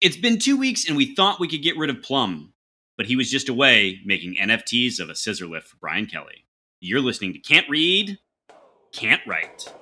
It's 0.00 0.16
been 0.16 0.38
two 0.38 0.56
weeks 0.56 0.86
and 0.86 0.96
we 0.96 1.14
thought 1.14 1.40
we 1.40 1.48
could 1.48 1.62
get 1.62 1.78
rid 1.78 1.88
of 1.88 2.02
Plum, 2.02 2.52
but 2.96 3.06
he 3.06 3.16
was 3.16 3.30
just 3.30 3.48
away 3.48 4.00
making 4.04 4.36
NFTs 4.36 4.98
of 4.98 5.08
a 5.08 5.14
scissor 5.14 5.46
lift 5.46 5.68
for 5.68 5.76
Brian 5.76 6.06
Kelly. 6.06 6.44
You're 6.80 7.00
listening 7.00 7.32
to 7.32 7.38
Can't 7.38 7.68
Read, 7.70 8.18
Can't 8.92 9.22
Write. 9.26 9.72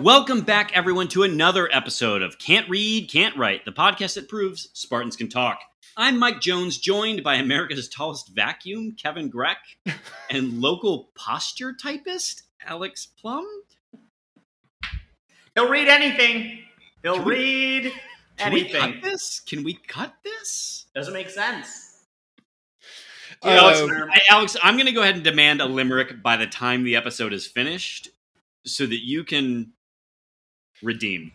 Welcome 0.00 0.42
back, 0.42 0.70
everyone, 0.74 1.08
to 1.08 1.24
another 1.24 1.68
episode 1.72 2.22
of 2.22 2.38
Can't 2.38 2.70
Read, 2.70 3.10
Can't 3.10 3.36
Write, 3.36 3.64
the 3.64 3.72
podcast 3.72 4.14
that 4.14 4.28
proves 4.28 4.70
Spartans 4.72 5.16
can 5.16 5.28
talk. 5.28 5.60
I'm 5.96 6.18
Mike 6.18 6.40
Jones, 6.40 6.78
joined 6.78 7.22
by 7.22 7.34
America's 7.36 7.88
tallest 7.88 8.28
vacuum, 8.34 8.94
Kevin 9.00 9.28
Greck, 9.28 9.58
and 10.30 10.60
local 10.60 11.10
posture 11.14 11.72
typist, 11.74 12.44
Alex 12.64 13.06
Plum. 13.20 13.46
He'll 15.54 15.68
read 15.68 15.88
anything. 15.88 16.60
He'll 17.02 17.16
Can 17.16 17.24
we- 17.24 17.34
read 17.34 17.92
Can 18.38 18.52
we 18.52 18.60
anything. 18.60 18.80
cut 18.94 19.02
this? 19.02 19.40
Can 19.40 19.64
we 19.64 19.74
cut 19.74 20.14
this? 20.24 20.86
Doesn't 20.94 21.12
make 21.14 21.28
sense. 21.30 21.86
Um, 23.42 23.50
Alex. 23.52 23.80
I- 23.90 24.20
Alex, 24.30 24.56
I'm 24.62 24.74
going 24.76 24.86
to 24.86 24.92
go 24.92 25.02
ahead 25.02 25.16
and 25.16 25.24
demand 25.24 25.60
a 25.60 25.66
limerick 25.66 26.22
by 26.22 26.36
the 26.36 26.46
time 26.46 26.84
the 26.84 26.96
episode 26.96 27.32
is 27.32 27.46
finished 27.46 28.08
so 28.64 28.86
that 28.86 29.04
you 29.04 29.24
can 29.24 29.72
redeem. 30.82 31.32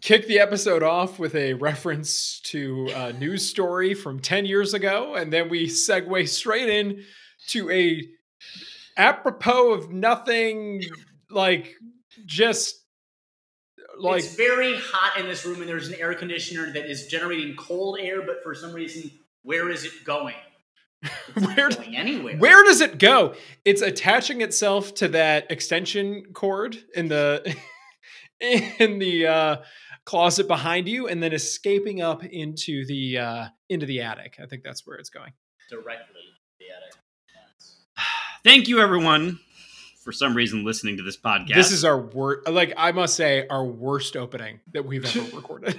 Kick 0.00 0.26
the 0.26 0.38
episode 0.38 0.82
off 0.82 1.18
with 1.18 1.34
a 1.34 1.54
reference 1.54 2.40
to 2.40 2.88
a 2.94 3.12
news 3.14 3.48
story 3.48 3.94
from 3.94 4.20
10 4.20 4.46
years 4.46 4.74
ago 4.74 5.14
and 5.14 5.32
then 5.32 5.48
we 5.48 5.66
segue 5.66 6.28
straight 6.28 6.68
in 6.68 7.02
to 7.48 7.70
a 7.70 8.06
apropos 8.96 9.72
of 9.72 9.90
nothing 9.92 10.82
like 11.30 11.74
just 12.26 12.82
like 13.98 14.24
it's 14.24 14.36
very 14.36 14.76
hot 14.76 15.18
in 15.18 15.26
this 15.26 15.44
room, 15.44 15.60
and 15.60 15.68
there's 15.68 15.88
an 15.88 15.94
air 15.98 16.14
conditioner 16.14 16.72
that 16.72 16.88
is 16.88 17.06
generating 17.06 17.56
cold 17.56 17.98
air. 18.00 18.22
But 18.22 18.42
for 18.42 18.54
some 18.54 18.72
reason, 18.72 19.10
where 19.42 19.70
is 19.70 19.84
it 19.84 20.04
going? 20.04 20.34
Where- 21.34 21.68
going 21.70 21.96
anywhere? 21.96 22.36
where 22.38 22.64
does 22.64 22.80
it 22.80 22.98
go 22.98 23.34
it's 23.64 23.82
attaching 23.82 24.40
itself 24.40 24.94
to 24.94 25.06
that 25.06 25.48
extension 25.48 26.24
cord 26.32 26.76
in 26.92 27.06
the 27.06 27.56
in 28.40 28.98
the 28.98 29.26
uh 29.28 29.56
closet 30.08 30.48
behind 30.48 30.88
you 30.88 31.06
and 31.06 31.22
then 31.22 31.32
escaping 31.34 32.00
up 32.00 32.24
into 32.24 32.86
the 32.86 33.18
uh 33.18 33.46
into 33.68 33.84
the 33.84 34.00
attic 34.00 34.38
i 34.42 34.46
think 34.46 34.62
that's 34.62 34.86
where 34.86 34.96
it's 34.96 35.10
going 35.10 35.32
Directly. 35.68 36.22
The 36.58 36.64
attic. 36.74 36.98
Yes. 37.34 37.76
Thank 38.44 38.68
you, 38.68 38.80
everyone, 38.80 39.38
for 40.02 40.12
some 40.12 40.34
reason 40.34 40.64
listening 40.64 40.96
to 40.96 41.02
this 41.02 41.18
podcast. 41.18 41.54
This 41.54 41.72
is 41.72 41.84
our 41.84 42.00
worst, 42.00 42.48
like 42.48 42.72
I 42.76 42.92
must 42.92 43.14
say, 43.16 43.46
our 43.48 43.64
worst 43.64 44.16
opening 44.16 44.60
that 44.72 44.86
we've 44.86 45.04
ever 45.04 45.20
recorded. 45.36 45.78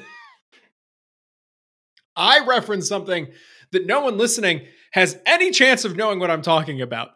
I 2.16 2.46
reference 2.46 2.88
something 2.88 3.30
that 3.72 3.88
no 3.88 4.02
one 4.02 4.18
listening 4.18 4.68
has 4.92 5.18
any 5.26 5.52
chance 5.52 5.86
of 5.86 5.96
knowing 5.96 6.20
what 6.20 6.30
I'm 6.30 6.42
talking 6.42 6.82
about. 6.82 7.12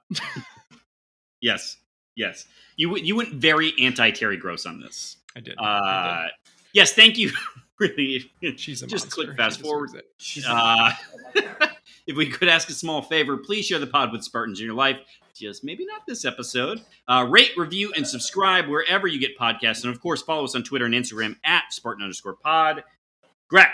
yes, 1.42 1.78
yes. 2.16 2.48
You 2.76 2.98
you 2.98 3.16
went 3.16 3.34
very 3.34 3.74
anti 3.80 4.10
Terry 4.12 4.38
Gross 4.38 4.66
on 4.66 4.80
this. 4.82 5.18
I 5.36 5.42
did. 5.42 5.56
I 5.60 5.64
Uh, 5.64 6.28
yes, 6.74 6.94
thank 6.94 7.18
you. 7.18 7.32
really. 7.80 8.32
She's 8.58 8.82
a 8.82 8.88
just 8.88 9.06
monster. 9.06 9.26
click 9.26 9.38
fast 9.38 9.62
forward. 9.62 9.92
Uh, 10.48 10.92
if 12.08 12.16
we 12.18 12.30
could 12.30 12.48
ask 12.48 12.70
a 12.70 12.74
small 12.74 13.02
favor, 13.02 13.38
please 13.38 13.66
share 13.66 13.80
the 13.80 13.88
pod 13.88 14.12
with 14.12 14.24
Spartans 14.24 14.60
in 14.60 14.66
your 14.66 14.76
life. 14.76 14.98
Just 15.34 15.64
maybe 15.64 15.86
not 15.86 16.02
this 16.08 16.26
episode. 16.26 16.82
Uh, 17.08 17.26
rate, 17.28 17.52
review, 17.58 17.92
and 17.96 18.08
subscribe 18.08 18.68
wherever 18.68 19.08
you 19.08 19.20
get 19.20 19.38
podcasts. 19.38 19.84
And 19.84 19.94
of 19.94 20.00
course, 20.00 20.22
follow 20.22 20.44
us 20.44 20.56
on 20.56 20.64
Twitter 20.64 20.86
and 20.86 20.94
Instagram 20.94 21.38
at 21.44 21.64
Spartan 21.72 22.04
underscore 22.04 22.36
pod. 22.36 22.84
Greg, 23.50 23.70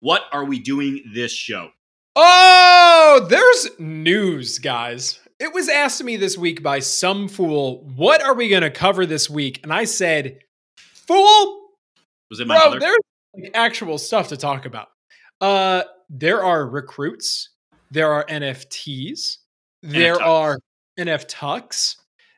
what 0.00 0.24
are 0.32 0.44
we 0.44 0.60
doing 0.60 1.02
this 1.12 1.32
show? 1.32 1.70
Oh, 2.14 3.26
there's 3.28 3.68
news, 3.78 4.58
guys. 4.58 5.18
It 5.38 5.52
was 5.54 5.68
asked 5.68 5.98
to 5.98 6.04
me 6.04 6.16
this 6.16 6.36
week 6.36 6.62
by 6.62 6.80
some 6.80 7.28
fool, 7.28 7.84
what 7.96 8.22
are 8.22 8.34
we 8.34 8.48
going 8.48 8.62
to 8.62 8.70
cover 8.70 9.06
this 9.06 9.28
week? 9.30 9.60
And 9.62 9.72
I 9.72 9.84
said, 9.84 10.40
fool, 10.76 11.59
Was 12.30 12.40
it 12.40 12.46
my 12.46 12.58
bro, 12.58 12.78
there's 12.78 12.96
like 13.34 13.50
actual 13.54 13.98
stuff 13.98 14.28
to 14.28 14.36
talk 14.36 14.66
about. 14.66 14.88
Uh, 15.40 15.82
there 16.08 16.44
are 16.44 16.66
recruits, 16.66 17.50
there 17.90 18.12
are 18.12 18.24
NFTs, 18.26 19.36
there 19.82 20.16
NFTucks. 20.16 20.26
are 20.26 20.58
NF 20.98 21.24
Tucks, 21.28 21.96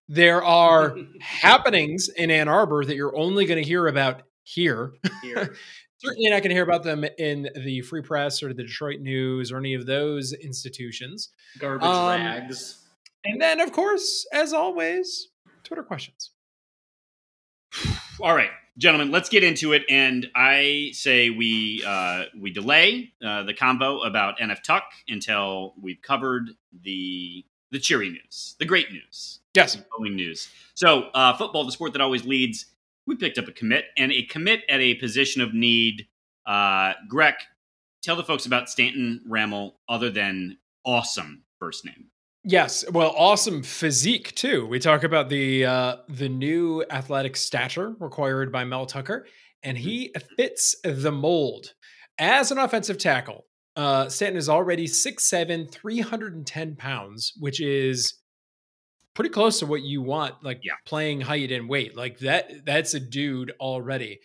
there 0.08 0.42
are 0.44 0.96
happenings 1.20 2.08
in 2.08 2.30
Ann 2.30 2.48
Arbor 2.48 2.84
that 2.84 2.96
you're 2.96 3.16
only 3.16 3.44
going 3.46 3.62
to 3.62 3.68
hear 3.68 3.86
about 3.86 4.22
here. 4.44 4.92
here. 5.22 5.54
Certainly 5.98 6.30
not 6.30 6.38
going 6.42 6.48
to 6.48 6.54
hear 6.54 6.64
about 6.64 6.82
them 6.82 7.04
in 7.18 7.48
the 7.64 7.80
Free 7.82 8.02
Press 8.02 8.42
or 8.42 8.52
the 8.52 8.64
Detroit 8.64 8.98
News 9.00 9.52
or 9.52 9.58
any 9.58 9.74
of 9.74 9.86
those 9.86 10.32
institutions. 10.32 11.28
Garbage 11.60 11.86
Um, 11.86 12.08
rags. 12.20 12.78
And 13.24 13.40
then, 13.40 13.60
of 13.60 13.70
course, 13.70 14.26
as 14.32 14.52
always, 14.52 15.28
Twitter 15.62 15.84
questions. 15.84 16.32
All 18.20 18.34
right, 18.34 18.50
gentlemen, 18.78 19.10
let's 19.10 19.28
get 19.28 19.44
into 19.44 19.72
it. 19.72 19.82
And 19.88 20.28
I 20.34 20.90
say 20.92 21.30
we 21.30 21.84
uh, 21.86 22.24
we 22.38 22.50
delay 22.50 23.12
uh, 23.24 23.42
the 23.44 23.54
combo 23.54 24.00
about 24.02 24.38
NF 24.38 24.62
Tuck 24.62 24.84
until 25.08 25.74
we've 25.80 26.00
covered 26.02 26.50
the 26.82 27.44
the 27.70 27.78
cheery 27.78 28.10
news, 28.10 28.54
the 28.58 28.66
great 28.66 28.92
news, 28.92 29.40
Yes. 29.54 29.74
the 29.74 29.84
glowing 29.96 30.14
news. 30.14 30.48
So, 30.74 31.04
uh, 31.14 31.36
football, 31.36 31.64
the 31.64 31.72
sport 31.72 31.92
that 31.94 32.02
always 32.02 32.24
leads. 32.26 32.66
We 33.06 33.16
picked 33.16 33.38
up 33.38 33.48
a 33.48 33.52
commit 33.52 33.86
and 33.96 34.12
a 34.12 34.22
commit 34.24 34.60
at 34.68 34.80
a 34.80 34.94
position 34.96 35.42
of 35.42 35.54
need. 35.54 36.06
Uh, 36.46 36.92
Greg, 37.08 37.34
tell 38.02 38.14
the 38.14 38.22
folks 38.22 38.46
about 38.46 38.68
Stanton 38.68 39.22
Ramil, 39.28 39.72
other 39.88 40.10
than 40.10 40.58
awesome 40.84 41.42
first 41.58 41.84
name. 41.84 42.11
Yes. 42.44 42.84
Well, 42.90 43.14
awesome 43.16 43.62
physique 43.62 44.34
too. 44.34 44.66
We 44.66 44.80
talk 44.80 45.04
about 45.04 45.28
the 45.28 45.64
uh, 45.64 45.96
the 46.08 46.28
new 46.28 46.84
athletic 46.90 47.36
stature 47.36 47.94
required 48.00 48.50
by 48.50 48.64
Mel 48.64 48.84
Tucker, 48.86 49.26
and 49.62 49.78
he 49.78 50.12
fits 50.36 50.74
the 50.82 51.12
mold 51.12 51.72
as 52.18 52.50
an 52.50 52.58
offensive 52.58 52.98
tackle. 52.98 53.44
Uh, 53.76 54.08
Stanton 54.08 54.36
is 54.36 54.48
already 54.48 54.86
6'7", 54.86 55.70
310 55.70 56.74
pounds, 56.76 57.32
which 57.38 57.60
is 57.60 58.14
pretty 59.14 59.30
close 59.30 59.58
to 59.60 59.66
what 59.66 59.82
you 59.82 60.02
want, 60.02 60.34
like 60.42 60.60
Yeah. 60.62 60.72
playing 60.86 61.20
height 61.20 61.52
and 61.52 61.68
weight. 61.68 61.96
Like 61.96 62.18
that, 62.20 62.64
that's 62.66 62.94
a 62.94 63.00
dude 63.00 63.52
already. 63.60 64.20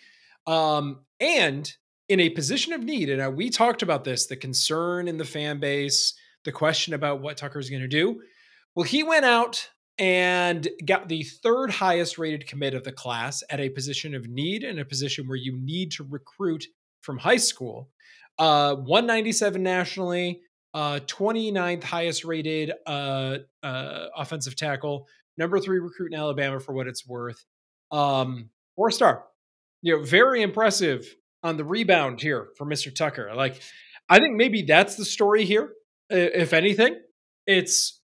Um, 0.47 1.01
and 1.19 1.71
in 2.09 2.19
a 2.21 2.29
position 2.31 2.73
of 2.73 2.83
need, 2.83 3.09
and 3.09 3.21
uh, 3.21 3.31
we 3.31 3.49
talked 3.49 3.81
about 3.81 4.03
this, 4.03 4.27
the 4.27 4.35
concern 4.37 5.07
in 5.07 5.17
the 5.17 5.25
fan 5.25 5.59
base, 5.59 6.13
the 6.47 6.51
question 6.53 6.93
about 6.93 7.19
what 7.19 7.35
Tucker's 7.35 7.69
going 7.69 7.81
to 7.81 7.89
do. 7.89 8.21
Well, 8.73 8.85
he 8.85 9.03
went 9.03 9.25
out 9.25 9.69
and 9.99 10.65
got 10.85 11.09
the 11.09 11.23
third 11.23 11.69
highest 11.69 12.17
rated 12.17 12.47
commit 12.47 12.73
of 12.73 12.85
the 12.85 12.91
class 12.93 13.43
at 13.49 13.59
a 13.59 13.69
position 13.69 14.15
of 14.15 14.29
need 14.29 14.63
and 14.63 14.79
a 14.79 14.85
position 14.85 15.27
where 15.27 15.35
you 15.35 15.57
need 15.57 15.91
to 15.91 16.05
recruit 16.05 16.65
from 17.01 17.17
high 17.17 17.37
school. 17.37 17.89
Uh, 18.39 18.75
197 18.75 19.61
nationally, 19.61 20.41
uh, 20.73 21.01
29th 21.05 21.83
highest 21.83 22.23
rated 22.23 22.71
uh, 22.85 23.39
uh, 23.61 24.05
offensive 24.15 24.55
tackle, 24.55 25.05
number 25.37 25.59
three 25.59 25.79
recruit 25.79 26.13
in 26.13 26.17
Alabama 26.17 26.61
for 26.61 26.73
what 26.73 26.87
it's 26.87 27.05
worth. 27.05 27.43
Um, 27.91 28.51
four 28.77 28.89
star. 28.91 29.25
You 29.81 29.97
know, 29.97 30.03
very 30.03 30.41
impressive 30.41 31.13
on 31.43 31.57
the 31.57 31.65
rebound 31.65 32.21
here 32.21 32.47
for 32.57 32.65
Mr. 32.65 32.93
Tucker. 32.95 33.31
Like, 33.35 33.61
I 34.07 34.19
think 34.19 34.37
maybe 34.37 34.61
that's 34.61 34.95
the 34.95 35.03
story 35.03 35.43
here. 35.43 35.73
If 36.09 36.53
anything, 36.53 36.97
it's 37.45 37.99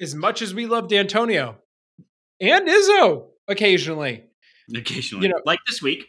as 0.00 0.14
much 0.14 0.42
as 0.42 0.54
we 0.54 0.66
love 0.66 0.88
D'Antonio 0.88 1.56
and 2.40 2.68
Izzo 2.68 3.26
occasionally. 3.48 4.24
Occasionally, 4.74 5.26
You 5.26 5.32
know- 5.32 5.42
like 5.44 5.60
this 5.66 5.82
week. 5.82 6.06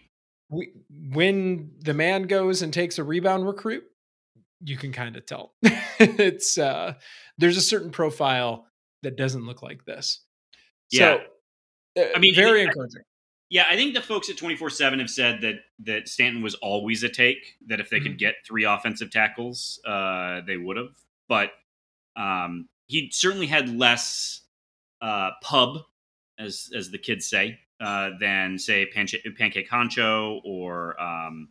We, 0.50 0.74
when 1.12 1.72
the 1.80 1.96
man 1.96 2.24
goes 2.24 2.62
and 2.62 2.72
takes 2.72 3.00
a 3.00 3.04
rebound 3.04 3.48
recruit, 3.48 3.84
you 4.64 4.78
can 4.78 4.92
kind 4.92 5.16
of 5.18 5.26
tell. 5.26 5.54
it's 6.00 6.58
uh, 6.60 6.94
there's 7.40 7.58
a 7.58 7.62
certain 7.62 7.90
profile 7.90 8.68
that 9.02 9.18
doesn't 9.18 9.46
look 9.48 9.64
like 9.64 9.86
this. 9.86 10.22
Yeah. 10.92 11.18
So, 11.98 12.02
uh, 12.04 12.06
I 12.16 12.20
mean, 12.20 12.36
very 12.36 12.62
I- 12.62 12.66
encouraging. 12.66 13.02
Yeah, 13.50 13.66
I 13.70 13.76
think 13.76 13.94
the 13.94 14.02
folks 14.02 14.30
at 14.30 14.38
24 14.38 14.72
7 14.72 15.00
have 15.00 15.10
said 15.10 15.42
that 15.42 15.56
that 15.86 16.08
Stanton 16.08 16.42
was 16.42 16.56
always 16.56 17.04
a 17.04 17.10
take, 17.10 17.56
that 17.68 17.80
if 17.80 17.90
they 17.90 18.00
could 18.00 18.18
get 18.18 18.36
three 18.46 18.64
offensive 18.64 19.12
tackles, 19.12 19.80
uh, 19.86 20.42
they 20.48 20.58
would 20.58 20.78
have. 20.78 20.90
But 21.28 21.52
um, 22.16 22.68
he 22.88 23.10
certainly 23.12 23.48
had 23.48 23.70
less 23.70 24.42
uh, 25.02 25.32
pub, 25.44 25.78
as 26.40 26.70
as 26.76 26.90
the 26.90 26.98
kids 26.98 27.28
say, 27.28 27.60
uh, 27.80 28.12
than, 28.20 28.58
say, 28.58 28.86
Panche- 28.88 29.24
Pancake 29.38 29.70
Honcho 29.70 30.42
or 30.44 31.00
um, 31.00 31.50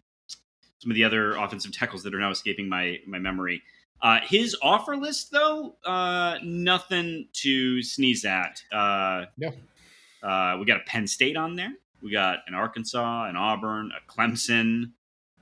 some 0.78 0.90
of 0.90 0.94
the 0.96 1.04
other 1.04 1.36
offensive 1.36 1.72
tackles 1.72 2.02
that 2.02 2.14
are 2.14 2.18
now 2.18 2.30
escaping 2.30 2.68
my, 2.68 2.98
my 3.06 3.18
memory. 3.18 3.62
Uh, 4.02 4.18
his 4.26 4.56
offer 4.62 4.96
list, 4.96 5.30
though, 5.30 5.76
uh, 5.86 6.38
nothing 6.42 7.26
to 7.32 7.82
sneeze 7.82 8.24
at. 8.24 8.62
Uh, 8.72 9.26
No. 9.38 9.52
Uh, 10.22 10.56
we 10.58 10.64
got 10.66 10.78
a 10.78 10.84
Penn 10.86 11.06
State 11.06 11.36
on 11.36 11.54
there. 11.54 11.72
We 12.04 12.12
got 12.12 12.40
an 12.46 12.54
Arkansas, 12.54 13.28
an 13.28 13.36
Auburn, 13.36 13.90
a 13.96 14.12
Clemson. 14.12 14.92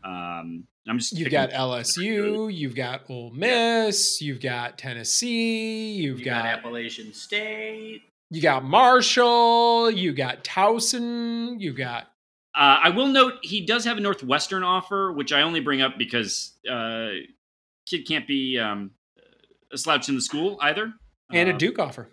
Um, 0.05 0.65
I'm 0.89 0.99
just 0.99 1.13
You've 1.19 1.31
got 1.31 1.51
LSU, 1.51 2.53
you've 2.53 2.75
got 2.75 3.03
Ole 3.11 3.31
Miss, 3.31 4.21
you've 4.21 4.41
got 4.41 4.79
Tennessee, 4.79 5.93
you've 5.93 6.21
You 6.21 6.25
got 6.25 6.45
got 6.45 6.47
Appalachian 6.59 7.13
State. 7.13 8.03
you 8.31 8.41
got 8.43 8.65
Marshall, 8.65 9.91
you 9.91 10.13
got 10.13 10.43
Towson, 10.45 11.61
you 11.61 11.73
got 11.73 12.05
Uh, 12.55 12.79
I 12.85 12.89
will 12.91 13.07
note 13.09 13.35
he 13.43 13.65
does 13.65 13.85
have 13.85 13.97
a 13.97 14.01
Northwestern 14.01 14.63
offer, 14.63 15.13
which 15.13 15.33
I 15.33 15.43
only 15.43 15.61
bring 15.61 15.83
up 15.83 15.99
because 15.99 16.53
uh, 16.69 17.09
kid 17.89 18.03
can't 18.07 18.27
be 18.27 18.59
um, 18.59 18.91
a 19.73 19.79
slouch 19.79 20.09
in 20.09 20.15
the 20.17 20.21
school 20.23 20.59
either. 20.61 20.93
and 21.31 21.49
a 21.49 21.55
Uh, 21.55 21.59
Duke 21.59 21.79
offer. 21.79 22.09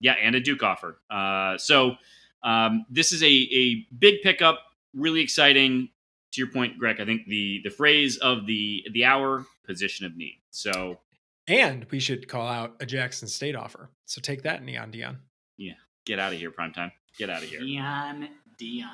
Yeah, 0.00 0.14
and 0.22 0.34
a 0.34 0.40
Duke 0.40 0.62
offer. 0.62 0.98
Uh, 1.10 1.56
so 1.58 1.94
um, 2.44 2.86
this 2.90 3.12
is 3.12 3.22
a, 3.22 3.26
a 3.26 3.86
big 3.98 4.22
pickup, 4.22 4.60
really 4.94 5.20
exciting. 5.20 5.88
To 6.32 6.40
your 6.40 6.50
point, 6.50 6.78
Greg, 6.78 6.98
I 7.00 7.04
think 7.04 7.26
the 7.26 7.60
the 7.62 7.70
phrase 7.70 8.16
of 8.16 8.46
the 8.46 8.86
the 8.92 9.04
hour, 9.04 9.44
position 9.66 10.06
of 10.06 10.16
need. 10.16 10.40
So 10.50 10.98
And 11.46 11.86
we 11.90 12.00
should 12.00 12.28
call 12.28 12.46
out 12.46 12.76
a 12.80 12.86
Jackson 12.86 13.28
State 13.28 13.56
offer. 13.56 13.90
So 14.06 14.20
take 14.20 14.42
that, 14.42 14.62
Neon 14.62 14.90
Dion. 14.90 15.18
Yeah, 15.56 15.74
get 16.04 16.18
out 16.18 16.32
of 16.32 16.38
here, 16.38 16.50
prime 16.50 16.72
time. 16.72 16.92
Get 17.18 17.30
out 17.30 17.42
of 17.42 17.48
here. 17.48 17.60
Neon 17.60 18.28
Dion. 18.58 18.88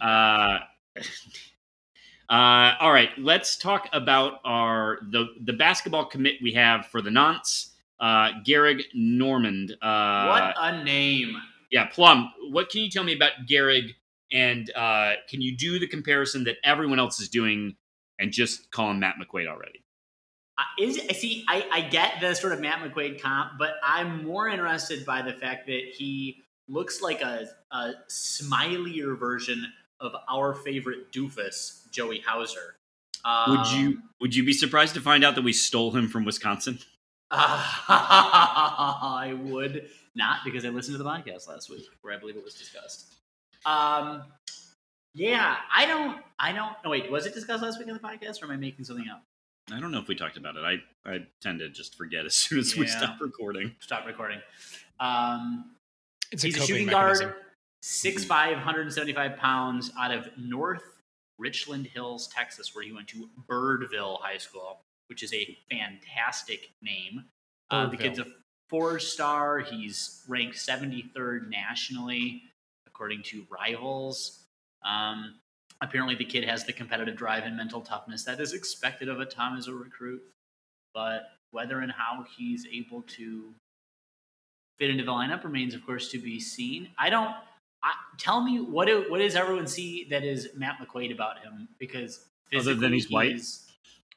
Uh, 0.00 0.58
uh, 2.30 2.74
all 2.80 2.92
right, 2.92 3.10
let's 3.18 3.56
talk 3.56 3.88
about 3.92 4.40
our 4.44 4.98
the 5.10 5.26
the 5.44 5.52
basketball 5.52 6.04
commit 6.04 6.34
we 6.42 6.52
have 6.52 6.86
for 6.86 7.00
the 7.00 7.10
nonce. 7.10 7.74
Uh, 8.00 8.30
Gehrig 8.46 8.82
Normand. 8.94 9.72
Uh, 9.82 10.26
what 10.28 10.54
a 10.56 10.84
name. 10.84 11.36
Yeah, 11.70 11.86
Plum. 11.86 12.32
What 12.50 12.70
can 12.70 12.80
you 12.80 12.90
tell 12.90 13.04
me 13.04 13.14
about 13.14 13.32
Gehrig? 13.48 13.90
And 14.32 14.70
uh, 14.74 15.12
can 15.28 15.40
you 15.40 15.56
do 15.56 15.78
the 15.78 15.86
comparison 15.86 16.44
that 16.44 16.56
everyone 16.64 16.98
else 16.98 17.20
is 17.20 17.28
doing 17.28 17.76
and 18.18 18.32
just 18.32 18.70
call 18.70 18.90
him 18.90 19.00
Matt 19.00 19.16
McQuaid 19.16 19.46
already? 19.46 19.84
Uh, 20.58 20.62
is 20.80 21.00
I 21.08 21.12
see. 21.12 21.44
I, 21.48 21.66
I 21.72 21.80
get 21.82 22.20
the 22.20 22.34
sort 22.34 22.52
of 22.52 22.60
Matt 22.60 22.80
McQuaid 22.80 23.22
comp, 23.22 23.52
but 23.58 23.74
I'm 23.82 24.24
more 24.24 24.48
interested 24.48 25.06
by 25.06 25.22
the 25.22 25.32
fact 25.32 25.66
that 25.66 25.82
he 25.94 26.42
looks 26.68 27.00
like 27.00 27.22
a, 27.22 27.46
a 27.70 27.92
smilier 28.10 29.18
version 29.18 29.72
of 30.00 30.14
our 30.28 30.54
favorite 30.54 31.12
doofus, 31.12 31.90
Joey 31.90 32.22
Hauser. 32.26 32.76
Um, 33.24 33.56
would 33.56 33.72
you 33.72 34.02
Would 34.20 34.34
you 34.34 34.44
be 34.44 34.52
surprised 34.52 34.94
to 34.94 35.00
find 35.00 35.24
out 35.24 35.36
that 35.36 35.42
we 35.42 35.52
stole 35.52 35.92
him 35.92 36.08
from 36.08 36.24
Wisconsin? 36.24 36.80
I 37.30 39.36
would 39.42 39.88
not 40.18 40.40
because 40.44 40.66
I 40.66 40.68
listened 40.68 40.98
to 40.98 41.02
the 41.02 41.08
podcast 41.08 41.48
last 41.48 41.70
week 41.70 41.86
where 42.02 42.12
I 42.14 42.18
believe 42.18 42.36
it 42.36 42.44
was 42.44 42.54
discussed. 42.54 43.14
Um, 43.64 44.24
yeah, 45.14 45.56
I 45.74 45.86
don't. 45.86 46.18
I 46.38 46.52
don't. 46.52 46.74
No, 46.84 46.90
wait. 46.90 47.10
Was 47.10 47.24
it 47.24 47.32
discussed 47.34 47.62
last 47.62 47.78
week 47.78 47.88
on 47.88 47.94
the 47.94 48.00
podcast, 48.00 48.42
or 48.42 48.46
am 48.46 48.50
I 48.50 48.56
making 48.56 48.84
something 48.84 49.08
up? 49.08 49.22
I 49.72 49.80
don't 49.80 49.90
know 49.92 49.98
if 49.98 50.08
we 50.08 50.14
talked 50.14 50.36
about 50.36 50.56
it. 50.56 50.64
I 50.64 51.10
I 51.10 51.26
tend 51.40 51.60
to 51.60 51.70
just 51.70 51.96
forget 51.96 52.26
as 52.26 52.34
soon 52.34 52.58
as 52.58 52.76
we 52.76 52.86
stop 52.86 53.20
recording. 53.20 53.74
Stop 53.80 54.06
recording. 54.06 54.40
Um, 55.00 55.70
It's 56.32 56.42
He's 56.42 56.56
a, 56.56 56.58
coping 56.58 56.74
shooting 56.74 56.86
mechanism. 56.86 57.28
guard, 57.28 57.36
6'5", 57.84 58.28
175 58.54 59.36
pounds, 59.36 59.92
out 59.98 60.10
of 60.10 60.28
North 60.36 60.82
Richland 61.38 61.86
Hills, 61.86 62.28
Texas, 62.28 62.74
where 62.74 62.84
he 62.84 62.92
went 62.92 63.08
to 63.08 63.28
Birdville 63.48 64.20
High 64.20 64.38
School, 64.38 64.80
which 65.08 65.22
is 65.22 65.32
a 65.32 65.56
fantastic 65.70 66.70
name. 66.82 67.24
Uh, 67.70 67.86
the 67.86 67.96
kid's 67.96 68.18
a 68.18 68.26
four-star. 68.68 69.60
He's 69.60 70.22
ranked 70.28 70.56
73rd 70.56 71.48
nationally, 71.48 72.42
according 72.86 73.22
to 73.24 73.46
Rivals. 73.50 74.44
Um, 74.84 75.34
apparently, 75.80 76.14
the 76.14 76.24
kid 76.24 76.44
has 76.44 76.64
the 76.64 76.72
competitive 76.72 77.16
drive 77.16 77.44
and 77.44 77.56
mental 77.56 77.80
toughness 77.80 78.24
that 78.24 78.40
is 78.40 78.52
expected 78.52 79.08
of 79.08 79.20
a 79.20 79.26
Tom 79.26 79.56
as 79.56 79.68
a 79.68 79.72
recruit. 79.72 80.22
But 80.94 81.22
whether 81.50 81.80
and 81.80 81.92
how 81.92 82.24
he's 82.36 82.66
able 82.72 83.02
to 83.02 83.54
fit 84.78 84.90
into 84.90 85.04
the 85.04 85.12
lineup 85.12 85.44
remains, 85.44 85.74
of 85.74 85.84
course, 85.84 86.10
to 86.10 86.18
be 86.18 86.40
seen. 86.40 86.88
I 86.98 87.10
don't. 87.10 87.34
I, 87.82 87.92
tell 88.18 88.42
me 88.42 88.60
what 88.60 88.88
do, 88.88 89.04
what 89.08 89.18
does 89.18 89.36
everyone 89.36 89.68
see 89.68 90.08
that 90.10 90.24
is 90.24 90.48
Matt 90.56 90.78
McQuaid 90.80 91.12
about 91.12 91.38
him? 91.38 91.68
Because 91.78 92.26
Other 92.52 92.74
than 92.74 92.90
physically 92.92 92.94
he's 92.94 93.10
white? 93.10 93.40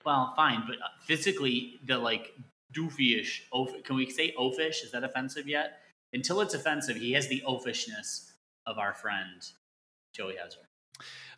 well, 0.06 0.33
fine, 0.36 0.63
but 0.68 0.77
uh, 0.77 0.89
physically 1.06 1.80
the 1.86 1.98
like 1.98 2.33
doofy-ish. 2.73 3.47
Oaf, 3.53 3.71
can 3.83 3.95
we 3.95 4.09
say 4.09 4.33
oafish? 4.39 4.83
Is 4.83 4.91
that 4.91 5.03
offensive 5.03 5.47
yet? 5.47 5.79
Until 6.13 6.41
it's 6.41 6.53
offensive, 6.53 6.97
he 6.97 7.13
has 7.13 7.27
the 7.27 7.41
oafishness 7.47 8.31
of 8.65 8.77
our 8.77 8.94
friend 8.94 9.41
Joey 10.13 10.35
Hauser. 10.41 10.59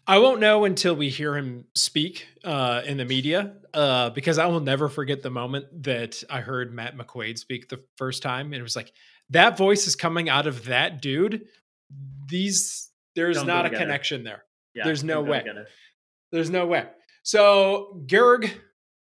I 0.06 0.18
won't 0.18 0.42
know 0.42 0.66
until 0.66 0.96
we 0.96 1.10
hear 1.10 1.38
him 1.38 1.66
speak 1.76 2.28
uh, 2.44 2.82
in 2.86 2.98
the 2.98 3.06
media, 3.06 3.54
uh, 3.74 4.10
because 4.10 4.38
I 4.38 4.48
will 4.48 4.60
never 4.60 4.90
forget 4.90 5.22
the 5.22 5.30
moment 5.30 5.84
that 5.84 6.24
I 6.30 6.42
heard 6.42 6.74
Matt 6.74 6.98
McQuaid 6.98 7.38
speak 7.38 7.70
the 7.70 7.82
first 7.98 8.22
time, 8.22 8.48
and 8.48 8.56
it 8.56 8.64
was 8.64 8.76
like 8.76 8.92
that 9.30 9.58
voice 9.58 9.88
is 9.88 9.96
coming 9.96 10.28
out 10.28 10.46
of 10.48 10.66
that 10.66 11.02
dude. 11.02 11.46
These 12.28 12.90
there's 13.16 13.38
Don't 13.38 13.48
not 13.48 13.66
a 13.66 13.70
together. 13.70 13.86
connection 13.86 14.24
there. 14.24 14.44
Yeah, 14.74 14.86
There's 14.86 15.04
no 15.04 15.22
way. 15.22 15.40
together. 15.40 15.68
There's 16.32 16.50
no 16.50 16.66
way. 16.66 16.86
So 17.22 18.02
Gerg, 18.08 18.50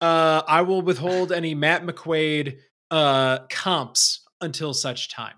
uh, 0.01 0.43
I 0.47 0.63
will 0.63 0.83
withhold 0.83 1.33
any 1.33 1.55
Matt 1.55 1.85
McQuaid 1.85 2.59
uh, 2.91 3.39
comps 3.51 4.25
until 4.41 4.75
such 4.75 5.09
time. 5.11 5.37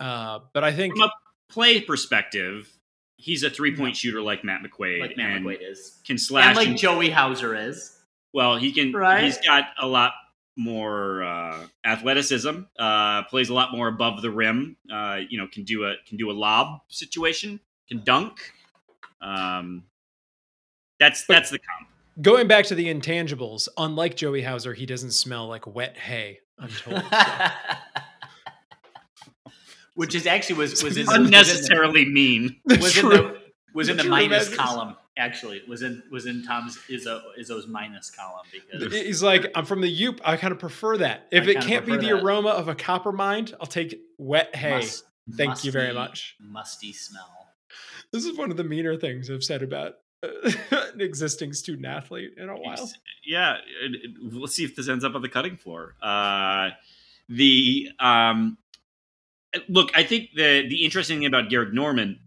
Uh, 0.00 0.40
but 0.52 0.64
I 0.64 0.72
think 0.72 0.94
From 0.96 1.08
a 1.08 1.12
play 1.52 1.80
perspective, 1.80 2.70
he's 3.16 3.42
a 3.42 3.50
three 3.50 3.76
point 3.76 3.96
shooter 3.96 4.20
like 4.20 4.44
Matt 4.44 4.62
McQuaid, 4.62 5.00
Like 5.00 5.16
Matt 5.16 5.36
and 5.36 5.46
McQuaid 5.46 5.70
is, 5.70 6.00
can 6.06 6.18
slash. 6.18 6.48
and 6.48 6.56
like 6.56 6.68
and- 6.68 6.78
Joey 6.78 7.10
Hauser 7.10 7.54
is. 7.54 7.96
well, 8.32 8.56
he 8.56 8.72
can. 8.72 8.92
Right? 8.92 9.24
He's 9.24 9.38
got 9.38 9.64
a 9.80 9.86
lot 9.86 10.12
more 10.56 11.22
uh, 11.22 11.66
athleticism. 11.84 12.60
Uh, 12.78 13.22
plays 13.24 13.48
a 13.48 13.54
lot 13.54 13.72
more 13.72 13.88
above 13.88 14.22
the 14.22 14.30
rim. 14.30 14.76
Uh, 14.92 15.20
you 15.28 15.38
know, 15.38 15.46
can 15.46 15.64
do 15.64 15.84
a 15.84 15.94
can 16.06 16.16
do 16.16 16.30
a 16.30 16.32
lob 16.34 16.80
situation. 16.88 17.60
Can 17.88 18.02
dunk. 18.02 18.52
Um, 19.20 19.84
that's 20.98 21.24
that's 21.26 21.50
the 21.50 21.58
comp. 21.58 21.88
Going 22.22 22.46
back 22.46 22.66
to 22.66 22.74
the 22.74 22.92
intangibles, 22.92 23.68
unlike 23.76 24.16
Joey 24.16 24.42
Hauser, 24.42 24.74
he 24.74 24.86
doesn't 24.86 25.10
smell 25.12 25.48
like 25.48 25.66
wet 25.66 25.96
hay. 25.96 26.38
I'm 26.58 26.68
told. 26.68 27.02
so. 27.02 27.18
Which 29.94 30.14
is 30.14 30.26
actually 30.26 30.56
was 30.58 30.82
was 30.82 30.96
in, 30.96 31.06
was 31.06 31.14
in 31.16 31.22
the- 31.22 31.26
Unnecessarily 31.26 32.04
mean. 32.04 32.56
was 32.64 32.96
in 32.98 33.08
the 33.08 33.40
was 33.74 33.88
in 33.88 33.96
the 33.96 34.02
True 34.04 34.10
minus 34.10 34.50
measures. 34.50 34.56
column. 34.56 34.96
Actually, 35.16 35.62
was 35.68 35.82
in 35.82 36.02
was 36.10 36.26
in 36.26 36.42
Tom's 36.44 36.76
Izzo 36.90 37.20
Izzo's 37.38 37.68
minus 37.68 38.10
column 38.10 38.44
because 38.50 38.92
He's 38.92 39.22
like, 39.22 39.50
I'm 39.54 39.64
from 39.64 39.80
the 39.80 40.00
Yoop. 40.00 40.18
I 40.24 40.36
kind 40.36 40.52
of 40.52 40.58
prefer 40.58 40.96
that. 40.98 41.28
If 41.30 41.46
I 41.46 41.50
it 41.52 41.60
can't 41.60 41.86
be 41.86 41.92
the 41.96 42.08
that. 42.14 42.24
aroma 42.24 42.48
of 42.50 42.66
a 42.66 42.74
copper 42.74 43.12
mine, 43.12 43.46
I'll 43.60 43.66
take 43.68 44.00
wet 44.18 44.54
hay. 44.56 44.78
must- 44.78 45.04
Thank 45.36 45.64
you 45.64 45.70
very 45.72 45.94
much. 45.94 46.34
Musty 46.40 46.92
smell. 46.92 47.28
This 48.12 48.24
is 48.26 48.36
one 48.36 48.50
of 48.50 48.56
the 48.56 48.64
meaner 48.64 48.96
things 48.96 49.30
I've 49.30 49.44
said 49.44 49.62
about 49.62 49.94
an 50.70 51.00
existing 51.00 51.52
student 51.52 51.86
athlete 51.86 52.34
in 52.36 52.48
a 52.48 52.56
while. 52.56 52.90
Yeah, 53.24 53.58
we'll 54.22 54.46
see 54.46 54.64
if 54.64 54.76
this 54.76 54.88
ends 54.88 55.04
up 55.04 55.14
on 55.14 55.22
the 55.22 55.28
cutting 55.28 55.56
floor. 55.56 55.94
Uh, 56.02 56.70
the 57.28 57.88
um, 58.00 58.58
look, 59.68 59.90
I 59.96 60.02
think 60.04 60.30
the 60.34 60.66
the 60.68 60.84
interesting 60.84 61.18
thing 61.18 61.26
about 61.26 61.50
Gehrig 61.50 61.72
Normand 61.72 62.18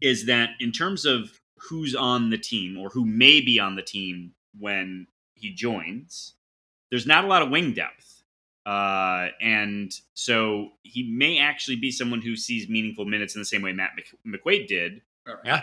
is 0.00 0.26
that 0.26 0.50
in 0.60 0.72
terms 0.72 1.04
of 1.04 1.40
who's 1.58 1.94
on 1.94 2.30
the 2.30 2.38
team 2.38 2.78
or 2.78 2.90
who 2.90 3.04
may 3.04 3.40
be 3.40 3.58
on 3.58 3.76
the 3.76 3.82
team 3.82 4.32
when 4.58 5.06
he 5.34 5.52
joins, 5.52 6.34
there's 6.90 7.06
not 7.06 7.24
a 7.24 7.26
lot 7.26 7.42
of 7.42 7.50
wing 7.50 7.72
depth. 7.72 8.22
Uh, 8.64 9.28
and 9.40 9.92
so 10.14 10.70
he 10.82 11.04
may 11.16 11.38
actually 11.38 11.76
be 11.76 11.90
someone 11.90 12.20
who 12.20 12.34
sees 12.34 12.68
meaningful 12.68 13.04
minutes 13.04 13.34
in 13.36 13.40
the 13.40 13.44
same 13.44 13.62
way 13.62 13.72
Matt 13.72 13.92
Mc- 13.94 14.40
McQuaid 14.42 14.66
did 14.66 15.02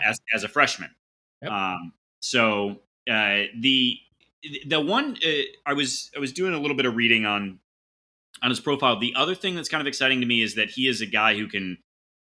as 0.04 0.18
as 0.34 0.44
a 0.44 0.48
freshman. 0.48 0.90
Yep. 1.44 1.52
Um, 1.52 1.92
so 2.20 2.80
uh, 3.10 3.44
the 3.58 3.98
the 4.66 4.80
one 4.80 5.16
uh, 5.24 5.30
I 5.66 5.74
was 5.74 6.10
I 6.16 6.20
was 6.20 6.32
doing 6.32 6.54
a 6.54 6.58
little 6.58 6.76
bit 6.76 6.86
of 6.86 6.96
reading 6.96 7.26
on 7.26 7.60
on 8.42 8.50
his 8.50 8.60
profile. 8.60 8.98
The 8.98 9.14
other 9.16 9.34
thing 9.34 9.54
that's 9.54 9.68
kind 9.68 9.80
of 9.80 9.86
exciting 9.86 10.20
to 10.20 10.26
me 10.26 10.42
is 10.42 10.54
that 10.56 10.70
he 10.70 10.88
is 10.88 11.00
a 11.00 11.06
guy 11.06 11.36
who 11.36 11.46
can 11.48 11.78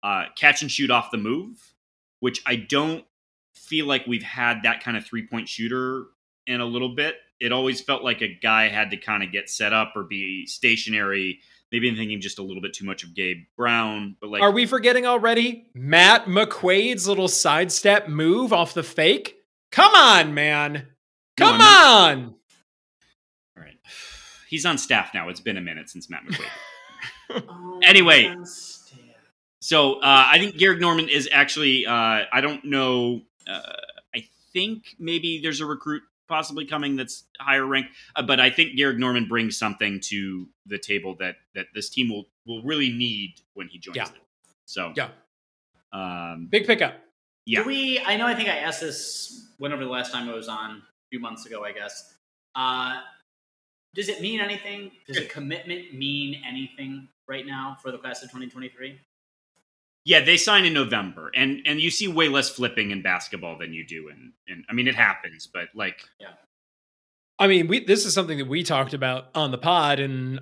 uh, 0.04 0.26
catch 0.38 0.62
and 0.62 0.72
shoot 0.72 0.92
off 0.92 1.12
the 1.12 1.18
move, 1.18 1.74
which 2.20 2.42
I 2.46 2.56
don't 2.56 3.06
feel 3.54 3.86
like 3.86 4.06
we've 4.06 4.24
had 4.24 4.64
that 4.64 4.84
kind 4.84 4.98
of 4.98 5.06
three 5.06 5.26
point 5.26 5.50
shooter 5.50 6.06
in 6.46 6.62
a 6.62 6.66
little 6.66 6.94
bit. 6.96 7.16
It 7.40 7.52
always 7.52 7.82
felt 7.82 8.04
like 8.04 8.22
a 8.22 8.34
guy 8.34 8.70
had 8.70 8.92
to 8.92 8.98
kind 8.98 9.24
of 9.24 9.32
get 9.32 9.50
set 9.50 9.74
up 9.74 9.94
or 9.96 10.04
be 10.04 10.46
stationary. 10.46 11.40
Maybe 11.72 11.90
I'm 11.90 11.96
thinking 11.96 12.22
just 12.22 12.40
a 12.40 12.44
little 12.44 12.62
bit 12.62 12.74
too 12.74 12.86
much 12.86 13.04
of 13.04 13.14
Gabe 13.16 13.46
Brown, 13.58 14.16
but 14.22 14.30
like 14.30 14.42
Are 14.42 14.52
we 14.52 14.66
forgetting 14.66 15.06
already 15.06 15.68
Matt 15.74 16.26
McQuaid's 16.26 17.08
little 17.08 17.28
sidestep 17.28 18.08
move 18.08 18.54
off 18.54 18.74
the 18.74 18.84
fake? 18.84 19.36
Come 19.72 19.94
on, 19.94 20.34
man. 20.34 20.88
Come 21.38 21.60
I'm 21.60 21.62
on. 21.62 22.36
All 23.58 23.64
right. 23.64 23.74
he's 24.48 24.66
on 24.66 24.78
staff 24.78 25.12
now. 25.14 25.28
It's 25.30 25.42
been 25.42 25.58
a 25.58 25.62
minute 25.62 25.90
since 25.90 26.10
Matt 26.10 26.24
McQuaid. 26.26 26.46
Oh, 27.32 27.80
Anyway. 27.84 28.36
So 29.60 29.94
uh, 29.96 30.00
I 30.32 30.38
think 30.38 30.56
Gehrig 30.58 30.80
Normand 30.80 31.10
is 31.10 31.28
actually. 31.32 31.88
Uh, 31.88 31.92
I 32.32 32.40
don't 32.40 32.64
know. 32.66 33.22
Uh, 33.48 33.62
I 34.16 34.28
think 34.54 34.96
maybe 35.00 35.40
there's 35.42 35.60
a 35.60 35.66
recruit 35.66 36.04
possibly 36.28 36.66
coming 36.66 36.96
that's 36.96 37.26
higher 37.40 37.66
ranked, 37.66 37.92
uh, 38.16 38.22
but 38.24 38.40
I 38.40 38.50
think 38.50 38.78
Gehrig 38.78 38.98
Normand 38.98 39.30
brings 39.30 39.58
something 39.58 40.00
to 40.06 40.48
the 40.66 40.78
table 40.78 41.16
that 41.20 41.36
that 41.54 41.68
this 41.74 41.90
team 41.90 42.10
will 42.10 42.26
will 42.46 42.64
really 42.64 42.90
need 42.92 43.36
when 43.54 43.68
he 43.68 43.78
joins 43.80 43.98
Yeah. 43.98 44.06
them. 44.06 44.22
So 44.66 44.94
Yeah. 44.96 45.10
um, 45.92 46.48
Big 46.48 46.66
pickup. 46.66 46.96
Yeah. 47.46 47.62
Do 47.62 47.68
we? 47.68 48.00
I 48.00 48.18
know. 48.18 48.26
I 48.26 48.34
think 48.36 48.50
I 48.50 48.58
asked 48.58 48.82
this 48.82 49.50
whenever 49.60 49.84
the 49.84 49.90
last 49.90 50.12
time 50.12 50.28
I 50.30 50.34
was 50.34 50.48
on, 50.48 50.78
a 50.78 50.82
few 51.12 51.20
months 51.20 51.46
ago, 51.46 51.64
I 51.64 51.72
guess. 51.72 52.16
Uh, 52.56 53.02
does 53.94 54.10
it 54.10 54.20
mean 54.22 54.40
anything? 54.42 54.92
Does 55.08 55.18
a 55.18 55.26
commitment 55.26 55.94
mean 55.94 56.42
anything 56.48 57.08
right 57.28 57.46
now 57.46 57.78
for 57.82 57.92
the 57.92 57.98
class 57.98 58.24
of 58.24 58.30
2023? 58.30 59.00
Yeah, 60.06 60.24
they 60.24 60.38
sign 60.38 60.66
in 60.66 60.74
November, 60.74 61.32
and 61.36 61.62
and 61.66 61.82
you 61.82 61.90
see 61.90 62.08
way 62.08 62.30
less 62.30 62.48
flipping 62.48 62.92
in 62.92 63.02
basketball 63.02 63.58
than 63.58 63.74
you 63.74 63.86
do 63.86 64.08
in. 64.10 64.34
in 64.48 64.64
I 64.70 64.74
mean, 64.74 64.88
it 64.88 64.96
happens, 64.96 65.50
but 65.52 65.68
like 65.74 66.00
yeah. 66.20 66.28
I 67.40 67.48
mean, 67.48 67.68
we 67.68 67.84
this 67.84 68.06
is 68.06 68.14
something 68.14 68.38
that 68.38 68.48
we 68.48 68.64
talked 68.64 68.94
about 68.94 69.26
on 69.34 69.50
the 69.50 69.58
pod, 69.58 70.00
and 70.00 70.42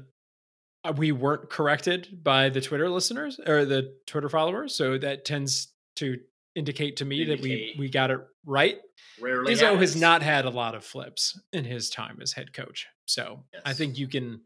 uh, 0.84 0.94
we 0.96 1.14
weren't 1.14 1.50
corrected 1.50 2.24
by 2.24 2.50
the 2.50 2.60
Twitter 2.60 2.90
listeners 2.90 3.40
or 3.48 3.64
the 3.64 3.96
Twitter 4.06 4.28
followers. 4.28 4.76
So 4.76 4.98
that 4.98 5.24
tends 5.24 5.70
to 5.96 6.20
indicate 6.56 6.98
to 6.98 7.06
me 7.06 7.24
that 7.24 7.42
we 7.42 7.74
we 7.80 7.90
got 7.90 8.12
it 8.12 8.20
right. 8.46 8.76
Rarely. 9.22 9.54
Izzo 9.54 9.80
has 9.80 9.96
not 9.96 10.22
had 10.22 10.44
a 10.44 10.50
lot 10.50 10.76
of 10.76 10.84
flips 10.84 11.40
in 11.54 11.64
his 11.64 11.90
time 11.90 12.20
as 12.22 12.34
head 12.34 12.52
coach, 12.52 12.88
so 13.06 13.46
I 13.64 13.72
think 13.72 13.98
you 13.98 14.10
can, 14.10 14.42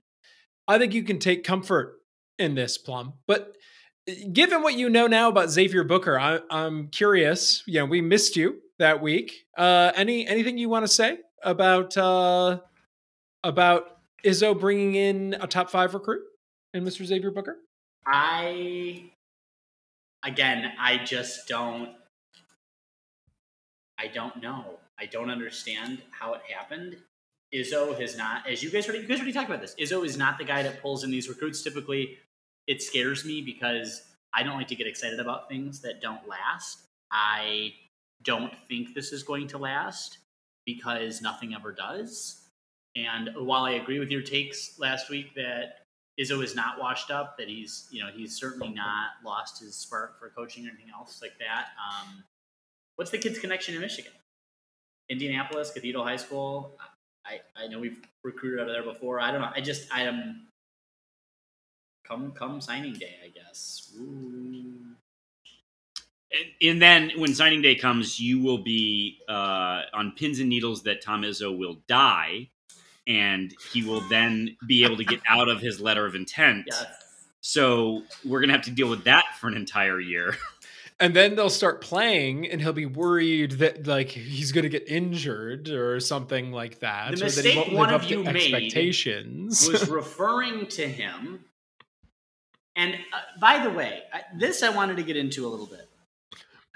I 0.67 0.77
think 0.77 0.93
you 0.93 1.03
can 1.03 1.17
take 1.17 1.43
comfort 1.43 1.95
in 2.37 2.53
this 2.53 2.77
plum. 2.77 3.13
But 3.25 3.57
given 4.31 4.61
what 4.63 4.75
you 4.75 4.89
know 4.89 5.07
now 5.07 5.29
about 5.29 5.49
Xavier 5.49 5.83
Booker, 5.83 6.19
I, 6.19 6.39
I'm 6.49 6.87
curious. 6.87 7.63
You 7.65 7.79
know, 7.79 7.85
we 7.85 8.01
missed 8.01 8.35
you 8.35 8.61
that 8.79 9.01
week. 9.01 9.45
Uh, 9.57 9.91
any 9.95 10.27
anything 10.27 10.57
you 10.57 10.69
want 10.69 10.85
to 10.85 10.91
say 10.91 11.19
about 11.43 11.97
uh, 11.97 12.59
about 13.43 13.97
Izzo 14.23 14.59
bringing 14.59 14.95
in 14.95 15.35
a 15.39 15.47
top 15.47 15.69
five 15.69 15.93
recruit 15.93 16.21
and 16.73 16.85
Mr. 16.85 17.05
Xavier 17.05 17.31
Booker? 17.31 17.57
I 18.05 19.03
again, 20.23 20.71
I 20.79 20.97
just 20.97 21.47
don't. 21.47 21.89
I 23.99 24.07
don't 24.07 24.41
know. 24.41 24.63
I 24.99 25.05
don't 25.05 25.29
understand 25.29 26.01
how 26.11 26.33
it 26.33 26.41
happened. 26.55 26.97
Izzo 27.53 27.99
has 27.99 28.17
not, 28.17 28.47
as 28.47 28.61
you 28.61 28.69
guys 28.69 28.87
already, 28.87 29.03
you 29.03 29.07
guys 29.07 29.17
already 29.19 29.33
talked 29.33 29.49
about 29.49 29.61
this. 29.61 29.73
Izzo 29.79 30.05
is 30.05 30.17
not 30.17 30.37
the 30.37 30.43
guy 30.43 30.63
that 30.63 30.81
pulls 30.81 31.03
in 31.03 31.11
these 31.11 31.29
recruits. 31.29 31.61
Typically, 31.61 32.17
it 32.67 32.81
scares 32.81 33.25
me 33.25 33.41
because 33.41 34.03
I 34.33 34.43
don't 34.43 34.57
like 34.57 34.67
to 34.67 34.75
get 34.75 34.87
excited 34.87 35.19
about 35.19 35.49
things 35.49 35.81
that 35.81 36.01
don't 36.01 36.27
last. 36.27 36.83
I 37.11 37.73
don't 38.23 38.53
think 38.67 38.93
this 38.93 39.11
is 39.11 39.23
going 39.23 39.47
to 39.47 39.57
last 39.57 40.19
because 40.65 41.21
nothing 41.21 41.55
ever 41.55 41.71
does. 41.71 42.43
And 42.95 43.29
while 43.37 43.63
I 43.63 43.71
agree 43.71 43.99
with 43.99 44.09
your 44.09 44.21
takes 44.21 44.77
last 44.79 45.09
week 45.09 45.33
that 45.35 45.85
Izzo 46.19 46.43
is 46.43 46.55
not 46.55 46.79
washed 46.79 47.11
up, 47.11 47.37
that 47.37 47.47
he's, 47.47 47.87
you 47.91 48.03
know, 48.03 48.09
he's 48.13 48.35
certainly 48.35 48.69
not 48.69 49.11
lost 49.23 49.59
his 49.59 49.75
spark 49.75 50.19
for 50.19 50.29
coaching 50.29 50.65
or 50.65 50.69
anything 50.69 50.91
else 50.91 51.19
like 51.21 51.37
that. 51.39 51.67
Um, 51.77 52.23
what's 52.95 53.11
the 53.11 53.19
kid's 53.19 53.39
connection 53.39 53.75
in 53.75 53.81
Michigan? 53.81 54.11
Indianapolis, 55.09 55.71
Cathedral 55.71 56.03
High 56.03 56.17
School. 56.17 56.75
I, 57.25 57.39
I 57.55 57.67
know 57.67 57.79
we've 57.79 58.01
recruited 58.23 58.59
out 58.59 58.67
of 58.67 58.73
there 58.73 58.83
before. 58.83 59.19
I 59.19 59.31
don't 59.31 59.41
know. 59.41 59.51
I 59.55 59.61
just, 59.61 59.93
I 59.93 60.03
am, 60.03 60.46
come, 62.07 62.31
come 62.31 62.61
signing 62.61 62.93
day, 62.93 63.15
I 63.23 63.29
guess. 63.29 63.91
And, 63.97 64.95
and 66.61 66.81
then 66.81 67.11
when 67.17 67.33
signing 67.33 67.61
day 67.61 67.75
comes, 67.75 68.19
you 68.19 68.41
will 68.41 68.59
be 68.59 69.19
uh, 69.29 69.81
on 69.93 70.13
pins 70.15 70.39
and 70.39 70.49
needles 70.49 70.83
that 70.83 71.01
Tom 71.01 71.23
Izzo 71.23 71.57
will 71.57 71.77
die, 71.87 72.49
and 73.05 73.53
he 73.71 73.83
will 73.83 74.01
then 74.01 74.57
be 74.67 74.83
able 74.83 74.97
to 74.97 75.05
get 75.05 75.21
out 75.29 75.49
of 75.49 75.59
his 75.59 75.79
letter 75.79 76.05
of 76.05 76.15
intent. 76.15 76.67
Yeah. 76.71 76.85
So 77.41 78.03
we're 78.25 78.41
gonna 78.41 78.53
have 78.53 78.63
to 78.63 78.71
deal 78.71 78.89
with 78.89 79.05
that 79.05 79.23
for 79.39 79.47
an 79.47 79.55
entire 79.55 79.99
year. 79.99 80.35
And 80.99 81.15
then 81.15 81.35
they'll 81.35 81.51
start 81.51 81.81
playing, 81.81 82.47
and 82.47 82.59
he'll 82.59 82.73
be 82.73 82.87
worried 82.87 83.51
that 83.53 83.85
like 83.85 84.09
he's 84.09 84.51
going 84.51 84.63
to 84.63 84.69
get 84.69 84.87
injured 84.87 85.69
or 85.69 85.99
something 85.99 86.51
like 86.51 86.79
that. 86.79 87.15
The 87.15 87.25
or 87.25 87.29
that 87.29 87.45
he 87.45 87.49
mistake 87.49 87.55
won't 87.55 87.73
one 87.73 87.89
live 87.89 87.95
of 87.95 88.01
up 88.01 88.07
to 88.07 88.13
you 88.15 88.23
made 88.23 88.35
expectations. 88.35 89.69
was 89.69 89.87
referring 89.89 90.65
to 90.69 90.87
him. 90.87 91.45
And 92.77 92.93
uh, 92.93 93.17
by 93.41 93.57
the 93.61 93.69
way, 93.71 94.03
I, 94.13 94.21
this 94.37 94.63
I 94.63 94.69
wanted 94.69 94.97
to 94.97 95.03
get 95.03 95.17
into 95.17 95.45
a 95.45 95.49
little 95.49 95.65
bit. 95.65 95.89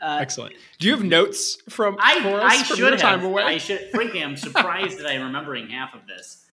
Uh, 0.02 0.18
Excellent. 0.20 0.56
Do 0.80 0.88
you 0.88 0.94
have 0.96 1.04
notes 1.04 1.58
from 1.70 1.96
I, 2.00 2.16
I 2.44 2.64
from 2.64 2.76
should 2.76 3.00
have. 3.00 3.24
away? 3.24 3.44
I 3.44 3.58
should. 3.60 3.90
Frankly, 3.92 4.24
I'm 4.24 4.36
surprised 4.36 4.98
that 4.98 5.06
I'm 5.08 5.22
remembering 5.22 5.70
half 5.70 5.94
of 5.94 6.08
this 6.08 6.48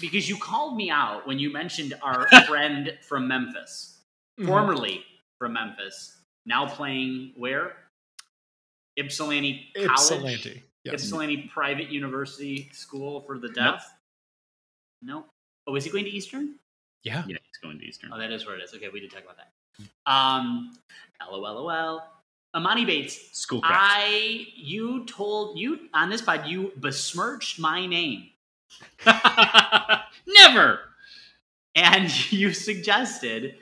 because 0.00 0.28
you 0.28 0.36
called 0.36 0.76
me 0.76 0.88
out 0.88 1.26
when 1.26 1.38
you 1.40 1.52
mentioned 1.52 1.94
our 2.02 2.28
friend 2.46 2.96
from 3.02 3.26
Memphis, 3.26 3.98
Mhm. 4.38 4.46
formerly 4.46 5.04
from 5.40 5.54
Memphis, 5.54 6.16
now 6.46 6.66
playing 6.68 7.32
where? 7.36 7.76
Ypsilanti 8.96 9.72
College. 9.74 9.90
Ypsilanti. 9.90 10.62
Yes. 10.84 10.94
Ypsilanti 10.94 11.50
Private 11.52 11.90
University 11.90 12.70
School 12.72 13.22
for 13.22 13.38
the 13.38 13.48
Deaf. 13.48 13.84
No. 15.02 15.26
Oh, 15.66 15.74
is 15.74 15.84
he 15.84 15.90
going 15.90 16.04
to 16.04 16.10
Eastern? 16.10 16.54
Yeah. 17.06 17.22
yeah, 17.28 17.36
he's 17.40 17.56
going 17.62 17.78
to 17.78 17.84
Eastern. 17.84 18.10
Oh, 18.12 18.18
that 18.18 18.32
is 18.32 18.44
where 18.44 18.56
it 18.56 18.62
is. 18.64 18.74
Okay, 18.74 18.88
we 18.92 18.98
did 18.98 19.12
talk 19.12 19.22
about 19.22 19.36
that. 19.36 20.12
Um, 20.12 20.76
LOLOL. 21.30 22.02
Emoni 22.56 22.84
Bates, 22.84 23.16
Schoolcraft. 23.32 23.74
I 23.78 24.46
you 24.56 25.04
told 25.04 25.56
you 25.58 25.78
on 25.94 26.10
this 26.10 26.22
pod 26.22 26.46
you 26.46 26.72
besmirched 26.78 27.60
my 27.60 27.84
name 27.86 28.30
Never. 30.26 30.80
and 31.76 32.32
you 32.32 32.52
suggested 32.52 33.54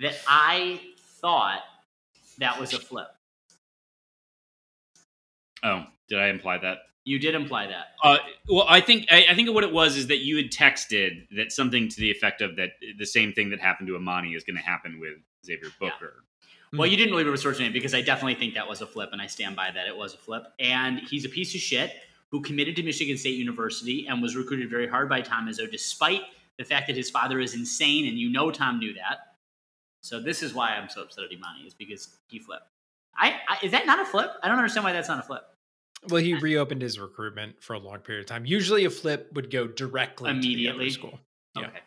that 0.00 0.14
I 0.26 0.80
thought 1.20 1.60
that 2.38 2.58
was 2.58 2.72
a 2.72 2.80
flip. 2.80 3.08
Oh, 5.62 5.84
did 6.08 6.18
I 6.18 6.28
imply 6.28 6.58
that? 6.58 6.78
You 7.04 7.18
did 7.18 7.34
imply 7.34 7.66
that. 7.66 7.86
Uh, 8.02 8.18
well, 8.48 8.64
I 8.68 8.80
think 8.80 9.06
I, 9.10 9.26
I 9.30 9.34
think 9.34 9.50
what 9.50 9.64
it 9.64 9.72
was 9.72 9.96
is 9.96 10.06
that 10.06 10.18
you 10.18 10.36
had 10.36 10.50
texted 10.50 11.26
that 11.36 11.50
something 11.50 11.88
to 11.88 11.96
the 12.00 12.10
effect 12.10 12.40
of 12.40 12.56
that 12.56 12.70
the 12.98 13.06
same 13.06 13.32
thing 13.32 13.50
that 13.50 13.60
happened 13.60 13.88
to 13.88 13.94
Emoni 13.94 14.36
is 14.36 14.44
going 14.44 14.56
to 14.56 14.62
happen 14.62 15.00
with 15.00 15.14
Xavier 15.44 15.68
Yeah. 15.80 15.90
Booker. 15.90 16.24
Well, 16.74 16.86
you 16.86 16.96
didn't 16.96 17.14
really 17.14 17.24
my 17.24 17.58
name 17.58 17.72
because 17.72 17.92
I 17.92 18.00
definitely 18.00 18.36
think 18.36 18.54
that 18.54 18.66
was 18.66 18.80
a 18.80 18.86
flip, 18.86 19.10
and 19.12 19.20
I 19.20 19.26
stand 19.26 19.56
by 19.56 19.70
that. 19.70 19.86
It 19.86 19.94
was 19.94 20.14
a 20.14 20.16
flip, 20.16 20.44
and 20.58 21.00
he's 21.00 21.26
a 21.26 21.28
piece 21.28 21.54
of 21.54 21.60
shit 21.60 21.92
who 22.30 22.40
committed 22.40 22.76
to 22.76 22.82
Michigan 22.82 23.18
State 23.18 23.36
University 23.36 24.06
and 24.08 24.22
was 24.22 24.34
recruited 24.36 24.70
very 24.70 24.88
hard 24.88 25.10
by 25.10 25.20
Tom 25.20 25.48
Izzo, 25.48 25.70
despite 25.70 26.22
the 26.56 26.64
fact 26.64 26.86
that 26.86 26.96
his 26.96 27.10
father 27.10 27.40
is 27.40 27.54
insane, 27.54 28.06
and 28.06 28.16
you 28.16 28.30
know 28.30 28.50
Tom 28.50 28.78
knew 28.78 28.94
that. 28.94 29.18
So 30.00 30.18
this 30.18 30.42
is 30.42 30.54
why 30.54 30.70
I'm 30.70 30.88
so 30.88 31.02
upset 31.02 31.24
at 31.24 31.30
Emoni 31.30 31.66
is 31.66 31.74
because 31.74 32.16
he 32.28 32.38
flipped. 32.38 32.64
I, 33.14 33.40
I 33.48 33.58
is 33.62 33.72
that 33.72 33.84
not 33.84 34.00
a 34.00 34.06
flip? 34.06 34.30
I 34.42 34.48
don't 34.48 34.56
understand 34.56 34.84
why 34.84 34.92
that's 34.94 35.08
not 35.08 35.18
a 35.18 35.22
flip. 35.22 35.42
Well, 36.08 36.22
he 36.22 36.34
reopened 36.34 36.82
his 36.82 36.98
recruitment 36.98 37.62
for 37.62 37.74
a 37.74 37.78
long 37.78 37.98
period 38.00 38.22
of 38.22 38.26
time. 38.26 38.44
Usually, 38.44 38.84
a 38.84 38.90
flip 38.90 39.30
would 39.34 39.50
go 39.50 39.66
directly 39.68 40.30
immediately 40.30 40.56
to 40.56 40.56
the 40.56 40.68
other 40.68 40.76
Immediately? 40.82 40.90
school. 40.90 41.20
Yeah. 41.56 41.68
Okay. 41.68 41.78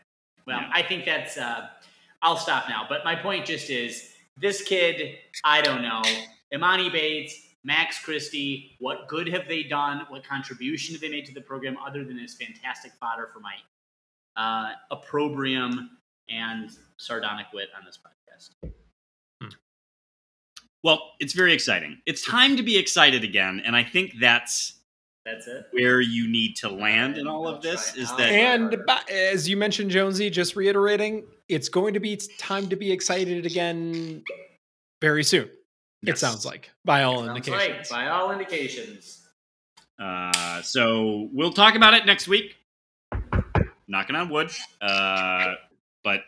Well, 0.48 0.62
Yeah. 0.62 0.70
I 0.74 0.82
think 0.84 1.06
that's. 1.06 1.38
Uh, 1.38 1.68
I'll 2.22 2.38
stop 2.38 2.70
now. 2.70 2.86
But 2.88 3.04
my 3.04 3.16
point 3.16 3.46
just 3.46 3.70
is 3.70 4.14
this 4.38 4.62
kid. 4.64 5.18
I 5.44 5.62
don't 5.62 5.82
know. 5.82 6.02
Emoni 6.54 6.92
Bates, 6.92 7.36
Max 7.64 8.00
Christie. 8.04 8.78
What 8.80 9.08
good 9.08 9.28
have 9.28 9.48
they 9.48 9.64
done? 9.64 10.06
What 10.10 10.24
contribution 10.26 10.96
have 10.96 11.02
they 11.02 11.10
made 11.10 11.26
to 11.26 11.34
the 11.34 11.42
program 11.42 11.78
other 11.86 12.04
than 12.04 12.18
his 12.18 12.36
fantastic 12.36 12.94
fodder 13.00 13.30
for 13.34 13.40
my 13.42 13.56
uh, 14.38 14.74
opprobrium 14.92 15.98
and 16.30 16.72
sardonic 16.98 17.48
wit 17.54 17.68
on 17.78 17.84
this 17.86 17.98
podcast? 18.00 18.72
Well, 20.86 21.14
it's 21.20 21.34
very 21.34 21.52
exciting. 21.52 21.98
It's 22.06 22.24
time 22.24 22.56
to 22.58 22.62
be 22.62 22.78
excited 22.78 23.24
again, 23.24 23.60
and 23.66 23.76
I 23.76 23.84
think 23.84 24.20
that's 24.20 24.74
That's 25.26 25.48
it. 25.48 25.66
where 25.72 26.00
you 26.00 26.28
need 26.28 26.58
to 26.58 26.70
land 26.70 27.18
in 27.18 27.26
all 27.26 27.48
of 27.48 27.64
this. 27.64 27.96
Is 27.96 28.16
that. 28.18 28.30
And 28.30 28.78
as 29.12 29.50
you 29.50 29.58
mentioned, 29.58 29.90
Jonesy, 29.90 30.30
just 30.30 30.56
reiterating, 30.56 31.24
it's 31.50 31.70
going 31.70 31.96
to 31.96 32.00
be 32.00 32.16
time 32.38 32.70
to 32.70 32.76
be 32.76 32.92
excited 32.92 33.48
again 33.48 34.24
very 35.02 35.24
soon. 35.24 35.50
It 36.06 36.20
sounds 36.20 36.46
like, 36.46 36.70
by 36.86 37.02
all 37.02 37.26
Sounds 37.26 37.30
indications. 37.30 37.90
like, 37.90 38.06
by 38.06 38.08
all 38.10 38.32
indications. 38.32 39.28
Uh, 39.98 40.62
so 40.62 41.30
we'll 41.34 41.54
talk 41.54 41.74
about 41.74 41.96
it 41.96 42.06
next 42.06 42.28
week. 42.28 42.58
Knocking 43.88 44.16
on 44.16 44.30
wood. 44.30 44.52
Uh, 44.80 45.56
but 46.04 46.20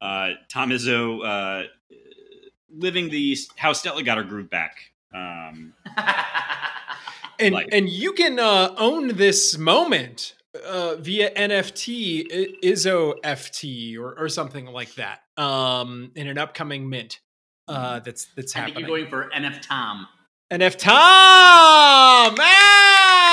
uh, 0.00 0.30
Tom 0.50 0.70
Izzo 0.70 1.64
uh, 1.64 1.66
living 2.76 3.08
the 3.10 3.36
how 3.56 3.72
Stella 3.72 4.02
got 4.02 4.18
her 4.18 4.24
groove 4.24 4.50
back. 4.50 4.76
Um, 5.14 5.74
and 7.38 7.54
Like- 7.54 7.68
and 7.72 7.88
you 7.88 8.12
can 8.12 8.38
uh, 8.38 8.74
own 8.76 9.08
this 9.16 9.56
moment 9.58 10.34
uh, 10.66 10.96
via 10.96 11.30
NFT, 11.34 12.26
I- 12.32 12.66
Izzo 12.66 13.14
FT 13.22 13.98
or, 13.98 14.18
or 14.18 14.28
something 14.28 14.66
like 14.66 14.94
that, 14.94 15.20
um, 15.36 16.12
in 16.14 16.28
an 16.28 16.38
upcoming 16.38 16.88
mint. 16.88 17.20
Uh, 17.66 17.98
that's 18.00 18.26
that's 18.36 18.54
I 18.54 18.66
think 18.66 18.76
happening. 18.76 18.88
you're 18.90 18.98
going 18.98 19.10
for 19.10 19.30
NF 19.34 19.62
Tom. 19.62 20.06
NF 20.52 20.76
Tom, 20.76 22.34
ah! 22.38 23.24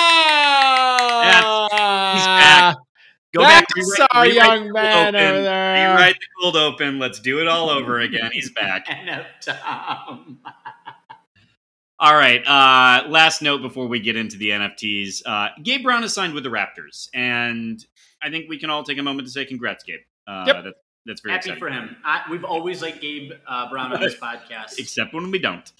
He's 3.33 3.41
back. 3.41 3.41
Go 3.41 3.41
back 3.41 3.67
to 3.67 3.73
That's 3.75 3.99
rewrite- 3.99 4.09
our 4.13 4.23
rewrite 4.23 4.35
young 4.59 4.67
the 4.67 4.73
man 4.73 5.15
open, 5.15 5.27
over 5.27 5.41
there. 5.43 5.89
Rewrite 5.95 6.15
the 6.19 6.25
cold 6.41 6.55
open. 6.57 6.99
Let's 6.99 7.19
do 7.19 7.39
it 7.39 7.47
all 7.47 7.69
over 7.69 7.99
again. 8.01 8.31
He's 8.33 8.51
back. 8.51 8.87
NF 8.87 9.25
Tom. 9.41 10.39
All 11.99 12.15
right. 12.15 12.41
Uh, 12.47 13.07
last 13.09 13.43
note 13.43 13.61
before 13.61 13.87
we 13.87 13.99
get 13.99 14.15
into 14.15 14.35
the 14.37 14.49
NFTs. 14.49 15.21
Uh, 15.23 15.49
Gabe 15.61 15.83
Brown 15.83 16.03
is 16.03 16.11
signed 16.13 16.33
with 16.33 16.43
the 16.43 16.49
Raptors, 16.49 17.07
and 17.13 17.85
I 18.23 18.31
think 18.31 18.49
we 18.49 18.57
can 18.57 18.71
all 18.71 18.83
take 18.83 18.97
a 18.97 19.03
moment 19.03 19.27
to 19.27 19.31
say 19.31 19.45
congrats, 19.45 19.83
Gabe. 19.83 19.99
Uh, 20.27 20.43
Yep. 20.47 20.63
That's, 20.63 20.77
that's 21.05 21.21
very 21.21 21.33
Happy 21.33 21.49
exciting. 21.51 21.59
for 21.59 21.69
him. 21.69 21.95
I, 22.03 22.21
we've 22.31 22.43
always 22.43 22.81
liked 22.81 23.01
Gabe 23.01 23.33
uh, 23.47 23.69
Brown 23.69 23.93
on 23.93 24.01
this 24.01 24.15
podcast, 24.19 24.79
Except 24.79 25.13
when 25.13 25.29
we 25.29 25.37
don't. 25.37 25.71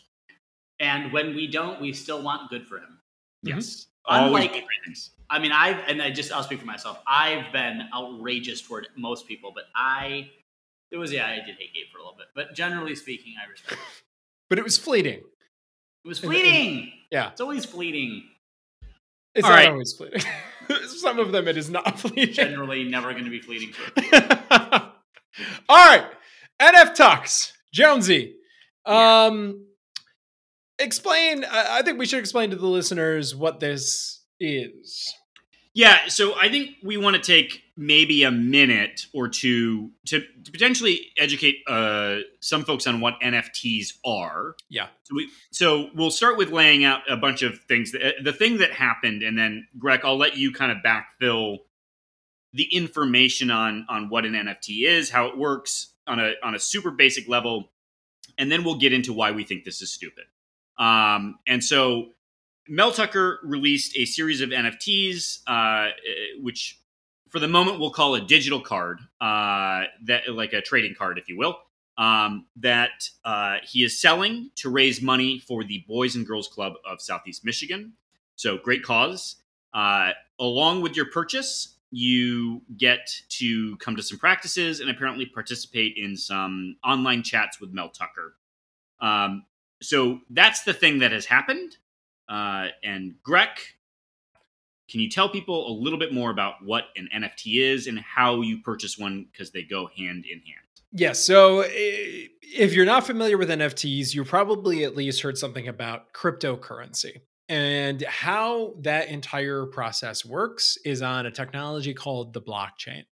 and 0.80 1.12
when 1.12 1.34
we 1.36 1.48
don't, 1.48 1.82
we 1.82 1.92
still 1.92 2.22
want 2.22 2.50
good 2.52 2.68
for 2.68 2.78
him. 2.78 3.00
Yes. 3.42 3.88
Always 4.06 4.46
Unlike- 4.46 4.52
great 4.52 4.66
things. 4.86 5.10
I 5.32 5.40
mean, 5.40 5.52
I've 5.54 5.78
and 5.88 6.02
I 6.02 6.12
just 6.12 6.32
I'll 6.32 6.44
speak 6.44 6.60
for 6.60 6.66
myself. 6.66 7.00
I've 7.08 7.52
been 7.54 7.82
outrageous 7.96 8.62
toward 8.62 8.88
most 8.98 9.28
people, 9.28 9.52
but 9.56 9.64
I 9.76 10.30
it 10.92 10.98
was 10.98 11.12
yeah 11.14 11.26
I 11.26 11.36
did 11.38 11.56
hate 11.58 11.74
Gabe 11.74 11.86
for 11.92 12.00
a 12.00 12.02
little 12.02 12.18
bit, 12.18 12.28
but 12.36 12.54
generally 12.54 12.96
speaking, 12.96 13.34
I 13.44 13.50
respect. 13.50 13.74
it. 13.74 13.80
But 14.50 14.60
it 14.60 14.64
was 14.66 14.78
fleeting. 14.78 15.22
It 16.04 16.08
was 16.08 16.22
And- 16.22 16.34
and- 16.34 16.42
fleeting. 16.42 16.92
Yeah. 17.10 17.30
It's 17.32 17.40
always 17.40 17.64
fleeting. 17.64 18.24
It's 19.34 19.46
All 19.46 19.52
not 19.52 19.56
right. 19.60 19.70
always 19.70 19.94
fleeting. 19.94 20.22
Some 20.88 21.20
of 21.20 21.32
them 21.32 21.48
it 21.48 21.56
is 21.56 21.70
not 21.70 21.98
fleeting. 22.02 22.34
Generally, 22.34 22.84
never 22.84 23.14
going 23.14 23.24
to 23.24 23.30
be 23.30 23.40
fleeting. 23.40 23.74
All 25.70 25.88
right. 25.88 26.06
NF 26.62 26.96
Talks. 26.96 27.54
Jonesy. 27.74 28.36
Um 28.86 29.66
explain 30.80 31.46
I 31.50 31.82
think 31.84 31.98
we 32.00 32.06
should 32.06 32.20
explain 32.20 32.50
to 32.50 32.56
the 32.58 32.68
listeners 32.68 33.34
what 33.36 33.60
this 33.62 34.22
is. 34.40 35.14
Yeah, 35.74 36.08
so 36.08 36.36
I 36.38 36.50
think 36.50 36.72
we 36.84 36.98
want 36.98 37.16
to 37.16 37.22
take 37.22 37.62
maybe 37.78 38.24
a 38.24 38.32
minute 38.32 39.06
or 39.14 39.30
two 39.30 39.92
to, 40.08 40.20
to 40.44 40.52
potentially 40.52 41.08
educate 41.18 41.60
uh, 41.66 42.18
some 42.42 42.66
folks 42.66 42.88
on 42.88 43.00
what 43.00 43.20
NFTs 43.22 43.94
are. 44.06 44.56
Yeah. 44.70 44.88
So, 45.04 45.16
we, 45.16 45.30
so 45.52 45.90
we'll 45.96 46.12
start 46.12 46.38
with 46.38 46.52
laying 46.52 46.84
out 46.84 47.02
a 47.10 47.16
bunch 47.16 47.42
of 47.42 47.60
things. 47.70 47.94
That, 47.94 48.04
uh, 48.04 48.12
the 48.22 48.34
thing 48.34 48.58
that 48.58 48.74
happened, 48.74 49.24
and 49.24 49.38
then 49.38 49.68
Greg, 49.80 50.02
I'll 50.04 50.18
let 50.18 50.36
you 50.36 50.52
kind 50.52 50.74
of 50.74 50.80
backfill 50.86 51.60
the 52.54 52.64
information 52.64 53.50
on 53.50 53.86
on 53.88 54.10
what 54.10 54.26
an 54.26 54.34
NFT 54.34 54.86
is, 54.86 55.10
how 55.10 55.28
it 55.28 55.38
works 55.38 55.94
on 56.06 56.20
a 56.20 56.34
on 56.44 56.54
a 56.54 56.60
super 56.60 56.92
basic 56.92 57.30
level, 57.30 57.72
and 58.38 58.52
then 58.52 58.66
we'll 58.66 58.78
get 58.78 58.92
into 58.92 59.14
why 59.14 59.32
we 59.32 59.46
think 59.46 59.64
this 59.64 59.82
is 59.82 59.94
stupid. 59.94 60.26
Um, 60.78 61.40
and 61.48 61.64
so 61.64 62.10
Mel 62.72 62.94
Tucker 62.94 63.42
released 63.44 63.98
a 63.98 64.06
series 64.06 64.40
of 64.40 64.52
NFTs, 64.52 65.40
uh, 65.46 65.90
which 66.40 66.80
for 67.28 67.40
the 67.40 67.48
moment 67.48 67.82
we'll 67.82 67.92
call 67.92 68.16
a 68.16 68.22
digital 68.22 68.62
card, 68.62 69.00
uh, 69.20 69.84
that 70.06 70.30
like 70.30 70.54
a 70.54 70.62
trading 70.62 70.96
card, 70.98 71.18
if 71.18 71.28
you 71.28 71.38
will, 71.38 71.58
um, 71.98 72.46
that 72.56 73.10
uh, 73.26 73.58
he 73.62 73.84
is 73.84 74.00
selling 74.00 74.52
to 74.56 74.70
raise 74.70 75.02
money 75.02 75.38
for 75.38 75.66
the 75.66 75.84
Boys 75.86 76.16
and 76.16 76.26
Girls 76.26 76.48
Club 76.48 76.76
of 76.90 77.02
Southeast 77.02 77.44
Michigan. 77.44 77.92
So 78.38 78.58
great 78.58 78.84
cause. 78.84 79.36
Uh, 79.74 80.12
along 80.40 80.82
with 80.82 80.96
your 80.96 81.08
purchase, 81.08 81.76
you 81.92 82.62
get 82.78 83.06
to 83.32 83.76
come 83.78 83.98
to 83.98 84.02
some 84.02 84.18
practices 84.18 84.80
and 84.80 84.90
apparently 84.90 85.26
participate 85.26 85.96
in 85.98 86.16
some 86.16 86.78
online 86.86 87.22
chats 87.22 87.60
with 87.60 87.74
Mel 87.74 87.90
Tucker. 87.90 88.38
Um, 89.02 89.44
so 89.82 90.22
that's 90.30 90.64
the 90.64 90.74
thing 90.74 91.00
that 91.00 91.12
has 91.12 91.26
happened. 91.26 91.76
Uh, 92.32 92.70
and 92.82 93.16
Greg, 93.24 93.50
can 94.90 95.02
you 95.02 95.10
tell 95.10 95.28
people 95.28 95.70
a 95.70 95.76
little 95.78 96.00
bit 96.00 96.14
more 96.14 96.32
about 96.32 96.56
what 96.64 96.86
an 96.96 97.10
NFT 97.14 97.62
is 97.62 97.88
and 97.88 98.00
how 98.00 98.42
you 98.42 98.62
purchase 98.62 98.98
one 98.98 99.28
because 99.32 99.52
they 99.52 99.64
go 99.64 99.90
hand 99.98 100.26
in 100.26 100.40
hand? 100.40 100.66
Yeah, 100.94 101.12
so 101.12 101.62
eh, 101.62 102.28
if 102.42 102.74
you're 102.74 102.86
not 102.86 103.06
familiar 103.06 103.38
with 103.38 103.50
NFTs, 103.50 104.14
you 104.14 104.24
probably 104.24 104.86
at 104.86 104.96
least 104.96 105.22
heard 105.22 105.38
something 105.38 105.68
about 105.68 106.14
cryptocurrency. 106.14 107.22
And 107.50 108.02
how 108.04 108.76
that 108.82 109.10
entire 109.10 109.66
process 109.66 110.26
works 110.26 110.78
is 110.86 111.02
on 111.02 111.26
a 111.26 111.32
technology 111.32 111.94
called 111.94 112.34
the 112.34 112.42
blockchain. 112.42 113.04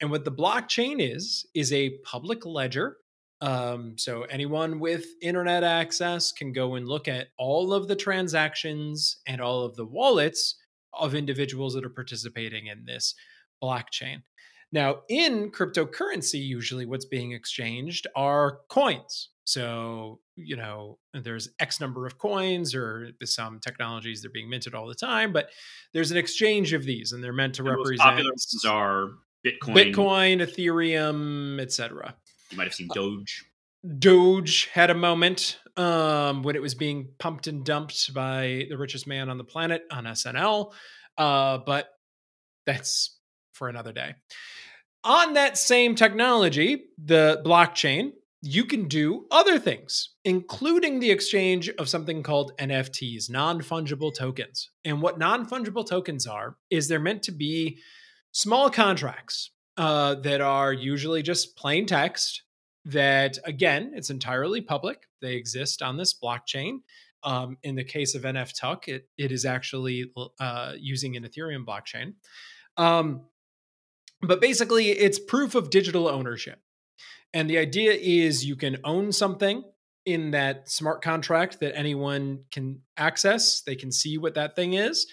And 0.00 0.10
what 0.10 0.26
the 0.26 0.32
blockchain 0.32 0.96
is, 0.98 1.46
is 1.54 1.72
a 1.72 1.96
public 2.04 2.44
ledger. 2.44 2.98
Um, 3.40 3.96
so 3.96 4.22
anyone 4.22 4.80
with 4.80 5.06
internet 5.22 5.62
access 5.62 6.32
can 6.32 6.52
go 6.52 6.74
and 6.74 6.88
look 6.88 7.06
at 7.06 7.28
all 7.38 7.72
of 7.72 7.86
the 7.86 7.96
transactions 7.96 9.18
and 9.26 9.40
all 9.40 9.64
of 9.64 9.76
the 9.76 9.86
wallets 9.86 10.56
of 10.92 11.14
individuals 11.14 11.74
that 11.74 11.84
are 11.84 11.90
participating 11.90 12.66
in 12.66 12.84
this 12.84 13.14
blockchain. 13.62 14.22
Now, 14.72 15.00
in 15.08 15.50
cryptocurrency, 15.50 16.44
usually 16.44 16.84
what's 16.84 17.06
being 17.06 17.32
exchanged 17.32 18.06
are 18.14 18.58
coins. 18.68 19.30
So, 19.44 20.20
you 20.36 20.56
know, 20.56 20.98
there's 21.14 21.48
X 21.58 21.80
number 21.80 22.06
of 22.06 22.18
coins, 22.18 22.74
or 22.74 23.12
some 23.24 23.60
technologies 23.60 24.20
they're 24.20 24.30
being 24.30 24.50
minted 24.50 24.74
all 24.74 24.86
the 24.86 24.94
time, 24.94 25.32
but 25.32 25.48
there's 25.94 26.10
an 26.10 26.18
exchange 26.18 26.74
of 26.74 26.84
these, 26.84 27.12
and 27.12 27.24
they're 27.24 27.32
meant 27.32 27.54
to 27.54 27.62
The 27.62 27.70
most 27.70 27.78
represent 27.78 28.00
popular 28.00 28.30
ones 28.30 28.64
are 28.66 29.08
Bitcoin. 29.46 29.94
Bitcoin, 29.94 30.42
Ethereum, 30.42 31.60
etc. 31.62 32.14
You 32.50 32.56
might 32.56 32.64
have 32.64 32.74
seen 32.74 32.88
Doge. 32.94 33.44
Doge 33.98 34.66
had 34.72 34.90
a 34.90 34.94
moment 34.94 35.58
um, 35.76 36.42
when 36.42 36.56
it 36.56 36.62
was 36.62 36.74
being 36.74 37.08
pumped 37.18 37.46
and 37.46 37.64
dumped 37.64 38.12
by 38.12 38.66
the 38.68 38.76
richest 38.76 39.06
man 39.06 39.28
on 39.28 39.38
the 39.38 39.44
planet 39.44 39.82
on 39.90 40.04
SNL, 40.04 40.72
uh, 41.16 41.58
but 41.58 41.90
that's 42.66 43.16
for 43.52 43.68
another 43.68 43.92
day. 43.92 44.14
On 45.04 45.34
that 45.34 45.56
same 45.56 45.94
technology, 45.94 46.86
the 47.02 47.40
blockchain, 47.44 48.12
you 48.42 48.64
can 48.64 48.88
do 48.88 49.26
other 49.30 49.58
things, 49.58 50.10
including 50.24 51.00
the 51.00 51.10
exchange 51.10 51.68
of 51.70 51.88
something 51.88 52.22
called 52.22 52.52
NFTs, 52.58 53.30
non 53.30 53.60
fungible 53.60 54.14
tokens. 54.14 54.70
And 54.84 55.00
what 55.00 55.18
non 55.18 55.48
fungible 55.48 55.86
tokens 55.86 56.26
are, 56.26 56.56
is 56.70 56.88
they're 56.88 57.00
meant 57.00 57.22
to 57.24 57.32
be 57.32 57.78
small 58.32 58.70
contracts 58.70 59.50
uh, 59.78 60.16
that 60.16 60.40
are 60.40 60.72
usually 60.72 61.22
just 61.22 61.56
plain 61.56 61.86
text 61.86 62.42
that 62.84 63.38
again 63.44 63.92
it's 63.94 64.10
entirely 64.10 64.60
public. 64.60 65.04
They 65.22 65.34
exist 65.34 65.82
on 65.82 65.96
this 65.96 66.12
blockchain. 66.12 66.78
Um, 67.22 67.56
in 67.62 67.74
the 67.74 67.84
case 67.84 68.14
of 68.14 68.22
NF 68.22 68.52
Tuck 68.58 68.88
it, 68.88 69.08
it 69.16 69.32
is 69.32 69.44
actually 69.44 70.12
uh, 70.38 70.72
using 70.78 71.16
an 71.16 71.24
ethereum 71.24 71.64
blockchain. 71.64 72.14
Um, 72.76 73.22
but 74.20 74.40
basically 74.40 74.90
it's 74.90 75.18
proof 75.18 75.54
of 75.54 75.70
digital 75.70 76.08
ownership. 76.08 76.60
And 77.32 77.48
the 77.48 77.58
idea 77.58 77.92
is 77.92 78.44
you 78.44 78.56
can 78.56 78.78
own 78.84 79.12
something 79.12 79.62
in 80.06 80.30
that 80.30 80.70
smart 80.70 81.02
contract 81.02 81.60
that 81.60 81.76
anyone 81.76 82.40
can 82.50 82.80
access. 82.96 83.60
They 83.60 83.76
can 83.76 83.92
see 83.92 84.16
what 84.16 84.34
that 84.34 84.56
thing 84.56 84.72
is. 84.72 85.06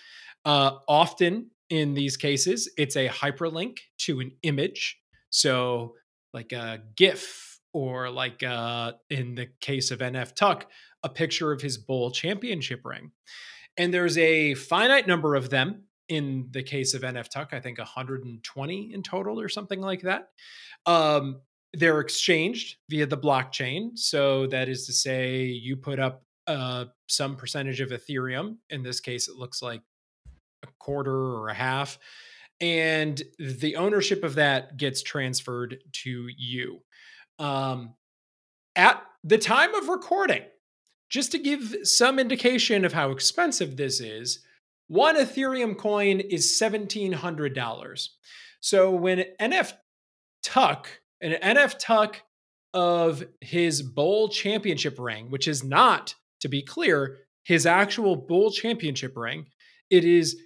Uh, 0.45 0.77
often 0.87 1.51
in 1.69 1.93
these 1.93 2.17
cases 2.17 2.69
it's 2.77 2.95
a 2.95 3.07
hyperlink 3.09 3.79
to 3.97 4.19
an 4.19 4.31
image 4.43 4.99
so 5.29 5.95
like 6.33 6.51
a 6.51 6.81
gif 6.95 7.55
or 7.75 8.09
like 8.09 8.41
uh, 8.41 8.93
in 9.09 9.35
the 9.35 9.47
case 9.59 9.91
of 9.91 9.99
NF 9.99 10.33
Tuck, 10.33 10.65
a 11.03 11.09
picture 11.09 11.51
of 11.51 11.61
his 11.61 11.77
bowl 11.77 12.09
championship 12.09 12.79
ring. 12.85 13.11
And 13.77 13.93
there's 13.93 14.17
a 14.17 14.53
finite 14.53 15.07
number 15.07 15.35
of 15.35 15.49
them 15.49 15.83
in 16.07 16.47
the 16.51 16.63
case 16.63 16.93
of 16.93 17.01
NF 17.01 17.27
Tuck, 17.27 17.49
I 17.51 17.59
think 17.59 17.77
120 17.77 18.93
in 18.93 19.03
total 19.03 19.41
or 19.41 19.49
something 19.49 19.81
like 19.81 20.03
that. 20.03 20.29
Um, 20.85 21.41
they're 21.73 21.99
exchanged 21.99 22.77
via 22.89 23.07
the 23.07 23.17
blockchain. 23.17 23.97
So 23.97 24.47
that 24.47 24.69
is 24.69 24.85
to 24.85 24.93
say, 24.93 25.43
you 25.43 25.75
put 25.75 25.99
up 25.99 26.23
uh, 26.47 26.85
some 27.07 27.35
percentage 27.35 27.81
of 27.81 27.89
Ethereum. 27.89 28.55
In 28.69 28.83
this 28.83 29.01
case, 29.01 29.27
it 29.27 29.35
looks 29.35 29.61
like 29.61 29.81
a 30.69 30.73
quarter 30.79 31.15
or 31.15 31.49
a 31.49 31.53
half. 31.53 31.97
And 32.61 33.21
the 33.37 33.75
ownership 33.75 34.23
of 34.23 34.35
that 34.35 34.77
gets 34.77 35.03
transferred 35.03 35.79
to 36.03 36.27
you 36.37 36.81
um, 37.39 37.95
at 38.75 39.01
the 39.23 39.37
time 39.37 39.73
of 39.75 39.89
recording, 39.89 40.43
just 41.09 41.31
to 41.31 41.39
give 41.39 41.75
some 41.83 42.19
indication 42.19 42.85
of 42.85 42.93
how 42.93 43.11
expensive 43.11 43.77
this 43.77 43.99
is, 43.99 44.39
one 44.87 45.17
Ethereum 45.17 45.77
coin 45.77 46.19
is 46.19 46.59
$1,700. 46.61 48.07
So 48.59 48.91
when 48.91 49.25
NF 49.39 49.73
Tuck, 50.43 50.87
an 51.21 51.33
NF 51.41 51.75
Tuck 51.79 52.21
of 52.73 53.23
his 53.41 53.81
bowl 53.81 54.29
championship 54.29 54.99
ring, 54.99 55.31
which 55.31 55.47
is 55.47 55.63
not, 55.63 56.15
to 56.41 56.47
be 56.47 56.61
clear, 56.61 57.17
his 57.43 57.65
actual 57.65 58.15
bowl 58.15 58.51
championship 58.51 59.15
ring, 59.15 59.47
it 59.89 60.03
is 60.03 60.37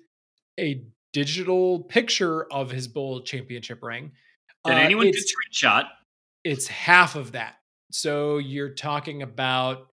a 0.60 0.84
digital 1.14 1.82
picture 1.84 2.44
of 2.52 2.70
his 2.70 2.88
bowl 2.88 3.22
championship 3.22 3.82
ring. 3.82 4.12
Did 4.66 4.74
Uh, 4.76 4.78
anyone 4.78 5.08
it's- 5.08 5.26
screenshot. 5.34 5.90
it's 6.44 6.68
half 6.68 7.16
of 7.16 7.32
that. 7.32 7.56
So 7.92 8.38
you're 8.38 8.74
talking 8.76 9.22
about 9.24 9.88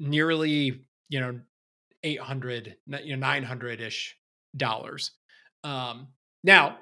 nearly, 0.00 0.84
you 1.08 1.20
know, 1.20 1.40
800, 2.02 2.76
you 3.02 3.16
know, 3.16 3.26
900 3.26 3.80
ish 3.80 4.16
dollars. 4.56 5.12
Um, 5.64 6.08
now, 6.44 6.78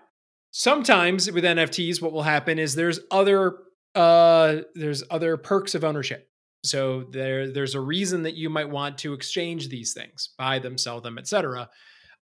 sometimes 0.51 1.31
with 1.31 1.45
NFTs, 1.45 2.03
what 2.03 2.13
will 2.13 2.23
happen 2.23 2.59
is 2.59 2.75
there's 2.75 3.01
other, 3.11 3.59
uh, 3.95 4.57
there's 4.75 5.03
other 5.11 5.37
perks 5.37 5.75
of 5.75 5.85
ownership. 5.85 6.29
So 6.65 7.05
there, 7.13 7.51
there's 7.51 7.75
a 7.75 7.81
reason 7.81 8.25
that 8.25 8.35
you 8.35 8.51
might 8.51 8.69
want 8.69 8.99
to 8.99 9.13
exchange 9.15 9.69
these 9.69 9.95
things, 9.95 10.31
buy 10.37 10.59
them, 10.59 10.77
sell 10.77 11.01
them, 11.01 11.17
etc. 11.19 11.71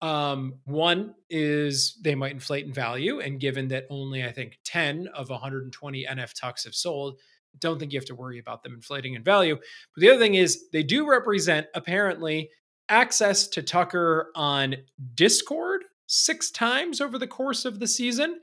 Um, 0.01 0.55
one 0.65 1.13
is 1.29 1.99
they 2.01 2.15
might 2.15 2.31
inflate 2.31 2.65
in 2.65 2.73
value, 2.73 3.19
and 3.19 3.39
given 3.39 3.67
that 3.67 3.85
only 3.89 4.23
I 4.23 4.31
think 4.31 4.57
10 4.63 5.07
of 5.13 5.29
120 5.29 6.05
NF 6.05 6.33
Tucks 6.33 6.63
have 6.63 6.73
sold, 6.73 7.19
don't 7.59 7.79
think 7.79 7.93
you 7.93 7.99
have 7.99 8.05
to 8.05 8.15
worry 8.15 8.39
about 8.39 8.63
them 8.63 8.73
inflating 8.73 9.13
in 9.13 9.23
value. 9.23 9.55
But 9.55 10.01
the 10.01 10.09
other 10.09 10.19
thing 10.19 10.35
is 10.35 10.69
they 10.71 10.83
do 10.83 11.07
represent 11.07 11.67
apparently 11.75 12.49
access 12.89 13.47
to 13.49 13.61
Tucker 13.61 14.31
on 14.35 14.75
Discord 15.15 15.83
six 16.07 16.51
times 16.51 16.99
over 16.99 17.17
the 17.17 17.27
course 17.27 17.65
of 17.65 17.79
the 17.79 17.87
season. 17.87 18.39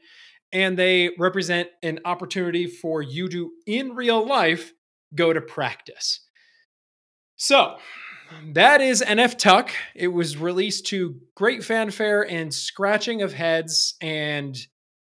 And 0.53 0.79
they 0.79 1.11
represent 1.19 1.69
an 1.83 2.01
opportunity 2.07 2.67
for 2.67 3.03
you 3.03 3.29
to, 3.29 3.51
in 3.67 3.95
real 3.95 4.27
life, 4.27 4.73
go 5.15 5.33
to 5.33 5.43
practice. 5.43 6.21
So 7.37 7.77
that 8.55 8.81
is 8.81 9.03
NF 9.03 9.39
Tuck. 9.39 9.71
It 9.95 10.09
was 10.09 10.37
released 10.37 10.87
to 10.87 11.21
great 11.35 11.65
fanfare 11.65 12.23
and 12.23 12.53
scratching 12.53 13.23
of 13.23 13.33
heads 13.33 13.95
and 14.01 14.59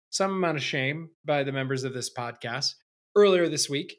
some 0.10 0.32
amount 0.32 0.58
of 0.58 0.64
shame 0.64 1.10
by 1.26 1.44
the 1.44 1.52
members 1.52 1.84
of 1.84 1.94
this 1.94 2.14
podcast 2.14 2.76
earlier 3.16 3.48
this 3.50 3.70
week. 3.70 3.98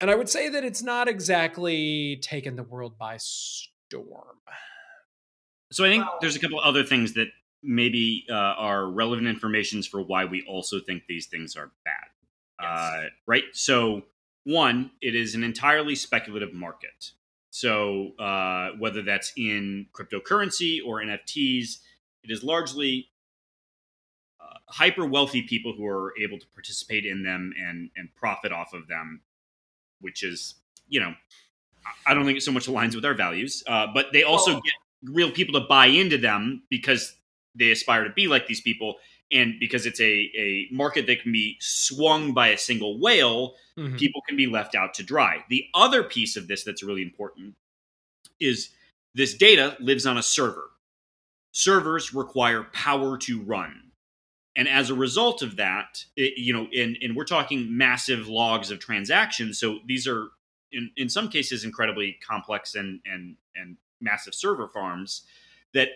And 0.00 0.10
I 0.10 0.14
would 0.14 0.28
say 0.28 0.48
that 0.48 0.64
it's 0.64 0.82
not 0.82 1.08
exactly 1.08 2.18
taken 2.22 2.56
the 2.56 2.62
world 2.62 2.98
by 2.98 3.16
storm. 3.18 4.38
So 5.72 5.84
I 5.84 5.88
think 5.88 6.04
there's 6.20 6.36
a 6.36 6.40
couple 6.40 6.60
other 6.60 6.84
things 6.84 7.14
that 7.14 7.28
maybe 7.62 8.26
uh, 8.30 8.34
are 8.34 8.86
relevant 8.86 9.28
informations 9.28 9.86
for 9.86 10.02
why 10.02 10.24
we 10.24 10.44
also 10.46 10.80
think 10.80 11.04
these 11.08 11.26
things 11.26 11.56
are 11.56 11.72
bad. 11.84 12.64
Uh, 12.64 13.08
right? 13.26 13.44
So, 13.52 14.02
one, 14.44 14.90
it 15.00 15.14
is 15.14 15.34
an 15.34 15.42
entirely 15.42 15.94
speculative 15.94 16.52
market. 16.52 17.12
So, 17.54 18.16
uh, 18.18 18.70
whether 18.80 19.00
that's 19.02 19.32
in 19.36 19.86
cryptocurrency 19.92 20.80
or 20.84 21.00
NFTs, 21.00 21.78
it 22.24 22.30
is 22.32 22.42
largely 22.42 23.10
uh, 24.40 24.58
hyper 24.66 25.06
wealthy 25.06 25.42
people 25.42 25.72
who 25.72 25.86
are 25.86 26.12
able 26.20 26.36
to 26.40 26.46
participate 26.48 27.06
in 27.06 27.22
them 27.22 27.52
and 27.56 27.90
and 27.94 28.12
profit 28.16 28.50
off 28.50 28.72
of 28.72 28.88
them, 28.88 29.20
which 30.00 30.24
is 30.24 30.56
you 30.88 30.98
know, 30.98 31.14
I- 32.04 32.12
don't 32.12 32.24
think 32.24 32.36
it 32.38 32.40
so 32.40 32.50
much 32.50 32.66
aligns 32.66 32.96
with 32.96 33.04
our 33.04 33.14
values. 33.14 33.62
Uh, 33.68 33.86
but 33.86 34.12
they 34.12 34.24
also 34.24 34.54
Well- 34.54 34.62
get 34.62 34.74
real 35.04 35.30
people 35.30 35.60
to 35.60 35.64
buy 35.68 35.86
into 35.86 36.18
them 36.18 36.64
because 36.70 37.14
they 37.54 37.70
aspire 37.70 38.02
to 38.02 38.10
be 38.10 38.26
like 38.26 38.48
these 38.48 38.62
people 38.62 38.96
and 39.30 39.60
because 39.60 39.86
it's 39.86 40.00
a, 40.00 40.12
a 40.36 40.66
market 40.72 41.06
that 41.06 41.22
can 41.22 41.30
be 41.30 41.56
swung 41.60 42.34
by 42.34 42.48
a 42.48 42.58
single 42.58 42.98
whale 42.98 43.54
Mhm. 43.78 43.98
people 43.98 44.22
can 44.28 44.36
be 44.36 44.46
left 44.46 44.74
out 44.74 44.94
to 44.94 45.02
dry. 45.02 45.44
The 45.48 45.68
other 45.74 46.02
piece 46.04 46.36
of 46.36 46.46
this 46.48 46.62
that's 46.64 46.82
really 46.82 47.02
important 47.02 47.56
is 48.40 48.70
this 49.14 49.34
data 49.34 49.76
lives 49.80 50.06
on 50.06 50.18
a 50.18 50.22
server. 50.22 50.70
Servers 51.52 52.12
require 52.14 52.64
power 52.64 53.16
to 53.18 53.40
run. 53.42 53.92
And 54.56 54.68
as 54.68 54.90
a 54.90 54.94
result 54.94 55.42
of 55.42 55.56
that 55.56 56.04
it, 56.16 56.38
you 56.38 56.52
know 56.52 56.68
and, 56.76 56.96
and 57.02 57.16
we're 57.16 57.24
talking 57.24 57.76
massive 57.76 58.28
logs 58.28 58.70
of 58.70 58.78
transactions 58.78 59.58
so 59.58 59.80
these 59.86 60.06
are 60.06 60.28
in, 60.70 60.90
in 60.96 61.08
some 61.08 61.28
cases 61.28 61.64
incredibly 61.64 62.16
complex 62.24 62.76
and 62.76 63.00
and 63.04 63.36
and 63.56 63.76
massive 64.00 64.34
server 64.34 64.68
farms 64.68 65.22
that 65.72 65.88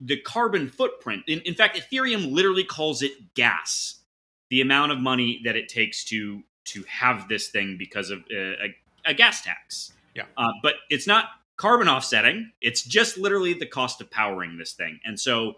the 0.00 0.18
carbon 0.20 0.68
footprint 0.68 1.22
in, 1.26 1.40
in 1.40 1.54
fact 1.54 1.78
ethereum 1.78 2.30
literally 2.30 2.64
calls 2.64 3.00
it 3.02 3.34
gas 3.34 4.02
the 4.50 4.60
amount 4.60 4.92
of 4.92 4.98
money 4.98 5.40
that 5.44 5.56
it 5.56 5.68
takes 5.68 6.04
to 6.04 6.42
to 6.68 6.84
have 6.88 7.28
this 7.28 7.48
thing 7.48 7.76
because 7.78 8.10
of 8.10 8.20
uh, 8.30 8.34
a, 8.36 8.74
a 9.06 9.14
gas 9.14 9.42
tax 9.42 9.92
Yeah. 10.14 10.24
uh, 10.36 10.48
but 10.62 10.74
it's 10.90 11.06
not 11.06 11.26
carbon 11.56 11.88
offsetting 11.88 12.52
it's 12.60 12.82
just 12.82 13.18
literally 13.18 13.52
the 13.54 13.66
cost 13.66 14.00
of 14.00 14.10
powering 14.10 14.58
this 14.58 14.72
thing 14.74 15.00
and 15.04 15.18
so 15.18 15.54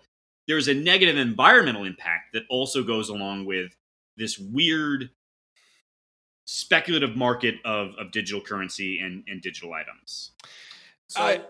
there's 0.48 0.66
a 0.68 0.74
negative 0.74 1.16
environmental 1.16 1.84
impact 1.84 2.32
that 2.32 2.42
also 2.48 2.82
goes 2.82 3.08
along 3.08 3.44
with 3.46 3.76
this 4.16 4.38
weird 4.38 5.10
speculative 6.44 7.16
market 7.16 7.56
of, 7.64 7.94
of 7.98 8.10
digital 8.12 8.40
currency 8.40 8.98
and, 9.00 9.22
and 9.28 9.40
digital 9.42 9.72
items 9.72 10.32
So 11.08 11.20
I- 11.22 11.40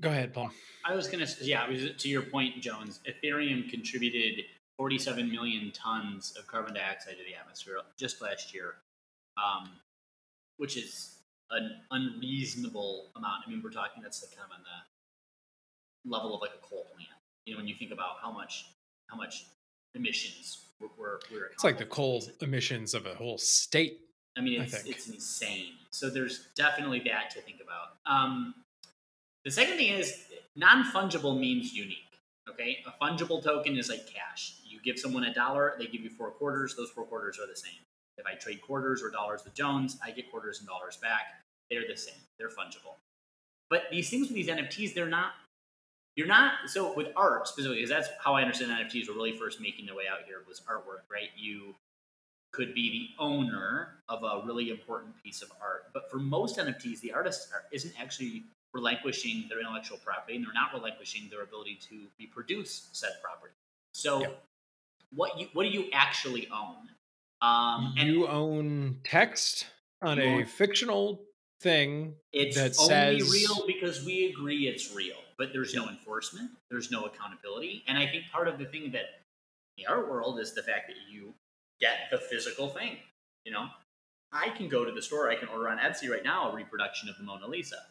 Go 0.00 0.08
ahead, 0.08 0.32
Paul. 0.32 0.50
I 0.82 0.94
was 0.94 1.08
gonna, 1.08 1.24
s- 1.24 1.42
yeah, 1.42 1.66
it 1.66 1.70
was 1.70 2.02
to 2.02 2.08
your 2.08 2.22
point, 2.22 2.62
Jones. 2.62 3.00
Ethereum 3.06 3.68
contributed 3.68 4.46
47 4.80 5.30
million 5.30 5.70
tons 5.72 6.34
of 6.38 6.46
carbon 6.46 6.72
dioxide 6.72 7.18
to 7.18 7.24
the 7.30 7.38
atmosphere 7.38 7.76
just 7.98 8.22
last 8.22 8.54
year, 8.54 8.76
um, 9.36 9.68
which 10.56 10.78
is 10.78 11.16
an 11.50 11.70
unreasonable 11.90 13.10
amount. 13.14 13.42
I 13.46 13.50
mean, 13.50 13.60
we're 13.62 13.72
talking 13.72 14.02
that's 14.02 14.22
like 14.22 14.34
kind 14.34 14.50
of 14.50 14.56
on 14.56 14.64
the 14.64 16.10
level 16.10 16.34
of 16.34 16.40
like 16.40 16.52
a 16.54 16.66
coal 16.66 16.86
plant. 16.94 17.10
You 17.44 17.52
know, 17.52 17.58
when 17.58 17.68
you 17.68 17.74
think 17.74 17.92
about 17.92 18.12
how 18.22 18.32
much 18.32 18.68
how 19.08 19.18
much 19.18 19.44
emissions 19.94 20.64
we're 20.80 20.88
we're, 20.98 21.18
we're 21.30 21.44
It's 21.52 21.62
like 21.62 21.76
the 21.76 21.84
coal 21.84 22.24
emissions 22.40 22.94
of 22.94 23.04
a 23.04 23.14
whole 23.14 23.36
state. 23.36 24.00
I 24.38 24.40
mean, 24.40 24.62
it's 24.62 24.72
think. 24.72 24.96
it's 24.96 25.10
insane. 25.10 25.74
So 25.90 26.08
there's 26.08 26.48
definitely 26.56 27.00
that 27.00 27.28
to 27.32 27.42
think 27.42 27.58
about. 27.62 27.98
Um, 28.06 28.54
the 29.44 29.50
second 29.50 29.76
thing 29.76 29.92
is 29.92 30.24
non 30.56 30.90
fungible 30.90 31.38
means 31.38 31.74
unique. 31.74 32.09
Okay, 32.50 32.78
a 32.86 33.04
fungible 33.04 33.42
token 33.42 33.76
is 33.76 33.88
like 33.88 34.06
cash. 34.06 34.54
You 34.64 34.80
give 34.82 34.98
someone 34.98 35.24
a 35.24 35.34
dollar, 35.34 35.74
they 35.78 35.86
give 35.86 36.00
you 36.00 36.10
four 36.10 36.30
quarters. 36.30 36.74
Those 36.76 36.90
four 36.90 37.04
quarters 37.04 37.38
are 37.38 37.46
the 37.46 37.56
same. 37.56 37.80
If 38.18 38.26
I 38.26 38.34
trade 38.34 38.60
quarters 38.60 39.02
or 39.02 39.10
dollars 39.10 39.44
with 39.44 39.54
Jones, 39.54 39.98
I 40.04 40.10
get 40.10 40.30
quarters 40.30 40.58
and 40.58 40.68
dollars 40.68 40.96
back. 40.96 41.22
They're 41.70 41.86
the 41.88 41.96
same. 41.96 42.20
They're 42.38 42.48
fungible. 42.48 42.96
But 43.70 43.84
these 43.90 44.10
things 44.10 44.26
with 44.26 44.34
these 44.34 44.48
NFTs, 44.48 44.94
they're 44.94 45.08
not. 45.08 45.32
You're 46.16 46.26
not 46.26 46.52
so 46.66 46.92
with 46.94 47.08
art 47.16 47.46
specifically, 47.46 47.78
because 47.78 47.90
that's 47.90 48.08
how 48.22 48.34
I 48.34 48.42
understand 48.42 48.72
NFTs 48.72 49.08
were 49.08 49.14
really 49.14 49.32
first 49.32 49.60
making 49.60 49.86
their 49.86 49.94
way 49.94 50.04
out 50.10 50.18
here 50.26 50.38
was 50.46 50.60
artwork, 50.68 51.10
right? 51.10 51.28
You 51.36 51.76
could 52.52 52.74
be 52.74 52.90
the 53.18 53.22
owner 53.22 54.00
of 54.08 54.24
a 54.24 54.44
really 54.44 54.70
important 54.70 55.14
piece 55.22 55.40
of 55.40 55.52
art. 55.62 55.84
But 55.94 56.10
for 56.10 56.18
most 56.18 56.58
NFTs, 56.58 57.00
the 57.00 57.12
artist 57.12 57.48
isn't 57.72 57.94
actually 57.98 58.44
relinquishing 58.72 59.46
their 59.48 59.60
intellectual 59.60 59.98
property, 59.98 60.36
and 60.36 60.44
they're 60.44 60.52
not 60.52 60.72
relinquishing 60.72 61.28
their 61.30 61.42
ability 61.42 61.78
to 61.88 62.06
reproduce 62.18 62.88
said 62.92 63.10
property. 63.22 63.54
So, 63.92 64.34
what 65.14 65.38
you 65.38 65.48
what 65.52 65.64
do 65.64 65.70
you 65.70 65.88
actually 65.92 66.48
own? 66.48 66.88
Um, 67.42 67.94
and 67.98 68.08
you 68.08 68.28
own 68.28 69.00
text 69.02 69.66
on 70.02 70.18
a 70.18 70.24
own- 70.24 70.46
fictional 70.46 71.22
thing. 71.60 72.14
it's 72.32 72.56
that 72.56 72.78
only 72.78 73.20
says- 73.20 73.30
real 73.32 73.66
because 73.66 74.04
we 74.04 74.26
agree 74.26 74.66
it's 74.68 74.94
real, 74.94 75.16
but 75.36 75.52
there's 75.52 75.74
no 75.74 75.88
enforcement, 75.88 76.50
there's 76.70 76.90
no 76.90 77.04
accountability, 77.04 77.82
and 77.86 77.98
I 77.98 78.06
think 78.06 78.24
part 78.30 78.46
of 78.48 78.58
the 78.58 78.66
thing 78.66 78.90
that 78.92 79.04
in 79.76 79.84
the 79.84 79.86
art 79.86 80.08
world 80.08 80.38
is 80.38 80.54
the 80.54 80.62
fact 80.62 80.88
that 80.88 80.96
you 81.10 81.34
get 81.80 82.08
the 82.10 82.18
physical 82.18 82.68
thing. 82.68 82.98
You 83.44 83.52
know, 83.52 83.68
I 84.32 84.50
can 84.50 84.68
go 84.68 84.84
to 84.84 84.92
the 84.92 85.02
store, 85.02 85.30
I 85.30 85.36
can 85.36 85.48
order 85.48 85.68
on 85.68 85.78
Etsy 85.78 86.10
right 86.10 86.22
now 86.22 86.50
a 86.50 86.54
reproduction 86.54 87.08
of 87.08 87.16
the 87.16 87.24
Mona 87.24 87.46
Lisa, 87.46 87.86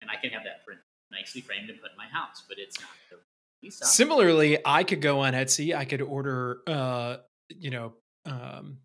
and 0.00 0.10
I 0.10 0.16
can 0.20 0.30
have 0.30 0.44
that 0.44 0.64
print 0.64 0.80
nicely 1.10 1.40
framed 1.40 1.68
and 1.70 1.80
put 1.80 1.90
in 1.90 1.96
my 1.96 2.06
house, 2.06 2.42
but 2.48 2.58
it's 2.58 2.80
not 2.80 2.90
the 3.10 3.16
Lisa. 3.62 3.84
Similarly, 3.84 4.58
I 4.64 4.84
could 4.84 5.02
go 5.02 5.20
on 5.20 5.32
Etsy. 5.34 5.74
I 5.76 5.84
could 5.84 6.00
order, 6.02 6.58
uh, 6.66 7.16
you 7.48 7.70
know, 7.70 7.94
um, 8.24 8.78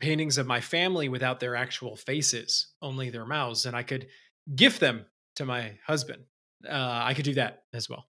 paintings 0.00 0.36
of 0.38 0.46
my 0.46 0.60
family 0.60 1.08
without 1.08 1.40
their 1.40 1.56
actual 1.56 1.96
faces, 1.96 2.68
only 2.82 3.10
their 3.10 3.24
mouths, 3.24 3.66
and 3.66 3.76
I 3.76 3.82
could 3.82 4.08
gift 4.54 4.80
them 4.80 5.06
to 5.36 5.44
my 5.44 5.78
husband. 5.86 6.24
Uh, 6.68 6.72
I 7.04 7.14
could 7.14 7.24
do 7.24 7.34
that 7.34 7.62
as 7.72 7.88
well. 7.88 8.06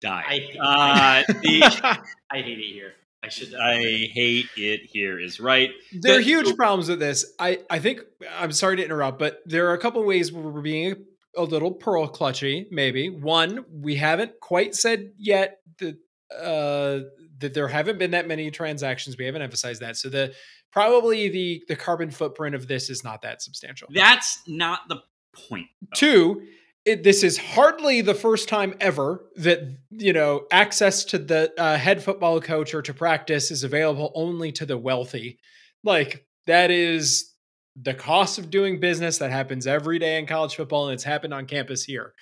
die 0.00 0.24
I- 0.60 1.22
uh, 1.28 1.32
the, 1.42 1.62
I 2.30 2.42
hate 2.42 2.58
it 2.58 2.72
here. 2.72 2.92
I 3.22 3.28
should. 3.28 3.54
I 3.54 3.76
hate 3.76 4.48
it 4.56 4.80
here 4.84 5.18
is 5.18 5.38
right. 5.38 5.70
there 5.92 6.18
are 6.18 6.20
huge 6.20 6.56
problems 6.56 6.88
with 6.88 6.98
this. 6.98 7.32
I, 7.38 7.60
I 7.70 7.78
think 7.78 8.00
I'm 8.36 8.50
sorry 8.50 8.76
to 8.78 8.84
interrupt, 8.84 9.18
but 9.18 9.40
there 9.46 9.68
are 9.70 9.74
a 9.74 9.78
couple 9.78 10.02
ways 10.04 10.32
where 10.32 10.42
we're 10.42 10.60
being 10.60 11.04
a 11.36 11.42
little 11.42 11.70
pearl 11.70 12.08
clutchy. 12.08 12.66
Maybe 12.70 13.10
one, 13.10 13.64
we 13.70 13.94
haven't 13.94 14.40
quite 14.40 14.74
said 14.74 15.12
yet 15.16 15.58
that 15.78 15.96
uh, 16.36 17.08
that 17.38 17.54
there 17.54 17.68
haven't 17.68 17.98
been 17.98 18.10
that 18.12 18.26
many 18.26 18.50
transactions. 18.50 19.16
We 19.16 19.26
haven't 19.26 19.42
emphasized 19.42 19.82
that. 19.82 19.96
So 19.96 20.08
the 20.08 20.34
probably 20.72 21.28
the 21.28 21.62
the 21.68 21.76
carbon 21.76 22.10
footprint 22.10 22.56
of 22.56 22.66
this 22.66 22.90
is 22.90 23.04
not 23.04 23.22
that 23.22 23.40
substantial. 23.40 23.88
That's 23.92 24.40
not 24.48 24.80
the 24.88 25.02
point. 25.48 25.68
though. 25.80 25.88
Two, 25.94 26.42
it, 26.84 27.04
this 27.04 27.22
is 27.22 27.38
hardly 27.38 28.00
the 28.00 28.14
first 28.14 28.48
time 28.48 28.74
ever 28.80 29.24
that 29.36 29.78
you 29.90 30.12
know 30.12 30.46
access 30.50 31.04
to 31.06 31.18
the 31.18 31.52
uh, 31.58 31.76
head 31.76 32.02
football 32.02 32.40
coach 32.40 32.74
or 32.74 32.82
to 32.82 32.94
practice 32.94 33.50
is 33.50 33.64
available 33.64 34.10
only 34.14 34.50
to 34.52 34.66
the 34.66 34.76
wealthy. 34.76 35.38
Like 35.84 36.26
that 36.46 36.70
is 36.70 37.32
the 37.80 37.94
cost 37.94 38.38
of 38.38 38.50
doing 38.50 38.80
business 38.80 39.18
that 39.18 39.30
happens 39.30 39.66
every 39.66 39.98
day 39.98 40.18
in 40.18 40.26
college 40.26 40.56
football, 40.56 40.86
and 40.86 40.94
it's 40.94 41.04
happened 41.04 41.32
on 41.32 41.46
campus 41.46 41.84
here. 41.84 42.14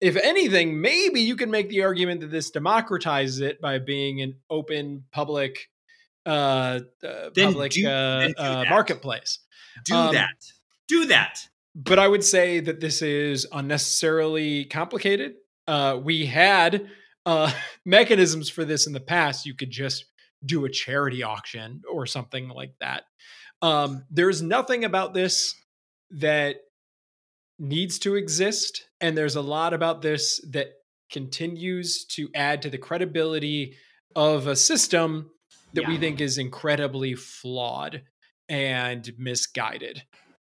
If 0.00 0.16
anything, 0.16 0.80
maybe 0.80 1.20
you 1.20 1.36
can 1.36 1.50
make 1.50 1.68
the 1.68 1.82
argument 1.82 2.22
that 2.22 2.30
this 2.30 2.50
democratizes 2.50 3.40
it 3.42 3.60
by 3.60 3.78
being 3.78 4.22
an 4.22 4.36
open 4.48 5.04
public, 5.12 5.68
uh, 6.26 6.80
uh 7.06 7.30
public 7.36 7.72
do- 7.72 7.86
uh, 7.86 8.28
uh, 8.36 8.64
marketplace 8.68 9.40
Do 9.84 9.94
Um, 9.94 10.14
that. 10.14 10.36
Do 10.88 11.06
that. 11.06 11.46
But 11.74 11.98
I 11.98 12.08
would 12.08 12.24
say 12.24 12.60
that 12.60 12.80
this 12.80 13.02
is 13.02 13.46
unnecessarily 13.52 14.64
complicated. 14.64 15.34
Uh, 15.66 15.98
we 16.02 16.26
had 16.26 16.88
uh, 17.26 17.52
mechanisms 17.84 18.48
for 18.48 18.64
this 18.64 18.86
in 18.86 18.92
the 18.92 19.00
past. 19.00 19.46
You 19.46 19.54
could 19.54 19.70
just 19.70 20.06
do 20.44 20.64
a 20.64 20.70
charity 20.70 21.22
auction 21.22 21.82
or 21.90 22.06
something 22.06 22.48
like 22.48 22.72
that. 22.80 23.04
Um, 23.62 24.04
there's 24.10 24.40
nothing 24.40 24.84
about 24.84 25.12
this 25.12 25.54
that 26.12 26.56
needs 27.58 27.98
to 28.00 28.16
exist, 28.16 28.86
and 29.00 29.16
there's 29.16 29.36
a 29.36 29.42
lot 29.42 29.74
about 29.74 30.00
this 30.00 30.40
that 30.50 30.68
continues 31.12 32.04
to 32.06 32.30
add 32.34 32.62
to 32.62 32.70
the 32.70 32.78
credibility 32.78 33.76
of 34.16 34.46
a 34.46 34.56
system 34.56 35.30
that 35.74 35.86
we 35.86 35.98
think 35.98 36.20
is 36.20 36.38
incredibly 36.38 37.14
flawed 37.14 38.02
and 38.48 39.12
misguided. 39.18 40.02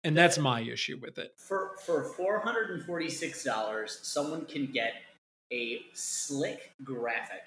And 0.07 0.15
that's 0.15 0.37
my 0.37 0.61
issue 0.61 0.97
with 1.01 1.17
it. 1.17 1.33
For 1.35 1.71
for 1.85 2.05
four 2.05 2.39
hundred 2.39 2.69
and 2.69 2.81
forty 2.85 3.09
six 3.09 3.43
dollars, 3.43 3.99
someone 4.03 4.45
can 4.45 4.67
get 4.67 4.93
a 5.51 5.81
slick 5.91 6.71
graphic 6.81 7.43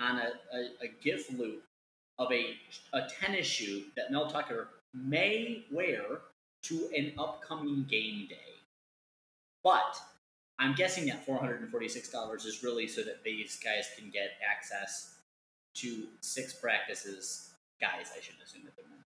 on 0.00 0.18
a, 0.18 0.32
a, 0.52 0.86
a 0.86 0.88
GIF 1.00 1.30
loop 1.38 1.62
of 2.18 2.32
a 2.32 2.56
a 2.94 3.02
tennis 3.20 3.46
shoe 3.46 3.84
that 3.94 4.10
Mel 4.10 4.28
Tucker 4.28 4.70
may 4.92 5.64
wear 5.70 6.02
to 6.64 6.90
an 6.96 7.12
upcoming 7.16 7.86
game 7.88 8.26
day. 8.28 8.58
But 9.62 9.96
I'm 10.58 10.74
guessing 10.74 11.06
that 11.06 11.24
four 11.24 11.38
hundred 11.38 11.60
and 11.60 11.70
forty 11.70 11.88
six 11.88 12.08
dollars 12.08 12.44
is 12.44 12.64
really 12.64 12.88
so 12.88 13.04
that 13.04 13.22
these 13.22 13.56
guys 13.62 13.86
can 13.96 14.10
get 14.10 14.32
access 14.52 15.14
to 15.74 16.08
six 16.22 16.54
practices. 16.54 17.52
Guys, 17.80 18.10
I 18.16 18.20
should 18.20 18.34
assume 18.44 18.62
that 18.64 18.74
they're 18.74 18.84
men. 18.90 19.04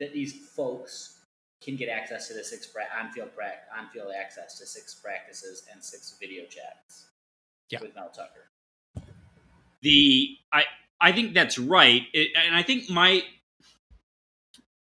That 0.00 0.14
these 0.14 0.48
folks 0.56 1.19
can 1.62 1.76
get 1.76 1.88
access 1.88 2.28
to 2.28 2.34
the 2.34 2.42
six 2.44 2.66
pra- 2.66 2.84
on-field 2.98 3.34
pra- 3.34 3.52
on-field 3.78 4.12
access 4.18 4.58
to 4.58 4.66
six 4.66 4.94
practices 4.94 5.64
and 5.72 5.82
six 5.84 6.16
video 6.20 6.44
chats. 6.44 7.06
Yeah. 7.70 7.80
with 7.82 7.94
Mel 7.94 8.10
Tucker. 8.10 8.48
the 9.82 10.36
I 10.52 10.64
I 11.00 11.12
think 11.12 11.34
that's 11.34 11.58
right, 11.58 12.02
it, 12.12 12.28
and 12.36 12.54
I 12.54 12.62
think 12.62 12.90
my 12.90 13.22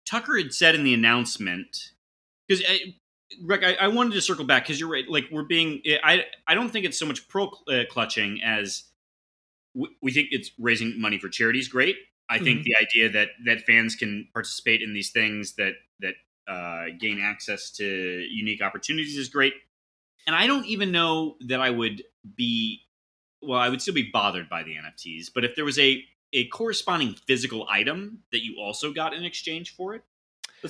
Tucker 0.05 0.37
had 0.37 0.53
said 0.53 0.75
in 0.75 0.83
the 0.83 0.93
announcement 0.93 1.91
because 2.47 2.63
Rick, 3.43 3.63
I, 3.63 3.75
I 3.75 3.87
wanted 3.87 4.13
to 4.13 4.21
circle 4.21 4.43
back 4.45 4.63
because 4.63 4.79
you're 4.79 4.89
right. 4.89 5.07
Like 5.07 5.25
we're 5.31 5.43
being, 5.43 5.81
I 6.03 6.25
I 6.47 6.53
don't 6.55 6.69
think 6.69 6.85
it's 6.85 6.99
so 6.99 7.05
much 7.05 7.27
pro 7.29 7.49
uh, 7.69 7.83
clutching 7.89 8.41
as 8.43 8.83
we, 9.73 9.87
we 10.01 10.11
think 10.11 10.29
it's 10.31 10.51
raising 10.59 10.99
money 10.99 11.17
for 11.17 11.29
charities. 11.29 11.67
Great. 11.69 11.95
I 12.29 12.39
think 12.39 12.61
Mhm. 12.61 12.63
the 12.63 12.75
idea 12.81 13.09
that 13.09 13.29
that 13.45 13.61
fans 13.61 13.95
can 13.95 14.27
participate 14.33 14.81
in 14.81 14.93
these 14.93 15.11
things 15.11 15.53
that 15.53 15.73
that 15.99 16.15
uh, 16.47 16.85
gain 16.99 17.19
access 17.21 17.71
to 17.71 17.85
unique 17.85 18.61
opportunities 18.61 19.17
is 19.17 19.29
great. 19.29 19.53
And 20.27 20.35
I 20.35 20.47
don't 20.47 20.65
even 20.65 20.91
know 20.91 21.35
that 21.47 21.61
I 21.61 21.69
would 21.69 22.03
be 22.35 22.81
well, 23.41 23.59
I 23.59 23.69
would 23.69 23.81
still 23.81 23.95
be 23.95 24.09
bothered 24.13 24.47
by 24.49 24.61
the 24.63 24.75
NFTs, 24.75 25.27
but 25.33 25.43
if 25.43 25.55
there 25.55 25.65
was 25.65 25.79
a 25.79 26.03
a 26.33 26.45
corresponding 26.47 27.15
physical 27.27 27.67
item 27.69 28.19
that 28.31 28.43
you 28.43 28.57
also 28.59 28.93
got 28.93 29.13
in 29.13 29.23
exchange 29.25 29.75
for 29.75 29.95
it, 29.95 30.03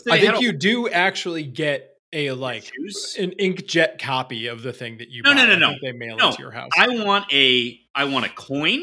I 0.10 0.20
think 0.20 0.38
a- 0.38 0.42
you 0.42 0.54
do 0.54 0.88
actually 0.90 1.44
get 1.44 1.98
a 2.14 2.32
like 2.32 2.72
shoes? 2.74 3.16
an 3.20 3.32
inkjet 3.32 4.00
copy 4.00 4.48
of 4.48 4.64
the 4.64 4.74
thing 4.74 4.98
that 4.98 5.10
you 5.10 5.22
No, 5.22 5.32
buy. 5.34 5.46
no, 5.46 5.56
no, 5.56 5.72
no. 5.72 5.76
they 5.82 5.92
mail 5.92 6.16
No, 6.18 6.30
it 6.30 6.36
to 6.38 6.42
your 6.42 6.52
house. 6.52 6.72
I 6.78 6.88
want 7.04 7.32
a 7.34 7.80
I 7.94 8.06
want 8.06 8.26
a 8.26 8.30
coin 8.30 8.82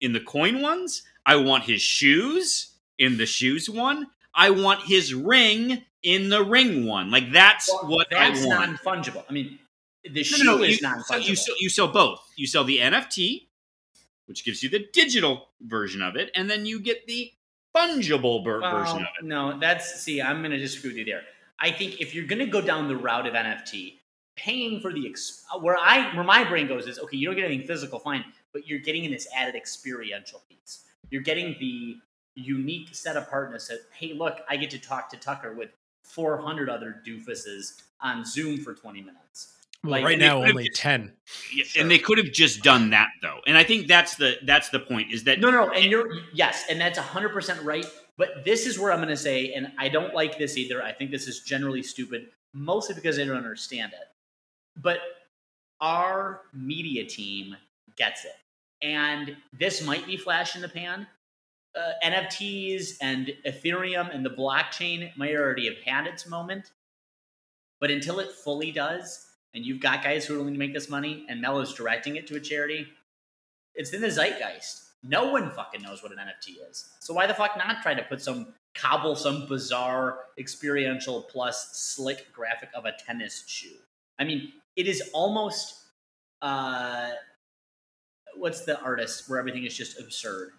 in 0.00 0.12
the 0.12 0.20
coin 0.20 0.62
ones. 0.62 1.02
I 1.24 1.36
want 1.36 1.64
his 1.64 1.82
shoes 1.82 2.74
in 2.98 3.18
the 3.18 3.26
shoes 3.26 3.68
one. 3.68 4.06
I 4.36 4.50
want 4.50 4.82
his 4.82 5.14
ring 5.14 5.82
in 6.02 6.28
the 6.28 6.44
ring 6.44 6.86
one. 6.86 7.10
Like 7.10 7.32
that's 7.32 7.68
Well, 7.72 7.88
what 7.88 8.08
that's 8.10 8.44
I 8.44 8.46
want. 8.46 8.78
non-fungible. 8.84 9.24
I 9.28 9.32
mean, 9.32 9.58
the 10.08 10.22
shoe 10.22 10.44
no, 10.44 10.58
no, 10.58 10.62
is 10.62 10.80
you, 10.80 10.86
non-fungible. 10.88 11.04
so 11.04 11.16
you, 11.16 11.34
sell, 11.36 11.54
you 11.58 11.68
sell 11.68 11.88
both. 11.88 12.20
You 12.36 12.46
sell 12.46 12.62
the 12.64 12.78
NFT, 12.78 13.46
which 14.26 14.44
gives 14.44 14.62
you 14.62 14.68
the 14.68 14.86
digital 14.92 15.48
version 15.60 16.02
of 16.02 16.14
it, 16.16 16.30
and 16.34 16.48
then 16.50 16.66
you 16.66 16.80
get 16.80 17.06
the 17.06 17.32
fungible 17.74 18.44
ver- 18.44 18.60
Well, 18.60 18.78
version 18.84 18.98
of 18.98 19.08
it. 19.20 19.24
No, 19.24 19.58
that's 19.58 20.00
see, 20.00 20.20
I'm 20.22 20.40
going 20.40 20.52
to 20.52 20.58
disagree 20.58 20.90
with 20.90 20.98
you 20.98 21.04
there. 21.04 21.22
I 21.58 21.70
think 21.70 22.00
if 22.00 22.14
you're 22.14 22.26
going 22.26 22.38
to 22.40 22.46
go 22.46 22.60
down 22.60 22.88
the 22.88 22.96
route 22.96 23.26
of 23.26 23.32
NFT, 23.34 23.94
paying 24.36 24.80
for 24.80 24.92
the 24.92 25.08
ex- 25.08 25.44
where 25.60 25.78
I 25.80 26.14
where 26.14 26.24
my 26.24 26.44
brain 26.44 26.68
goes 26.68 26.86
is 26.86 26.98
okay, 26.98 27.16
you 27.16 27.26
don't 27.26 27.36
get 27.36 27.46
anything 27.46 27.66
physical, 27.66 27.98
fine, 27.98 28.24
but 28.52 28.66
you're 28.68 28.78
getting 28.80 29.04
in 29.04 29.10
this 29.10 29.26
added 29.34 29.54
experiential 29.54 30.42
piece. 30.48 30.84
You're 31.10 31.22
getting 31.22 31.56
the 31.58 31.96
unique 32.36 32.94
set 32.94 33.16
of 33.16 33.28
partners 33.28 33.68
that 33.68 33.80
hey, 33.98 34.12
look, 34.12 34.38
I 34.48 34.56
get 34.56 34.70
to 34.70 34.78
talk 34.78 35.10
to 35.10 35.16
Tucker 35.16 35.52
with 35.54 35.70
400 36.02 36.68
other 36.68 37.02
doofuses 37.06 37.82
on 38.00 38.24
Zoom 38.24 38.58
for 38.58 38.74
20 38.74 39.00
minutes. 39.00 39.54
Well, 39.82 39.92
like, 39.92 40.04
right 40.04 40.18
now, 40.18 40.42
only 40.44 40.68
just- 40.68 40.80
ten. 40.80 41.12
Yeah, 41.52 41.64
Sure. 41.64 41.82
And 41.82 41.90
they 41.90 41.98
could 41.98 42.18
have 42.18 42.32
just 42.32 42.62
done 42.62 42.90
that 42.90 43.08
though. 43.22 43.40
And 43.46 43.56
I 43.56 43.62
think 43.64 43.86
that's 43.86 44.16
the 44.16 44.36
that's 44.44 44.68
the 44.70 44.80
point 44.80 45.12
is 45.12 45.24
that 45.24 45.38
No, 45.40 45.50
no, 45.50 45.70
and 45.70 45.84
you're 45.84 46.08
yes, 46.32 46.64
and 46.68 46.80
that's 46.80 46.98
hundred 46.98 47.30
percent 47.30 47.62
right. 47.62 47.86
But 48.16 48.44
this 48.44 48.66
is 48.66 48.78
where 48.78 48.92
I'm 48.92 48.98
going 48.98 49.10
to 49.10 49.16
say, 49.16 49.52
and 49.52 49.70
I 49.78 49.88
don't 49.90 50.14
like 50.14 50.38
this 50.38 50.56
either. 50.56 50.82
I 50.82 50.92
think 50.92 51.10
this 51.10 51.28
is 51.28 51.40
generally 51.40 51.82
stupid, 51.82 52.28
mostly 52.54 52.94
because 52.94 53.18
I 53.18 53.24
don't 53.24 53.36
understand 53.36 53.92
it. 53.92 54.08
But 54.80 55.00
our 55.82 56.42
media 56.54 57.04
team 57.04 57.56
gets 57.96 58.24
it, 58.24 58.36
and 58.82 59.36
this 59.52 59.84
might 59.84 60.06
be 60.06 60.16
flash 60.16 60.56
in 60.56 60.62
the 60.62 60.68
pan. 60.68 61.06
Uh, 61.76 61.92
NFTs 62.02 62.96
and 63.02 63.32
Ethereum 63.46 64.14
and 64.14 64.24
the 64.24 64.30
blockchain 64.30 65.14
might 65.16 65.34
already 65.34 65.66
have 65.66 65.78
had 65.84 66.06
its 66.06 66.26
moment, 66.26 66.70
but 67.80 67.90
until 67.90 68.18
it 68.18 68.32
fully 68.32 68.72
does, 68.72 69.26
and 69.54 69.64
you've 69.64 69.80
got 69.80 70.02
guys 70.02 70.24
who 70.24 70.34
are 70.34 70.38
willing 70.38 70.54
to 70.54 70.58
make 70.58 70.72
this 70.72 70.88
money, 70.88 71.26
and 71.28 71.40
Mel 71.40 71.60
is 71.60 71.74
directing 71.74 72.16
it 72.16 72.26
to 72.28 72.36
a 72.36 72.40
charity, 72.40 72.86
it's 73.74 73.92
in 73.92 74.00
the 74.00 74.10
zeitgeist. 74.10 74.84
No 75.02 75.30
one 75.30 75.50
fucking 75.50 75.82
knows 75.82 76.02
what 76.02 76.12
an 76.12 76.18
NFT 76.18 76.68
is. 76.70 76.88
So 77.00 77.14
why 77.14 77.26
the 77.26 77.34
fuck 77.34 77.56
not 77.56 77.82
try 77.82 77.94
to 77.94 78.02
put 78.02 78.20
some 78.20 78.54
cobble 78.74 79.16
some 79.16 79.46
bizarre 79.46 80.18
experiential 80.38 81.22
plus 81.22 81.70
slick 81.76 82.32
graphic 82.32 82.70
of 82.74 82.86
a 82.86 82.92
tennis 83.06 83.44
shoe? 83.46 83.76
I 84.18 84.24
mean, 84.24 84.52
it 84.76 84.86
is 84.86 85.10
almost 85.12 85.82
uh 86.42 87.10
what's 88.36 88.64
the 88.64 88.80
artist 88.80 89.28
where 89.28 89.38
everything 89.38 89.64
is 89.64 89.76
just 89.76 90.00
absurd? 90.00 90.50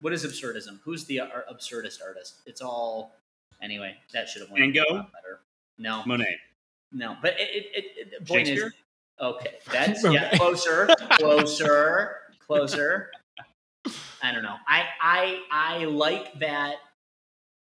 What 0.00 0.12
is 0.12 0.24
absurdism? 0.24 0.80
Who's 0.84 1.04
the 1.04 1.20
ar- 1.20 1.44
absurdist 1.52 1.98
artist? 2.04 2.42
It's 2.46 2.60
all 2.60 3.16
anyway. 3.62 3.96
That 4.12 4.28
should 4.28 4.42
have 4.42 4.50
went 4.50 4.60
Van 4.60 4.72
Gogh? 4.72 4.94
a 4.94 4.96
lot 4.96 5.12
better. 5.12 5.40
No, 5.78 6.02
Monet. 6.06 6.36
no, 6.92 7.16
but 7.20 7.34
it, 7.38 7.66
it, 7.74 7.84
it, 7.96 8.12
the 8.18 8.26
point 8.26 8.48
is 8.48 8.72
okay. 9.20 9.54
That's 9.72 10.04
yeah, 10.04 10.36
closer, 10.36 10.88
closer, 11.12 12.16
closer. 12.46 13.10
I 14.22 14.32
don't 14.32 14.42
know. 14.42 14.56
I 14.66 14.86
I 15.00 15.40
I 15.50 15.84
like 15.84 16.38
that 16.40 16.76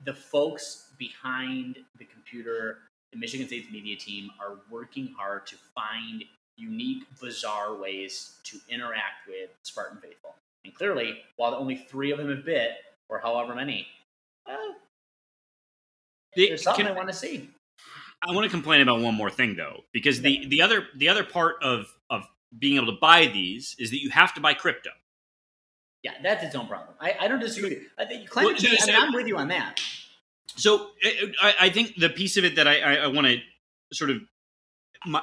the 0.03 0.13
folks 0.13 0.93
behind 0.97 1.77
the 1.99 2.05
computer, 2.05 2.79
the 3.11 3.19
Michigan 3.19 3.47
State's 3.47 3.71
media 3.71 3.97
team, 3.97 4.29
are 4.39 4.57
working 4.69 5.13
hard 5.17 5.45
to 5.47 5.55
find 5.73 6.23
unique, 6.57 7.03
bizarre 7.21 7.75
ways 7.75 8.37
to 8.45 8.57
interact 8.69 9.27
with 9.27 9.49
Spartan 9.63 9.97
faithful. 10.01 10.35
And 10.65 10.73
clearly, 10.73 11.21
while 11.37 11.53
only 11.53 11.75
three 11.75 12.11
of 12.11 12.17
them 12.17 12.29
have 12.29 12.43
bit, 12.43 12.71
or 13.07 13.19
however 13.19 13.53
many, 13.55 13.87
eh, 14.47 14.51
well, 14.55 14.75
They- 16.35 16.47
there's 16.49 16.63
something 16.63 16.85
can- 16.85 16.93
I 16.93 16.97
want 16.97 17.07
to 17.09 17.13
see. 17.13 17.49
I 18.27 18.31
want 18.33 18.45
to 18.45 18.49
complain 18.49 18.81
about 18.81 18.99
one 19.01 19.13
more 19.13 19.29
thing 19.29 19.55
though, 19.55 19.85
because 19.91 20.21
the 20.21 20.45
the 20.47 20.61
other 20.61 20.87
the 20.95 21.07
other 21.09 21.23
part 21.23 21.61
of 21.61 21.93
of 22.09 22.27
being 22.57 22.77
able 22.77 22.87
to 22.87 22.99
buy 22.99 23.27
these 23.27 23.75
is 23.77 23.91
that 23.91 23.99
you 24.01 24.09
have 24.09 24.33
to 24.33 24.41
buy 24.41 24.53
crypto. 24.53 24.89
Yeah, 26.01 26.13
that's 26.23 26.43
its 26.43 26.55
own 26.55 26.67
problem. 26.67 26.95
I, 26.99 27.15
I 27.19 27.27
don't 27.27 27.39
disagree. 27.39 27.85
I 27.97 28.05
think 28.05 28.21
Well, 28.35 28.45
climate 28.45 28.57
change, 28.57 28.81
I 28.81 28.85
mean, 28.87 28.95
so- 28.95 29.01
I'm 29.01 29.13
with 29.13 29.27
you 29.27 29.37
on 29.37 29.47
that. 29.49 29.79
So 30.55 30.91
I, 31.03 31.33
I 31.41 31.55
I 31.61 31.69
think 31.69 31.95
the 31.97 32.09
piece 32.09 32.37
of 32.37 32.45
it 32.45 32.55
that 32.55 32.67
I, 32.67 32.79
I, 32.79 32.93
I 32.95 33.07
want 33.07 33.27
to 33.27 33.41
sort 33.93 34.09
of 34.09 34.21
my, 35.05 35.21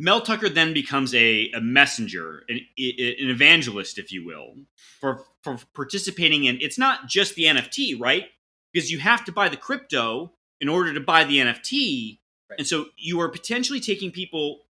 Mel 0.00 0.22
Tucker 0.22 0.48
then 0.48 0.72
becomes 0.72 1.14
a, 1.14 1.50
a 1.54 1.60
messenger, 1.60 2.42
an, 2.48 2.56
an 2.56 3.28
evangelist, 3.28 3.98
if 3.98 4.10
you 4.10 4.24
will, 4.24 4.54
for 4.98 5.24
for 5.42 5.58
participating 5.74 6.44
in. 6.44 6.58
It's 6.60 6.78
not 6.78 7.06
just 7.06 7.34
the 7.34 7.44
NFT, 7.44 8.00
right? 8.00 8.24
Because 8.72 8.90
you 8.90 8.98
have 8.98 9.24
to 9.26 9.32
buy 9.32 9.50
the 9.50 9.58
crypto 9.58 10.32
in 10.60 10.68
order 10.68 10.94
to 10.94 11.00
buy 11.00 11.24
the 11.24 11.38
NFT, 11.38 12.18
Right. 12.48 12.58
and 12.58 12.66
so 12.66 12.86
you 12.96 13.20
are 13.20 13.28
potentially 13.28 13.78
taking 13.78 14.10
people 14.10 14.62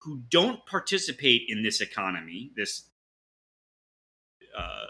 who 0.00 0.22
don't 0.28 0.64
participate 0.66 1.42
in 1.48 1.62
this 1.62 1.80
economy, 1.80 2.50
this 2.56 2.88
uh, 4.58 4.86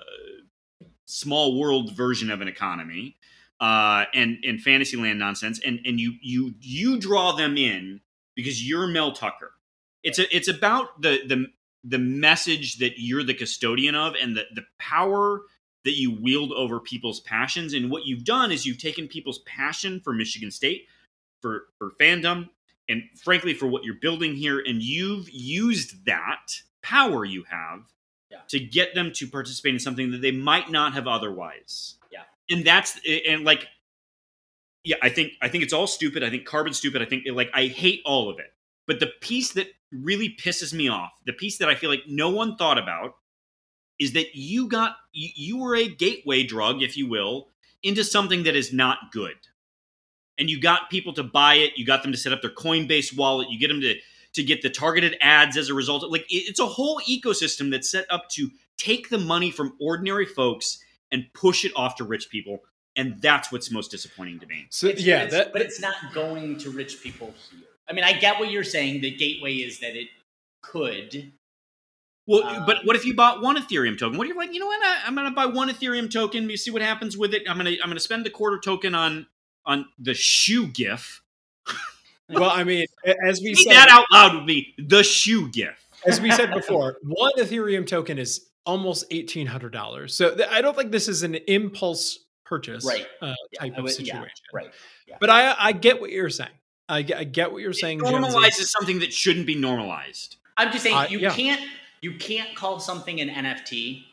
small 1.04 1.58
world 1.60 1.92
version 1.92 2.30
of 2.30 2.40
an 2.40 2.48
economy, 2.48 3.16
uh, 3.60 4.04
and 4.14 4.38
and 4.44 4.60
Fantasyland 4.60 5.18
nonsense, 5.18 5.60
and 5.64 5.80
and 5.84 5.98
you 5.98 6.14
you 6.22 6.54
you 6.60 6.98
draw 7.00 7.32
them 7.32 7.56
in 7.56 8.00
because 8.36 8.66
you're 8.66 8.86
Mel 8.86 9.12
Tucker. 9.12 9.52
It's 10.02 10.18
a 10.18 10.34
it's 10.36 10.48
about 10.48 11.00
the 11.00 11.20
the 11.26 11.46
the 11.84 11.98
message 11.98 12.78
that 12.78 12.94
you're 12.96 13.24
the 13.24 13.34
custodian 13.34 13.94
of 13.94 14.14
and 14.14 14.36
the 14.36 14.44
the 14.54 14.64
power 14.78 15.42
that 15.84 15.96
you 15.96 16.12
wield 16.12 16.52
over 16.52 16.78
people's 16.78 17.20
passions. 17.20 17.74
And 17.74 17.90
what 17.90 18.06
you've 18.06 18.24
done 18.24 18.52
is 18.52 18.64
you've 18.64 18.78
taken 18.78 19.08
people's 19.08 19.40
passion 19.40 20.00
for 20.00 20.12
Michigan 20.12 20.50
State, 20.50 20.86
for 21.40 21.64
for 21.78 21.90
fandom, 22.00 22.48
and 22.88 23.02
frankly 23.22 23.54
for 23.54 23.66
what 23.66 23.84
you're 23.84 23.96
building 24.00 24.34
here, 24.34 24.62
and 24.64 24.82
you've 24.82 25.28
used 25.30 26.04
that 26.06 26.52
power 26.82 27.24
you 27.24 27.44
have 27.44 27.84
Yeah. 28.30 28.38
to 28.48 28.58
get 28.58 28.94
them 28.94 29.12
to 29.14 29.26
participate 29.28 29.74
in 29.74 29.78
something 29.80 30.10
that 30.12 30.20
they 30.20 30.32
might 30.32 30.70
not 30.70 30.94
have 30.94 31.06
otherwise. 31.06 31.96
Yeah. 32.10 32.22
And 32.50 32.64
that's 32.64 32.98
and 33.26 33.44
like 33.44 33.68
yeah, 34.84 34.96
I 35.00 35.10
think 35.10 35.34
I 35.40 35.48
think 35.48 35.62
it's 35.64 35.72
all 35.72 35.86
stupid. 35.86 36.24
I 36.24 36.30
think 36.30 36.44
carbon's 36.44 36.78
stupid. 36.78 37.02
I 37.02 37.04
think 37.04 37.24
like 37.30 37.50
I 37.54 37.66
hate 37.66 38.02
all 38.04 38.28
of 38.28 38.38
it. 38.40 38.52
But 38.86 38.98
the 39.00 39.06
piece 39.20 39.52
that 39.52 39.68
really 39.92 40.34
pisses 40.42 40.72
me 40.72 40.88
off, 40.88 41.10
the 41.26 41.32
piece 41.32 41.58
that 41.58 41.68
I 41.68 41.74
feel 41.74 41.90
like 41.90 42.02
no 42.06 42.30
one 42.30 42.56
thought 42.56 42.78
about, 42.78 43.14
is 43.98 44.12
that 44.14 44.34
you 44.34 44.68
got 44.68 44.96
you, 45.12 45.28
you 45.34 45.58
were 45.58 45.76
a 45.76 45.88
gateway 45.88 46.42
drug, 46.44 46.82
if 46.82 46.96
you 46.96 47.08
will, 47.08 47.48
into 47.82 48.02
something 48.04 48.42
that 48.44 48.56
is 48.56 48.72
not 48.72 48.98
good. 49.12 49.36
And 50.38 50.48
you 50.50 50.60
got 50.60 50.90
people 50.90 51.12
to 51.14 51.22
buy 51.22 51.54
it. 51.56 51.72
You 51.76 51.84
got 51.84 52.02
them 52.02 52.10
to 52.12 52.18
set 52.18 52.32
up 52.32 52.40
their 52.42 52.50
Coinbase 52.50 53.16
wallet. 53.16 53.50
You 53.50 53.58
get 53.58 53.68
them 53.68 53.80
to 53.82 53.94
to 54.34 54.42
get 54.42 54.62
the 54.62 54.70
targeted 54.70 55.16
ads 55.20 55.56
as 55.58 55.68
a 55.68 55.74
result. 55.74 56.10
Like 56.10 56.24
it's 56.30 56.58
a 56.58 56.66
whole 56.66 57.00
ecosystem 57.08 57.70
that's 57.70 57.90
set 57.90 58.06
up 58.10 58.28
to 58.30 58.50
take 58.78 59.10
the 59.10 59.18
money 59.18 59.50
from 59.50 59.76
ordinary 59.78 60.24
folks 60.24 60.82
and 61.12 61.26
push 61.34 61.64
it 61.66 61.72
off 61.76 61.96
to 61.96 62.04
rich 62.04 62.30
people. 62.30 62.60
And 62.96 63.20
that's 63.20 63.52
what's 63.52 63.70
most 63.70 63.90
disappointing 63.90 64.40
to 64.40 64.46
me. 64.46 64.66
So 64.70 64.86
It's- 64.86 65.04
yeah, 65.04 65.24
it's, 65.24 65.34
that, 65.34 65.52
but 65.52 65.60
it's 65.62 65.80
not 65.80 65.94
going 66.14 66.56
to 66.58 66.70
rich 66.70 67.02
people 67.02 67.34
here. 67.50 67.60
I 67.92 67.94
mean, 67.94 68.04
I 68.04 68.14
get 68.14 68.40
what 68.40 68.50
you're 68.50 68.64
saying. 68.64 69.02
The 69.02 69.10
gateway 69.14 69.56
is 69.56 69.80
that 69.80 69.94
it 69.94 70.08
could. 70.62 71.32
Well, 72.26 72.42
Um, 72.44 72.64
but 72.64 72.78
what 72.86 72.96
if 72.96 73.04
you 73.04 73.14
bought 73.14 73.42
one 73.42 73.56
Ethereum 73.56 73.98
token? 73.98 74.16
What 74.16 74.24
if 74.26 74.28
you're 74.32 74.38
like, 74.42 74.54
you 74.54 74.60
know 74.60 74.66
what? 74.66 74.82
I, 74.82 75.02
I'm 75.06 75.14
going 75.14 75.28
to 75.28 75.34
buy 75.34 75.44
one 75.44 75.68
Ethereum 75.68 76.10
token. 76.10 76.48
You 76.48 76.56
see 76.56 76.70
what 76.70 76.80
happens 76.80 77.18
with 77.18 77.34
it. 77.34 77.42
I'm 77.46 77.58
going 77.58 77.66
to 77.74 77.78
I'm 77.82 77.88
going 77.88 77.96
to 77.98 78.00
spend 78.00 78.24
the 78.24 78.30
quarter 78.30 78.58
token 78.58 78.94
on 78.94 79.26
on 79.66 79.84
the 79.98 80.14
shoe 80.14 80.66
GIF. 80.68 81.22
well, 82.30 82.48
I 82.50 82.64
mean, 82.64 82.86
as 83.26 83.40
we 83.42 83.54
Say 83.54 83.64
said, 83.64 83.72
that 83.74 83.88
out 83.90 84.06
loud 84.10 84.34
would 84.36 84.46
be 84.46 84.74
the 84.78 85.02
shoe 85.02 85.50
GIF. 85.50 85.74
as 86.06 86.20
we 86.20 86.30
said 86.30 86.52
before, 86.54 86.96
one 87.02 87.32
Ethereum 87.38 87.86
token 87.86 88.18
is 88.18 88.46
almost 88.64 89.04
eighteen 89.10 89.46
hundred 89.48 89.72
dollars. 89.72 90.14
So 90.14 90.34
th- 90.34 90.48
I 90.50 90.62
don't 90.62 90.74
think 90.76 90.92
this 90.92 91.08
is 91.08 91.22
an 91.24 91.34
impulse 91.34 92.20
purchase 92.46 92.84
Right. 92.86 93.06
uh, 93.20 93.34
Yeah, 93.52 93.60
type 93.60 93.72
I 93.74 93.76
of 93.78 93.82
would- 93.84 93.92
situation. 93.92 94.30
Yeah, 94.52 94.56
right. 94.56 94.70
But 95.20 95.28
I 95.30 95.54
I 95.58 95.72
get 95.72 96.00
what 96.00 96.10
you're 96.10 96.30
saying. 96.30 96.50
I 96.92 97.02
get, 97.02 97.18
I 97.18 97.24
get 97.24 97.52
what 97.52 97.62
you're 97.62 97.72
saying. 97.72 98.00
It 98.00 98.04
Jonesy. 98.10 98.36
normalizes 98.36 98.66
something 98.66 98.98
that 99.00 99.12
shouldn't 99.12 99.46
be 99.46 99.54
normalized. 99.54 100.36
I'm 100.56 100.70
just 100.70 100.82
saying 100.84 100.96
Uh, 100.96 101.06
you 101.08 101.18
yeah. 101.20 101.34
can't 101.34 101.60
you 102.00 102.16
can't 102.16 102.54
call 102.56 102.80
something 102.80 103.20
an 103.20 103.28
NFT 103.28 104.04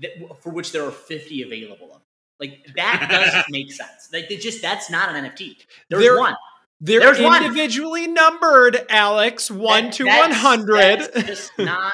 that 0.00 0.10
for 0.42 0.50
which 0.50 0.72
there 0.72 0.84
are 0.84 0.90
50 0.90 1.42
available 1.42 1.94
of. 1.94 2.02
Like 2.38 2.66
that 2.76 3.08
doesn't 3.10 3.46
make 3.50 3.72
sense. 3.72 4.08
Like 4.12 4.30
it 4.30 4.40
just 4.40 4.60
that's 4.62 4.90
not 4.90 5.14
an 5.14 5.24
NFT. 5.24 5.56
There's 5.88 6.02
There- 6.02 6.18
one. 6.18 6.34
They're 6.82 7.00
There's 7.00 7.20
one. 7.20 7.42
individually 7.44 8.06
numbered, 8.06 8.86
Alex, 8.88 9.50
one 9.50 9.84
That- 9.84 9.92
to 9.94 10.06
one 10.06 10.30
hundred. 10.32 11.00
That's 11.14 11.26
just 11.26 11.52
not. 11.58 11.92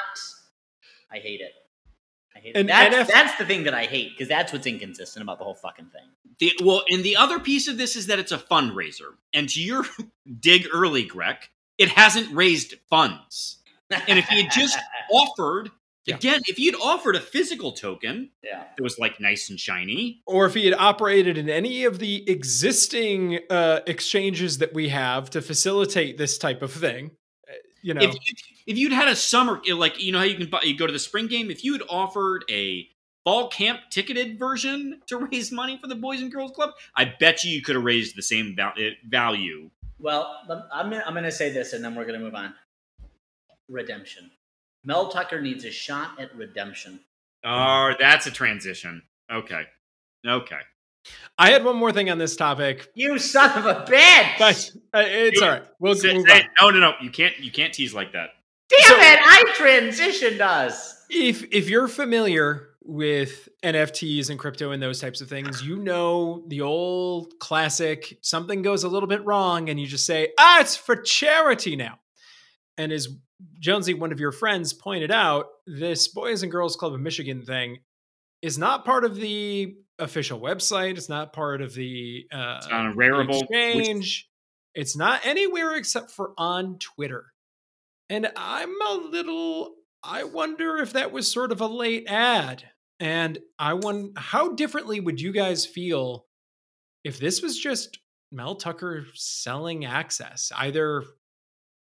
I 1.11 1.17
hate 1.17 1.41
it. 1.41 1.51
I 2.47 2.49
hate 2.49 2.55
it. 2.55 2.59
And 2.59 2.69
That's, 2.69 3.09
NF 3.09 3.13
that's 3.13 3.37
the 3.37 3.45
thing 3.45 3.63
that 3.63 3.73
I 3.73 3.83
hate 3.85 4.11
because 4.11 4.27
that's 4.27 4.53
what's 4.53 4.67
inconsistent 4.67 5.23
about 5.23 5.37
the 5.39 5.43
whole 5.45 5.55
fucking 5.55 5.87
thing. 5.87 6.07
The, 6.39 6.53
well, 6.63 6.83
and 6.89 7.03
the 7.03 7.17
other 7.17 7.39
piece 7.39 7.67
of 7.67 7.77
this 7.77 7.95
is 7.95 8.07
that 8.07 8.19
it's 8.19 8.31
a 8.31 8.37
fundraiser. 8.37 9.15
And 9.33 9.49
to 9.49 9.61
your 9.61 9.83
dig 10.39 10.67
early, 10.73 11.03
Greg, 11.03 11.37
it 11.77 11.89
hasn't 11.89 12.33
raised 12.35 12.75
funds. 12.89 13.57
And 13.89 14.19
if 14.19 14.25
he 14.27 14.41
had 14.43 14.51
just 14.51 14.77
offered, 15.11 15.71
Yeah. 16.05 16.15
again, 16.15 16.41
if 16.47 16.57
he 16.57 16.65
had 16.67 16.75
offered 16.75 17.15
a 17.15 17.19
physical 17.21 17.71
token 17.71 18.29
yeah, 18.43 18.65
that 18.77 18.83
was 18.83 18.99
like 18.99 19.19
nice 19.19 19.49
and 19.49 19.59
shiny, 19.59 20.21
or 20.27 20.45
if 20.45 20.53
he 20.53 20.65
had 20.65 20.73
operated 20.75 21.37
in 21.37 21.49
any 21.49 21.85
of 21.85 21.99
the 21.99 22.29
existing 22.29 23.39
uh, 23.49 23.79
exchanges 23.87 24.57
that 24.59 24.73
we 24.73 24.89
have 24.89 25.29
to 25.31 25.41
facilitate 25.41 26.17
this 26.17 26.37
type 26.37 26.61
of 26.61 26.71
thing, 26.71 27.11
you 27.87 27.93
know, 27.93 28.01
if, 28.01 28.15
if 28.15 28.43
if 28.67 28.77
you'd 28.77 28.91
had 28.91 29.07
a 29.07 29.15
summer 29.15 29.61
like 29.73 30.03
you 30.03 30.11
know 30.11 30.19
how 30.19 30.25
you 30.25 30.35
can 30.35 30.49
buy, 30.49 30.61
you 30.63 30.77
go 30.77 30.85
to 30.85 30.91
the 30.91 30.99
spring 30.99 31.27
game, 31.27 31.49
if 31.49 31.63
you 31.63 31.71
had 31.71 31.83
offered 31.89 32.43
a 32.51 32.85
fall 33.23 33.47
camp 33.47 33.79
ticketed 33.89 34.37
version 34.37 34.99
to 35.07 35.17
raise 35.31 35.53
money 35.53 35.79
for 35.81 35.87
the 35.87 35.95
Boys 35.95 36.21
and 36.21 36.29
Girls 36.29 36.51
Club, 36.51 36.71
I 36.97 37.13
bet 37.17 37.45
you 37.45 37.51
you 37.51 37.61
could 37.61 37.75
have 37.75 37.85
raised 37.85 38.17
the 38.17 38.21
same 38.21 38.57
eh, 38.59 38.89
value. 39.07 39.69
Well, 39.99 40.37
I'm 40.73 40.93
I'm 40.93 41.13
going 41.13 41.23
to 41.23 41.31
say 41.31 41.49
this, 41.49 41.71
and 41.71 41.83
then 41.83 41.95
we're 41.95 42.03
going 42.03 42.19
to 42.19 42.25
move 42.25 42.35
on. 42.35 42.53
Redemption. 43.69 44.31
Mel 44.83 45.07
Tucker 45.07 45.41
needs 45.41 45.63
a 45.63 45.71
shot 45.71 46.19
at 46.19 46.35
redemption. 46.35 46.99
Oh, 47.45 47.93
that's 47.97 48.27
a 48.27 48.31
transition. 48.31 49.01
Okay, 49.31 49.63
okay. 50.27 50.59
I 51.37 51.51
had 51.51 51.63
one 51.63 51.75
more 51.75 51.91
thing 51.91 52.09
on 52.09 52.17
this 52.17 52.35
topic, 52.35 52.89
You 52.95 53.19
son 53.19 53.57
of 53.59 53.65
a 53.65 53.85
bitch! 53.85 54.37
but 54.39 54.71
uh, 54.93 55.03
it's 55.05 55.41
all 55.41 55.49
right. 55.49 55.63
We'll 55.79 55.95
Say- 55.95 56.13
move 56.15 56.25
say- 56.27 56.41
on. 56.41 56.73
no, 56.73 56.79
no, 56.79 56.79
no. 56.79 56.93
You 57.01 57.11
can't. 57.11 57.37
You 57.39 57.51
can't 57.51 57.73
tease 57.73 57.93
like 57.93 58.13
that. 58.13 58.29
Damn 58.69 58.79
So- 58.81 58.95
it! 58.97 59.19
I 59.21 59.43
transitioned 59.55 60.41
us. 60.41 61.05
If 61.09 61.43
if 61.53 61.69
you're 61.69 61.87
familiar 61.87 62.69
with 62.83 63.49
NFTs 63.63 64.29
and 64.29 64.39
crypto 64.39 64.71
and 64.71 64.81
those 64.81 64.99
types 65.01 65.21
of 65.21 65.29
things, 65.29 65.61
you 65.61 65.77
know 65.77 66.43
the 66.47 66.61
old 66.61 67.33
classic 67.39 68.17
something 68.21 68.61
goes 68.61 68.83
a 68.83 68.89
little 68.89 69.07
bit 69.07 69.23
wrong 69.25 69.69
and 69.69 69.79
you 69.79 69.85
just 69.87 70.05
say, 70.05 70.29
"Ah, 70.39 70.61
it's 70.61 70.75
for 70.75 70.95
charity 70.95 71.75
now." 71.75 71.99
And 72.77 72.91
as 72.91 73.07
Jonesy, 73.59 73.93
one 73.93 74.11
of 74.11 74.19
your 74.19 74.31
friends, 74.31 74.73
pointed 74.73 75.11
out, 75.11 75.45
this 75.67 76.07
Boys 76.07 76.41
and 76.43 76.51
Girls 76.51 76.75
Club 76.75 76.93
of 76.93 76.99
Michigan 76.99 77.43
thing 77.43 77.79
is 78.41 78.57
not 78.57 78.83
part 78.85 79.03
of 79.05 79.15
the 79.15 79.75
official 79.99 80.39
website. 80.39 80.97
It's 80.97 81.09
not 81.09 81.33
part 81.33 81.61
of 81.61 81.73
the 81.73 82.27
uh, 82.31 82.55
It's 82.57 82.67
on 82.67 82.87
a 82.87 82.93
Rarible, 82.95 83.27
which- 83.33 83.41
exchange. 83.43 84.29
It's 84.75 84.95
not 84.95 85.25
anywhere 85.25 85.75
except 85.75 86.11
for 86.11 86.33
on 86.37 86.77
Twitter. 86.77 87.33
And 88.09 88.31
I'm 88.35 88.73
a 88.89 88.93
little 88.93 89.73
I 90.03 90.23
wonder 90.23 90.77
if 90.77 90.93
that 90.93 91.11
was 91.11 91.29
sort 91.31 91.51
of 91.51 91.61
a 91.61 91.67
late 91.67 92.05
ad. 92.07 92.63
And 92.99 93.39
I 93.57 93.73
wonder 93.73 94.11
how 94.15 94.53
differently 94.53 94.99
would 94.99 95.19
you 95.19 95.31
guys 95.31 95.65
feel 95.65 96.25
if 97.03 97.19
this 97.19 97.41
was 97.41 97.57
just 97.57 97.97
Mel 98.31 98.55
Tucker 98.55 99.05
selling 99.15 99.85
access, 99.85 100.51
either 100.55 101.03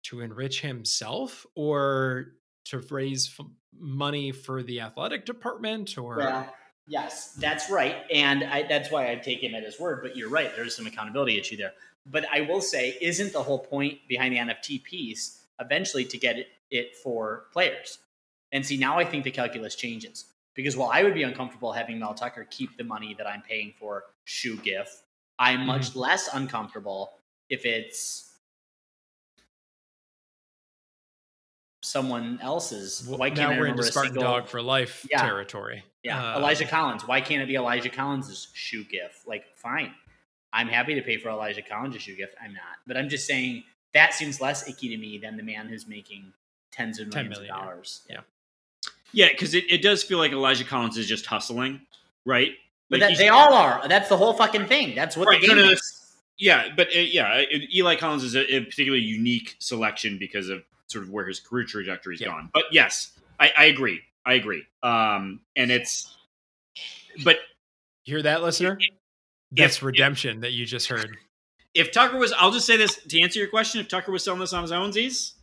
to 0.03 0.21
enrich 0.21 0.61
himself 0.61 1.45
or 1.55 2.33
to 2.65 2.79
raise 2.91 3.33
f- 3.39 3.45
money 3.77 4.31
for 4.31 4.61
the 4.63 4.81
athletic 4.81 5.25
department 5.25 5.97
or 5.97 6.17
Well, 6.17 6.53
yes, 6.87 7.33
that's 7.33 7.69
right, 7.69 7.97
and 8.11 8.43
I, 8.43 8.63
that's 8.63 8.91
why 8.91 9.11
I 9.11 9.15
take 9.15 9.43
him 9.43 9.53
at 9.55 9.63
his 9.63 9.79
word. 9.79 9.99
But 10.01 10.15
you're 10.15 10.29
right; 10.29 10.51
there's 10.55 10.75
some 10.75 10.87
accountability 10.87 11.37
issue 11.37 11.57
there. 11.57 11.73
But 12.05 12.25
I 12.31 12.41
will 12.41 12.61
say, 12.61 12.97
isn't 13.01 13.33
the 13.33 13.43
whole 13.43 13.59
point 13.59 13.99
behind 14.07 14.33
the 14.33 14.39
NFT 14.39 14.83
piece 14.83 15.41
eventually 15.59 16.05
to 16.05 16.17
get 16.17 16.37
it, 16.37 16.47
it 16.71 16.95
for 16.95 17.45
players? 17.51 17.99
And 18.51 18.65
see, 18.65 18.77
now 18.77 18.97
I 18.97 19.03
think 19.03 19.25
the 19.25 19.31
calculus 19.31 19.75
changes 19.75 20.25
because 20.55 20.77
while 20.77 20.89
I 20.91 21.03
would 21.03 21.13
be 21.13 21.23
uncomfortable 21.23 21.73
having 21.73 21.99
Mel 21.99 22.13
Tucker 22.13 22.47
keep 22.49 22.77
the 22.77 22.83
money 22.83 23.13
that 23.17 23.27
I'm 23.27 23.41
paying 23.41 23.73
for 23.77 24.05
shoe 24.23 24.57
GIF, 24.57 25.03
I'm 25.37 25.59
mm-hmm. 25.59 25.67
much 25.67 25.95
less 25.95 26.29
uncomfortable 26.33 27.11
if 27.49 27.65
it's 27.65 28.26
someone 31.87 32.39
else's. 32.41 33.05
Well, 33.07 33.17
Why 33.17 33.29
can't 33.29 33.39
now 33.39 33.45
I 33.45 33.49
we're 33.51 33.63
remember 33.63 33.81
into 33.81 33.89
a 33.89 33.91
Spartan 33.91 34.13
single- 34.13 34.31
Dog 34.31 34.47
for 34.47 34.61
Life 34.61 35.05
Yeah. 35.09 35.21
territory. 35.21 35.83
yeah, 36.03 36.33
Uh, 36.35 36.39
Elijah 36.39 36.65
Collins. 36.65 37.05
Why 37.07 37.21
can't 37.21 37.41
it 37.41 37.47
be 37.47 37.55
Elijah 37.55 37.89
Collins's 37.89 38.47
shoe 38.53 38.83
gift? 38.83 39.27
Like, 39.27 39.45
fine. 39.55 39.93
I'm 40.53 40.67
happy 40.67 40.95
to 40.95 41.01
pay 41.01 41.17
for 41.17 41.29
Elijah 41.29 41.61
Collins' 41.61 42.01
shoe 42.01 42.15
gift. 42.15 42.33
I'm 42.41 42.53
not. 42.53 42.77
But 42.87 42.95
I'm 42.97 43.09
just 43.09 43.27
saying 43.27 43.63
that 43.93 44.13
seems 44.13 44.39
less 44.39 44.67
icky 44.69 44.89
to 44.89 44.97
me 44.97 45.17
than 45.17 45.35
the 45.37 45.43
man 45.43 45.67
who's 45.67 45.87
making 45.87 46.31
tens 46.71 46.99
of 46.99 47.07
millions 47.07 47.37
of 47.37 47.41
million, 47.41 47.55
yeah. 47.55 47.65
dollars. 47.65 48.01
Yeah. 48.09 48.19
Yeah, 49.13 49.29
because 49.29 49.53
it, 49.53 49.65
it 49.69 49.81
does 49.81 50.03
feel 50.03 50.17
like 50.17 50.31
Elijah 50.31 50.63
Collins 50.65 50.97
is 50.97 51.07
just 51.07 51.25
hustling, 51.25 51.81
right? 52.25 52.51
But 52.89 52.99
Like 53.01 53.09
that, 53.11 53.17
they 53.17 53.29
all 53.29 53.53
are. 53.53 53.87
That's 53.87 54.09
the 54.09 54.17
whole 54.17 54.33
fucking 54.33 54.67
thing. 54.67 54.95
That's 54.95 55.17
what 55.17 55.27
Right, 55.27 55.41
the 55.41 55.47
game 55.47 55.57
no, 55.57 55.69
is. 55.71 56.15
Yeah, 56.37 56.69
but 56.75 56.87
uh, 56.95 56.99
yeah, 56.99 57.35
it- 57.49 57.73
Eli 57.75 57.95
Collins 57.95 58.23
is 58.23 58.35
a, 58.35 58.55
a 58.55 58.61
particularly 58.65 59.03
unique 59.03 59.55
selection 59.59 60.17
because 60.17 60.49
of 60.49 60.63
sort 60.87 61.03
of 61.05 61.11
where 61.11 61.27
his 61.27 61.39
career 61.39 61.65
trajectory's 61.65 62.21
Yeah. 62.21 62.27
gone. 62.27 62.49
But 62.53 62.65
yes, 62.71 63.11
I, 63.39 63.51
I 63.57 63.65
agree. 63.65 64.01
I 64.25 64.33
agree. 64.33 64.63
Um, 64.83 65.41
and 65.55 65.71
it's, 65.71 66.13
but 67.23 67.37
Hear 68.03 68.21
that, 68.21 68.41
listener? 68.41 68.77
If- 68.79 68.89
That's 69.51 69.77
if- 69.77 69.83
redemption 69.83 70.41
that 70.41 70.51
you 70.51 70.65
just 70.65 70.87
heard. 70.87 71.17
if 71.73 71.91
Tucker 71.91 72.17
was, 72.17 72.33
I'll 72.33 72.51
just 72.51 72.65
say 72.65 72.77
this 72.77 72.95
to 72.95 73.21
answer 73.21 73.39
your 73.39 73.49
question: 73.49 73.79
if 73.81 73.87
Tucker 73.87 74.11
was 74.11 74.23
selling 74.23 74.39
this 74.39 74.53
on 74.53 74.61
his 74.61 74.71
ownsies, 74.71 75.33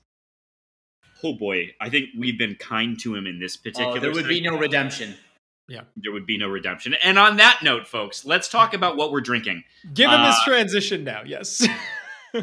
oh 1.23 1.35
boy, 1.35 1.75
I 1.81 1.89
think 1.91 2.11
we've 2.19 2.39
been 2.39 2.55
kind 2.57 2.99
to 3.01 3.15
him 3.15 3.27
in 3.27 3.39
this 3.39 3.57
particular. 3.57 3.97
Oh, 3.97 4.01
there 4.01 4.13
would 4.13 4.29
be 4.29 4.41
no 4.41 4.59
redemption. 4.59 5.15
Yeah, 5.69 5.83
there 5.97 6.13
would 6.13 6.27
be 6.27 6.37
no 6.37 6.49
redemption. 6.49 6.95
And 7.03 7.19
on 7.19 7.39
that 7.39 7.61
note, 7.63 7.87
folks, 7.87 8.25
let's 8.27 8.49
talk 8.49 8.75
about 8.75 8.97
what 8.99 9.11
we're 9.13 9.23
drinking. 9.23 9.65
Give 9.95 10.11
him 10.11 10.21
his 10.21 10.37
Uh, 10.37 10.45
transition 10.45 11.05
now. 11.05 11.23
Yes. 11.25 11.67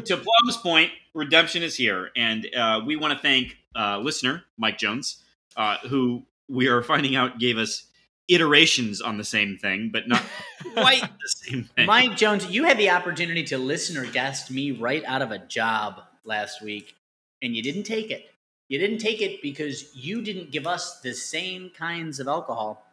to 0.00 0.16
Plum's 0.16 0.56
point, 0.56 0.90
redemption 1.14 1.62
is 1.62 1.76
here, 1.76 2.10
and 2.16 2.46
uh, 2.56 2.80
we 2.84 2.96
want 2.96 3.12
to 3.12 3.18
thank 3.18 3.58
uh, 3.76 3.98
listener 3.98 4.44
Mike 4.56 4.78
Jones, 4.78 5.22
uh, 5.56 5.78
who 5.88 6.22
we 6.48 6.68
are 6.68 6.82
finding 6.82 7.14
out 7.14 7.38
gave 7.38 7.58
us 7.58 7.84
iterations 8.28 9.00
on 9.00 9.18
the 9.18 9.24
same 9.24 9.58
thing, 9.58 9.90
but 9.92 10.08
not 10.08 10.22
quite 10.74 11.02
the 11.02 11.28
same 11.28 11.64
thing. 11.76 11.86
Mike 11.86 12.16
Jones, 12.16 12.46
you 12.46 12.64
had 12.64 12.78
the 12.78 12.90
opportunity 12.90 13.44
to 13.44 13.58
listen 13.58 13.96
or 13.96 14.06
guest 14.06 14.50
me 14.50 14.70
right 14.70 15.04
out 15.04 15.22
of 15.22 15.30
a 15.30 15.38
job 15.38 16.00
last 16.24 16.62
week, 16.62 16.94
and 17.42 17.54
you 17.54 17.62
didn't 17.62 17.84
take 17.84 18.10
it. 18.10 18.26
You 18.68 18.78
didn't 18.78 18.98
take 18.98 19.20
it 19.20 19.42
because 19.42 19.94
you 19.94 20.22
didn't 20.22 20.50
give 20.50 20.66
us 20.66 21.00
the 21.00 21.12
same 21.12 21.70
kinds 21.76 22.20
of 22.20 22.28
alcohol 22.28 22.86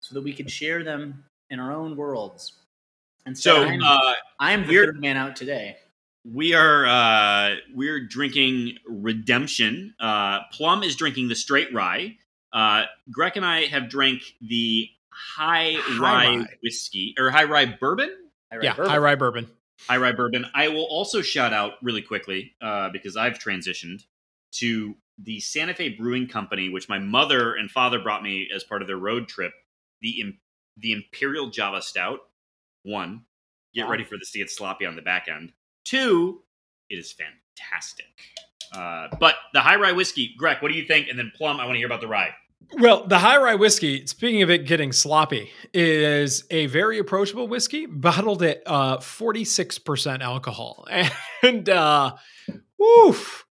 so 0.00 0.14
that 0.14 0.22
we 0.22 0.32
could 0.32 0.50
share 0.50 0.82
them 0.82 1.24
in 1.50 1.60
our 1.60 1.72
own 1.72 1.96
worlds. 1.96 2.54
And 3.26 3.36
so 3.36 3.56
so 3.56 3.64
I'm, 3.64 3.82
uh, 3.82 4.12
I'm 4.38 4.66
the 4.66 4.72
third 4.72 5.00
man 5.00 5.16
out 5.16 5.36
today. 5.36 5.76
We 6.32 6.54
are 6.54 6.86
uh, 6.86 7.56
we're 7.74 8.00
drinking 8.06 8.78
redemption. 8.86 9.94
Uh, 10.00 10.40
Plum 10.52 10.82
is 10.82 10.96
drinking 10.96 11.28
the 11.28 11.34
straight 11.34 11.72
rye. 11.72 12.16
Uh, 12.52 12.84
Greg 13.10 13.36
and 13.36 13.44
I 13.44 13.66
have 13.66 13.88
drank 13.88 14.22
the 14.40 14.88
high, 15.10 15.74
High 15.78 15.98
rye, 16.00 16.36
rye. 16.38 16.46
whiskey 16.62 17.14
or 17.18 17.30
high 17.30 17.44
rye 17.44 17.66
bourbon. 17.66 18.10
I 18.52 18.56
yeah, 18.56 18.68
read 18.70 18.76
bourbon. 18.76 18.90
high 18.90 18.98
rye 18.98 19.14
bourbon. 19.14 19.46
high 19.88 19.96
rye 19.98 20.12
bourbon. 20.12 20.46
I 20.54 20.68
will 20.68 20.84
also 20.84 21.22
shout 21.22 21.52
out 21.52 21.74
really 21.82 22.02
quickly 22.02 22.52
uh, 22.60 22.90
because 22.90 23.16
I've 23.16 23.38
transitioned 23.38 24.04
to 24.52 24.94
the 25.18 25.40
Santa 25.40 25.74
Fe 25.74 25.90
Brewing 25.90 26.28
Company, 26.28 26.68
which 26.68 26.88
my 26.88 26.98
mother 26.98 27.54
and 27.54 27.70
father 27.70 27.98
brought 27.98 28.22
me 28.22 28.48
as 28.54 28.64
part 28.64 28.82
of 28.82 28.88
their 28.88 28.98
road 28.98 29.28
trip. 29.28 29.52
The 30.02 30.20
Im- 30.20 30.38
the 30.76 30.92
Imperial 30.92 31.48
Java 31.48 31.80
Stout. 31.82 32.20
One, 32.82 33.24
get 33.74 33.84
Wow. 33.86 33.90
ready 33.92 34.04
for 34.04 34.16
this 34.18 34.30
to 34.32 34.38
get 34.38 34.50
sloppy 34.50 34.86
on 34.86 34.94
the 34.96 35.02
back 35.02 35.26
end. 35.28 35.52
Two, 35.86 36.42
it 36.90 36.96
is 36.96 37.12
fantastic. 37.12 38.06
Uh, 38.72 39.06
but 39.20 39.36
the 39.54 39.60
high 39.60 39.76
rye 39.76 39.92
whiskey, 39.92 40.34
Greg, 40.36 40.58
what 40.60 40.72
do 40.72 40.76
you 40.76 40.84
think? 40.84 41.08
And 41.08 41.16
then 41.16 41.30
Plum, 41.36 41.60
I 41.60 41.64
want 41.64 41.76
to 41.76 41.78
hear 41.78 41.86
about 41.86 42.00
the 42.00 42.08
rye. 42.08 42.34
Well, 42.80 43.06
the 43.06 43.18
high 43.18 43.38
rye 43.38 43.54
whiskey, 43.54 44.04
speaking 44.06 44.42
of 44.42 44.50
it 44.50 44.66
getting 44.66 44.90
sloppy, 44.90 45.50
is 45.72 46.44
a 46.50 46.66
very 46.66 46.98
approachable 46.98 47.46
whiskey 47.46 47.86
bottled 47.86 48.42
at 48.42 48.62
uh, 48.66 48.98
46% 48.98 50.20
alcohol. 50.20 50.86
And 51.42 51.68
uh, 51.68 52.16
woof, 52.76 53.46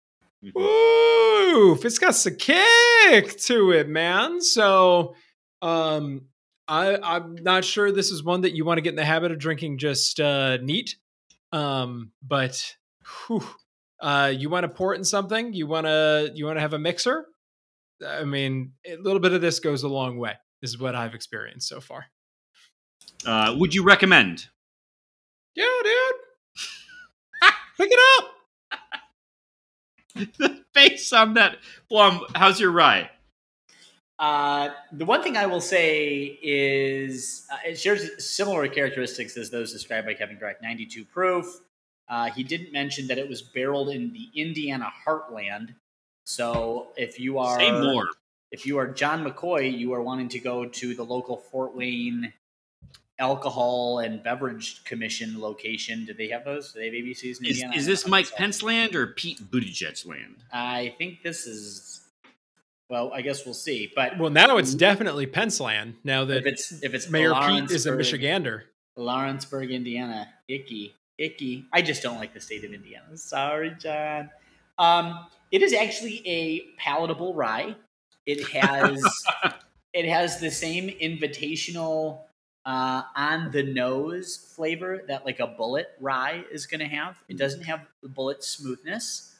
woof, 0.54 1.84
it's 1.84 1.98
got 1.98 2.14
some 2.14 2.36
kick 2.36 3.38
to 3.40 3.72
it, 3.72 3.88
man. 3.88 4.40
So 4.40 5.14
um, 5.60 6.22
I, 6.68 6.96
I'm 6.96 7.34
not 7.34 7.66
sure 7.66 7.92
this 7.92 8.10
is 8.10 8.24
one 8.24 8.42
that 8.42 8.54
you 8.54 8.64
want 8.64 8.78
to 8.78 8.82
get 8.82 8.90
in 8.90 8.96
the 8.96 9.04
habit 9.04 9.30
of 9.30 9.38
drinking 9.38 9.78
just 9.78 10.20
uh, 10.20 10.56
neat. 10.62 10.96
Um, 11.52 12.12
but 12.26 12.76
whew, 13.26 13.44
uh, 14.00 14.32
you 14.34 14.48
want 14.48 14.64
to 14.64 14.68
pour 14.68 14.94
it 14.94 14.98
in 14.98 15.04
something? 15.04 15.52
You 15.52 15.66
want 15.66 15.86
to 15.86 16.30
you 16.34 16.46
want 16.46 16.56
to 16.56 16.60
have 16.60 16.72
a 16.72 16.78
mixer? 16.78 17.26
I 18.06 18.24
mean, 18.24 18.72
a 18.86 18.96
little 18.96 19.20
bit 19.20 19.32
of 19.32 19.40
this 19.40 19.60
goes 19.60 19.82
a 19.82 19.88
long 19.88 20.18
way. 20.18 20.34
This 20.60 20.70
is 20.70 20.78
what 20.78 20.94
I've 20.94 21.14
experienced 21.14 21.68
so 21.68 21.80
far. 21.80 22.06
Uh, 23.26 23.54
would 23.58 23.74
you 23.74 23.84
recommend? 23.84 24.46
Yeah, 25.54 25.66
dude. 25.84 27.52
Pick 27.76 27.90
it 27.92 28.00
up. 28.18 28.30
the 30.38 30.64
face 30.74 31.12
on 31.12 31.34
that 31.34 31.58
Plum. 31.88 32.20
How's 32.34 32.60
your 32.60 32.70
rye? 32.70 33.10
Uh, 34.22 34.70
the 34.92 35.04
one 35.04 35.20
thing 35.20 35.36
I 35.36 35.46
will 35.46 35.60
say 35.60 36.38
is 36.44 37.44
uh, 37.52 37.56
it 37.66 37.76
shares 37.76 38.24
similar 38.24 38.68
characteristics 38.68 39.36
as 39.36 39.50
those 39.50 39.72
described 39.72 40.06
by 40.06 40.14
Kevin 40.14 40.38
Greck. 40.38 40.62
92 40.62 41.04
proof. 41.06 41.46
Uh, 42.08 42.30
he 42.30 42.44
didn't 42.44 42.72
mention 42.72 43.08
that 43.08 43.18
it 43.18 43.28
was 43.28 43.42
barreled 43.42 43.88
in 43.88 44.12
the 44.12 44.28
Indiana 44.40 44.92
heartland. 45.04 45.74
So 46.22 46.92
if 46.96 47.18
you 47.18 47.38
are 47.38 47.58
Say 47.58 47.72
more. 47.72 48.06
if 48.52 48.64
you 48.64 48.78
are 48.78 48.86
John 48.86 49.24
McCoy, 49.24 49.76
you 49.76 49.92
are 49.92 50.02
wanting 50.02 50.28
to 50.28 50.38
go 50.38 50.66
to 50.66 50.94
the 50.94 51.02
local 51.02 51.38
Fort 51.38 51.74
Wayne 51.74 52.32
Alcohol 53.18 53.98
and 53.98 54.22
Beverage 54.22 54.84
Commission 54.84 55.40
location. 55.40 56.04
Do 56.04 56.14
they 56.14 56.28
have 56.28 56.44
those? 56.44 56.72
Do 56.72 56.78
they 56.78 56.86
have 56.86 56.94
ABCs 56.94 57.40
in 57.40 57.46
Is, 57.46 57.60
Indiana? 57.60 57.74
is 57.74 57.86
this 57.86 58.06
Mike. 58.06 58.30
Pence 58.36 58.62
land 58.62 58.94
or 58.94 59.08
Pete 59.08 59.50
Buttigieg's 59.50 60.06
land? 60.06 60.44
I 60.52 60.94
think 60.96 61.24
this 61.24 61.46
is. 61.46 61.91
Well, 62.92 63.10
I 63.14 63.22
guess 63.22 63.46
we'll 63.46 63.54
see. 63.54 63.90
But 63.96 64.18
Well, 64.18 64.28
now 64.28 64.58
it's 64.58 64.74
definitely 64.74 65.26
Pensland. 65.26 65.94
Now 66.04 66.24
if 66.24 66.28
that 66.28 66.46
it's 66.46 66.72
if 66.82 66.92
it's 66.92 67.08
Mayor 67.08 67.32
Pete 67.32 67.70
is 67.70 67.86
a 67.86 67.92
Michigander. 67.92 68.64
Lawrenceburg, 68.98 69.70
Indiana. 69.70 70.28
Icky. 70.46 70.94
Icky. 71.16 71.64
I 71.72 71.80
just 71.80 72.02
don't 72.02 72.18
like 72.18 72.34
the 72.34 72.40
state 72.40 72.64
of 72.64 72.74
Indiana. 72.74 73.16
Sorry, 73.16 73.74
John. 73.80 74.28
Um, 74.78 75.26
it 75.50 75.62
is 75.62 75.72
actually 75.72 76.22
a 76.26 76.66
palatable 76.78 77.32
rye. 77.32 77.76
It 78.26 78.46
has 78.48 79.02
it 79.94 80.04
has 80.04 80.38
the 80.38 80.50
same 80.50 80.90
invitational 80.90 82.24
uh, 82.66 83.04
on 83.16 83.52
the 83.52 83.62
nose 83.62 84.52
flavor 84.54 85.04
that 85.08 85.24
like 85.24 85.40
a 85.40 85.46
Bulleit 85.46 85.86
rye 85.98 86.44
is 86.52 86.66
going 86.66 86.80
to 86.80 86.94
have. 86.94 87.16
It 87.26 87.38
doesn't 87.38 87.62
have 87.62 87.86
the 88.02 88.10
Bulleit 88.10 88.42
smoothness, 88.42 89.34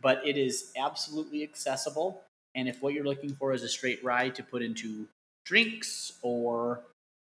but 0.00 0.24
it 0.24 0.38
is 0.38 0.70
absolutely 0.76 1.42
accessible. 1.42 2.22
And 2.54 2.68
if 2.68 2.82
what 2.82 2.92
you're 2.92 3.04
looking 3.04 3.34
for 3.34 3.52
is 3.52 3.62
a 3.62 3.68
straight 3.68 4.02
rye 4.04 4.28
to 4.30 4.42
put 4.42 4.62
into 4.62 5.06
drinks 5.44 6.12
or 6.22 6.80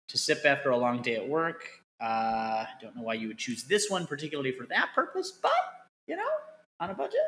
to 0.08 0.18
sip 0.18 0.42
after 0.44 0.70
a 0.70 0.76
long 0.76 1.02
day 1.02 1.16
at 1.16 1.28
work, 1.28 1.68
uh, 2.00 2.04
I 2.04 2.68
don't 2.80 2.96
know 2.96 3.02
why 3.02 3.14
you 3.14 3.28
would 3.28 3.38
choose 3.38 3.64
this 3.64 3.88
one 3.88 4.06
particularly 4.06 4.52
for 4.52 4.66
that 4.66 4.90
purpose, 4.94 5.30
but 5.30 5.52
you 6.06 6.16
know, 6.16 6.22
on 6.80 6.90
a 6.90 6.94
budget, 6.94 7.20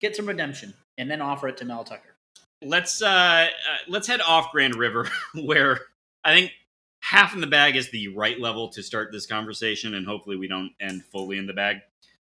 get 0.00 0.16
some 0.16 0.26
redemption 0.26 0.74
and 0.98 1.10
then 1.10 1.20
offer 1.20 1.48
it 1.48 1.56
to 1.58 1.64
Mel 1.64 1.84
Tucker. 1.84 2.14
Let's 2.62 3.02
uh, 3.02 3.06
uh, 3.08 3.48
let's 3.88 4.06
head 4.06 4.20
off 4.22 4.50
Grand 4.52 4.74
River, 4.74 5.08
where 5.34 5.80
I 6.24 6.34
think 6.34 6.52
half 7.00 7.34
in 7.34 7.40
the 7.40 7.46
bag 7.46 7.76
is 7.76 7.90
the 7.90 8.08
right 8.08 8.40
level 8.40 8.68
to 8.70 8.82
start 8.82 9.12
this 9.12 9.26
conversation, 9.26 9.94
and 9.94 10.06
hopefully 10.06 10.36
we 10.36 10.48
don't 10.48 10.72
end 10.80 11.04
fully 11.12 11.36
in 11.36 11.46
the 11.46 11.52
bag. 11.52 11.78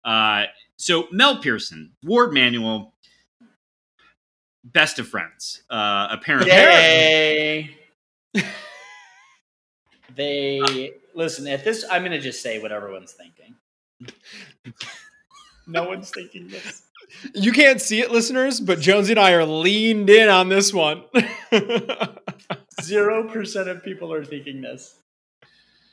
Uh, 0.05 0.45
so 0.77 1.07
Mel 1.11 1.41
Pearson, 1.41 1.91
Warde 2.03 2.33
Manuel, 2.33 2.93
best 4.63 4.99
of 4.99 5.07
friends, 5.07 5.63
uh, 5.69 6.07
apparently. 6.11 6.51
They, 6.51 7.77
they 10.15 10.91
listen. 11.15 11.47
At 11.47 11.63
this, 11.63 11.85
I'm 11.89 12.01
going 12.01 12.11
to 12.11 12.19
just 12.19 12.41
say 12.41 12.59
what 12.59 12.71
everyone's 12.71 13.13
thinking. 13.13 13.55
no 15.67 15.87
one's 15.87 16.09
thinking 16.09 16.47
this. 16.47 16.83
You 17.33 17.51
can't 17.51 17.81
see 17.81 17.99
it, 17.99 18.11
listeners, 18.11 18.59
but 18.59 18.79
Jonesy 18.79 19.13
and 19.13 19.19
I 19.19 19.33
are 19.33 19.45
leaned 19.45 20.09
in 20.09 20.29
on 20.29 20.49
this 20.49 20.73
one. 20.73 21.03
Zero 22.81 23.27
percent 23.27 23.67
of 23.67 23.83
people 23.83 24.13
are 24.13 24.23
thinking 24.23 24.61
this. 24.61 24.97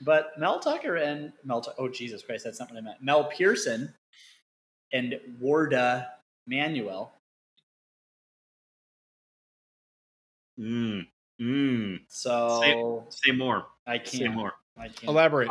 But 0.00 0.38
Mel 0.38 0.60
Tucker 0.60 0.96
and 0.96 1.32
Mel, 1.44 1.60
Tu- 1.60 1.72
oh 1.76 1.88
Jesus 1.88 2.22
Christ, 2.22 2.44
that's 2.44 2.60
not 2.60 2.70
what 2.70 2.78
I 2.78 2.82
meant. 2.82 3.02
Mel 3.02 3.24
Pearson 3.24 3.92
and 4.92 5.18
Warde 5.40 6.06
Manuel. 6.46 7.12
Mm, 10.58 11.06
mm. 11.40 12.00
So 12.08 13.06
Say 13.10 13.32
more. 13.32 13.66
I 13.86 13.98
can't. 13.98 14.08
Say 14.08 14.28
more. 14.28 14.52
I 14.76 14.88
can't. 14.88 15.04
Elaborate. 15.04 15.48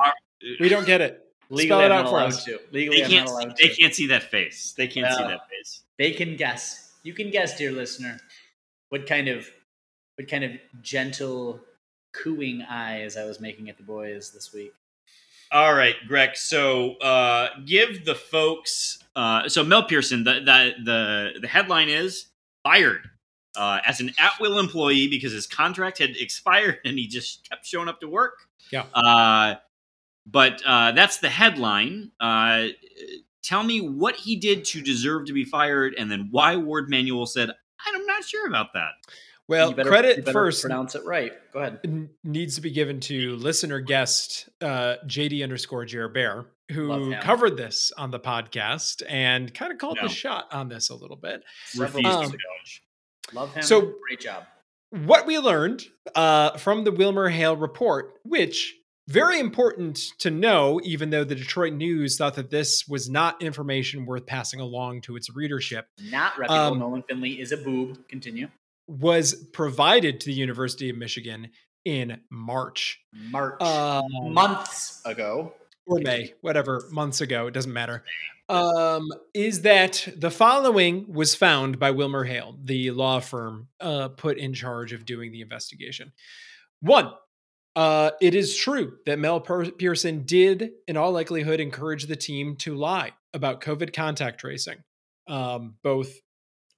We 0.60 0.70
don't 0.70 0.86
get 0.86 1.02
it. 1.02 1.24
Legally, 1.50 1.86
it 1.86 1.92
out 1.92 2.10
for 2.10 2.20
us. 2.20 2.44
to. 2.46 2.60
Legally, 2.72 3.02
They 3.02 3.08
can't. 3.08 3.30
See, 3.30 3.34
allowed 3.34 3.58
they 3.58 3.70
can't 3.70 3.96
see 3.96 4.08
that 4.08 4.24
face. 4.24 4.74
They 4.78 4.88
can't 4.88 5.14
see 5.14 5.24
that 5.24 5.50
face. 5.50 5.82
They 5.98 6.12
can 6.12 6.36
guess. 6.36 6.94
You 7.04 7.14
can 7.14 7.32
guess, 7.32 7.58
dear 7.58 7.72
listener, 7.72 8.20
what 8.90 9.08
kind 9.08 9.30
of 9.30 9.50
what 10.16 10.28
kind 10.28 10.44
of 10.44 10.52
gentle 10.82 11.62
cooing 12.12 12.64
eyes 12.64 13.16
I 13.18 13.26
was 13.26 13.40
making 13.40 13.70
at 13.70 13.78
the 13.78 13.84
boys 13.84 14.32
this 14.32 14.54
week. 14.54 14.74
All 15.52 15.74
right, 15.74 15.96
Greg. 16.08 16.36
So 16.36 16.96
uh, 16.98 17.50
give 17.66 18.04
the 18.04 18.16
folks. 18.16 19.00
Uh, 19.16 19.48
so 19.48 19.64
Mel 19.64 19.84
Pearson, 19.84 20.24
the, 20.24 20.34
the 20.34 20.74
the 20.84 21.40
the 21.42 21.48
headline 21.48 21.88
is 21.88 22.28
fired 22.64 23.10
uh, 23.58 23.80
as 23.86 24.00
an 24.00 24.12
at 24.20 24.34
will 24.40 24.60
employee 24.60 25.08
because 25.08 25.34
his 25.34 25.48
contract 25.48 25.98
had 25.98 26.12
expired 26.18 26.78
and 26.86 26.98
he 26.98 27.08
just 27.08 27.50
kept 27.50 27.66
showing 27.66 27.90
up 27.90 28.00
to 28.02 28.08
work. 28.08 28.34
Yeah. 28.72 28.84
Uh, 28.94 29.56
but 30.26 30.62
uh, 30.66 30.92
that's 30.92 31.18
the 31.18 31.30
headline. 31.30 32.12
Uh, 32.20 32.68
tell 33.44 33.64
me 33.64 33.80
what 33.82 34.16
he 34.16 34.36
did 34.36 34.66
to 34.66 34.82
deserve 34.82 35.26
to 35.28 35.34
be 35.34 35.46
fired, 35.46 35.94
and 35.98 36.12
then 36.12 36.28
why 36.32 36.56
Warde 36.58 36.90
Manuel 36.90 37.26
said, 37.26 37.50
"I'm 37.86 38.06
not 38.06 38.24
sure 38.26 38.48
about 38.48 38.74
that." 38.74 38.92
Well, 39.48 39.70
You 39.70 39.76
better- 39.78 39.90
credit 39.90 40.18
you 40.18 40.24
better 40.24 40.34
first 40.34 40.62
Pronounce 40.62 40.96
it 40.96 41.06
right. 41.06 41.32
Go 41.54 41.60
ahead. 41.60 42.10
needs 42.26 42.56
to 42.56 42.62
be 42.62 42.70
given 42.72 43.00
to 43.02 43.38
listener 43.38 43.80
guest 43.80 44.50
uh, 44.60 44.96
JD 45.06 45.42
underscore 45.42 45.86
Jer 45.86 46.10
Bear, 46.10 46.48
who 46.74 47.16
covered 47.22 47.56
this 47.56 47.94
on 47.98 48.12
the 48.12 48.20
podcast 48.20 49.04
and 49.08 49.54
kind 49.54 49.72
of 49.72 49.78
called 49.78 50.00
No. 50.02 50.10
the 50.10 50.14
shot 50.14 50.48
on 50.52 50.68
this 50.68 50.90
a 50.90 50.96
little 50.96 51.16
bit. 51.16 51.44
Several 51.68 51.88
Refuse 52.04 52.06
Um, 52.08 52.12
to 52.12 52.36
acknowledge. 52.36 52.84
Love 53.34 53.54
him. 53.54 53.64
So- 53.64 53.94
great 54.08 54.20
job. 54.20 54.44
What 54.92 55.26
we 55.26 55.38
learned 55.38 55.86
uh, 56.16 56.58
from 56.58 56.86
the 56.86 56.92
Wilmer 56.94 57.28
Hale 57.28 57.58
report, 57.58 58.14
which 58.24 58.74
very 59.10 59.38
important 59.40 59.98
to 60.20 60.32
know, 60.32 60.80
even 60.84 61.10
though 61.10 61.26
the 61.26 61.36
Detroit 61.36 61.74
News 61.74 62.18
thought 62.18 62.36
that 62.36 62.50
this 62.50 62.88
was 62.88 63.10
not 63.10 63.42
information 63.42 64.06
worth 64.06 64.26
passing 64.26 64.62
along 64.62 65.02
to 65.02 65.18
its 65.18 65.30
readership, 65.36 65.88
Not 66.10 66.38
reputable. 66.40 66.72
Um, 66.74 66.80
Nolan 66.80 67.04
Finley 67.04 67.40
is 67.42 67.52
a 67.52 67.58
boob. 67.58 68.08
Continue. 68.08 68.48
was 68.88 69.34
provided 69.52 70.22
to 70.22 70.28
the 70.28 70.34
University 70.34 70.90
of 70.90 70.96
Michigan 70.96 71.50
in 71.84 72.22
March. 72.30 73.02
March 73.14 73.62
Um, 73.62 74.06
months 74.34 75.02
ago. 75.06 75.54
or 75.86 76.00
May, 76.00 76.34
whatever, 76.40 76.84
months 76.92 77.20
ago, 77.20 77.48
it 77.48 77.54
doesn't 77.54 77.74
matter, 77.74 78.06
um, 78.50 79.10
is 79.34 79.62
that 79.62 80.08
the 80.16 80.32
following 80.32 81.12
was 81.12 81.36
found 81.36 81.80
by 81.80 81.92
Wilmer 81.92 82.24
Hale, 82.24 82.58
the 82.64 82.92
law 82.92 83.20
firm 83.20 83.68
uh, 83.80 84.10
put 84.10 84.38
in 84.38 84.54
charge 84.54 84.94
of 84.94 85.06
doing 85.06 85.32
the 85.32 85.42
investigation. 85.42 86.14
One, 86.80 87.12
uh, 87.76 88.12
it 88.22 88.34
is 88.34 88.56
true 88.56 88.98
that 89.06 89.20
Mel 89.20 89.40
Pearson 89.40 90.24
did, 90.24 90.72
in 90.88 90.98
all 90.98 91.12
likelihood, 91.12 91.60
encourage 91.60 92.06
the 92.06 92.16
team 92.16 92.56
to 92.58 92.76
lie 92.76 93.14
about 93.34 93.62
COVID 93.62 93.94
contact 93.94 94.40
tracing, 94.40 94.78
um, 95.28 95.76
both 95.84 96.12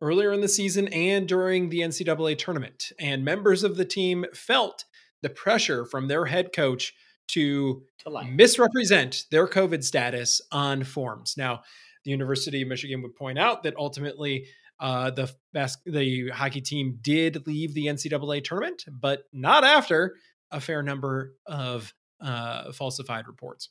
earlier 0.01 0.34
in 0.34 0.41
the 0.41 0.47
season 0.47 0.88
and 0.89 1.28
during 1.28 1.70
the 1.70 1.80
NCAA 1.80 2.38
tournament. 2.38 2.91
And 2.99 3.24
members 3.24 3.63
of 3.63 3.78
the 3.78 3.86
team 3.86 4.26
felt 4.34 4.86
the 5.22 5.30
pressure 5.30 5.86
from 5.86 6.07
their 6.07 6.26
head 6.26 6.51
coach 6.53 6.93
to 7.30 7.84
To 8.05 8.09
misrepresent 8.36 9.25
their 9.32 9.47
COVID 9.47 9.84
status 9.84 10.41
on 10.51 10.84
forms. 10.84 11.36
Now, 11.38 11.63
the 12.05 12.11
University 12.11 12.61
of 12.61 12.67
Michigan 12.67 13.01
would 13.01 13.15
point 13.15 13.38
out 13.39 13.63
that 13.63 13.75
ultimately 13.77 14.47
uh, 14.80 15.09
the 15.11 15.30
bas- 15.53 15.77
the 15.86 16.30
hockey 16.30 16.61
team 16.61 16.97
did 17.01 17.45
leave 17.45 17.73
the 17.73 17.88
NCAA 17.88 18.43
tournament, 18.43 18.86
but 18.89 19.23
not 19.34 19.63
after 19.65 20.15
a 20.51 20.61
fair 20.61 20.82
number 20.82 21.34
of 21.45 21.93
uh, 22.21 22.71
falsified 22.71 23.27
reports. 23.27 23.69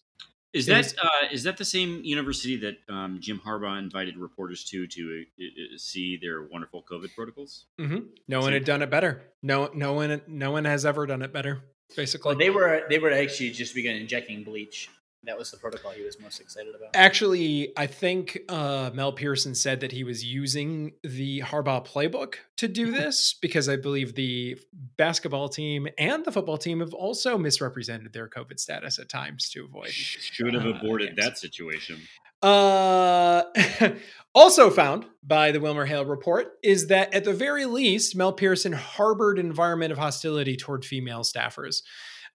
Is 0.53 0.67
that 0.67 0.79
was- 0.79 0.95
uh, 1.03 1.09
is 1.33 1.43
that 1.45 1.57
the 1.57 1.65
same 1.65 2.03
university 2.05 2.57
that 2.57 2.77
um, 2.89 3.19
Jim 3.21 3.41
Harbaugh 3.45 3.79
invited 3.79 4.17
reporters 4.19 4.65
to 4.67 4.87
to 4.87 5.25
uh, 5.41 5.45
see 5.79 6.19
their 6.21 6.43
wonderful 6.45 6.83
COVID 6.91 7.15
protocols? 7.15 7.67
hmm 7.79 7.99
No 8.29 8.41
one 8.41 8.53
had 8.53 8.65
done 8.65 8.83
it 8.83 8.91
better. 8.91 9.23
No, 9.43 9.71
no 9.75 9.93
one, 9.95 10.21
no 10.27 10.51
one 10.51 10.65
has 10.67 10.85
ever 10.87 11.07
done 11.07 11.23
it 11.23 11.33
better. 11.33 11.63
Basically, 11.97 12.31
Well, 12.31 12.39
they 12.39 12.51
were 12.51 12.83
they 12.89 12.99
were 12.99 13.13
actually 13.13 13.51
just 13.51 13.75
began 13.75 13.97
injecting 13.97 14.45
bleach. 14.45 14.89
That 15.25 15.37
was 15.37 15.51
the 15.51 15.57
protocol 15.57 15.91
he 15.91 16.03
was 16.03 16.19
most 16.21 16.41
excited 16.41 16.75
about. 16.75 16.91
Actually, 16.95 17.73
I 17.77 17.87
think 17.87 18.39
uh, 18.49 18.91
Mel 18.95 19.13
Pearson 19.13 19.55
said 19.55 19.81
that 19.81 19.91
he 19.93 20.05
was 20.05 20.25
using 20.25 20.93
the 21.03 21.41
Harbaugh 21.41 21.85
playbook 21.85 22.37
to 22.59 22.69
do 22.69 22.93
this 22.93 23.35
because 23.43 23.69
I 23.69 23.77
believe 23.77 24.15
the 24.15 24.57
basketball 24.97 25.49
team 25.49 25.89
and 25.99 26.25
the 26.25 26.31
football 26.33 26.57
team 26.57 26.81
have 26.81 26.95
also 26.95 27.37
misrepresented 27.37 28.13
their 28.13 28.29
COVID 28.29 28.61
status 28.61 28.99
at 29.01 29.09
times 29.09 29.51
to 29.51 29.65
avoid. 29.65 29.89
Should 29.91 30.55
have 30.55 30.65
Uh, 30.67 30.71
aborted 30.79 31.09
games. 31.17 31.19
that 31.27 31.37
situation. 31.39 32.01
Uh, 32.41 33.43
also 34.35 34.71
found 34.71 35.05
by 35.25 35.51
the 35.51 35.61
Wilmer 35.61 35.85
Hale 35.85 36.05
report 36.05 36.53
is 36.63 36.87
that 36.87 37.13
at 37.13 37.25
the 37.25 37.33
very 37.35 37.67
least, 37.67 38.15
Mel 38.15 38.33
Pearson 38.33 38.73
harbored 38.73 39.41
an 39.41 39.47
environment 39.47 39.91
of 39.91 39.99
hostility 39.99 40.57
toward 40.57 40.85
female 40.85 41.23
staffers. 41.23 41.83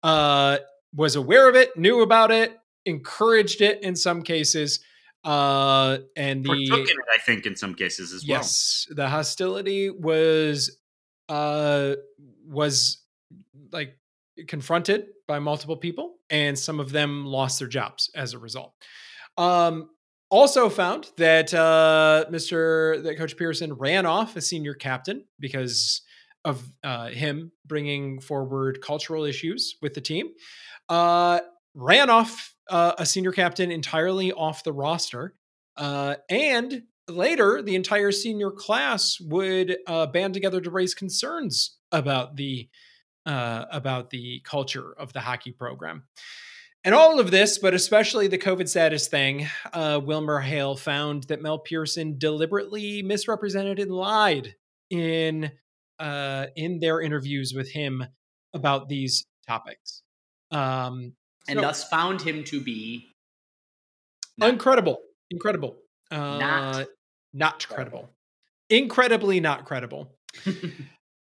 Uh, 0.04 0.58
was 0.94 1.16
aware 1.16 1.50
of 1.50 1.56
it, 1.56 1.76
knew 1.78 2.02
about 2.02 2.30
it, 2.30 2.60
encouraged 2.86 3.62
it 3.62 3.82
in 3.84 3.96
some 3.96 4.22
cases. 4.22 4.80
Uh, 5.24 6.00
and 6.18 6.44
the 6.44 6.52
it, 6.52 6.98
I 7.14 7.20
think, 7.20 7.46
in 7.46 7.56
some 7.56 7.76
cases 7.76 8.12
as 8.12 8.28
well. 8.28 8.40
yes, 8.40 8.88
the 8.90 9.08
hostility 9.08 9.90
was 9.90 10.78
uh 11.30 11.96
was 12.46 13.02
like 13.72 13.98
confronted 14.48 15.08
by 15.28 15.40
multiple 15.40 15.78
people, 15.78 16.16
and 16.30 16.60
some 16.60 16.80
of 16.80 16.92
them 16.92 17.26
lost 17.26 17.60
their 17.60 17.68
jobs 17.68 18.10
as 18.16 18.34
a 18.34 18.38
result. 18.38 18.74
Um, 19.38 19.90
also 20.30 20.68
found 20.68 21.10
that 21.18 21.54
uh, 21.54 22.26
Mr. 22.30 23.02
that 23.04 23.18
Coach 23.18 23.38
Pearson 23.38 23.74
ran 23.74 24.06
off 24.06 24.36
as 24.36 24.48
senior 24.48 24.74
captain 24.74 25.26
because 25.40 26.02
of 26.44 26.68
uh, 26.84 27.08
him 27.10 27.52
bringing 27.66 28.20
forward 28.20 28.82
cultural 28.82 29.24
issues 29.24 29.76
with 29.82 29.94
the 29.94 30.02
team. 30.02 30.30
Uh, 30.90 31.40
ran 31.76 32.10
off 32.10 32.56
uh, 32.70 32.94
a 32.98 33.06
senior 33.06 33.32
captain 33.32 33.72
entirely 33.72 34.32
off 34.32 34.64
the 34.64 34.74
roster, 34.74 35.36
uh, 35.78 36.16
and 36.30 36.84
later 37.08 37.62
the 37.62 37.76
entire 37.76 38.12
senior 38.12 38.52
class 38.52 39.20
would 39.20 39.78
uh, 39.88 40.06
band 40.08 40.34
together 40.34 40.62
to 40.62 40.72
raise 40.72 40.94
concerns 40.94 41.78
about 41.92 42.36
the 42.36 42.70
uh, 43.26 43.66
about 43.72 44.10
the 44.10 44.42
culture 44.44 44.94
of 44.98 45.14
the 45.14 45.22
hockey 45.22 45.52
program. 45.52 46.04
And 46.86 46.94
all 46.94 47.20
of 47.20 47.32
this, 47.32 47.58
but 47.58 47.74
especially 47.74 48.28
the 48.28 48.38
COVID 48.38 48.68
status 48.68 49.08
thing, 49.08 49.48
uh, 49.72 50.02
Wilmer 50.04 50.42
Hale 50.42 50.76
found 50.76 51.24
that 51.26 51.42
Mel 51.42 51.60
Pearson 51.60 52.18
deliberately 52.18 53.02
misrepresented 53.02 53.80
and 53.80 53.92
lied 53.92 54.56
in 54.90 55.52
uh, 56.00 56.48
in 56.56 56.80
their 56.80 57.00
interviews 57.00 57.54
with 57.56 57.72
him 57.72 58.06
about 58.54 58.90
these 58.90 59.26
topics. 59.48 60.04
Um, 60.52 61.14
and 61.48 61.58
so- 61.58 61.62
thus 61.62 61.88
found 61.90 62.22
him 62.22 62.44
to 62.46 62.62
be 62.62 63.10
not- 64.38 64.50
incredible, 64.50 65.00
incredible, 65.30 65.78
uh, 66.12 66.38
Not 66.40 66.88
not 67.34 67.68
credible. 67.68 68.10
incredibly 68.70 69.40
not 69.40 69.66
credible. 69.66 70.16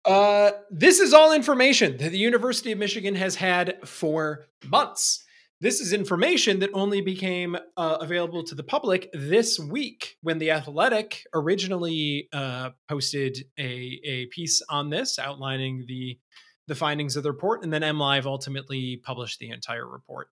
Uh, 0.07 0.51
this 0.71 1.01
is 1.01 1.15
all 1.15 1.33
information 1.33 1.97
that 1.97 2.11
the 2.13 2.19
University 2.19 2.71
of 2.73 2.79
Michigan 2.79 3.15
has 3.15 3.37
had 3.37 3.79
for 3.87 4.45
months. 4.67 5.25
This 5.63 5.81
is 5.81 5.95
information 5.95 6.59
that 6.59 6.69
only 6.75 7.01
became 7.01 7.57
uh, 7.79 7.97
available 8.03 8.45
to 8.45 8.55
the 8.55 8.63
public 8.63 9.09
this 9.15 9.59
week 9.59 10.17
when 10.21 10.37
The 10.37 10.51
Athletic 10.51 11.23
originally 11.33 12.29
uh, 12.35 12.71
posted 12.87 13.47
a, 13.59 13.99
a 14.05 14.27
piece 14.27 14.61
on 14.69 14.91
this 14.91 15.19
outlining 15.19 15.85
the, 15.89 16.19
the 16.67 16.75
findings 16.75 17.17
of 17.17 17.23
the 17.23 17.31
report, 17.33 17.63
and 17.63 17.73
then 17.73 17.83
MLive 17.83 18.25
ultimately 18.25 18.97
published 18.97 19.39
the 19.39 19.51
entire 19.51 19.87
report. 19.87 20.29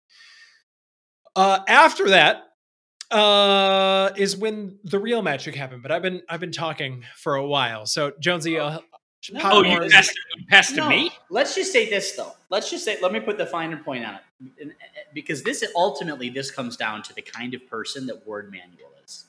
Uh, 1.36 1.60
after 1.68 2.10
that, 2.10 2.48
uh, 3.10 4.10
is 4.16 4.36
when 4.36 4.78
the 4.84 4.98
real 4.98 5.22
magic 5.22 5.54
happened. 5.54 5.82
But 5.82 5.92
I've 5.92 6.02
been 6.02 6.22
I've 6.28 6.40
been 6.40 6.52
talking 6.52 7.04
for 7.16 7.34
a 7.36 7.46
while. 7.46 7.86
So 7.86 8.12
Jonesy, 8.20 8.58
uh, 8.58 8.78
No, 9.32 9.40
Oh, 9.44 9.62
you 9.62 9.70
Wars- 9.78 9.92
passed, 9.92 10.18
you 10.36 10.46
passed 10.46 10.74
No, 10.74 10.84
to 10.84 10.88
me? 10.88 11.10
Let's 11.30 11.54
just 11.54 11.72
say 11.72 11.88
this 11.88 12.12
though. 12.16 12.32
Let's 12.50 12.70
just 12.70 12.84
say 12.84 12.98
let 13.00 13.12
me 13.12 13.20
put 13.20 13.38
the 13.38 13.46
finer 13.46 13.76
point 13.76 14.04
on 14.04 14.18
it, 14.56 14.72
because 15.14 15.42
this 15.42 15.64
ultimately 15.76 16.28
this 16.30 16.50
comes 16.50 16.76
down 16.76 17.02
to 17.04 17.14
the 17.14 17.22
kind 17.22 17.54
of 17.54 17.66
person 17.68 18.06
that 18.06 18.26
Warde 18.26 18.50
Manuel 18.50 18.90
is. 19.04 19.26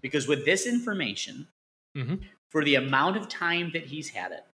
Because 0.00 0.26
with 0.26 0.44
this 0.44 0.66
information, 0.66 1.46
Mhm. 1.96 2.22
for 2.50 2.64
the 2.64 2.74
amount 2.74 3.16
of 3.16 3.28
time 3.28 3.70
that 3.72 3.84
he's 3.86 4.08
had 4.10 4.32
it, 4.32 4.44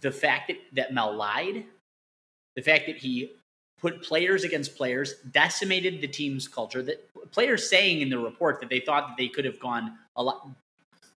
the 0.00 0.10
fact 0.10 0.48
that, 0.48 0.56
that 0.72 0.94
Mel 0.94 1.14
lied, 1.14 1.64
the 2.56 2.62
fact 2.62 2.86
that 2.86 2.96
he 2.96 3.32
put 3.80 4.02
players 4.02 4.44
against 4.44 4.76
players, 4.76 5.14
decimated 5.32 6.00
the 6.00 6.08
team's 6.08 6.46
culture, 6.48 6.82
that 6.82 7.08
players 7.32 7.68
saying 7.68 8.00
in 8.00 8.10
the 8.10 8.18
report 8.18 8.60
that 8.60 8.68
they 8.68 8.80
thought 8.80 9.08
that 9.08 9.16
they 9.16 9.28
could 9.28 9.44
have 9.44 9.58
gone 9.58 9.98
a 10.16 10.22
lot, 10.22 10.46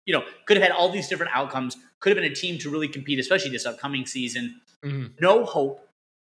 you 0.06 0.14
know, 0.14 0.24
could 0.46 0.58
have 0.58 0.64
had 0.64 0.72
all 0.72 0.90
these 0.90 1.08
different 1.08 1.32
outcomes, 1.36 1.78
could 2.00 2.16
have 2.16 2.22
been 2.22 2.32
a 2.32 2.36
team 2.36 2.58
to 2.60 2.70
really 2.70 2.88
compete, 2.88 3.20
especially 3.20 3.52
this 3.52 3.66
upcoming 3.66 4.06
season. 4.06 4.62
Mhm. 4.84 5.20
No 5.20 5.46
hope 5.46 5.88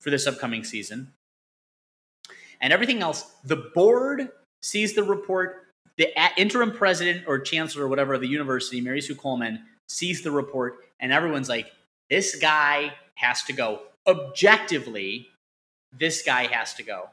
for 0.02 0.10
this 0.10 0.28
upcoming 0.28 0.64
season. 0.64 1.14
And 2.62 2.72
everything 2.72 3.02
else, 3.02 3.24
the 3.44 3.56
board 3.56 4.32
sees 4.62 4.94
the 4.94 5.04
report. 5.04 5.62
The 5.98 6.12
interim 6.38 6.74
president 6.74 7.26
or 7.28 7.40
chancellor 7.40 7.86
or 7.86 7.88
whatever 7.88 8.14
of 8.16 8.22
the 8.22 8.28
university, 8.28 8.82
Mary 8.82 9.02
Sue 9.02 9.16
Coleman, 9.16 9.66
sees 9.88 10.24
the 10.24 10.32
report, 10.32 10.84
and 11.00 11.14
everyone's 11.14 11.48
like, 11.48 11.72
this 12.10 12.36
guy 12.36 12.94
has 13.16 13.44
to 13.44 13.54
go. 13.54 13.82
Objectively, 14.08 15.28
this 15.98 16.22
guy 16.24 16.48
has 16.48 16.74
to 16.76 16.84
go. 16.84 17.10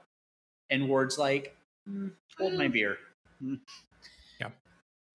And 0.70 0.88
Ward's 0.88 1.18
like, 1.18 1.56
"Hmm, 1.86 2.08
hold 2.38 2.54
my 2.54 2.68
beer. 2.68 2.98
Yeah. 4.40 4.48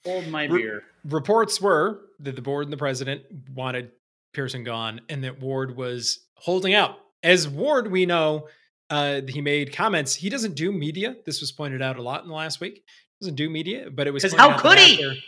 Hold 0.05 0.27
my 0.27 0.45
Re- 0.45 0.61
beer. 0.61 0.83
reports 1.05 1.59
were 1.61 2.01
that 2.19 2.35
the 2.35 2.41
board 2.41 2.65
and 2.65 2.73
the 2.73 2.77
president 2.77 3.23
wanted 3.53 3.91
Pearson 4.33 4.63
gone, 4.63 5.01
and 5.09 5.23
that 5.23 5.39
Ward 5.39 5.75
was 5.75 6.19
holding 6.35 6.73
out. 6.73 6.97
As 7.23 7.47
Ward, 7.47 7.91
we 7.91 8.05
know 8.05 8.47
uh, 8.89 9.21
he 9.27 9.41
made 9.41 9.73
comments. 9.73 10.15
He 10.15 10.29
doesn't 10.29 10.55
do 10.55 10.71
media. 10.71 11.15
This 11.25 11.41
was 11.41 11.51
pointed 11.51 11.81
out 11.81 11.97
a 11.97 12.01
lot 12.01 12.21
in 12.23 12.29
the 12.29 12.35
last 12.35 12.59
week. 12.61 12.75
He 12.75 13.25
doesn't 13.25 13.35
do 13.35 13.49
media, 13.49 13.89
but 13.89 14.07
it 14.07 14.11
was 14.11 14.23
Because 14.23 14.37
how 14.37 14.51
out 14.51 14.59
could 14.61 14.77
he? 14.77 14.93
after- 15.03 15.19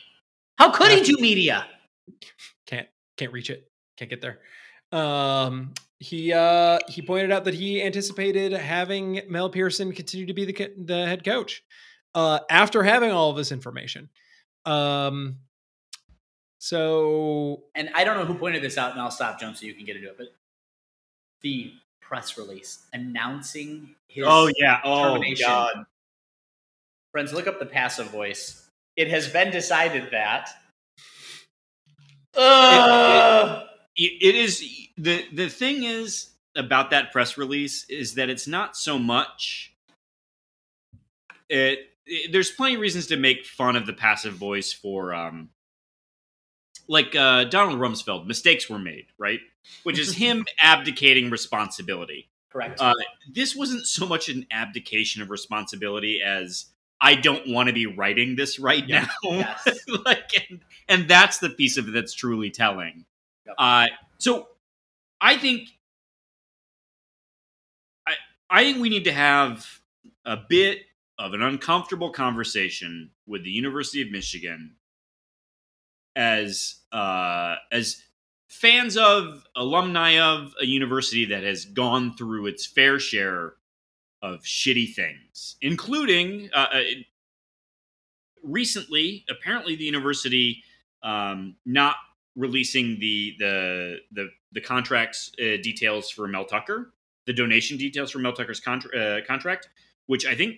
How 0.58 0.72
could 0.72 0.92
he 0.92 1.02
do 1.04 1.18
media? 1.22 1.66
Can't 2.68 2.88
can't 3.18 3.32
reach 3.34 3.50
it. 3.50 3.68
Can't 4.00 4.10
get 4.10 4.22
there. 4.22 4.40
Um, 4.92 5.74
he 6.00 6.34
uh, 6.34 6.80
he 6.88 7.02
pointed 7.02 7.32
out 7.32 7.44
that 7.44 7.54
he 7.54 7.84
anticipated 7.84 8.54
having 8.54 9.22
Mel 9.28 9.50
Pearson 9.50 9.92
continue 9.92 10.26
to 10.26 10.34
be 10.34 10.46
the 10.46 10.72
the 10.78 11.06
head 11.06 11.24
coach 11.24 11.64
uh, 12.16 12.40
after 12.50 12.84
having 12.84 13.12
all 13.12 13.30
of 13.30 13.36
this 13.36 13.52
information. 13.52 14.10
Um, 14.66 15.38
so, 16.58 17.64
and 17.76 17.90
I 17.94 18.04
don't 18.04 18.18
know 18.18 18.26
who 18.26 18.34
pointed 18.36 18.62
this 18.62 18.78
out, 18.78 18.92
and 18.92 19.02
I'll 19.02 19.12
stop, 19.12 19.40
Joan, 19.40 19.56
so 19.56 19.66
you 19.66 19.74
can 19.74 19.86
get 19.86 19.96
into 19.98 20.10
it. 20.10 20.18
But 20.18 20.28
the 21.42 21.74
press 22.02 22.38
release 22.38 22.86
announcing 22.94 23.96
his 24.08 24.26
oh 24.28 24.50
yeah 24.58 24.80
oh 24.84 25.14
termination. 25.14 25.48
God. 25.48 25.86
Friends, 27.12 27.34
look 27.34 27.48
up 27.48 27.60
the 27.60 27.66
passive 27.66 28.08
voice. 28.08 28.70
It 28.96 29.10
has 29.10 29.28
been 29.28 29.52
decided 29.52 30.10
that. 30.12 30.50
Uh, 32.36 33.64
it, 34.00 34.30
it 34.30 34.36
is 34.36 34.64
the 34.98 35.26
the 35.32 35.50
thing 35.50 35.84
is 35.84 36.30
about 36.56 36.90
that 36.90 37.12
press 37.12 37.38
release 37.38 37.86
is 37.90 38.16
that 38.16 38.30
it's 38.30 38.48
not 38.48 38.76
so 38.76 38.98
much 38.98 39.76
it, 41.50 41.80
it, 42.06 42.32
there's 42.32 42.50
plenty 42.50 42.76
of 42.76 42.82
reasons 42.82 43.08
to 43.08 43.18
make 43.18 43.46
fun 43.46 43.76
of 43.76 43.86
the 43.86 43.94
passive 43.94 44.34
voice 44.34 44.74
for 44.74 45.14
um 45.14 45.50
like 46.88 47.16
uh 47.16 47.44
Donald 47.44 47.80
Rumsfeld 47.80 48.26
mistakes 48.26 48.70
were 48.70 48.80
made 48.80 49.08
right 49.18 49.42
which 49.84 50.00
is 50.00 50.16
him 50.16 50.46
abdicating 50.62 51.30
responsibility 51.30 52.30
correct 52.50 52.80
uh, 52.80 52.94
this 53.32 53.56
wasn't 53.56 53.86
so 53.86 54.08
much 54.08 54.30
an 54.30 54.46
abdication 54.50 55.22
of 55.22 55.30
responsibility 55.30 56.22
as 56.22 56.68
I 57.02 57.16
don't 57.16 57.48
want 57.48 57.68
to 57.68 57.74
be 57.74 57.86
writing 57.86 58.36
this 58.36 58.60
right 58.60 58.86
now. 58.86 59.08
Yes. 59.24 59.70
like, 60.06 60.32
and, 60.50 60.60
and, 60.90 61.08
that's 61.08 61.38
the 61.38 61.50
piece 61.50 61.78
of 61.78 61.88
it 61.88 61.92
that's 61.92 62.14
truly 62.14 62.50
telling. 62.50 63.06
Yep. 63.50 63.56
Uh, 63.58 63.88
so 64.18 64.48
I 65.22 65.38
think 65.38 65.70
I 68.08 68.14
I 68.50 68.64
think 68.64 68.80
we 68.80 68.90
need 68.90 69.06
to 69.06 69.12
have 69.12 69.68
a 70.26 70.38
bit 70.38 70.80
of 71.18 71.34
an 71.34 71.42
uncomfortable 71.42 72.12
conversation 72.12 73.12
with 73.28 73.44
the 73.44 73.52
University 73.52 74.02
of 74.02 74.12
Michigan 74.12 74.76
as 76.16 76.76
uh, 76.92 77.56
as 77.72 78.02
fans 78.48 78.98
of 78.98 79.46
alumni 79.56 80.20
of 80.20 80.54
a 80.62 80.66
university 80.66 81.26
that 81.26 81.44
has 81.44 81.66
gone 81.66 82.16
through 82.16 82.48
its 82.48 82.66
fair 82.66 83.00
share 83.00 83.54
of 84.22 84.42
shitty 84.42 84.94
things, 84.94 85.56
including 85.62 86.50
uh, 86.54 86.68
uh, 86.74 86.82
recently, 88.44 89.26
apparently 89.30 89.76
the 89.76 89.84
university 89.86 90.64
um, 91.04 91.56
not 91.66 91.96
releasing 92.36 93.00
the 93.00 93.36
the 93.40 93.98
the, 94.12 94.30
the 94.54 94.62
contracts 94.62 95.32
uh, 95.40 95.62
details 95.62 96.10
for 96.10 96.28
Mel 96.28 96.46
Tucker, 96.46 96.94
the 97.26 97.34
donation 97.34 97.78
details 97.78 98.12
for 98.12 98.20
Mel 98.20 98.34
Tucker's 98.34 98.60
contra- 98.60 98.98
uh, 98.98 99.22
contract, 99.26 99.70
which 100.08 100.26
I 100.26 100.36
think 100.36 100.58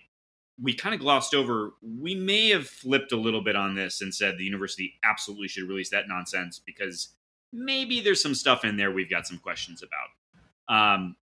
we 0.62 0.74
kind 0.74 0.94
of 0.94 1.02
glossed 1.02 1.34
over. 1.34 1.72
We 1.82 2.16
may 2.16 2.50
have 2.50 2.68
flipped 2.68 3.12
a 3.12 3.18
little 3.18 3.44
bit 3.44 3.56
on 3.56 3.76
this 3.76 4.02
and 4.02 4.14
said 4.14 4.38
the 4.38 4.44
university 4.44 4.94
absolutely 5.04 5.48
should 5.48 5.68
release 5.68 5.90
that 5.90 6.08
nonsense 6.08 6.62
because 6.64 7.10
maybe 7.52 8.02
there's 8.02 8.22
some 8.22 8.36
stuff 8.36 8.64
in 8.64 8.78
there 8.78 8.92
we've 8.92 9.10
got 9.10 9.28
some 9.28 9.38
questions 9.38 9.84
about. 9.84 10.96
Um, 10.96 11.16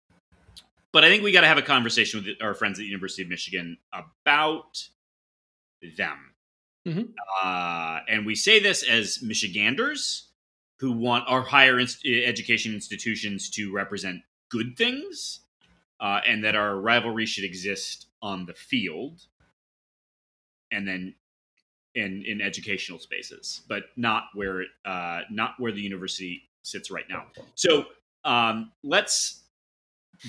but 0.92 1.04
I 1.04 1.10
think 1.10 1.24
we 1.24 1.32
got 1.32 1.42
to 1.42 1.48
have 1.48 1.58
a 1.58 1.64
conversation 1.64 2.24
with 2.24 2.42
our 2.42 2.54
friends 2.54 2.80
at 2.80 2.82
the 2.82 2.88
University 2.88 3.22
of 3.22 3.30
Michigan 3.30 3.78
about 3.94 4.84
them. 5.98 6.34
Mm-hmm. 6.88 7.04
Uh, 7.44 8.00
and 8.08 8.26
we 8.26 8.36
say 8.36 8.60
this 8.60 8.84
as 8.84 9.22
Michiganders 9.22 10.29
who 10.80 10.92
want 10.92 11.26
our 11.28 11.42
higher 11.42 11.80
education 11.80 12.74
institutions 12.74 13.50
to 13.50 13.72
represent 13.74 14.22
good 14.50 14.78
things 14.78 15.42
uh, 16.00 16.22
and 16.28 16.44
that 16.44 16.56
our 16.56 16.78
rivalry 16.78 17.26
should 17.26 17.44
exist 17.44 18.08
on 18.22 18.46
the 18.46 18.54
field 18.54 19.22
and 20.72 20.88
then 20.88 21.14
in 21.96 22.24
in 22.26 22.42
educational 22.42 23.00
spaces 23.00 23.62
but 23.68 23.84
not 23.98 24.24
where 24.34 24.64
uh, 24.86 25.22
not 25.30 25.54
where 25.58 25.72
the 25.72 25.82
university 25.82 26.44
sits 26.62 26.92
right 26.92 27.06
now 27.10 27.26
so 27.56 27.86
um, 28.26 28.72
let's 28.84 29.44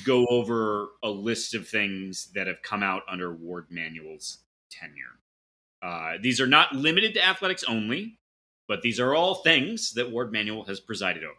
go 0.04 0.26
over 0.26 0.88
a 1.02 1.10
list 1.10 1.54
of 1.54 1.68
things 1.68 2.28
that 2.34 2.46
have 2.46 2.62
come 2.62 2.82
out 2.82 3.02
under 3.08 3.32
Warde 3.34 3.70
Manuel's 3.70 4.38
tenure. 4.70 5.18
Uh, 5.82 6.18
these 6.22 6.40
are 6.40 6.46
not 6.46 6.74
limited 6.74 7.14
to 7.14 7.26
athletics 7.26 7.64
only, 7.64 8.18
but 8.70 8.82
these 8.82 9.00
are 9.00 9.16
all 9.16 9.34
things 9.34 9.94
that 9.94 10.12
Warde 10.12 10.32
Manuel 10.32 10.62
has 10.62 10.78
presided 10.78 11.24
over. 11.24 11.34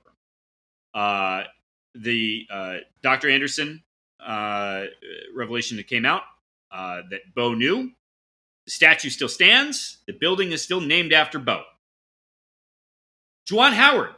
Uh, 0.94 1.44
the 1.96 2.46
uh, 2.52 2.78
Dr. 3.02 3.30
Anderson 3.30 3.84
uh, 4.20 4.84
revelation 5.34 5.78
that 5.78 5.88
came 5.88 6.06
out 6.06 6.24
uh, 6.74 7.04
that 7.10 7.22
Bo 7.34 7.54
knew. 7.54 7.90
The 8.66 8.72
statue 8.72 9.10
still 9.10 9.30
stands. 9.30 10.00
The 10.08 10.12
building 10.12 10.52
is 10.52 10.62
still 10.62 10.82
named 10.82 11.14
after 11.14 11.40
Bo. 11.40 11.64
Juwan 13.50 13.72
Howard. 13.72 14.14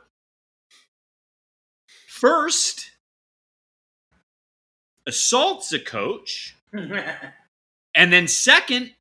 First, 2.08 2.90
assaults 5.06 5.72
a 5.72 5.80
coach, 5.80 6.56
and 6.74 8.12
then 8.12 8.28
second, 8.28 8.96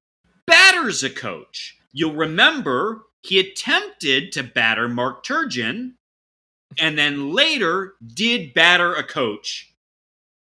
batters 0.47 1.03
a 1.03 1.09
coach. 1.09 1.79
You'll 1.95 2.15
remember 2.15 3.05
he 3.23 3.39
attempted 3.39 4.33
to 4.33 4.43
batter 4.43 4.89
Mark 4.89 5.25
Turgeon 5.25 5.93
and 6.79 6.99
then 6.99 7.33
later 7.33 7.95
did 8.15 8.55
batter 8.55 8.95
a 8.95 9.03
coach 9.03 9.75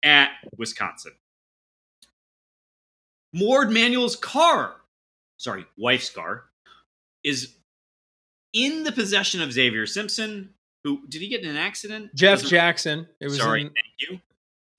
at 0.04 0.32
Wisconsin. 0.58 1.14
Warde 3.34 3.72
Manuel's 3.72 4.16
car, 4.16 4.76
sorry, 5.38 5.66
wife's 5.78 6.10
car, 6.10 6.46
is 7.24 7.56
in 8.54 8.84
the 8.84 8.92
possession 8.92 9.42
of 9.42 9.52
Xavier 9.52 9.86
Simpson. 9.86 10.50
Who 10.84 11.06
did 11.08 11.22
he 11.22 11.28
get 11.28 11.44
in 11.44 11.50
an 11.50 11.58
accident? 11.58 12.16
Jeff 12.16 12.44
Jackson. 12.44 13.08
It 13.20 13.26
was 13.26 13.38
sorry. 13.38 13.62
In, 13.62 13.68
thank 13.68 14.12
you 14.12 14.20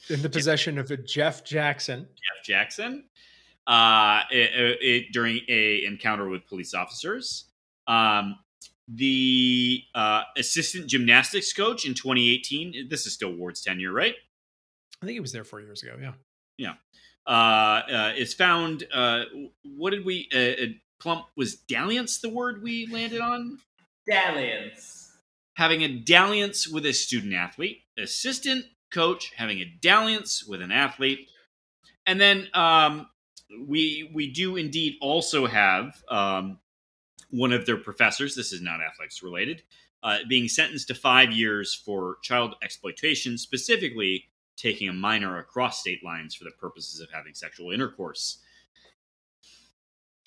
in 0.08 0.22
the 0.22 0.30
possession 0.30 0.78
of 0.78 0.90
a 0.90 0.96
Jeff 0.96 1.44
Jackson. 1.44 2.00
Jeff 2.00 2.44
Jackson, 2.44 3.04
uh, 3.66 4.22
it, 4.30 4.78
it, 4.80 5.12
during 5.12 5.40
a 5.48 5.84
encounter 5.84 6.28
with 6.28 6.46
police 6.46 6.74
officers. 6.74 7.46
Um, 7.86 8.36
the 8.92 9.82
uh, 9.94 10.22
assistant 10.36 10.88
gymnastics 10.88 11.52
coach 11.52 11.86
in 11.86 11.94
2018. 11.94 12.88
This 12.88 13.06
is 13.06 13.12
still 13.12 13.32
Ward's 13.32 13.62
tenure, 13.62 13.92
right? 13.92 14.14
I 15.02 15.06
think 15.06 15.14
he 15.14 15.20
was 15.20 15.32
there 15.32 15.44
four 15.44 15.60
years 15.60 15.82
ago. 15.82 15.96
Yeah. 16.00 16.12
Yeah. 16.58 16.74
Uh, 17.26 17.82
uh, 17.92 18.12
is 18.16 18.34
found. 18.34 18.84
Uh, 18.92 19.24
what 19.76 19.90
did 19.90 20.04
we? 20.04 20.28
Uh, 20.34 20.64
uh, 20.64 20.66
plump 21.00 21.26
was 21.36 21.56
dalliance 21.56 22.18
the 22.18 22.28
word 22.28 22.62
we 22.62 22.86
landed 22.86 23.20
on? 23.20 23.58
Dalliance. 24.08 25.12
Having 25.56 25.82
a 25.82 25.88
dalliance 25.88 26.66
with 26.66 26.86
a 26.86 26.92
student 26.92 27.34
athlete, 27.34 27.82
assistant 27.98 28.64
coach 28.92 29.32
having 29.36 29.58
a 29.60 29.72
dalliance 29.80 30.44
with 30.44 30.62
an 30.62 30.72
athlete, 30.72 31.28
and 32.06 32.20
then 32.20 32.48
um, 32.54 33.06
we 33.66 34.10
we 34.12 34.32
do 34.32 34.56
indeed 34.56 34.96
also 35.00 35.46
have 35.46 36.02
um, 36.10 36.58
one 37.30 37.52
of 37.52 37.66
their 37.66 37.76
professors. 37.76 38.34
This 38.34 38.52
is 38.52 38.62
not 38.62 38.80
athletics 38.80 39.22
related, 39.22 39.62
uh, 40.02 40.18
being 40.28 40.48
sentenced 40.48 40.88
to 40.88 40.94
five 40.94 41.32
years 41.32 41.74
for 41.74 42.18
child 42.22 42.54
exploitation, 42.62 43.38
specifically 43.38 44.24
taking 44.56 44.88
a 44.88 44.92
minor 44.92 45.38
across 45.38 45.80
state 45.80 46.04
lines 46.04 46.34
for 46.34 46.44
the 46.44 46.50
purposes 46.50 47.00
of 47.00 47.08
having 47.12 47.34
sexual 47.34 47.70
intercourse. 47.70 48.38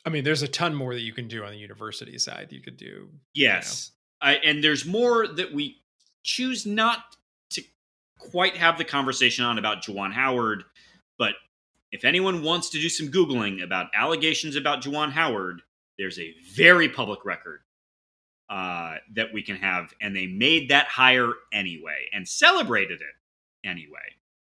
I 0.05 0.09
mean, 0.09 0.23
there's 0.23 0.41
a 0.41 0.47
ton 0.47 0.75
more 0.75 0.93
that 0.93 1.01
you 1.01 1.13
can 1.13 1.27
do 1.27 1.43
on 1.43 1.51
the 1.51 1.57
university 1.57 2.17
side. 2.17 2.47
You 2.51 2.61
could 2.61 2.77
do 2.77 3.09
yes, 3.33 3.91
you 4.21 4.27
know. 4.27 4.33
I, 4.33 4.35
and 4.37 4.63
there's 4.63 4.85
more 4.85 5.27
that 5.27 5.53
we 5.53 5.77
choose 6.23 6.65
not 6.65 6.99
to 7.51 7.63
quite 8.19 8.57
have 8.57 8.77
the 8.77 8.85
conversation 8.85 9.45
on 9.45 9.57
about 9.57 9.83
Juwan 9.83 10.11
Howard, 10.11 10.63
but 11.17 11.35
if 11.91 12.03
anyone 12.03 12.41
wants 12.43 12.69
to 12.71 12.81
do 12.81 12.89
some 12.89 13.09
Googling 13.09 13.63
about 13.63 13.87
allegations 13.93 14.55
about 14.55 14.81
Juwan 14.81 15.11
Howard, 15.11 15.61
there's 15.97 16.19
a 16.19 16.33
very 16.53 16.89
public 16.89 17.25
record 17.25 17.61
uh, 18.49 18.95
that 19.15 19.33
we 19.33 19.41
can 19.41 19.55
have. 19.57 19.93
And 20.01 20.15
they 20.15 20.27
made 20.27 20.69
that 20.69 20.87
hire 20.87 21.31
anyway 21.51 22.07
and 22.13 22.27
celebrated 22.27 23.01
it 23.01 23.67
anyway. 23.67 23.99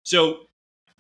So 0.03 0.41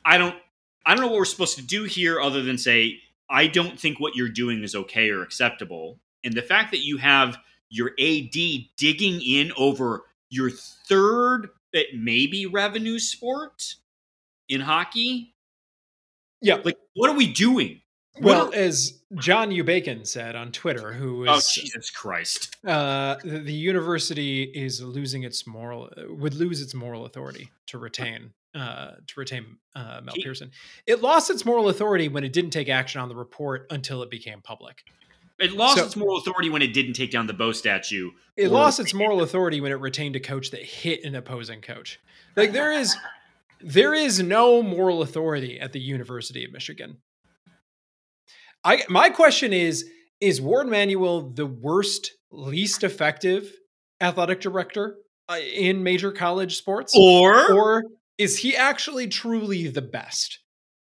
I 0.05 0.19
don't 0.19 0.37
I 0.85 0.95
don't 0.95 1.03
know 1.03 1.09
what 1.09 1.19
we're 1.19 1.25
supposed 1.25 1.57
to 1.57 1.63
do 1.63 1.85
here 1.85 2.21
other 2.21 2.43
than 2.43 2.59
say, 2.59 3.01
I 3.29 3.49
don't 3.49 3.79
think 3.79 3.99
what 3.99 4.15
you're 4.15 4.29
doing 4.29 4.63
is 4.63 4.75
okay 4.75 5.11
or 5.11 5.23
acceptable. 5.23 5.99
And 6.23 6.33
the 6.33 6.43
fact 6.43 6.71
that 6.71 6.85
you 6.85 6.97
have 6.99 7.37
your 7.71 7.91
AD 7.99 8.37
digging 8.77 9.21
in 9.21 9.53
over 9.57 10.05
your 10.31 10.51
third 10.51 11.49
it 11.77 11.95
may 11.95 12.27
be 12.27 12.47
revenue 12.47 12.99
sport 12.99 13.75
in 14.49 14.61
hockey. 14.61 15.35
Yeah. 16.41 16.57
Like, 16.65 16.79
what 16.95 17.11
are 17.11 17.17
we 17.17 17.33
doing? 17.33 17.83
Well, 18.21 18.49
are, 18.49 18.55
as 18.55 18.99
John 19.15 19.53
U. 19.53 19.63
Bacon 19.63 20.05
said 20.05 20.35
on 20.35 20.51
Twitter, 20.51 20.93
who 20.93 21.25
is 21.25 21.31
Oh 21.31 21.63
Jesus 21.63 21.91
Christ! 21.91 22.57
uh, 22.67 23.17
the, 23.23 23.39
the 23.39 23.53
university 23.53 24.43
is 24.43 24.83
losing 24.83 25.23
its 25.23 25.47
moral 25.47 25.89
would 26.09 26.35
lose 26.35 26.61
its 26.61 26.75
moral 26.75 27.07
authority 27.07 27.51
to 27.67 27.79
retain 27.79 28.33
uh, 28.55 28.93
to 29.07 29.21
retain 29.21 29.59
uh, 29.77 30.01
Mel 30.03 30.15
He- 30.17 30.25
Pearson. 30.25 30.51
It 30.87 31.03
lost 31.03 31.31
its 31.31 31.45
moral 31.45 31.69
authority 31.69 32.09
when 32.09 32.25
it 32.25 32.33
didn't 32.33 32.51
take 32.51 32.69
action 32.69 33.01
on 33.01 33.09
the 33.09 33.15
report 33.15 33.67
until 33.71 34.03
it 34.03 34.11
became 34.11 34.41
public. 34.43 34.83
It 35.39 35.53
lost 35.53 35.77
So- 35.79 35.85
its 35.85 35.95
moral 35.97 36.17
authority 36.17 36.51
when 36.51 36.63
it 36.63 36.73
didn't 36.73 36.95
take 36.95 37.11
down 37.13 37.27
the 37.27 37.35
Bo 37.35 37.53
statue. 37.53 38.11
It 38.37 38.51
lost 38.51 38.81
its 38.81 38.93
moral 38.93 39.23
authority 39.23 39.61
when 39.61 39.71
it 39.71 39.77
retained 39.77 40.17
a 40.17 40.21
coach 40.21 40.51
that 40.51 40.63
hit 40.63 41.05
an 41.05 41.15
opposing 41.15 41.61
coach. 41.61 42.01
Like 42.35 42.53
there 42.53 42.73
is 42.73 42.97
there 43.61 43.95
is 43.95 44.21
no 44.21 44.63
moral 44.63 45.03
authority 45.03 45.61
at 45.61 45.73
the 45.73 45.81
University 45.81 46.45
of 46.45 46.53
Michigan. 46.53 46.97
I 48.67 48.83
my 48.89 49.11
question 49.11 49.53
is 49.53 49.89
is 50.21 50.41
Warde 50.41 50.69
Manuel 50.69 51.31
the 51.31 51.47
worst 51.47 52.11
least 52.33 52.83
effective 52.83 53.51
athletic 54.01 54.41
director 54.41 54.97
uh, 55.29 55.39
in 55.55 55.83
major 55.83 56.13
college 56.13 56.57
sports 56.57 56.93
Or, 56.97 57.53
or 57.53 57.85
is 58.19 58.39
he 58.39 58.57
actually 58.57 59.09
truly 59.09 59.69
the 59.69 59.83
best? 59.83 60.41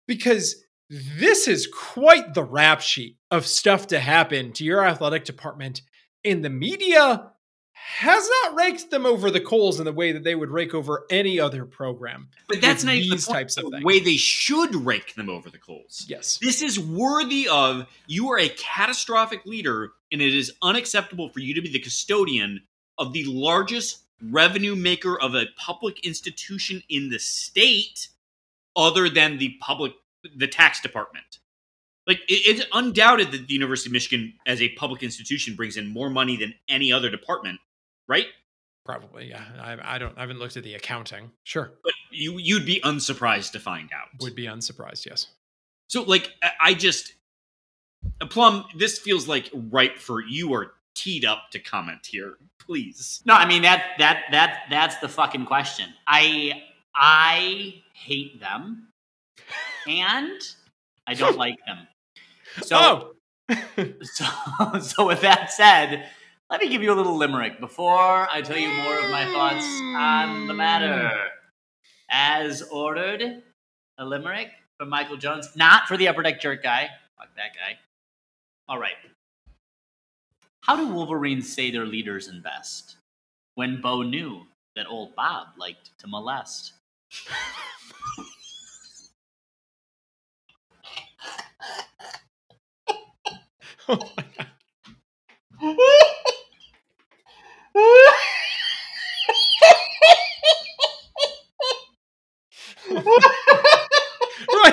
Because 0.08 0.56
this 0.90 1.48
is 1.48 1.68
quite 1.68 2.34
the 2.34 2.44
rap 2.44 2.82
sheet 2.82 3.18
of 3.32 3.48
stuff 3.48 3.88
to 3.88 4.00
happen 4.00 4.52
to 4.54 4.64
your 4.64 4.86
athletic 4.86 5.24
department, 5.24 5.82
and 6.24 6.44
the 6.44 6.50
media 6.50 7.32
has 7.84 8.30
not 8.44 8.56
raked 8.56 8.90
them 8.92 9.06
over 9.06 9.32
the 9.32 9.40
coals 9.40 9.80
in 9.80 9.86
the 9.86 9.92
way 9.92 10.12
that 10.12 10.24
they 10.24 10.36
would 10.36 10.50
rake 10.50 10.74
over 10.74 11.06
any 11.10 11.40
other 11.40 11.66
program. 11.66 12.30
but 12.48 12.62
that's 12.62 12.84
not 12.84 12.96
even 12.96 13.10
the 13.10 13.16
these 13.16 13.26
point, 13.26 13.36
types 13.38 13.58
of 13.58 13.66
the 13.66 13.72
things. 13.72 13.84
way 13.84 14.00
they 14.00 14.18
should 14.18 14.76
rake 14.76 15.16
them 15.16 15.30
over 15.30 15.50
the 15.50 15.58
coals. 15.58 16.06
Yes. 16.08 16.38
This 16.42 16.62
is 16.62 16.80
worthy 16.80 17.48
of 17.48 17.88
you 18.08 18.32
are 18.32 18.40
a 18.40 18.50
catastrophic 18.50 19.46
leader, 19.46 19.92
and 20.12 20.22
it 20.22 20.34
is 20.34 20.54
unacceptable 20.62 21.30
for 21.30 21.40
you 21.40 21.54
to 21.56 21.62
be 21.62 21.70
the 21.72 21.80
custodian 21.80 22.62
of 22.98 23.14
the 23.14 23.24
largest 23.26 24.04
revenue 24.22 24.76
maker 24.76 25.20
of 25.20 25.34
a 25.34 25.46
public 25.58 26.06
institution 26.06 26.84
in 26.90 27.10
the 27.10 27.20
state, 27.20 28.10
other 28.76 29.10
than 29.10 29.38
the 29.38 29.56
public, 29.60 29.94
the 30.36 30.48
tax 30.48 30.80
department. 30.82 31.40
Like 32.08 32.22
it's 32.28 32.66
undoubted 32.74 33.32
that 33.32 33.48
the 33.48 33.54
University 33.54 33.90
of 33.90 33.94
Michigan, 33.94 34.34
as 34.46 34.62
a 34.62 34.70
public 34.70 35.04
institution, 35.04 35.56
brings 35.56 35.78
in 35.78 35.88
more 35.88 36.10
money 36.10 36.36
than 36.36 36.54
any 36.68 36.92
other 36.92 37.10
department, 37.10 37.60
right? 38.12 38.28
Probably, 38.86 39.30
yeah. 39.30 39.44
I, 39.62 39.96
I 39.96 39.98
don't. 40.00 40.18
I 40.18 40.22
haven't 40.22 40.40
looked 40.40 40.58
at 40.58 40.64
the 40.64 40.74
accounting. 40.76 41.32
Sure, 41.44 41.72
But 41.84 41.94
you 42.12 42.38
you'd 42.40 42.66
be 42.66 42.80
unsurprised 42.84 43.52
to 43.54 43.60
find 43.60 43.90
out. 43.94 44.08
would 44.20 44.36
be 44.36 44.46
unsurprised. 44.48 45.06
Yes. 45.06 45.28
So, 45.88 46.02
like, 46.04 46.32
I- 46.44 46.52
I 46.62 46.74
just, 46.74 47.14
uh, 48.20 48.26
Plum, 48.26 48.66
this 48.78 48.98
feels 49.00 49.28
like 49.28 49.50
ripe 49.54 49.98
for 49.98 50.22
you 50.22 50.54
are 50.56 50.74
teed 50.96 51.26
up 51.26 51.44
to 51.52 51.60
comment 51.60 52.06
here. 52.10 52.38
Please. 52.60 53.22
No, 53.26 53.34
I 53.36 53.46
mean 53.48 53.62
that 53.62 53.84
that 54.00 54.24
that 54.32 54.64
that's 54.70 54.98
the 54.98 55.08
fucking 55.10 55.46
question. 55.46 55.90
I 56.08 56.64
I 56.96 57.76
hate 57.94 58.40
them, 58.40 58.88
and 59.88 60.42
I 61.08 61.14
don't 61.14 61.38
like 61.46 61.58
them. 61.68 61.88
So 62.64 63.14
oh, 63.50 63.56
so 64.02 64.26
so 64.80 65.08
with 65.08 65.22
that 65.22 65.52
said, 65.52 66.08
let 66.52 66.60
me 66.60 66.68
give 66.68 66.84
you 66.84 66.92
a 66.92 66.94
little 66.94 67.16
limerick 67.16 67.62
before 67.62 68.28
I 68.30 68.42
tell 68.42 68.58
you 68.58 68.68
more 68.68 69.00
of 69.00 69.10
my 69.10 69.24
thoughts 69.24 69.66
on 69.96 70.48
the 70.48 70.54
matter. 70.54 71.10
As 72.10 72.62
ordered, 72.64 73.42
a 73.98 74.06
limerick 74.06 74.50
from 74.78 74.90
Michael 74.90 75.16
Jones, 75.16 75.56
not 75.56 75.88
for 75.88 75.96
the 75.96 76.10
upper 76.10 76.22
deck 76.22 76.42
jerk 76.42 76.62
guy. 76.62 76.90
Fuck 77.18 77.30
that 77.38 77.54
guy. 77.56 77.80
All 78.68 78.78
right. 78.78 78.96
How 80.60 80.76
do 80.76 80.90
Wolverines 80.90 81.52
say 81.52 81.72
their 81.72 81.86
leaders 81.86 82.28
invest 82.28 82.98
when 83.56 83.80
Bo 83.80 84.02
knew 84.02 84.42
that 84.76 84.88
old 84.88 85.16
Bob 85.16 85.48
liked 85.58 85.98
to 86.00 86.08
molest? 86.08 86.74
oh 93.88 93.98
my 94.18 94.26
God. 95.62 95.78
right 97.76 98.14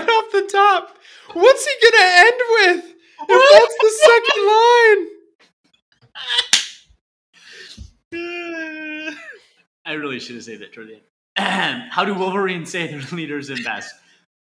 off 0.09 0.33
the 0.33 0.49
top. 0.51 0.97
What's 1.33 1.67
he 1.67 1.73
gonna 1.83 2.13
end 2.17 2.41
with? 2.51 2.85
If 3.29 3.43
that's 3.53 3.77
the 3.81 3.91
second 4.07 4.47
line. 4.47 5.07
I 9.85 9.93
really 9.93 10.19
should 10.21 10.37
have 10.37 10.45
said 10.45 10.61
that 10.61 10.73
toward 10.73 10.89
the 10.89 11.01
end. 11.37 11.91
How 11.91 12.05
do 12.05 12.15
Wolverines 12.15 12.71
say 12.71 12.87
their 12.87 13.03
leaders 13.13 13.51
invest 13.51 13.95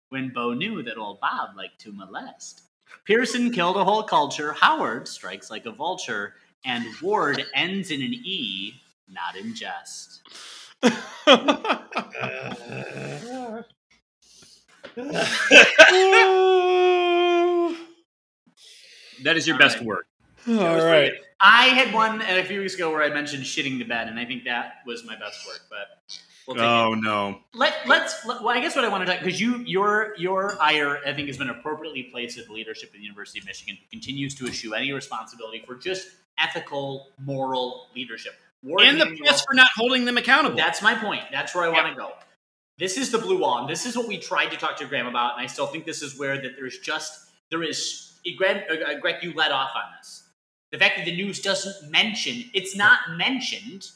when 0.10 0.30
Bo 0.30 0.54
knew 0.54 0.84
that 0.84 0.98
old 0.98 1.20
Bob 1.20 1.58
liked 1.58 1.80
to 1.82 1.92
molest? 1.92 2.62
Pearson 3.06 3.52
killed 3.52 3.78
a 3.78 3.84
whole 3.84 4.04
culture. 4.04 4.54
Howard 4.54 5.08
strikes 5.08 5.52
like 5.52 5.66
a 5.66 5.72
vulture. 5.72 6.36
And 6.66 6.86
Ward 7.02 7.46
ends 7.54 7.92
in 7.92 8.02
an 8.02 8.14
E, 8.14 8.74
not 9.08 9.36
in 9.36 9.54
jest. 9.54 10.22
That 19.24 19.38
is 19.38 19.48
your 19.48 19.56
All 19.56 19.60
best 19.60 19.78
right. 19.78 19.86
work. 19.86 20.08
All 20.48 20.54
was 20.54 20.64
pretty 20.64 20.84
right. 20.86 21.12
good. 21.12 21.20
I 21.40 21.66
had 21.68 21.94
one 21.94 22.22
uh, 22.22 22.26
a 22.30 22.44
few 22.44 22.60
weeks 22.62 22.76
ago 22.76 22.92
where 22.92 23.04
I 23.04 23.10
mentioned 23.10 23.44
shitting 23.44 23.78
the 23.78 23.84
bed, 23.84 24.08
and 24.08 24.20
I 24.20 24.26
think 24.26 24.46
that 24.46 24.76
was 24.86 25.04
my 25.06 25.16
best 25.16 25.46
work. 25.48 25.62
But 25.70 25.88
we'll 26.48 26.56
take 26.56 26.64
it. 26.64 26.68
Oh, 26.68 26.94
no. 26.94 27.40
Let, 27.54 27.74
let's. 27.88 28.26
Let, 28.26 28.42
well, 28.42 28.56
I 28.56 28.62
guess 28.62 28.76
what 28.76 28.86
I 28.86 28.90
want 28.90 29.06
to 29.06 29.12
talk 29.12 29.24
because 29.24 29.40
you 29.40 29.58
your 29.66 30.14
your 30.18 30.58
ire 30.62 31.00
I 31.06 31.14
think 31.14 31.28
has 31.28 31.38
been 31.38 31.50
appropriately 31.50 32.04
placed 32.04 32.38
at 32.38 32.48
the 32.48 32.54
leadership 32.54 32.90
of 32.90 32.96
the 32.96 33.02
University 33.02 33.40
of 33.40 33.46
Michigan, 33.46 33.78
who 33.80 33.86
continues 33.90 34.36
to 34.36 34.48
eschew 34.48 34.74
any 34.74 34.92
responsibility 34.92 35.64
for 35.66 35.76
just 35.76 36.08
ethical, 36.40 37.08
moral 37.20 37.88
leadership. 37.96 38.34
Ward 38.64 38.82
And 38.82 39.00
the 39.00 39.06
Manuel- 39.06 39.26
press 39.28 39.44
for 39.46 39.54
not 39.54 39.68
holding 39.76 40.06
them 40.06 40.18
accountable. 40.18 40.58
That's 40.58 40.82
my 40.82 40.96
point. 40.96 41.24
That's 41.32 41.54
where 41.54 41.64
I 41.66 41.70
want 41.70 41.88
to 41.88 41.96
go. 41.96 42.12
This 42.78 42.98
is 42.98 43.12
the 43.12 43.20
blue 43.20 43.38
wall, 43.40 43.60
and 43.60 43.70
this 43.70 43.86
is 43.86 43.96
what 43.96 44.08
we 44.08 44.18
tried 44.18 44.48
to 44.48 44.58
talk 44.58 44.76
to 44.78 44.86
Graham 44.86 45.08
about, 45.08 45.38
and 45.38 45.44
I 45.44 45.48
still 45.48 45.68
think 45.68 45.86
this 45.86 46.02
is 46.02 46.18
where 46.20 46.42
that 46.42 46.56
there's 46.58 46.80
just 46.80 47.30
there 47.50 47.64
is. 47.64 48.12
Greg, 48.38 48.64
uh, 48.70 49.00
Greg, 49.00 49.18
you 49.22 49.34
led 49.34 49.52
off 49.52 49.70
on 49.76 49.84
this. 50.00 50.24
The 50.72 50.80
fact 50.80 50.98
that 50.98 51.06
the 51.06 51.16
news 51.16 51.40
doesn't 51.40 51.92
mention 51.92 52.50
it's 52.54 52.76
not 52.76 53.00
mentioned 53.16 53.88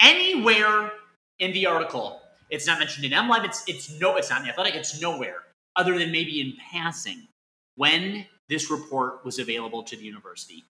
anywhere 0.00 0.90
in 1.38 1.52
the 1.52 1.66
article. 1.66 2.20
It's 2.50 2.66
not 2.66 2.78
mentioned 2.78 3.04
in 3.04 3.12
MLive. 3.12 3.44
It's 3.44 3.64
it's 3.66 3.98
no. 4.00 4.16
It's 4.16 4.30
not 4.30 4.40
in 4.40 4.46
the 4.46 4.52
Athletic. 4.52 4.74
It's 4.74 5.00
nowhere 5.00 5.42
other 5.76 5.98
than 5.98 6.10
maybe 6.10 6.40
in 6.40 6.54
passing 6.72 7.28
when 7.76 8.26
this 8.48 8.70
report 8.70 9.24
was 9.24 9.38
available 9.38 9.82
to 9.82 9.96
the 9.96 10.02
university. 10.02 10.64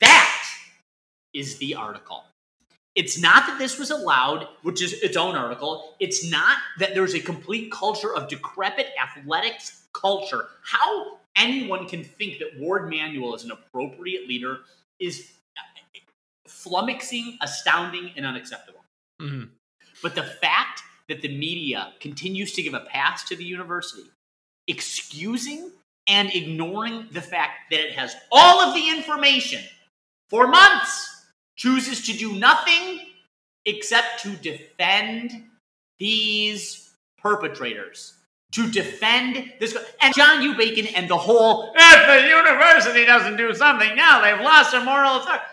That 0.00 0.42
is 1.32 1.58
the 1.58 1.74
article. 1.74 2.24
It's 2.94 3.20
not 3.20 3.46
that 3.46 3.58
this 3.58 3.78
was 3.78 3.90
allowed, 3.90 4.46
which 4.62 4.80
is 4.80 4.92
its 5.02 5.16
own 5.16 5.34
article. 5.34 5.94
It's 5.98 6.28
not 6.30 6.58
that 6.78 6.94
there's 6.94 7.14
a 7.14 7.20
complete 7.20 7.72
culture 7.72 8.14
of 8.14 8.28
decrepit 8.28 8.88
athletics 9.02 9.86
culture. 9.92 10.46
How 10.62 11.18
anyone 11.36 11.88
can 11.88 12.04
think 12.04 12.38
that 12.38 12.58
Warde 12.58 12.88
Manuel 12.90 13.34
is 13.34 13.44
an 13.44 13.50
appropriate 13.50 14.28
leader 14.28 14.58
is 15.00 15.32
flummoxing, 16.46 17.36
astounding, 17.42 18.12
and 18.16 18.24
unacceptable. 18.24 18.84
Mhm. 19.20 19.50
But 20.04 20.14
the 20.14 20.22
fact 20.22 20.82
that 21.08 21.22
the 21.22 21.34
media 21.34 21.94
continues 21.98 22.52
to 22.52 22.62
give 22.62 22.74
a 22.74 22.80
pass 22.80 23.24
to 23.24 23.36
the 23.36 23.42
university, 23.42 24.04
excusing 24.68 25.70
and 26.06 26.30
ignoring 26.34 27.08
the 27.10 27.22
fact 27.22 27.70
that 27.70 27.80
it 27.80 27.92
has 27.92 28.14
all 28.30 28.60
of 28.60 28.74
the 28.74 28.90
information 28.90 29.62
for 30.28 30.46
months, 30.46 31.24
chooses 31.56 32.04
to 32.04 32.12
do 32.12 32.34
nothing 32.34 33.00
except 33.64 34.22
to 34.24 34.28
defend 34.36 35.32
these 35.98 36.90
perpetrators. 37.16 38.12
To 38.52 38.70
defend 38.70 39.54
this. 39.58 39.74
And 40.02 40.14
John 40.14 40.42
U. 40.42 40.54
Bacon 40.54 40.86
and 40.94 41.08
the 41.08 41.16
whole, 41.16 41.72
if 41.74 42.06
the 42.06 42.28
university 42.28 43.06
doesn't 43.06 43.38
do 43.38 43.54
something 43.54 43.96
now, 43.96 44.20
they've 44.20 44.44
lost 44.44 44.72
their 44.72 44.84
moral 44.84 45.16
authority. 45.16 45.44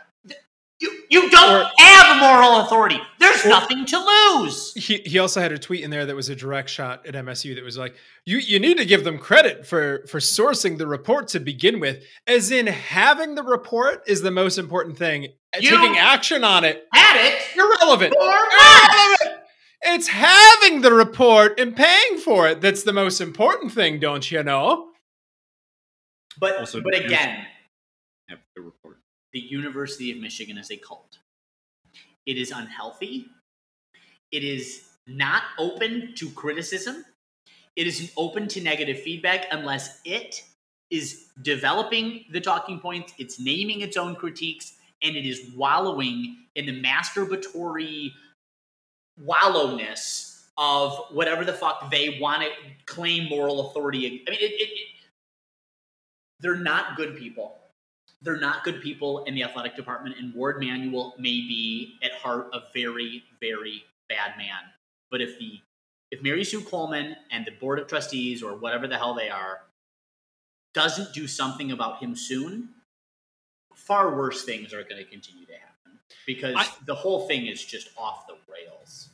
You, 0.82 1.04
you 1.12 1.30
don't 1.30 1.62
Or- 1.62 1.70
have 1.78 2.18
moral 2.20 2.62
authority. 2.62 3.00
There's 3.20 3.46
Or- 3.46 3.50
nothing 3.50 3.86
to 3.86 4.00
lose. 4.00 4.74
He 4.74 4.98
he 5.06 5.20
also 5.20 5.40
had 5.40 5.52
a 5.52 5.60
tweet 5.60 5.84
in 5.84 5.92
there 5.92 6.06
that 6.08 6.16
was 6.16 6.28
a 6.30 6.36
direct 6.36 6.70
shot 6.70 7.06
at 7.06 7.14
MSU 7.14 7.54
that 7.56 7.64
was 7.64 7.78
like, 7.78 7.96
you 8.26 8.38
you 8.40 8.60
need 8.60 8.78
to 8.78 8.86
give 8.86 9.04
them 9.04 9.20
credit 9.20 9.66
for 9.68 10.06
for 10.08 10.20
sourcing 10.20 10.78
the 10.80 10.88
report 10.88 11.28
to 11.30 11.40
begin 11.40 11.80
with, 11.80 12.04
as 12.26 12.50
in 12.52 12.66
having 12.68 13.36
the 13.36 13.44
report 13.44 14.02
is 14.08 14.22
the 14.24 14.32
most 14.32 14.58
important 14.58 14.98
thing. 14.98 15.28
You- 15.60 15.70
Taking 15.70 15.98
action 15.98 16.44
on 16.44 16.64
it 16.64 16.88
Had 16.94 17.16
it 17.28 17.42
irrelevant. 17.56 18.16
Irrelevant. 18.20 19.40
It's 19.84 20.08
having 20.08 20.82
the 20.82 20.94
report 20.94 21.60
and 21.60 21.76
paying 21.76 22.18
for 22.20 22.48
it 22.48 22.60
that's 22.62 22.84
the 22.84 22.94
most 22.94 23.20
important 23.22 23.72
thing, 23.72 24.00
don't 24.00 24.30
you 24.32 24.42
know? 24.44 24.88
But 26.40 26.58
Also, 26.58 26.82
but 26.82 26.96
again, 26.96 27.30
have 27.30 27.40
the 27.40 27.40
report. 27.40 27.61
The 29.34 29.40
University 29.40 30.12
of 30.12 30.20
Michigan 30.20 30.58
is 30.58 30.72
a 30.72 30.78
cult. 30.78 31.20
It 32.26 32.38
is 32.38 32.52
unhealthy. 32.52 33.28
It 34.32 34.44
is 34.44 34.84
not 35.08 35.44
open 35.58 36.14
to 36.16 36.30
criticism. 36.32 37.06
It 37.76 37.88
isn't 37.88 38.12
open 38.18 38.48
to 38.50 38.62
negative 38.62 39.02
feedback 39.02 39.48
unless 39.52 40.02
it 40.06 40.44
is 40.90 41.28
developing 41.42 42.26
the 42.32 42.42
talking 42.42 42.80
points, 42.80 43.14
it's 43.18 43.40
naming 43.40 43.82
its 43.82 43.96
own 43.96 44.14
critiques, 44.16 44.74
and 45.02 45.16
it 45.16 45.26
is 45.26 45.52
wallowing 45.56 46.36
in 46.56 46.66
the 46.66 46.84
masturbatory 46.84 48.12
wallowness 49.26 50.44
of 50.58 50.98
whatever 51.12 51.46
the 51.46 51.54
fuck 51.54 51.90
they 51.90 52.20
want 52.20 52.42
to 52.42 52.50
claim 52.86 53.30
moral 53.30 53.70
authority. 53.70 54.06
I 54.06 54.32
mean, 54.32 54.40
it, 54.42 54.52
it, 54.52 54.70
it, 54.70 54.88
they're 56.42 56.56
not 56.56 56.98
good 56.98 57.16
people. 57.16 57.61
They're 58.22 58.40
not 58.40 58.64
good 58.64 58.82
people 58.82 59.24
in 59.26 59.34
the 59.34 59.44
athletic 59.44 59.76
department, 59.76 60.18
and 60.20 60.34
Warde 60.34 60.60
Manuel 60.60 61.16
may 61.18 61.42
be 61.42 61.98
at 62.04 62.12
heart 62.14 62.50
a 62.54 62.60
very, 62.74 63.24
very 63.40 63.84
bad 64.10 64.38
man. 64.38 64.60
But 65.10 65.22
if 65.22 65.40
the 65.40 65.60
if 66.12 66.22
Mary 66.22 66.44
Sue 66.44 66.62
Coleman 66.62 67.16
and 67.32 67.46
the 67.46 67.52
board 67.52 67.80
of 67.80 67.88
trustees 67.88 68.44
or 68.44 68.56
whatever 68.56 68.86
the 68.88 68.98
hell 68.98 69.14
they 69.14 69.30
are 69.30 69.62
doesn't 70.74 71.14
do 71.14 71.26
something 71.26 71.72
about 71.72 72.00
him 72.00 72.16
soon, 72.16 72.70
far 73.76 74.16
worse 74.16 74.44
things 74.44 74.74
are 74.74 74.84
going 74.84 74.98
to 74.98 75.10
continue 75.10 75.46
to 75.46 75.54
happen 75.54 76.00
because 76.26 76.56
I- 76.58 76.68
the 76.86 76.96
whole 76.96 77.28
thing 77.28 77.48
is 77.48 77.64
just 77.64 77.90
off 77.98 78.28
the 78.28 78.36
rails. 78.52 79.10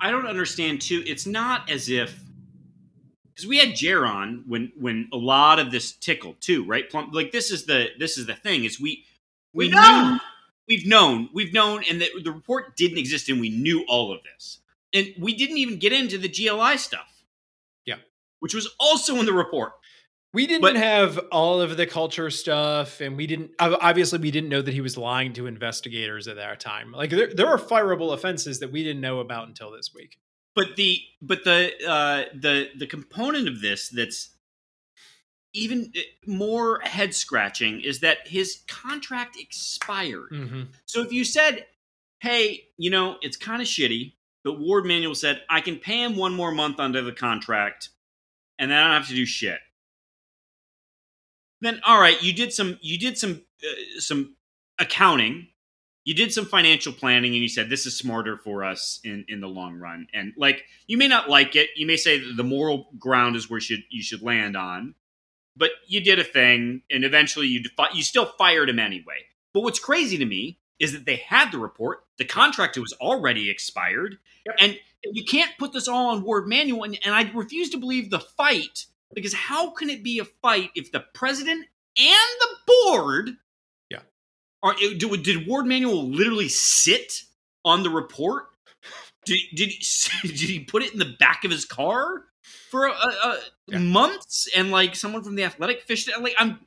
I 0.00 0.10
don't 0.10 0.26
understand 0.26 0.80
too. 0.80 1.02
It's 1.06 1.26
not 1.26 1.68
as 1.70 1.88
if 1.88 2.18
because 3.34 3.46
we 3.48 3.58
had 3.58 3.70
Jaron 3.70 4.46
when 4.46 4.72
when 4.78 5.08
a 5.12 5.16
lot 5.16 5.58
of 5.58 5.70
this 5.70 5.92
tickled 5.92 6.40
too, 6.40 6.64
right? 6.66 6.88
Plum, 6.88 7.10
like 7.12 7.32
this 7.32 7.50
is 7.50 7.66
the 7.66 7.88
this 7.98 8.18
is 8.18 8.26
the 8.26 8.34
thing 8.34 8.64
is 8.64 8.80
we 8.80 9.04
we 9.52 9.68
knew 9.68 10.18
we've 10.68 10.86
known 10.86 11.28
we've 11.32 11.52
known 11.52 11.82
and 11.90 12.00
the, 12.00 12.08
the 12.22 12.32
report 12.32 12.76
didn't 12.76 12.98
exist 12.98 13.28
and 13.28 13.40
we 13.40 13.50
knew 13.50 13.84
all 13.88 14.12
of 14.12 14.20
this 14.22 14.60
and 14.92 15.08
we 15.18 15.34
didn't 15.34 15.58
even 15.58 15.78
get 15.78 15.92
into 15.92 16.18
the 16.18 16.28
GLI 16.28 16.76
stuff. 16.78 17.24
Yeah. 17.86 17.96
which 18.40 18.54
was 18.54 18.68
also 18.78 19.16
in 19.16 19.26
the 19.26 19.32
report. 19.32 19.72
We 20.34 20.46
didn't 20.46 20.62
But- 20.62 20.76
have 20.76 21.18
all 21.30 21.60
of 21.60 21.76
the 21.76 21.86
culture 21.86 22.30
stuff, 22.30 23.02
and 23.02 23.18
we 23.18 23.26
didn't. 23.26 23.50
Obviously, 23.58 24.18
we 24.18 24.30
didn't 24.30 24.48
know 24.48 24.62
that 24.62 24.72
he 24.72 24.80
was 24.80 24.96
lying 24.96 25.34
to 25.34 25.46
investigators 25.46 26.26
at 26.26 26.36
that 26.36 26.58
time. 26.58 26.90
Like 26.92 27.10
there, 27.10 27.28
there 27.34 27.48
are 27.48 27.58
fireable 27.58 28.14
offenses 28.14 28.60
that 28.60 28.72
we 28.72 28.82
didn't 28.82 29.02
know 29.02 29.20
about 29.20 29.48
until 29.48 29.70
this 29.70 29.92
week. 29.94 30.16
But 30.54 30.76
the 30.76 31.00
but 31.20 31.44
the 31.44 31.72
uh, 31.88 32.24
the 32.34 32.68
the 32.76 32.86
component 32.86 33.48
of 33.48 33.60
this 33.60 33.88
that's 33.88 34.30
even 35.54 35.92
uh, 35.96 36.00
more 36.26 36.80
head 36.80 37.14
scratching 37.14 37.80
is 37.80 38.00
that 38.00 38.28
his 38.28 38.62
contract 38.68 39.36
expired. 39.38 40.30
Mm-hmm. 40.32 40.62
So 40.86 41.00
if 41.00 41.12
you 41.12 41.24
said, 41.24 41.66
"Hey, 42.20 42.64
you 42.76 42.90
know, 42.90 43.16
it's 43.22 43.36
kind 43.36 43.62
of 43.62 43.68
shitty," 43.68 44.14
but 44.44 44.60
Warde 44.60 44.86
Manuel 44.86 45.14
said, 45.14 45.42
"I 45.48 45.60
can 45.60 45.78
pay 45.78 46.02
him 46.02 46.16
one 46.16 46.34
more 46.34 46.52
month 46.52 46.78
under 46.78 47.00
the 47.00 47.12
contract, 47.12 47.88
and 48.58 48.70
then 48.70 48.78
I 48.78 48.84
don't 48.84 49.00
have 49.00 49.08
to 49.08 49.14
do 49.14 49.24
shit," 49.24 49.60
then 51.62 51.80
all 51.84 52.00
right, 52.00 52.22
you 52.22 52.32
did 52.32 52.52
some 52.52 52.78
you 52.82 52.98
did 52.98 53.16
some 53.16 53.42
uh, 53.62 54.00
some 54.00 54.36
accounting, 54.78 55.48
you 56.04 56.14
did 56.14 56.32
some 56.32 56.44
financial 56.46 56.92
planning, 56.92 57.32
and 57.32 57.42
you 57.42 57.48
said 57.48 57.68
this 57.70 57.86
is 57.86 57.96
smarter 57.96 58.36
for 58.36 58.64
us 58.64 59.00
in 59.04 59.24
in 59.28 59.40
the 59.40 59.48
long 59.48 59.78
run. 59.78 60.06
And 60.12 60.32
like, 60.36 60.64
you 60.86 60.96
may 60.98 61.08
not 61.08 61.28
like 61.30 61.54
it, 61.56 61.70
you 61.76 61.86
may 61.86 61.96
say 61.96 62.18
that 62.18 62.36
the 62.36 62.44
moral 62.44 62.88
ground 62.98 63.36
is 63.36 63.48
where 63.48 63.60
should 63.60 63.82
you 63.90 64.02
should 64.02 64.22
land 64.22 64.56
on, 64.56 64.94
but 65.56 65.70
you 65.86 66.00
did 66.00 66.18
a 66.18 66.24
thing, 66.24 66.82
and 66.90 67.04
eventually 67.04 67.46
you 67.46 67.62
defi- 67.62 67.94
you 67.96 68.02
still 68.02 68.26
fired 68.38 68.68
him 68.68 68.78
anyway. 68.78 69.26
But 69.54 69.62
what's 69.62 69.78
crazy 69.78 70.18
to 70.18 70.24
me 70.24 70.58
is 70.78 70.92
that 70.92 71.04
they 71.06 71.16
had 71.16 71.52
the 71.52 71.58
report, 71.58 72.04
the 72.18 72.24
contract 72.24 72.76
was 72.78 72.92
already 72.94 73.48
expired, 73.50 74.18
Yep. 74.46 74.56
and 74.58 74.78
you 75.04 75.24
can't 75.24 75.52
put 75.58 75.72
this 75.72 75.86
all 75.86 76.08
on 76.08 76.22
Warde 76.22 76.48
Manuel. 76.48 76.82
And, 76.84 76.98
and 77.04 77.14
I 77.14 77.30
refuse 77.32 77.70
to 77.70 77.78
believe 77.78 78.10
the 78.10 78.18
fight 78.18 78.86
because 79.14 79.34
how 79.34 79.70
can 79.70 79.90
it 79.90 80.02
be 80.02 80.18
a 80.18 80.24
fight 80.24 80.70
if 80.74 80.90
the 80.90 81.04
president 81.12 81.66
and 81.96 82.40
the 82.40 82.56
board. 82.66 83.30
Are 84.62 84.74
did, 84.74 85.22
did 85.22 85.46
Warde 85.46 85.66
Manuel 85.66 86.08
literally 86.08 86.48
sit 86.48 87.22
on 87.64 87.82
the 87.82 87.90
report? 87.90 88.46
Did 89.24 89.40
did 89.54 89.70
he, 89.70 89.84
did 90.28 90.36
he 90.50 90.60
put 90.60 90.82
it 90.82 90.92
in 90.92 90.98
the 90.98 91.14
back 91.18 91.44
of 91.44 91.50
his 91.50 91.64
car 91.64 92.24
for 92.70 92.86
a, 92.86 92.90
a, 92.92 93.38
Yeah. 93.68 93.78
months 93.78 94.48
and 94.56 94.70
like 94.70 94.94
someone 94.96 95.22
from 95.22 95.34
the 95.34 95.44
Athletic 95.44 95.82
fished 95.82 96.08
it? 96.08 96.20
Like 96.20 96.34
I'm. 96.38 96.60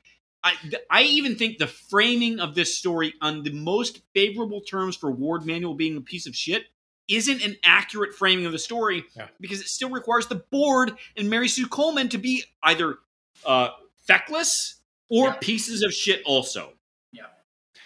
I, 0.43 0.53
I 0.91 1.01
even 1.01 1.37
think 1.37 1.57
the 1.57 1.65
framing 1.65 2.39
of 2.39 2.53
this 2.53 2.77
story 2.77 3.15
on 3.19 3.41
the 3.41 3.49
most 3.51 4.01
favorable 4.13 4.61
terms 4.61 4.95
for 4.95 5.09
Warde 5.09 5.43
Manuel 5.43 5.73
being 5.73 5.97
a 5.97 6.01
piece 6.01 6.27
of 6.27 6.35
shit 6.35 6.65
isn't 7.07 7.41
an 7.43 7.55
accurate 7.63 8.13
framing 8.13 8.45
of 8.45 8.51
the 8.51 8.59
story 8.59 9.05
Yeah. 9.15 9.27
because 9.41 9.59
it 9.59 9.67
still 9.69 9.89
requires 9.89 10.27
the 10.27 10.35
board 10.51 10.91
and 11.17 11.31
Mary 11.31 11.47
Sue 11.47 11.65
Coleman 11.65 12.09
to 12.09 12.19
be 12.19 12.43
either 12.61 12.99
uh, 13.43 13.69
feckless 14.07 14.75
or 15.09 15.29
Yeah. 15.29 15.37
pieces 15.41 15.81
of 15.81 15.91
shit 15.91 16.21
also. 16.27 16.73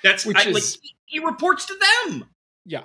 Yeah. 0.03 0.11
That's 0.11 0.25
Which 0.25 0.37
I, 0.37 0.45
like 0.49 0.57
is- 0.63 0.79
he 1.05 1.19
reports 1.19 1.65
to 1.65 1.75
them. 2.07 2.25
Yeah, 2.65 2.83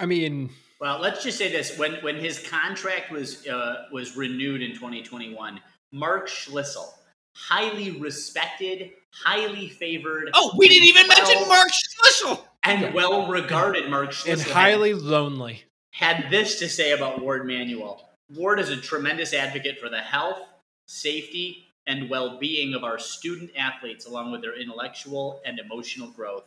I 0.00 0.06
mean, 0.06 0.50
Well, 0.80 0.98
let's 1.00 1.22
just 1.22 1.38
say 1.38 1.50
this: 1.52 1.78
when 1.78 1.94
when 2.02 2.16
his 2.16 2.38
contract 2.48 3.10
was 3.12 3.46
uh, 3.46 3.84
was 3.92 4.16
renewed 4.16 4.62
in 4.62 4.72
2021, 4.74 5.60
Mark 5.92 6.28
Schlissel, 6.28 6.88
highly 7.36 7.92
respected, 7.92 8.90
highly 9.12 9.68
favored, 9.68 10.30
Oh, 10.34 10.54
we 10.56 10.68
didn't 10.68 10.88
even 10.88 11.06
Well- 11.08 11.18
mention 11.26 11.48
Mark 11.48 11.68
Schlissel. 11.70 12.44
and 12.64 12.92
well 12.94 13.28
regarded 13.28 13.88
Mark 13.90 14.10
Schlissel 14.10 14.32
and 14.32 14.40
had- 14.40 14.52
highly 14.52 14.94
lonely. 14.94 15.64
had 15.92 16.28
this 16.30 16.58
to 16.58 16.68
say 16.68 16.90
about 16.92 17.20
Warde 17.20 17.46
Manuel. 17.46 18.10
Ward 18.34 18.58
is 18.58 18.70
a 18.70 18.76
tremendous 18.76 19.32
advocate 19.32 19.78
for 19.78 19.88
the 19.88 20.00
health, 20.00 20.40
safety, 20.88 21.63
and 21.86 22.08
well 22.08 22.38
being 22.38 22.74
of 22.74 22.84
our 22.84 22.98
student 22.98 23.50
athletes, 23.56 24.06
along 24.06 24.32
with 24.32 24.42
their 24.42 24.58
intellectual 24.58 25.40
and 25.44 25.58
emotional 25.58 26.08
growth. 26.08 26.44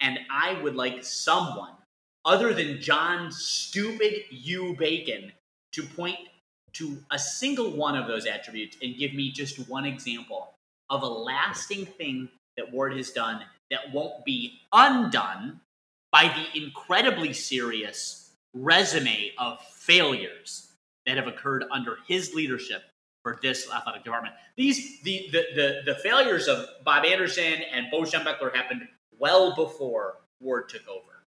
And 0.00 0.18
I 0.30 0.60
would 0.62 0.74
like 0.74 1.04
someone 1.04 1.72
other 2.24 2.52
than 2.52 2.80
John 2.80 3.30
Stupid 3.30 4.24
U. 4.30 4.76
Bacon 4.78 5.32
to 5.72 5.82
point 5.82 6.18
to 6.74 6.98
a 7.10 7.18
single 7.18 7.70
one 7.70 7.96
of 7.96 8.06
those 8.06 8.26
attributes 8.26 8.76
and 8.82 8.96
give 8.96 9.14
me 9.14 9.30
just 9.30 9.68
one 9.68 9.84
example 9.84 10.54
of 10.90 11.02
a 11.02 11.06
lasting 11.08 11.86
thing 11.86 12.28
that 12.56 12.72
Ward 12.72 12.96
has 12.96 13.10
done 13.10 13.42
that 13.70 13.92
won't 13.92 14.24
be 14.24 14.60
undone 14.72 15.60
by 16.10 16.24
the 16.24 16.62
incredibly 16.62 17.32
serious 17.32 18.30
resume 18.54 19.32
of 19.38 19.58
failures 19.60 20.72
that 21.06 21.16
have 21.16 21.26
occurred 21.26 21.64
under 21.70 21.98
his 22.06 22.34
leadership 22.34 22.82
for 23.22 23.38
this 23.42 23.70
athletic 23.70 24.04
department. 24.04 24.34
These 24.56 25.00
the 25.02 25.28
the 25.32 25.44
the, 25.54 25.92
the 25.92 25.94
failures 26.00 26.48
of 26.48 26.66
Bob 26.84 27.04
Anderson 27.04 27.60
and 27.72 27.86
Bo 27.90 28.02
Schembechler 28.02 28.54
happened 28.54 28.88
well 29.18 29.54
before 29.54 30.16
Ward 30.40 30.68
took 30.68 30.86
over. 30.88 31.24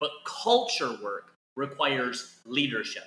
But 0.00 0.10
culture 0.26 0.96
work 1.02 1.34
requires 1.56 2.40
leadership. 2.44 3.04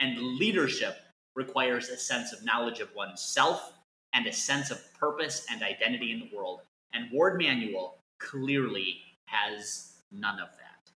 And 0.00 0.18
leadership 0.38 0.96
requires 1.36 1.88
a 1.88 1.96
sense 1.96 2.32
of 2.32 2.44
knowledge 2.44 2.80
of 2.80 2.94
oneself 2.94 3.72
and 4.12 4.26
a 4.26 4.32
sense 4.32 4.70
of 4.70 4.80
purpose 4.94 5.46
and 5.50 5.62
identity 5.62 6.12
in 6.12 6.20
the 6.20 6.36
world. 6.36 6.60
And 6.92 7.10
Warde 7.10 7.40
Manuel 7.40 7.98
clearly 8.20 8.98
has 9.26 9.94
none 10.12 10.38
of 10.38 10.48
that. 10.48 10.92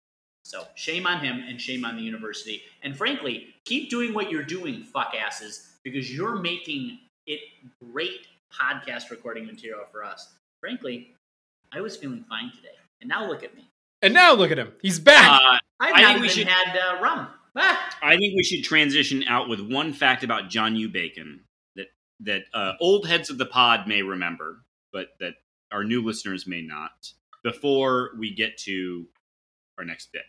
So 0.44 0.66
shame 0.74 1.06
on 1.06 1.24
him 1.24 1.42
and 1.48 1.60
shame 1.60 1.84
on 1.84 1.96
the 1.96 2.02
university. 2.02 2.62
And 2.82 2.96
frankly, 2.96 3.54
keep 3.64 3.90
doing 3.90 4.12
what 4.12 4.30
you're 4.30 4.42
doing, 4.42 4.82
fuck 4.82 5.14
asses, 5.14 5.73
because 5.84 6.12
you're 6.14 6.36
making 6.36 6.98
it 7.26 7.40
great 7.82 8.26
podcast 8.52 9.10
recording 9.10 9.46
material 9.46 9.84
for 9.92 10.04
us. 10.04 10.34
Frankly, 10.60 11.14
I 11.72 11.80
was 11.80 11.96
feeling 11.96 12.24
fine 12.28 12.50
today. 12.54 12.68
And 13.00 13.08
now 13.08 13.28
look 13.28 13.42
at 13.42 13.54
me. 13.54 13.68
And 14.02 14.14
now 14.14 14.34
look 14.34 14.50
at 14.50 14.58
him. 14.58 14.72
He's 14.82 14.98
back. 14.98 15.40
Uh, 15.40 15.58
I've 15.80 15.94
I 15.94 16.02
not 16.02 16.08
think 16.12 16.22
we 16.22 16.28
should- 16.28 16.48
had 16.48 16.76
uh, 16.76 17.00
rum. 17.02 17.28
Ah! 17.56 17.96
I 18.02 18.16
think 18.16 18.34
we 18.36 18.42
should 18.42 18.64
transition 18.64 19.24
out 19.28 19.48
with 19.48 19.60
one 19.60 19.92
fact 19.92 20.24
about 20.24 20.50
John 20.50 20.74
U. 20.76 20.88
Bacon 20.88 21.40
that 21.76 21.86
that 22.20 22.42
uh, 22.52 22.72
old 22.80 23.06
heads 23.06 23.30
of 23.30 23.38
the 23.38 23.46
pod 23.46 23.86
may 23.86 24.02
remember, 24.02 24.64
but 24.92 25.08
that 25.20 25.34
our 25.70 25.84
new 25.84 26.02
listeners 26.02 26.46
may 26.48 26.62
not. 26.62 27.12
Before 27.44 28.10
we 28.18 28.34
get 28.34 28.56
to 28.64 29.06
our 29.78 29.84
next 29.84 30.10
bit, 30.12 30.24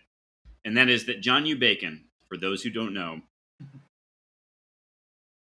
and 0.66 0.78
that 0.78 0.88
is 0.90 1.06
that 1.08 1.22
John 1.22 1.46
U. 1.48 1.56
Bacon, 1.56 2.06
for 2.28 2.38
those 2.38 2.62
who 2.62 2.70
don't 2.70 2.94
know, 2.94 3.22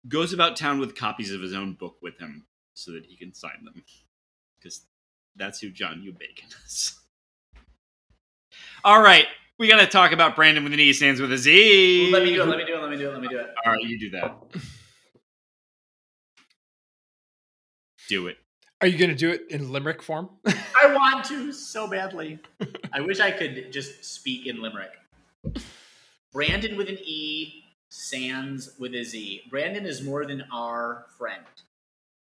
goes 0.07 0.33
about 0.33 0.55
town 0.55 0.79
with 0.79 0.95
copies 0.95 1.31
of 1.31 1.41
his 1.41 1.53
own 1.53 1.73
book 1.73 1.97
with 2.01 2.17
him 2.19 2.45
so 2.73 2.91
that 2.91 3.05
he 3.05 3.15
can 3.15 3.33
sign 3.33 3.63
them, 3.63 3.83
because 4.57 4.81
that's 5.35 5.59
who 5.59 5.69
John 5.69 6.01
U. 6.03 6.11
Bacon 6.11 6.49
is. 6.65 6.99
All 8.83 9.01
right, 9.01 9.25
we 9.57 9.67
got 9.67 9.79
to 9.79 9.87
talk 9.87 10.11
about 10.11 10.35
Brandon 10.35 10.63
with 10.63 10.73
an 10.73 10.79
E 10.79 10.93
stands 10.93 11.19
with 11.19 11.31
a 11.31 11.37
Z. 11.37 12.09
Let 12.11 12.23
me 12.23 12.33
do 12.33 12.43
it, 12.43 12.47
let 12.47 12.57
me 12.57 12.65
do 12.65 12.75
it, 12.75 12.81
let 12.81 12.89
me 12.89 12.97
do 12.97 13.09
it, 13.09 13.13
let 13.13 13.21
me 13.21 13.27
do 13.27 13.39
it. 13.39 13.53
All 13.65 13.73
right, 13.73 13.83
you 13.83 13.99
do 13.99 14.09
that. 14.11 14.35
Do 18.07 18.27
it. 18.27 18.37
Are 18.81 18.87
you 18.87 18.97
going 18.97 19.09
to 19.09 19.15
do 19.15 19.31
it 19.31 19.47
in 19.49 19.71
limerick 19.71 20.03
form? 20.03 20.29
I 20.45 20.93
want 20.93 21.25
to 21.25 21.51
so 21.51 21.87
badly. 21.87 22.39
I 22.93 23.01
wish 23.01 23.19
I 23.19 23.31
could 23.31 23.71
just 23.71 24.05
speak 24.05 24.45
in 24.45 24.61
limerick. 24.61 24.91
Brandon 26.31 26.77
with 26.77 26.89
an 26.89 26.99
E, 27.01 27.64
Sands 27.95 28.71
with 28.77 28.93
a 28.93 29.03
Z. 29.03 29.43
Brandon 29.49 29.85
is 29.85 30.03
more 30.03 30.25
than 30.25 30.43
our 30.51 31.05
friend. 31.17 31.45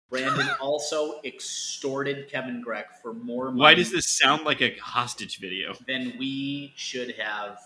Brandon 0.08 0.48
also 0.62 1.20
extorted 1.26 2.30
Kevin 2.30 2.62
Greck 2.62 3.02
for 3.02 3.12
more 3.12 3.46
money 3.46 3.60
Why 3.60 3.74
does 3.74 3.92
this 3.92 4.08
sound 4.08 4.46
like 4.46 4.62
a 4.62 4.78
hostage 4.80 5.40
video? 5.40 5.74
Then 5.88 6.14
we 6.20 6.74
should 6.76 7.16
have 7.18 7.58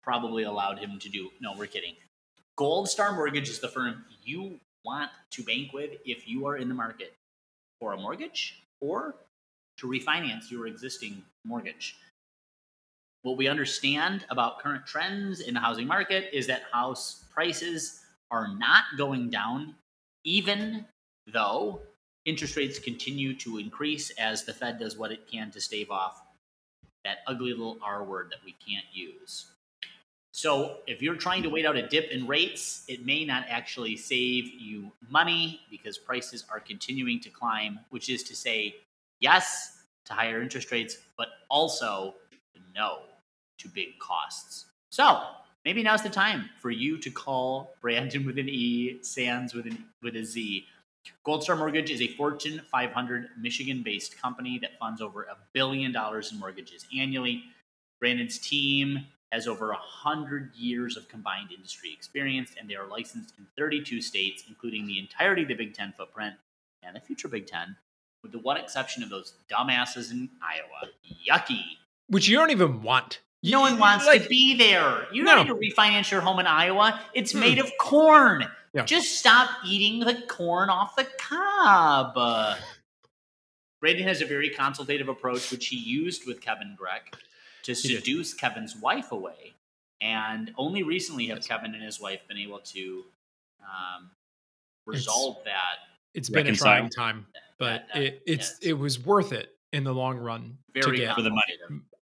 probably 0.00 0.44
allowed 0.44 0.78
him 0.78 1.00
to 1.00 1.08
do. 1.08 1.30
No, 1.40 1.54
we're 1.56 1.66
kidding. 1.66 1.96
Gold 2.54 2.88
Star 2.88 3.12
Mortgage 3.12 3.48
is 3.48 3.58
the 3.58 3.68
firm 3.68 4.04
you 4.22 4.60
want 4.84 5.10
to 5.32 5.42
bank 5.42 5.72
with 5.72 5.90
if 6.04 6.28
you 6.28 6.46
are 6.46 6.56
in 6.56 6.68
the 6.68 6.74
market 6.74 7.14
for 7.80 7.94
a 7.94 7.96
mortgage 7.96 8.62
or 8.80 9.16
to 9.78 9.88
refinance 9.88 10.52
your 10.52 10.68
existing 10.68 11.24
mortgage. 11.44 11.96
What 13.22 13.36
we 13.36 13.48
understand 13.48 14.24
about 14.30 14.60
current 14.60 14.86
trends 14.86 15.40
in 15.40 15.54
the 15.54 15.60
housing 15.60 15.86
market 15.86 16.30
is 16.32 16.46
that 16.46 16.62
house 16.72 17.24
prices 17.32 18.00
are 18.30 18.48
not 18.56 18.84
going 18.96 19.30
down, 19.30 19.74
even 20.24 20.86
though 21.32 21.80
interest 22.24 22.56
rates 22.56 22.78
continue 22.78 23.34
to 23.34 23.58
increase 23.58 24.10
as 24.18 24.44
the 24.44 24.52
Fed 24.52 24.78
does 24.78 24.96
what 24.96 25.10
it 25.10 25.26
can 25.30 25.50
to 25.50 25.60
stave 25.60 25.90
off 25.90 26.22
that 27.04 27.18
ugly 27.26 27.50
little 27.50 27.78
R 27.82 28.04
word 28.04 28.28
that 28.30 28.44
we 28.44 28.52
can't 28.52 28.84
use. 28.92 29.46
So, 30.32 30.76
if 30.86 31.02
you're 31.02 31.16
trying 31.16 31.42
to 31.42 31.48
wait 31.48 31.66
out 31.66 31.76
a 31.76 31.88
dip 31.88 32.10
in 32.10 32.26
rates, 32.26 32.84
it 32.86 33.04
may 33.04 33.24
not 33.24 33.46
actually 33.48 33.96
save 33.96 34.44
you 34.46 34.92
money 35.10 35.62
because 35.70 35.98
prices 35.98 36.44
are 36.52 36.60
continuing 36.60 37.18
to 37.20 37.30
climb, 37.30 37.80
which 37.90 38.08
is 38.08 38.22
to 38.24 38.36
say, 38.36 38.76
yes 39.20 39.78
to 40.04 40.12
higher 40.12 40.40
interest 40.40 40.70
rates, 40.70 40.98
but 41.16 41.28
also 41.48 42.14
no 42.74 43.00
to 43.58 43.68
big 43.68 43.98
costs. 43.98 44.66
So, 44.90 45.20
maybe 45.64 45.82
now's 45.82 46.02
the 46.02 46.10
time 46.10 46.50
for 46.60 46.70
you 46.70 46.98
to 46.98 47.10
call 47.10 47.74
Brandon 47.80 48.24
with 48.24 48.38
an 48.38 48.48
E, 48.48 48.98
Sands 49.02 49.54
with 49.54 49.66
an 49.66 49.84
with 50.02 50.16
a 50.16 50.24
Z. 50.24 50.66
Gold 51.24 51.42
Star 51.42 51.56
Mortgage 51.56 51.90
is 51.90 52.02
a 52.02 52.08
Fortune 52.08 52.60
500 52.70 53.28
Michigan-based 53.38 54.20
company 54.20 54.58
that 54.58 54.78
funds 54.78 55.00
over 55.00 55.22
a 55.22 55.36
billion 55.52 55.92
dollars 55.92 56.32
in 56.32 56.38
mortgages 56.38 56.86
annually. 56.96 57.44
Brandon's 58.00 58.38
team 58.38 59.06
has 59.32 59.46
over 59.46 59.68
100 59.68 60.54
years 60.54 60.96
of 60.96 61.08
combined 61.08 61.52
industry 61.52 61.92
experience, 61.92 62.52
and 62.58 62.68
they 62.68 62.74
are 62.74 62.86
licensed 62.86 63.34
in 63.38 63.46
32 63.56 64.00
states, 64.00 64.44
including 64.48 64.86
the 64.86 64.98
entirety 64.98 65.42
of 65.42 65.48
the 65.48 65.54
Big 65.54 65.74
Ten 65.74 65.92
footprint 65.96 66.34
and 66.82 66.96
the 66.96 67.00
future 67.00 67.28
Big 67.28 67.46
Ten, 67.46 67.76
with 68.22 68.32
the 68.32 68.38
one 68.38 68.56
exception 68.56 69.02
of 69.02 69.10
those 69.10 69.34
dumbasses 69.50 70.10
in 70.12 70.30
Iowa. 70.42 70.92
Yucky. 71.28 71.62
Which 72.08 72.28
you 72.28 72.36
don't 72.36 72.50
even 72.50 72.82
want. 72.82 73.20
No 73.42 73.60
one 73.60 73.78
wants 73.78 74.06
like, 74.06 74.24
to 74.24 74.28
be 74.28 74.56
there. 74.56 75.06
You 75.12 75.24
don't 75.24 75.46
need 75.46 75.52
to 75.52 75.54
refinance 75.80 76.10
your 76.10 76.20
home 76.20 76.40
in 76.40 76.46
Iowa. 76.46 77.00
It's 77.14 77.32
Hmm. 77.32 77.40
made 77.40 77.58
of 77.58 77.70
corn. 77.80 78.44
Yeah. 78.74 78.84
Just 78.84 79.18
stop 79.18 79.48
eating 79.64 80.00
the 80.00 80.22
corn 80.28 80.70
off 80.70 80.96
the 80.96 81.04
cob. 81.18 82.58
Brandon 83.80 84.04
has 84.08 84.20
a 84.20 84.26
very 84.26 84.50
consultative 84.50 85.08
approach, 85.08 85.50
which 85.52 85.68
he 85.68 85.76
used 85.76 86.26
with 86.26 86.40
Kevin 86.40 86.74
Greck 86.76 87.14
to 87.62 87.74
seduce 87.74 88.34
Kevin's 88.34 88.74
wife 88.76 89.12
away. 89.12 89.54
And 90.00 90.52
only 90.56 90.82
recently 90.82 91.26
have 91.26 91.46
Kevin 91.46 91.74
and 91.74 91.82
his 91.82 92.00
wife 92.00 92.20
been 92.28 92.38
able 92.38 92.58
to 92.60 93.04
um, 93.62 94.10
resolve 94.86 95.38
that. 95.44 95.78
It's 96.14 96.28
been 96.28 96.40
a 96.46 96.50
Reconcile. 96.50 96.66
trying 96.78 96.90
time, 96.90 97.26
but 97.58 97.84
that- 97.94 98.02
it, 98.02 98.22
it's 98.26 98.50
yes. 98.50 98.58
it 98.62 98.72
was 98.74 98.98
worth 98.98 99.32
it 99.32 99.54
in 99.72 99.84
the 99.84 99.92
long 99.94 100.18
run 100.18 100.58
to 100.74 100.82
Very 100.82 100.98
get 100.98 101.14
For 101.14 101.22
the 101.22 101.30
money. 101.30 101.54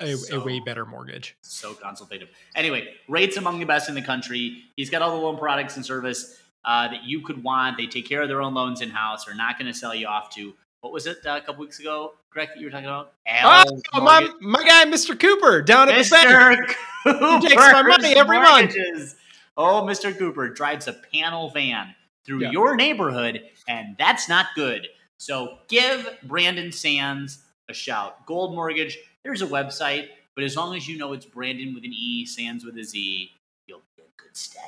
A, 0.04 0.36
a 0.36 0.40
way 0.44 0.60
better 0.60 0.86
mortgage. 0.86 1.36
so 1.42 1.74
consultative. 1.74 2.30
Anyway, 2.56 2.88
rates 3.08 3.38
among 3.38 3.60
the 3.60 3.66
best 3.66 3.90
in 3.90 3.96
the 3.96 4.02
country. 4.02 4.64
He's 4.76 4.90
got 4.90 5.02
all 5.02 5.18
the 5.18 5.24
loan 5.24 5.38
products 5.38 5.76
and 5.76 5.86
service 5.86 6.40
uh, 6.66 6.88
that 6.90 7.04
you 7.04 7.22
could 7.22 7.44
want. 7.44 7.78
They 7.78 7.88
take 7.88 8.08
care 8.08 8.22
of 8.22 8.28
their 8.28 8.42
own 8.42 8.54
loans 8.54 8.82
in 8.82 8.90
house. 8.90 9.26
They're 9.26 9.36
not 9.36 9.58
going 9.60 9.72
to 9.72 9.78
sell 9.78 9.94
you 9.96 10.08
off 10.08 10.30
to 10.36 10.54
what 10.82 10.92
was 10.92 11.08
it 11.08 11.18
uh, 11.26 11.40
a 11.42 11.46
couple 11.46 11.62
weeks 11.62 11.80
ago, 11.80 12.14
Greg, 12.30 12.50
that 12.50 12.60
you 12.60 12.66
were 12.68 12.72
talking 12.72 12.86
about? 12.88 13.14
Oh, 13.44 14.02
my, 14.02 14.30
my 14.42 14.64
guy, 14.66 14.84
Mr. 14.86 15.18
Cooper, 15.18 15.62
down 15.62 15.88
at 15.90 16.04
the 16.04 16.10
bank. 16.10 16.60
Mr. 17.06 17.20
Cooper's 17.20 17.50
takes 17.50 17.56
my 17.62 17.82
money 17.84 18.16
every 18.16 18.38
month. 18.38 18.76
Mortgages. 18.76 19.16
Oh, 19.56 19.84
Mr. 19.88 20.18
Cooper 20.18 20.50
drives 20.50 20.88
a 20.88 20.94
panel 21.14 21.50
van 21.52 21.96
through 22.26 22.40
Yeah. 22.42 22.52
your 22.52 22.76
neighborhood, 22.76 23.44
and 23.68 23.96
that's 23.98 24.28
not 24.28 24.48
good. 24.56 24.88
So 25.18 25.60
give 25.70 26.10
Brandon 26.24 26.72
Sands 26.72 27.40
a 27.70 27.74
shout. 27.74 28.26
Gold 28.26 28.54
Mortgage, 28.56 28.98
there's 29.24 29.42
a 29.42 29.48
website, 29.48 30.08
but 30.36 30.44
as 30.44 30.56
long 30.56 30.76
as 30.76 30.88
you 30.88 30.98
know 30.98 31.14
it's 31.14 31.26
Brandon 31.26 31.74
with 31.74 31.84
an 31.84 31.94
E, 31.94 32.26
Sands 32.26 32.66
with 32.66 32.78
a 32.78 32.84
Z, 32.84 33.30
you'll 33.68 33.82
be 33.96 34.04
in 34.04 34.10
good 34.18 34.36
stead. 34.36 34.64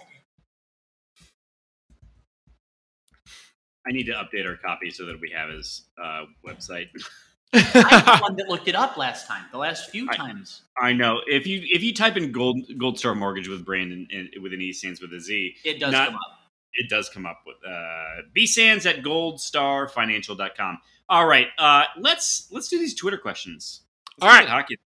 I 3.87 3.91
need 3.91 4.05
to 4.05 4.13
update 4.13 4.47
our 4.47 4.55
copy 4.55 4.89
so 4.89 5.05
that 5.05 5.19
we 5.21 5.29
have 5.31 5.49
his 5.49 5.83
uh, 6.01 6.23
website. 6.45 6.87
I'm 7.53 7.61
the 7.63 8.17
one 8.21 8.35
that 8.37 8.49
looked 8.49 8.67
it 8.67 8.75
up 8.75 8.97
last 8.97 9.27
time, 9.27 9.43
the 9.51 9.57
last 9.57 9.89
few 9.89 10.07
I- 10.09 10.15
times. 10.17 10.63
I 10.77 10.91
know 10.91 11.21
if 11.25 11.47
you 11.47 11.61
if 11.63 11.83
you 11.83 11.93
type 11.93 12.17
in 12.17 12.31
gold 12.33 12.59
gold 12.77 12.99
star 12.99 13.15
mortgage 13.15 13.47
with 13.47 13.63
Brandon 13.63 14.07
and 14.11 14.29
with 14.41 14.51
an 14.51 14.59
E 14.61 14.73
Sands 14.73 14.99
with 14.99 15.13
a 15.13 15.21
Z, 15.21 15.55
It 15.63 15.79
does 15.79 15.93
not- 15.93 16.07
come 16.07 16.15
up. 16.15 16.21
it 16.73 16.89
does 16.89 17.07
come 17.07 17.25
up 17.25 17.41
with 17.45 17.55
uh 17.65 18.23
B 18.33 18.45
Sands 18.45 18.85
at 18.85 19.03
goldstarfinancial.com. 19.03 20.79
All 21.07 21.25
right, 21.27 21.47
uh 21.57 21.83
let's 21.97 22.47
let's 22.51 22.67
do 22.67 22.77
these 22.77 22.95
Twitter 22.95 23.17
questions. 23.19 23.81
All 24.21 24.27
Let's 24.29 24.39
right. 24.39 24.49
hockey. 24.49 24.77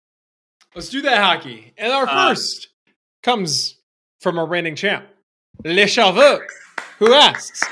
Let's 0.74 0.88
do 0.88 1.02
that 1.02 1.18
hockey. 1.22 1.72
And 1.76 1.92
our 1.92 2.06
Uh, 2.08 2.28
first 2.28 2.68
comes 3.22 3.76
from 4.20 4.38
our 4.38 4.46
reigning 4.46 4.76
champ, 4.76 5.06
Le 5.64 5.86
Chaveux, 5.86 6.46
who 6.98 7.12
asks, 7.12 7.62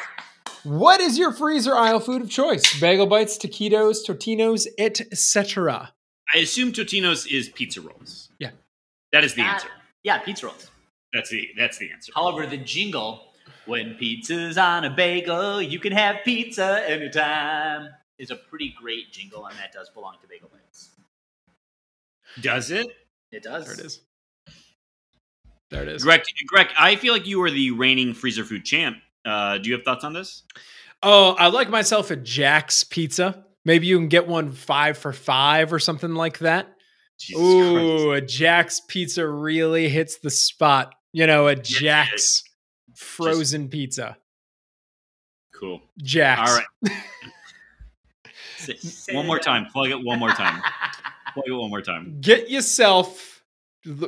What 0.64 1.00
is 1.00 1.16
your 1.16 1.32
freezer 1.32 1.76
aisle 1.76 2.00
food 2.00 2.22
of 2.22 2.30
choice? 2.30 2.80
Bagel 2.80 3.06
bites, 3.06 3.38
taquitos, 3.38 4.04
tortinos, 4.04 4.66
etc. 4.78 5.94
I 6.34 6.38
assume 6.38 6.72
Totino's 6.72 7.24
is 7.26 7.48
pizza 7.50 7.80
rolls. 7.80 8.30
Yeah. 8.40 8.50
that 9.12 9.22
is 9.22 9.34
the 9.34 9.42
That- 9.42 9.54
answer. 9.54 9.68
Yeah, 10.02 10.18
pizza 10.18 10.46
rolls. 10.46 10.70
That's 11.12 11.30
the 11.30 11.48
that's 11.56 11.78
the 11.78 11.90
answer. 11.92 12.12
However, 12.14 12.46
the 12.46 12.56
jingle, 12.58 13.32
when 13.66 13.94
pizza's 13.94 14.58
on 14.58 14.84
a 14.84 14.90
bagel, 14.90 15.62
you 15.62 15.78
can 15.78 15.92
have 15.92 16.24
pizza 16.24 16.84
anytime, 16.88 17.88
is 18.18 18.30
a 18.32 18.36
pretty 18.36 18.74
great 18.80 19.12
jingle, 19.12 19.46
and 19.46 19.56
that 19.58 19.72
does 19.72 19.88
belong 19.90 20.16
to 20.20 20.26
Bagel 20.28 20.48
Bites. 20.52 20.90
Does 22.40 22.70
it, 22.70 22.86
It 23.32 23.42
does. 23.42 23.64
There 23.64 23.74
it 23.74 23.80
is. 23.80 24.00
There 25.70 25.82
it 25.82 25.88
is. 25.88 26.02
Greg? 26.02 26.22
Greg, 26.46 26.68
I 26.78 26.96
feel 26.96 27.12
like 27.12 27.26
you 27.26 27.42
are 27.42 27.50
the 27.50 27.70
reigning 27.72 28.14
freezer 28.14 28.44
food 28.44 28.64
champ. 28.64 28.98
Uh, 29.24 29.58
do 29.58 29.68
you 29.68 29.74
have 29.74 29.84
thoughts 29.84 30.04
on 30.04 30.12
this? 30.12 30.44
Oh, 31.02 31.34
I 31.38 31.48
like 31.48 31.68
myself 31.68 32.10
a 32.10 32.16
Jack's 32.16 32.84
pizza. 32.84 33.44
Maybe 33.64 33.86
you 33.88 33.98
can 33.98 34.08
get 34.08 34.28
one 34.28 34.52
five 34.52 34.96
for 34.96 35.12
five 35.12 35.72
or 35.72 35.78
something 35.80 36.14
like 36.14 36.38
that. 36.38 36.68
Jesus 37.18 37.40
Christ. 37.42 37.44
Ooh, 38.04 38.12
a 38.12 38.20
Jack's 38.20 38.80
pizza 38.80 39.26
really 39.26 39.88
hits 39.88 40.18
the 40.18 40.30
spot. 40.30 40.94
You 41.12 41.26
know, 41.26 41.48
a 41.48 41.56
Jack's 41.56 42.44
frozen 42.94 43.68
pizza. 43.68 44.16
cool. 45.58 45.82
Jack's. 45.98 46.50
All 46.52 46.58
right. 46.58 47.02
Say- 48.78 49.14
one 49.14 49.26
more 49.26 49.38
time. 49.38 49.66
Plug 49.66 49.90
it 49.90 50.02
one 50.02 50.18
more 50.18 50.30
time. 50.30 50.62
Plug 51.36 51.48
it 51.48 51.52
one 51.52 51.68
more 51.68 51.82
time. 51.82 52.16
Get 52.22 52.48
yourself 52.48 53.42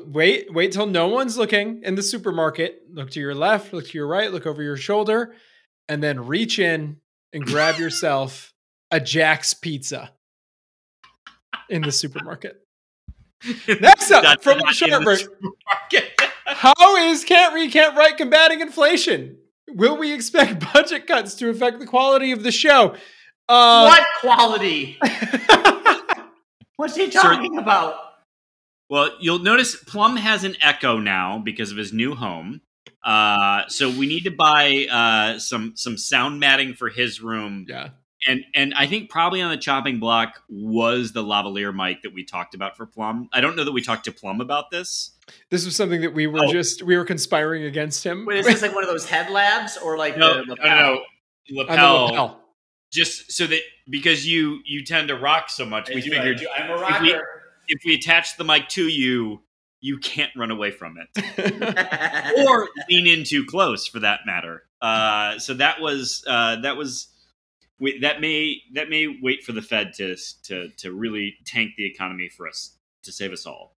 wait 0.06 0.50
wait 0.52 0.72
till 0.72 0.86
no 0.86 1.08
one's 1.08 1.36
looking 1.36 1.82
in 1.82 1.94
the 1.94 2.02
supermarket. 2.02 2.82
Look 2.90 3.10
to 3.10 3.20
your 3.20 3.34
left, 3.34 3.74
look 3.74 3.86
to 3.88 3.98
your 3.98 4.06
right, 4.06 4.32
look 4.32 4.46
over 4.46 4.62
your 4.62 4.78
shoulder, 4.78 5.34
and 5.90 6.02
then 6.02 6.26
reach 6.26 6.58
in 6.58 6.96
and 7.34 7.44
grab 7.44 7.76
yourself 7.78 8.54
a 8.90 8.98
Jack's 8.98 9.52
pizza 9.52 10.10
in 11.68 11.82
the 11.82 11.92
supermarket. 11.92 12.62
Next 13.68 14.10
up, 14.10 14.42
from 14.42 14.60
Sherbert, 14.60 15.18
supermarket. 15.18 16.22
how 16.46 16.96
is 16.96 17.24
can't 17.24 17.54
read, 17.54 17.70
can't 17.70 17.94
write 17.94 18.16
combating 18.16 18.62
inflation? 18.62 19.36
Will 19.68 19.98
we 19.98 20.14
expect 20.14 20.72
budget 20.72 21.06
cuts 21.06 21.34
to 21.34 21.50
affect 21.50 21.78
the 21.78 21.86
quality 21.86 22.32
of 22.32 22.42
the 22.42 22.50
show? 22.50 22.94
Uh, 23.50 23.84
what 23.84 24.06
quality? 24.22 24.98
What's 26.78 26.96
he 26.96 27.10
Sir- 27.10 27.20
talking 27.20 27.58
about? 27.58 27.96
Well, 28.88 29.10
you'll 29.20 29.40
notice 29.40 29.76
Plum 29.76 30.16
has 30.16 30.44
an 30.44 30.56
echo 30.62 30.98
now 30.98 31.38
because 31.38 31.70
of 31.72 31.76
his 31.76 31.92
new 31.92 32.14
home. 32.14 32.62
Uh, 33.04 33.66
so 33.68 33.90
we 33.90 34.06
need 34.06 34.24
to 34.24 34.30
buy 34.30 34.86
uh, 34.90 35.38
some 35.38 35.72
some 35.76 35.98
sound 35.98 36.40
matting 36.40 36.74
for 36.74 36.88
his 36.88 37.20
room, 37.20 37.66
yeah. 37.68 37.90
and 38.26 38.44
and 38.54 38.74
I 38.74 38.86
think 38.86 39.10
probably 39.10 39.40
on 39.42 39.50
the 39.50 39.56
chopping 39.56 39.98
block 39.98 40.42
was 40.48 41.12
the 41.12 41.22
lavalier 41.22 41.74
mic 41.74 42.02
that 42.02 42.14
we 42.14 42.24
talked 42.24 42.54
about 42.54 42.76
for 42.76 42.86
Plum. 42.86 43.28
I 43.32 43.40
don't 43.40 43.56
know 43.56 43.64
that 43.64 43.72
we 43.72 43.82
talked 43.82 44.04
to 44.06 44.12
Plum 44.12 44.40
about 44.40 44.70
this. 44.70 45.10
This 45.50 45.64
was 45.64 45.76
something 45.76 46.00
that 46.02 46.14
we 46.14 46.26
were 46.26 46.44
Oh. 46.44 46.52
just 46.52 46.82
we 46.82 46.96
were 46.96 47.04
conspiring 47.04 47.64
against 47.64 48.04
him. 48.04 48.24
Wait, 48.24 48.38
is 48.38 48.46
this 48.46 48.62
like 48.62 48.74
one 48.74 48.84
of 48.84 48.88
those 48.90 49.08
head 49.08 49.30
labs 49.30 49.76
or 49.76 49.96
like 49.98 50.16
No, 50.16 50.44
the 50.44 50.54
no, 50.54 50.54
no, 50.64 51.00
On 51.50 51.56
lapel. 51.56 52.40
Lapel. 52.90 53.04
just 53.04 53.32
so 53.32 53.46
that 53.46 53.60
because 53.88 54.26
you 54.26 54.60
you 54.66 54.84
tend 54.84 55.08
to 55.08 55.14
rock 55.16 55.50
so 55.50 55.64
much, 55.66 55.88
we 55.88 56.00
do, 56.00 56.10
figured 56.10 56.36
I 56.36 56.40
do. 56.40 56.48
I'm 56.56 56.70
a 56.70 56.96
if 56.96 57.00
we- 57.02 57.22
if 57.70 57.82
we 57.84 57.94
attach 57.96 58.36
the 58.38 58.44
mic 58.44 58.68
to 58.70 58.88
you, 58.88 59.42
you 59.80 59.98
can't 59.98 60.30
run 60.36 60.50
away 60.50 60.70
from 60.70 60.96
it, 60.96 62.38
or 62.48 62.68
lean 62.88 63.06
in 63.06 63.24
too 63.24 63.44
close, 63.44 63.86
for 63.86 64.00
that 64.00 64.20
matter. 64.24 64.62
Uh, 64.80 65.38
so 65.38 65.52
that 65.54 65.80
was 65.80 66.24
uh, 66.26 66.56
that 66.62 66.76
was 66.78 67.08
wait, 67.78 68.00
that 68.00 68.20
may 68.22 68.62
that 68.72 68.88
may 68.88 69.06
wait 69.22 69.44
for 69.44 69.52
the 69.52 69.60
Fed 69.60 69.92
to 69.98 70.16
to 70.44 70.68
to 70.78 70.92
really 70.92 71.34
tank 71.44 71.72
the 71.76 71.84
economy 71.84 72.30
for 72.30 72.48
us 72.48 72.74
to 73.02 73.12
save 73.12 73.32
us 73.32 73.44
all. 73.44 73.76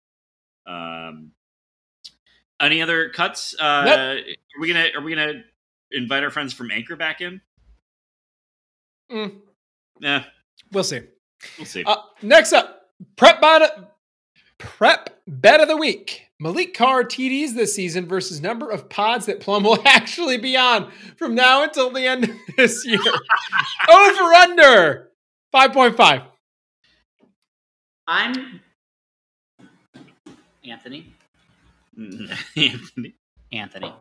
Um, 0.67 1.33
any 2.61 2.83
other 2.83 3.09
cuts? 3.09 3.55
Uh, 3.59 3.85
Nope. 3.87 3.99
Are 4.59 4.61
we 4.61 4.69
gonna 4.69 4.89
are 4.97 5.01
we 5.01 5.15
gonna 5.15 5.43
invite 5.93 6.25
our 6.25 6.31
friends 6.31 6.53
from 6.53 6.71
Anchor 6.71 6.97
back 6.97 7.21
in? 7.23 7.41
Mm, 9.11 9.41
Yeah, 10.01 10.25
we'll 10.73 10.85
see. 10.85 11.01
we'll 11.59 11.67
see. 11.67 11.85
Uh, 11.85 11.97
next 12.23 12.53
up, 12.53 12.91
prep 13.17 13.41
bet, 13.41 13.95
prep 14.59 15.21
bet 15.27 15.61
of 15.61 15.69
the 15.69 15.77
week. 15.77 16.25
Maliq 16.43 16.73
Carr 16.75 17.03
TDs 17.03 17.55
this 17.55 17.75
season 17.75 18.07
versus 18.07 18.41
number 18.41 18.71
of 18.71 18.89
pods 18.89 19.27
that 19.27 19.41
Plum 19.41 19.65
will 19.65 19.83
actually 19.87 20.39
be 20.39 20.57
on 20.57 20.91
from 21.17 21.35
now 21.35 21.65
until 21.65 21.91
the 21.91 22.07
end 22.07 22.25
of 22.25 22.31
this 22.57 22.87
year. 22.87 23.01
Over 23.91 24.23
under 24.35 25.09
5.5. 25.55 26.25
I'm 28.07 28.61
Anthony. 30.65 31.13
Anthony. 32.57 33.15
Anthony. 33.53 33.93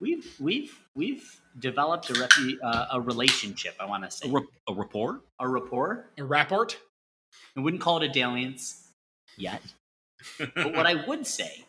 We've 0.00 0.26
we've 0.38 0.78
we've 0.94 1.40
developed 1.58 2.10
a 2.10 2.14
repu- 2.14 2.58
uh, 2.62 2.86
a 2.92 3.00
relationship. 3.00 3.74
I 3.80 3.86
want 3.86 4.02
to 4.04 4.08
A, 4.08 4.10
say 4.10 4.30
rap- 4.30 4.44
a 4.68 4.74
rapport? 4.74 5.20
a 5.40 5.48
rapport. 5.48 6.06
A 6.18 6.24
rapport. 6.24 6.68
I 7.56 7.60
wouldn't 7.60 7.82
call 7.82 8.02
it 8.02 8.04
a 8.04 8.12
dalliance 8.12 8.88
yet, 9.38 9.62
but 10.38 10.74
what 10.74 10.86
I 10.86 11.06
would 11.06 11.26
say 11.26 11.64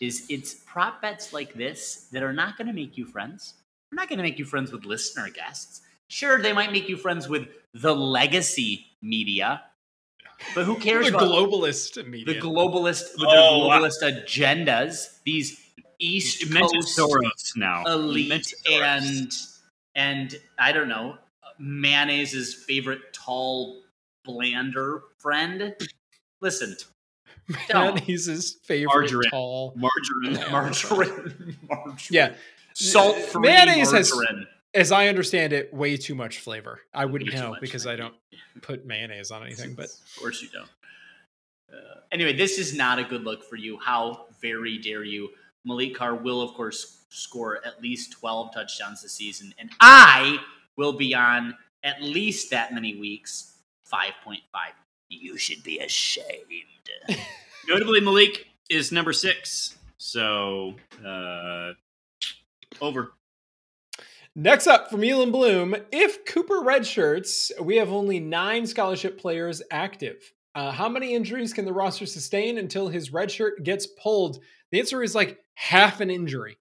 is 0.00 0.26
it's 0.28 0.54
prop 0.54 1.00
bets 1.02 1.32
like 1.32 1.54
this 1.54 2.08
that 2.12 2.22
are 2.22 2.32
not 2.32 2.56
going 2.58 2.66
to 2.66 2.72
make 2.72 2.96
you 2.98 3.04
friends. 3.06 3.54
They're 3.90 3.96
not 3.96 4.08
going 4.08 4.18
to 4.18 4.22
make 4.22 4.38
you 4.38 4.44
friends 4.44 4.72
with 4.72 4.84
listener 4.84 5.28
guests. 5.30 5.80
Sure, 6.08 6.40
they 6.40 6.52
might 6.52 6.72
make 6.72 6.88
you 6.88 6.96
friends 6.96 7.28
with 7.28 7.48
the 7.74 7.94
legacy 7.94 8.86
media, 9.02 9.62
but 10.54 10.64
who 10.64 10.74
cares 10.86 11.10
The 11.10 11.16
about 11.16 11.28
globalist 11.30 12.06
media. 12.06 12.34
the 12.34 12.40
globalist 12.40 13.04
with 13.18 13.26
Oh, 13.28 13.30
their 13.30 13.68
wow. 13.68 13.78
globalist 13.80 14.02
agendas? 14.02 15.18
These 15.24 15.58
East 16.00 16.42
You 16.42 16.54
Coast 16.58 16.98
Soros 16.98 17.56
now. 17.56 17.84
Elite 17.84 18.52
and 18.70 19.32
and 19.94 20.34
I 20.58 20.72
don't 20.72 20.88
know 20.88 21.16
mayonnaise's 21.58 22.54
favorite 22.54 23.12
tall 23.12 23.82
blander 24.24 25.02
friend. 25.18 25.74
Listen, 26.40 26.74
don't. 27.68 27.94
Mayonnaise's 27.96 28.58
favorite 28.64 29.10
Margarine. 29.12 29.30
tall. 29.30 29.74
margarine. 29.76 30.50
margarine, 30.50 31.56
margarine, 31.68 31.96
Yeah. 32.10 32.32
salt-free 32.74 33.42
Mayonnaise 33.42 33.92
has- 33.92 34.10
margarine. 34.14 34.46
As 34.72 34.92
I 34.92 35.08
understand 35.08 35.52
it, 35.52 35.74
way 35.74 35.96
too 35.96 36.14
much 36.14 36.38
flavor. 36.38 36.80
I 36.94 37.04
wouldn't 37.04 37.34
know 37.34 37.56
because 37.60 37.86
right? 37.86 37.94
I 37.94 37.96
don't 37.96 38.14
put 38.62 38.86
mayonnaise 38.86 39.32
on 39.32 39.42
anything, 39.42 39.74
but 39.74 39.86
of 39.86 40.16
course 40.20 40.40
you 40.40 40.48
don't. 40.52 40.68
Uh, 41.72 42.00
anyway, 42.12 42.32
this 42.34 42.56
is 42.56 42.72
not 42.72 43.00
a 43.00 43.04
good 43.04 43.24
look 43.24 43.42
for 43.42 43.56
you. 43.56 43.78
How 43.80 44.26
very 44.40 44.78
dare 44.78 45.02
you? 45.02 45.28
Maliq 45.68 45.94
Carr 45.94 46.14
will, 46.14 46.42
of 46.42 46.54
course, 46.54 47.04
score 47.10 47.60
at 47.66 47.82
least 47.82 48.12
12 48.12 48.54
touchdowns 48.54 49.02
this 49.02 49.12
season, 49.12 49.52
and 49.58 49.70
I 49.80 50.38
will 50.76 50.92
be 50.92 51.14
on 51.14 51.56
at 51.82 52.02
least 52.02 52.50
that 52.50 52.72
many 52.72 52.96
weeks 52.96 53.58
5.5. 53.92 54.38
You 55.08 55.36
should 55.36 55.62
be 55.64 55.78
ashamed. 55.78 56.28
Notably, 57.68 58.00
Maliq 58.00 58.44
is 58.68 58.92
number 58.92 59.12
six. 59.12 59.76
So, 59.98 60.76
uh, 61.04 61.72
over. 62.80 63.12
Next 64.36 64.68
up 64.68 64.90
from 64.90 65.02
Elon 65.02 65.32
Bloom, 65.32 65.74
if 65.90 66.24
Cooper 66.24 66.62
redshirts, 66.62 67.50
we 67.60 67.76
have 67.76 67.90
only 67.90 68.20
nine 68.20 68.66
scholarship 68.66 69.20
players 69.20 69.60
active. 69.72 70.32
Uh, 70.54 70.70
how 70.70 70.88
many 70.88 71.14
injuries 71.14 71.52
can 71.52 71.64
the 71.64 71.72
roster 71.72 72.06
sustain 72.06 72.56
until 72.58 72.88
his 72.88 73.10
redshirt 73.10 73.62
gets 73.64 73.86
pulled? 73.86 74.38
The 74.70 74.78
answer 74.78 75.02
is 75.02 75.14
like 75.14 75.38
half 75.60 76.00
an 76.00 76.10
injury. 76.10 76.56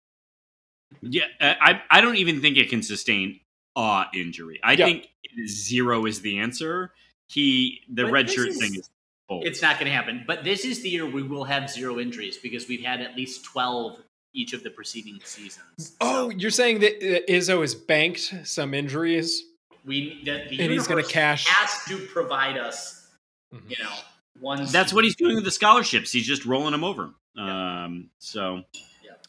Yeah, 1.01 1.23
uh, 1.39 1.53
I 1.61 1.81
I 1.89 2.01
don't 2.01 2.17
even 2.17 2.41
think 2.41 2.57
it 2.57 2.69
can 2.69 2.83
sustain 2.83 3.39
a 3.77 4.05
injury. 4.13 4.59
I 4.63 4.73
Yeah. 4.73 4.85
think 4.85 5.07
zero 5.47 6.05
is 6.05 6.21
the 6.21 6.39
answer. 6.39 6.91
He 7.27 7.81
the 7.89 8.03
But 8.03 8.11
red 8.11 8.29
shirt 8.29 8.49
is- 8.49 8.57
thing 8.59 8.75
is 8.75 8.89
bold. 9.29 9.45
It's 9.45 9.61
not 9.61 9.75
going 9.79 9.85
to 9.85 9.95
happen. 9.95 10.23
But 10.27 10.43
this 10.43 10.65
is 10.65 10.81
the 10.81 10.89
year 10.89 11.05
we 11.05 11.21
will 11.23 11.43
have 11.45 11.69
zero 11.69 11.99
injuries 11.99 12.37
because 12.37 12.67
we've 12.67 12.83
had 12.83 12.99
at 13.01 13.15
least 13.15 13.43
12 13.45 13.99
each 14.33 14.53
of 14.53 14.63
the 14.63 14.69
preceding 14.71 15.19
seasons. 15.23 15.95
Oh, 16.01 16.29
you're 16.31 16.49
saying 16.51 16.79
that 16.79 16.95
uh, 16.97 17.31
Izzo 17.31 17.61
has 17.61 17.75
banked 17.75 18.33
some 18.43 18.73
injuries? 18.73 19.43
we 19.85 20.21
the, 20.25 20.43
the 20.49 20.59
And 20.61 20.71
he's 20.73 20.87
gonna 20.87 21.03
cash- 21.03 21.45
has 21.47 21.85
to 21.87 22.05
provide 22.07 22.57
us, 22.57 23.07
Mhm. 23.53 23.69
you 23.69 23.83
know, 23.83 23.95
one. 24.39 24.65
That's 24.71 24.91
what 24.91 25.03
he's 25.05 25.15
doing 25.15 25.35
with 25.35 25.45
the 25.45 25.51
scholarships. 25.51 26.11
He's 26.11 26.27
just 26.27 26.45
rolling 26.45 26.71
them 26.73 26.83
over. 26.83 27.13
Um, 27.37 28.09
so, 28.19 28.63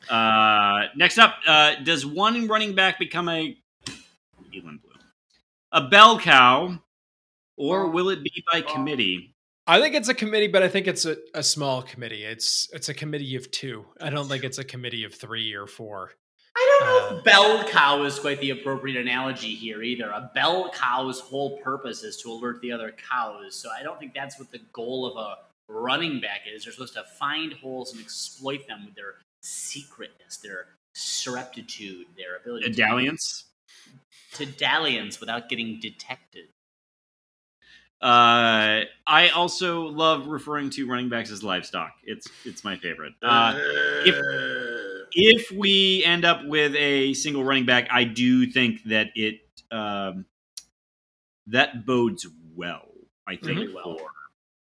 uh, 0.09 0.86
next 0.96 1.18
up, 1.18 1.36
uh, 1.46 1.74
does 1.84 2.07
one 2.07 2.48
running 2.48 2.74
back 2.74 2.98
become 2.98 3.28
a 3.28 3.57
Elon 4.55 4.80
Blue, 4.82 4.92
a 5.72 5.88
bell 5.88 6.18
cow, 6.18 6.80
or 7.57 7.88
will 7.88 8.09
it 8.09 8.22
be 8.22 8.44
by 8.53 8.62
committee? 8.62 9.34
I 9.66 9.80
think 9.80 9.94
it's 9.94 10.09
a 10.09 10.14
committee, 10.14 10.48
but 10.48 10.62
I 10.62 10.68
think 10.68 10.88
it's 10.88 11.05
a, 11.05 11.16
a 11.34 11.42
small 11.42 11.82
committee. 11.82 12.24
It's 12.24 12.68
it's 12.72 12.88
a 12.88 12.94
committee 12.94 13.36
of 13.36 13.51
two. 13.51 13.84
I 14.01 14.11
don't 14.11 14.26
think 14.28 14.42
it's 14.42 14.59
a 14.59 14.64
committee 14.64 15.05
of 15.05 15.14
three 15.14 15.55
or 15.55 15.66
four. 15.66 16.12
I 16.57 16.78
don't 16.80 16.88
know 16.88 17.16
Uh, 17.16 17.18
if 17.18 17.24
bell 17.24 17.64
cow 17.68 18.03
is 18.03 18.18
quite 18.18 18.40
the 18.40 18.51
appropriate 18.51 19.01
analogy 19.01 19.55
here 19.55 19.82
either. 19.82 20.11
A 20.11 20.30
bell 20.34 20.70
cow's 20.74 21.20
whole 21.20 21.59
purpose 21.59 22.03
is 22.03 22.16
to 22.22 22.32
alert 22.32 22.61
the 22.61 22.72
other 22.72 22.92
cows, 23.09 23.55
so 23.55 23.68
I 23.70 23.84
don't 23.84 24.01
think 24.01 24.14
that's 24.14 24.38
what 24.38 24.51
the 24.51 24.61
goal 24.72 25.07
of 25.07 25.16
a 25.16 25.36
running 25.72 26.20
back 26.20 26.40
is. 26.53 26.64
They're 26.64 26.72
supposed 26.72 26.94
to 26.94 27.05
find 27.05 27.53
holes 27.53 27.92
and 27.92 28.01
exploit 28.01 28.66
them 28.66 28.86
with 28.86 28.96
their 28.96 29.14
secretness, 29.41 30.36
their 30.38 30.66
surreptitude, 30.93 32.07
their 32.16 32.36
ability 32.36 32.66
A 32.66 32.68
to- 32.70 32.74
dalliance? 32.74 33.45
to 34.34 34.47
dalliance 34.47 35.18
without 35.20 35.49
getting 35.49 35.80
detected. 35.80 36.47
Uh, 38.01 38.84
I 39.07 39.28
also 39.34 39.82
love 39.88 40.26
referring 40.28 40.70
to 40.70 40.86
running 40.88 41.09
backs 41.11 41.30
as 41.30 41.43
livestock. 41.43 41.93
It's 42.05 42.26
it's 42.47 42.64
my 42.64 42.76
favorite. 42.76 43.12
Uh, 43.20 43.55
if 44.07 44.16
if 45.12 45.51
we 45.51 46.03
end 46.05 46.24
up 46.24 46.45
with 46.47 46.74
a 46.76 47.12
single 47.14 47.45
running 47.45 47.66
back, 47.66 47.88
I 47.91 48.05
do 48.05 48.47
think 48.47 48.84
that 48.84 49.09
it 49.14 49.41
um, 49.70 50.24
that 51.49 51.84
bodes 51.84 52.26
well. 52.57 52.88
I 53.26 53.37
think 53.37 53.58
Really 53.58 53.75
well. 53.75 53.99
for 53.99 54.07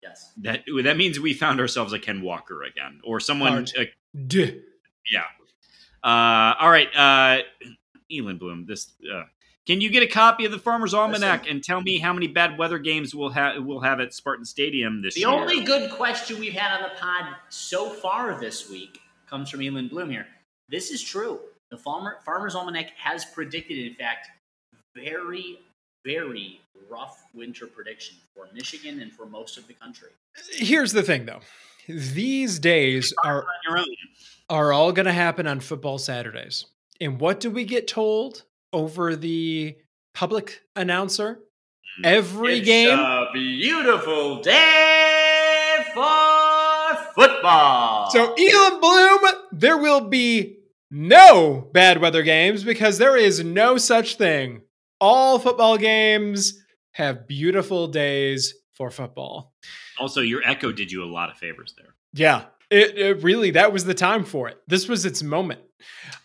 yes. 0.02 0.32
that 0.42 0.64
that 0.82 0.96
means 0.98 1.18
we 1.18 1.32
found 1.32 1.60
ourselves 1.60 1.92
a 1.94 1.98
Ken 1.98 2.20
Walker 2.20 2.62
again, 2.62 3.00
or 3.04 3.20
someone. 3.20 3.52
Hard. 3.52 3.70
Uh, 3.78 3.84
Duh. 4.26 4.48
Yeah. 5.10 5.24
Uh, 6.02 6.54
all 6.58 6.70
right, 6.70 6.88
uh, 6.96 7.42
Elon 8.10 8.38
Bloom. 8.38 8.66
This 8.66 8.92
uh, 9.12 9.24
can 9.66 9.80
you 9.80 9.90
get 9.90 10.02
a 10.02 10.06
copy 10.06 10.44
of 10.46 10.52
the 10.52 10.58
Farmer's 10.58 10.94
Almanac 10.94 11.48
and 11.48 11.62
tell 11.62 11.80
me 11.80 11.98
how 11.98 12.12
many 12.12 12.26
bad 12.26 12.58
weather 12.58 12.78
games 12.78 13.14
we'll 13.14 13.30
have 13.30 13.62
we'll 13.64 13.80
have 13.80 14.00
at 14.00 14.14
Spartan 14.14 14.44
Stadium 14.44 15.02
this 15.02 15.14
The 15.14 15.20
year? 15.20 15.30
The 15.30 15.36
only 15.36 15.64
good 15.64 15.90
question 15.90 16.40
we've 16.40 16.54
had 16.54 16.76
on 16.76 16.82
the 16.82 16.98
pod 16.98 17.36
so 17.50 17.90
far 17.90 18.40
this 18.40 18.70
week 18.70 18.98
comes 19.28 19.50
from 19.50 19.62
Elon 19.62 19.88
Bloom 19.88 20.10
here. 20.10 20.26
This 20.68 20.90
is 20.90 21.02
true. 21.02 21.40
The 21.70 21.76
Farmer, 21.76 22.18
Farmer's 22.24 22.54
Almanac 22.56 22.90
has 22.96 23.24
predicted, 23.24 23.78
in 23.78 23.94
fact, 23.94 24.28
very, 24.94 25.60
very 26.04 26.60
rough 26.88 27.22
winter 27.32 27.66
prediction 27.66 28.16
for 28.34 28.48
Michigan 28.52 29.00
and 29.00 29.12
for 29.12 29.26
most 29.26 29.56
of 29.56 29.68
the 29.68 29.74
country. 29.74 30.10
Here's 30.52 30.92
the 30.92 31.02
thing, 31.02 31.26
though. 31.26 31.40
These 31.88 32.58
days 32.58 33.12
are 33.24 33.42
on 33.42 33.46
your 33.68 33.78
own. 33.78 33.86
are 34.48 34.72
all 34.72 34.92
going 34.92 35.06
to 35.06 35.12
happen 35.12 35.46
on 35.46 35.60
football 35.60 35.98
Saturdays. 35.98 36.66
And 37.00 37.20
what 37.20 37.40
do 37.40 37.50
we 37.50 37.64
get 37.64 37.88
told 37.88 38.44
over 38.72 39.16
the 39.16 39.76
public 40.14 40.62
announcer? 40.76 41.40
Every 42.04 42.58
It's 42.58 42.66
game. 42.66 42.98
a 42.98 43.26
beautiful 43.32 44.40
day 44.40 45.76
for 45.92 46.96
football. 47.14 48.10
So, 48.10 48.34
Elon 48.34 48.80
Bloom, 48.80 49.18
there 49.52 49.76
will 49.76 50.02
be 50.02 50.58
no 50.90 51.68
bad 51.72 52.00
weather 52.00 52.22
games 52.22 52.62
because 52.64 52.98
there 52.98 53.16
is 53.16 53.42
no 53.44 53.76
such 53.76 54.16
thing. 54.16 54.62
All 55.00 55.38
football 55.38 55.76
games 55.78 56.54
have 56.92 57.26
beautiful 57.26 57.88
days 57.88 58.54
for 58.72 58.90
football. 58.90 59.52
Also, 60.00 60.20
your 60.20 60.42
echo 60.44 60.72
did 60.72 60.90
you 60.90 61.04
a 61.04 61.06
lot 61.06 61.30
of 61.30 61.36
favors 61.36 61.74
there. 61.76 61.94
Yeah, 62.12 62.44
it, 62.70 62.98
it 62.98 63.22
really 63.22 63.50
that 63.52 63.72
was 63.72 63.84
the 63.84 63.94
time 63.94 64.24
for 64.24 64.48
it. 64.48 64.58
This 64.66 64.88
was 64.88 65.04
its 65.04 65.22
moment. 65.22 65.60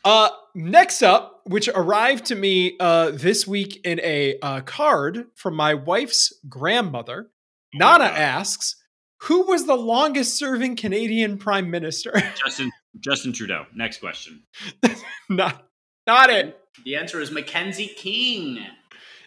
Uh, 0.04 0.30
next 0.54 1.04
up, 1.04 1.42
which 1.46 1.68
arrived 1.70 2.26
to 2.26 2.36
me 2.36 2.78
uh, 2.80 3.12
this 3.12 3.46
week 3.46 3.82
in 3.86 4.00
a 4.02 4.40
uh, 4.42 4.62
card 4.62 5.26
from 5.36 5.56
my 5.56 5.74
wife's 5.74 6.34
grandmother, 6.48 7.30
Nana 7.74 8.06
asks, 8.06 8.76
"Who 9.24 9.46
was 9.48 9.66
the 9.66 9.76
longest-serving 9.76 10.78
Canadian 10.78 11.38
Prime 11.38 11.70
Minister?" 11.70 12.14
Justin 12.46 12.72
Justin 13.00 13.34
Trudeau. 13.34 13.66
Next 13.76 14.00
question. 14.00 14.44
not, 15.30 15.68
not 16.08 16.30
it. 16.30 16.58
The 16.84 16.96
answer 16.96 17.20
is 17.22 17.32
Mackenzie 17.32 17.92
King. 17.96 18.66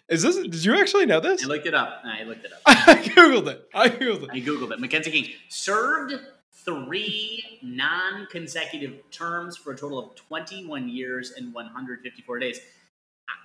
Is 0.09 0.23
this? 0.23 0.37
Did 0.37 0.65
you 0.65 0.75
actually 0.79 1.05
know 1.05 1.19
this? 1.19 1.43
I 1.43 1.47
looked 1.47 1.67
it 1.67 1.75
up. 1.75 2.01
I 2.03 2.23
looked 2.23 2.43
it 2.45 2.51
up. 2.51 2.59
I 2.65 2.95
googled 2.95 3.47
it. 3.47 3.69
I 3.73 3.89
googled 3.89 4.23
it. 4.23 4.29
I 4.31 4.39
googled 4.39 4.71
it. 4.71 4.79
Mackenzie 4.79 5.11
King 5.11 5.27
served 5.49 6.13
three 6.51 7.59
non-consecutive 7.61 9.09
terms 9.11 9.55
for 9.55 9.71
a 9.71 9.77
total 9.77 9.99
of 9.99 10.15
21 10.15 10.89
years 10.89 11.31
and 11.37 11.53
154 11.53 12.39
days. 12.39 12.59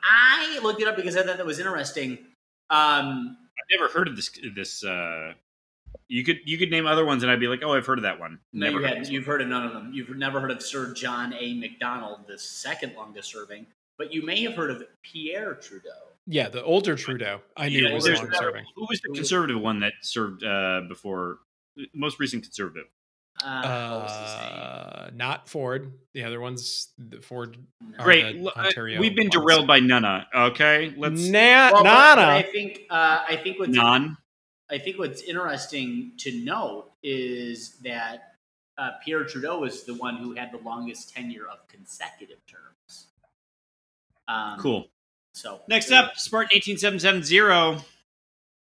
I 0.03 0.59
looked 0.63 0.81
it 0.81 0.89
up 0.89 0.97
because 0.97 1.17
I 1.17 1.23
thought 1.23 1.37
that 1.37 1.47
was 1.47 1.59
interesting. 1.59 2.19
Um, 2.71 3.37
I've 3.41 3.79
never 3.79 3.93
heard 3.93 4.09
of 4.09 4.17
this. 4.17 4.31
This 4.55 4.85
uh, 4.85 5.35
you 6.09 6.25
could 6.25 6.39
you 6.47 6.57
could 6.57 6.71
name 6.71 6.87
other 6.87 7.05
ones, 7.05 7.23
and 7.23 7.31
I'd 7.31 7.41
be 7.41 7.49
like, 7.49 7.61
oh, 7.63 7.75
I've 7.75 7.87
heard 7.87 7.99
of 7.99 8.05
that 8.05 8.19
one. 8.19 8.39
no, 8.53 8.67
Never 8.67 8.79
you 8.79 8.87
heard 8.87 8.97
hadn't. 8.97 9.13
You've 9.13 9.27
heard 9.27 9.43
of 9.43 9.49
none 9.49 9.67
of 9.67 9.73
them. 9.73 9.91
You've 9.93 10.17
never 10.17 10.41
heard 10.41 10.51
of 10.51 10.63
Sir 10.63 10.95
John 10.95 11.35
A. 11.35 11.55
Macdonald, 11.55 12.21
the 12.27 12.39
second 12.39 12.95
longest 12.97 13.31
serving, 13.31 13.67
but 13.99 14.13
you 14.13 14.25
may 14.25 14.43
have 14.43 14.55
heard 14.55 14.71
of 14.71 14.83
Pierre 15.03 15.55
Trudeau. 15.55 15.91
Yeah, 16.27 16.49
the 16.49 16.63
older 16.63 16.97
Trudeau. 16.97 17.41
I 17.57 17.69
knew 17.69 17.87
Yeah, 17.87 17.95
was 17.95 18.05
there's- 18.05 18.19
long-serving. 18.21 18.65
Who 18.77 18.87
was 18.89 19.01
the 19.03 19.13
conservative 19.15 19.61
one 19.61 19.81
that 19.81 19.93
served 20.03 20.43
uh, 20.43 20.83
before? 20.89 21.39
Most 21.93 22.19
recent 22.19 22.43
conservative. 22.45 22.87
Uh, 23.43 23.91
what 23.91 24.03
was 24.05 24.13
his 24.13 24.41
name? 24.51 24.59
Uh, 24.63 25.11
not 25.15 25.49
Ford. 25.49 25.93
The 26.15 26.23
other 26.25 26.41
ones, 26.41 26.93
the 26.99 27.21
Ford. 27.21 27.59
Great. 27.99 28.37
the 28.37 28.41
L- 28.43 28.53
uh, 28.57 28.67
Ontario 28.67 29.01
We've 29.01 29.15
been 29.17 29.25
ones. 29.27 29.35
derailed 29.35 29.67
by 29.67 29.81
Nana. 29.81 30.29
Okay, 30.35 30.95
let's 30.97 31.21
Na- 31.27 31.73
Well, 31.73 31.83
but- 31.83 31.83
but 31.83 32.19
I 32.21 32.41
Nana. 32.41 32.53
think 32.53 32.81
uh, 32.89 33.25
I 33.29 33.37
think 33.37 33.59
what's 33.59 33.73
non. 33.73 34.17
I 34.71 34.79
think 34.79 34.99
what's 34.99 35.21
interesting 35.23 36.13
to 36.19 36.33
note 36.45 36.93
is 37.03 37.77
that 37.81 38.37
uh, 38.79 38.93
Pierre 39.05 39.25
Trudeau 39.25 39.59
was 39.59 39.83
the 39.85 39.95
one 39.95 40.17
who 40.17 40.33
had 40.35 40.53
the 40.53 40.59
longest 40.59 41.13
tenure 41.13 41.47
of 41.49 41.67
consecutive 41.69 42.39
terms. 42.47 43.09
Um, 44.29 44.59
Cool. 44.59 44.87
So 45.35 45.61
Next 45.69 45.91
up, 45.91 46.17
Spartan 46.17 46.51
eighteen 46.57 46.79
seven 46.79 46.99
seven 46.99 47.23
zero. 47.23 47.79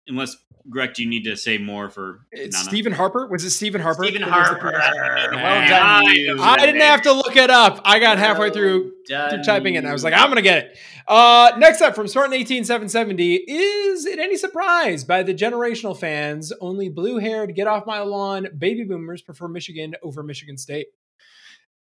Unless 0.09 0.37
Greg, 0.71 0.95
do 0.95 1.03
you 1.03 1.09
need 1.09 1.25
to 1.25 1.37
say 1.37 1.59
more 1.59 1.91
for 1.91 2.21
It's 2.33 2.57
Nana? 2.57 2.65
Stephen 2.69 2.93
Harper. 2.93 3.27
Was 3.27 3.45
it 3.45 3.51
Stephen 3.51 3.81
Harper? 3.81 4.05
Stephen 4.05 4.23
that 4.23 4.29
was 4.31 4.49
the 4.49 4.55
Harper. 4.55 4.71
previous- 4.71 5.43
Well 5.43 5.61
Nah. 5.63 6.01
done, 6.03 6.15
you. 6.15 6.37
I 6.41 6.57
didn't 6.65 6.81
have 6.81 7.03
to 7.03 7.13
look 7.13 7.37
it 7.37 7.51
up. 7.51 7.81
I 7.85 7.99
got 7.99 8.19
halfway 8.19 8.51
through 8.51 8.93
through 9.07 9.43
typing 9.45 9.75
it. 9.75 9.79
And 9.79 9.89
I 9.89 9.93
was 9.93 10.03
like. 10.05 10.15
I'm 10.15 10.29
gonna 10.29 10.41
get 10.43 10.59
it. 10.67 10.79
Uh, 11.09 11.51
next 11.59 11.83
up 11.83 11.95
from 11.97 12.07
Spartan 12.09 12.33
18770, 12.33 13.35
is 13.35 14.07
it 14.07 14.19
any 14.21 14.37
surprise 14.37 15.03
by 15.05 15.23
the 15.25 15.35
generational 15.35 15.99
fans? 15.99 16.53
Only 16.61 16.89
blue-haired, 16.89 17.55
get 17.57 17.67
off 17.67 17.85
my 17.87 17.99
lawn 18.01 18.47
baby 18.57 18.85
boomers 18.85 19.21
prefer 19.21 19.49
Michigan 19.49 19.95
over 20.03 20.23
Michigan 20.23 20.57
State. 20.57 20.87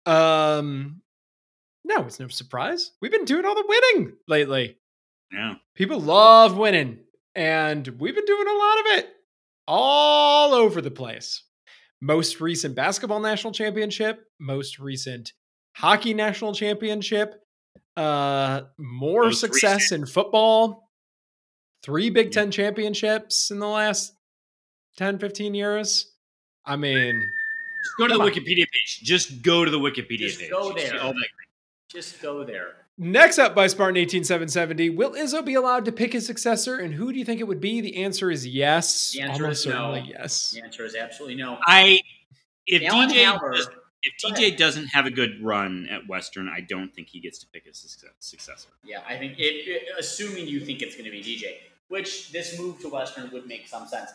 Um, 0.07 1.03
no, 1.85 2.03
it's 2.07 2.21
no 2.21 2.29
surprise. 2.29 2.91
We've 3.01 3.11
been 3.11 3.25
doing 3.25 3.45
all 3.45 3.55
the 3.55 3.65
winning 3.67 4.13
lately. 4.29 4.77
yeah. 5.33 5.55
People 5.75 6.01
love 6.01 6.57
winning, 6.57 6.99
and 7.35 7.87
we've 7.99 8.15
been 8.15 8.25
doing 8.25 8.47
a 8.49 8.53
lot 8.53 8.81
of 8.81 8.87
it 8.99 9.09
all 9.67 10.53
over 10.55 10.81
the 10.81 10.91
place. 10.91 11.43
Most 12.01 12.41
recent 12.41 12.75
basketball 12.75 13.21
national 13.21 13.53
championship, 13.53 14.25
most 14.39 14.79
recent 14.79 15.33
hockey 15.77 16.15
national 16.15 16.55
championship, 16.55 17.35
uh, 17.97 18.63
more 18.79 19.25
Most 19.25 19.41
success 19.41 19.93
in 19.93 20.07
football, 20.07 20.91
three 21.83 22.11
Big. 22.11 22.33
Ten 22.33 22.51
championships 22.51 23.51
in 23.51 23.59
the 23.59 23.67
last 23.69 24.13
10, 24.97 25.19
15 25.19 25.55
years. 25.55 26.11
I 26.65 26.77
mean, 26.77 27.21
Just 27.85 27.97
go 27.99 28.09
to 28.09 28.15
the 28.15 28.21
on. 28.21 28.29
Wikipedia 28.31 28.67
page. 28.71 29.01
Just 29.03 29.43
go 29.43 29.65
to 29.65 29.71
the 29.71 29.79
Wikipedia 29.79 30.29
Just 30.29 30.41
page. 30.41 30.51
go 30.51 30.73
there. 30.75 31.01
all 31.01 31.13
that- 31.13 31.29
Just 31.91 32.21
go 32.23 32.45
there. 32.45 32.75
Next 32.99 33.39
up 33.39 33.55
by 33.55 33.67
Spartan 33.67 33.97
18770, 33.97 34.91
will 34.91 35.13
Izzo 35.13 35.45
be 35.45 35.55
allowed 35.55 35.87
to 35.87 35.93
pick 35.93 36.13
his 36.13 36.27
successor? 36.27 36.77
And 36.79 36.93
who 36.95 37.13
do 37.13 37.19
you 37.19 37.25
think 37.25 37.41
it 37.41 37.49
would 37.49 37.61
be? 37.61 37.81
The 37.81 37.97
answer 38.05 38.31
is 38.31 38.47
yes. 38.47 39.13
The 39.13 39.23
answer 39.23 39.45
Almost 39.45 39.67
is 39.67 39.73
no. 39.73 39.95
yes. 39.95 40.51
The 40.51 40.63
answer 40.63 40.85
is 40.85 40.95
absolutely 40.95 41.37
no. 41.37 41.59
I 41.65 42.01
if 42.67 42.83
Alan 42.83 43.09
DJ 43.09 43.25
Haller- 43.25 43.53
does, 43.53 43.69
if 44.03 44.13
DJ 44.23 44.49
ahead. 44.49 44.57
doesn't 44.59 44.87
have 44.89 45.07
a 45.07 45.11
good 45.11 45.43
run 45.43 45.89
at 45.91 46.07
Western, 46.09 46.49
I 46.49 46.61
don't 46.61 46.95
think 46.95 47.09
he 47.09 47.21
gets 47.21 47.39
to 47.41 47.47
pick 47.53 47.65
his 47.67 47.79
successor. 48.21 48.69
Yeah, 48.85 49.01
I 49.09 49.17
think 49.17 49.39
it, 49.39 49.43
it- 49.43 49.83
assuming 49.99 50.47
you 50.47 50.61
think 50.61 50.83
it's 50.83 50.95
going 50.95 51.07
to 51.07 51.11
be 51.11 51.23
DJ, 51.23 51.55
which 51.89 52.31
this 52.33 52.59
move 52.59 52.81
to 52.81 52.89
Western 52.91 53.31
would 53.33 53.47
make 53.47 53.67
some 53.67 53.87
sense. 53.89 54.11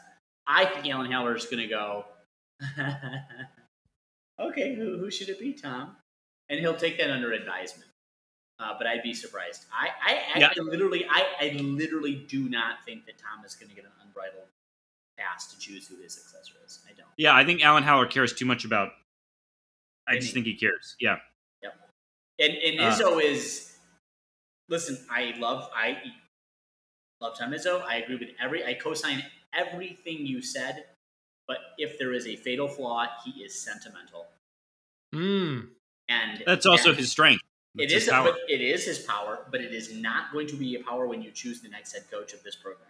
I 0.48 0.66
think 0.66 0.88
Alan 0.88 1.12
Haller 1.12 1.36
is 1.36 1.46
going 1.46 1.64
to 1.64 1.68
go. 1.68 2.06
okay, 4.40 4.76
who, 4.76 4.98
who 5.00 5.10
should 5.10 5.30
it 5.30 5.40
be, 5.40 5.54
Tom? 5.54 5.96
And 6.50 6.60
he'll 6.60 6.76
take 6.76 6.98
that 7.00 7.10
under 7.10 7.32
advisement. 7.34 7.90
Uh, 8.60 8.74
but 8.78 8.88
I'd 8.88 9.04
be 9.04 9.14
surprised. 9.14 9.66
I, 9.74 9.90
I, 10.02 10.44
I, 10.46 10.62
literally, 10.62 11.06
I, 11.10 11.26
I 11.42 11.50
literally 11.62 12.16
do 12.30 12.48
not 12.48 12.76
think 12.86 13.06
that 13.06 13.18
Tom 13.18 13.44
is 13.46 13.54
going 13.56 13.70
to 13.70 13.76
get 13.76 13.84
an 13.84 13.92
unbridled 14.06 14.48
pass 15.18 15.52
to 15.54 15.60
choose 15.60 15.88
who 15.88 16.02
his 16.02 16.14
successor 16.14 16.54
is. 16.66 16.80
I 16.90 16.94
don't. 16.94 17.08
Yeah, 17.18 17.36
I 17.36 17.44
think 17.44 17.64
Alan 17.64 17.84
Haller 17.84 18.06
cares 18.06 18.32
too 18.34 18.46
much 18.46 18.64
about. 18.64 18.90
I 20.08 20.16
just 20.16 20.34
Winning. 20.34 20.46
think 20.46 20.46
he 20.46 20.60
cares. 20.60 20.96
Yeah, 21.00 21.18
Yep. 21.64 21.74
And 22.40 22.54
and 22.54 22.80
Uh, 22.80 22.92
Izzo 22.96 23.22
is 23.24 23.76
listen, 24.70 24.98
I 25.10 25.34
love 25.38 25.70
I 25.76 25.98
love 27.22 27.38
Tom 27.38 27.52
Izzo. 27.52 27.82
I 27.84 27.98
agree 27.98 28.16
with 28.18 28.30
every 28.40 28.64
I 28.64 28.76
co-sign 28.76 29.24
everything 29.54 30.26
you 30.26 30.42
said, 30.42 30.86
but 31.48 31.58
if 31.78 31.98
there 31.98 32.14
is 32.14 32.28
a 32.28 32.36
fatal 32.36 32.68
flaw, 32.68 33.08
he 33.26 33.44
is 33.44 33.60
sentimental. 33.60 34.28
Mm. 35.14 35.70
And 36.10 36.44
that's 36.45 36.65
also 36.65 36.90
that- 36.91 36.98
his 36.99 37.11
strength. 37.11 37.41
it 37.76 37.82
That's 37.82 37.94
his 37.94 38.03
is 38.03 38.10
power. 38.10 38.32
but 38.32 38.40
it 38.49 38.61
is 38.61 38.86
his 38.86 38.99
power, 38.99 39.48
but 39.52 39.61
it 39.61 39.73
is 39.73 39.94
not 39.94 40.32
going 40.32 40.48
to 40.48 40.56
be 40.56 40.76
a 40.76 40.84
power 40.84 41.07
when 41.07 41.22
you 41.22 41.32
choose 41.32 41.61
the 41.61 41.69
next 41.69 41.94
head 41.94 42.03
coach 42.11 42.34
of 42.34 42.41
this 42.44 42.56
program. 42.56 42.88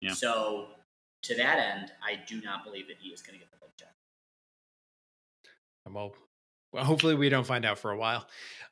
Yeah. 0.00 0.12
So 0.12 0.68
to 1.22 1.34
that 1.36 1.58
end, 1.58 1.92
I 2.02 2.16
do 2.26 2.40
not 2.42 2.64
believe 2.64 2.88
that 2.88 2.96
he 3.00 3.08
is 3.10 3.22
going 3.22 3.34
to 3.34 3.38
get 3.38 3.50
the 3.50 3.56
vote 3.58 3.70
check. 3.78 3.88
Well, 5.90 6.14
well, 6.72 6.84
hopefully 6.84 7.14
we 7.14 7.28
don't 7.28 7.46
find 7.46 7.64
out 7.64 7.78
for 7.78 7.92
a 7.92 7.96
while. 7.96 8.26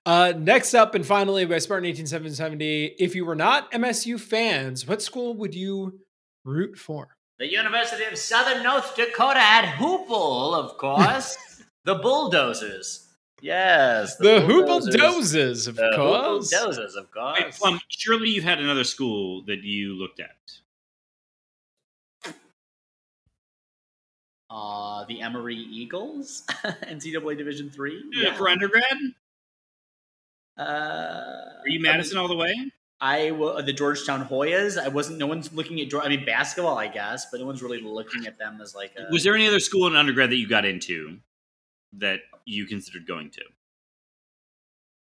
Uh, 0.04 0.32
next 0.36 0.74
up, 0.74 0.94
and 0.94 1.06
finally, 1.06 1.44
by 1.44 1.58
Spartan 1.58 1.86
18770, 1.86 2.96
if 2.98 3.14
you 3.14 3.24
were 3.24 3.36
not 3.36 3.70
MSU 3.70 4.18
fans, 4.18 4.86
what 4.88 5.00
school 5.00 5.34
would 5.34 5.54
you 5.54 6.00
root 6.44 6.76
for? 6.76 7.16
The 7.38 7.50
University 7.50 8.04
of 8.04 8.18
Southern 8.18 8.62
North 8.64 8.96
Dakota 8.96 9.38
at 9.40 9.76
Hoople, 9.76 10.54
of 10.54 10.76
course. 10.78 11.36
the 11.84 11.94
Bulldozers. 11.94 13.01
Yes. 13.42 14.16
The 14.16 14.38
Hoople 14.40 14.88
Dozes, 14.96 15.66
of 15.66 15.74
The 15.74 15.90
course. 15.96 16.48
Dozes, 16.48 16.94
of 16.94 17.10
course. 17.10 17.40
Wait, 17.42 17.52
Plum, 17.52 17.80
surely 17.88 18.28
you 18.30 18.40
had 18.40 18.60
another 18.60 18.84
school 18.84 19.42
that 19.46 19.64
you 19.64 19.94
looked 19.94 20.20
at. 20.20 20.36
uh, 24.50 25.04
the 25.06 25.20
Emory 25.22 25.56
Eagles, 25.56 26.44
NCAA 26.64 27.36
Division 27.36 27.70
Three. 27.70 28.02
Yeah. 28.12 28.34
For 28.34 28.48
undergrad, 28.48 28.84
Uh, 30.58 30.62
are 30.62 31.68
you 31.68 31.80
Madison 31.80 32.18
all 32.18 32.28
the 32.28 32.36
way? 32.36 32.54
I 33.00 33.30
wa- 33.32 33.60
the 33.62 33.72
Georgetown 33.72 34.28
Hoyas. 34.28 34.78
I 34.80 34.88
wasn't. 34.88 35.18
No 35.18 35.26
one's 35.26 35.52
looking 35.52 35.80
at. 35.80 35.88
Geor- 35.88 36.04
I 36.04 36.08
mean, 36.08 36.24
basketball, 36.24 36.78
I 36.78 36.86
guess, 36.88 37.26
but 37.32 37.40
no 37.40 37.46
one's 37.46 37.62
really 37.62 37.80
looking 37.80 38.26
at 38.26 38.38
them 38.38 38.60
as 38.62 38.74
like. 38.74 38.92
A, 38.96 39.10
Was 39.10 39.24
there 39.24 39.34
any 39.34 39.48
other 39.48 39.58
school 39.60 39.86
in 39.88 39.96
undergrad 39.96 40.30
that 40.30 40.36
you 40.36 40.46
got 40.46 40.64
into 40.64 41.18
that 41.94 42.20
you 42.44 42.66
considered 42.66 43.06
going 43.06 43.30
to? 43.30 43.42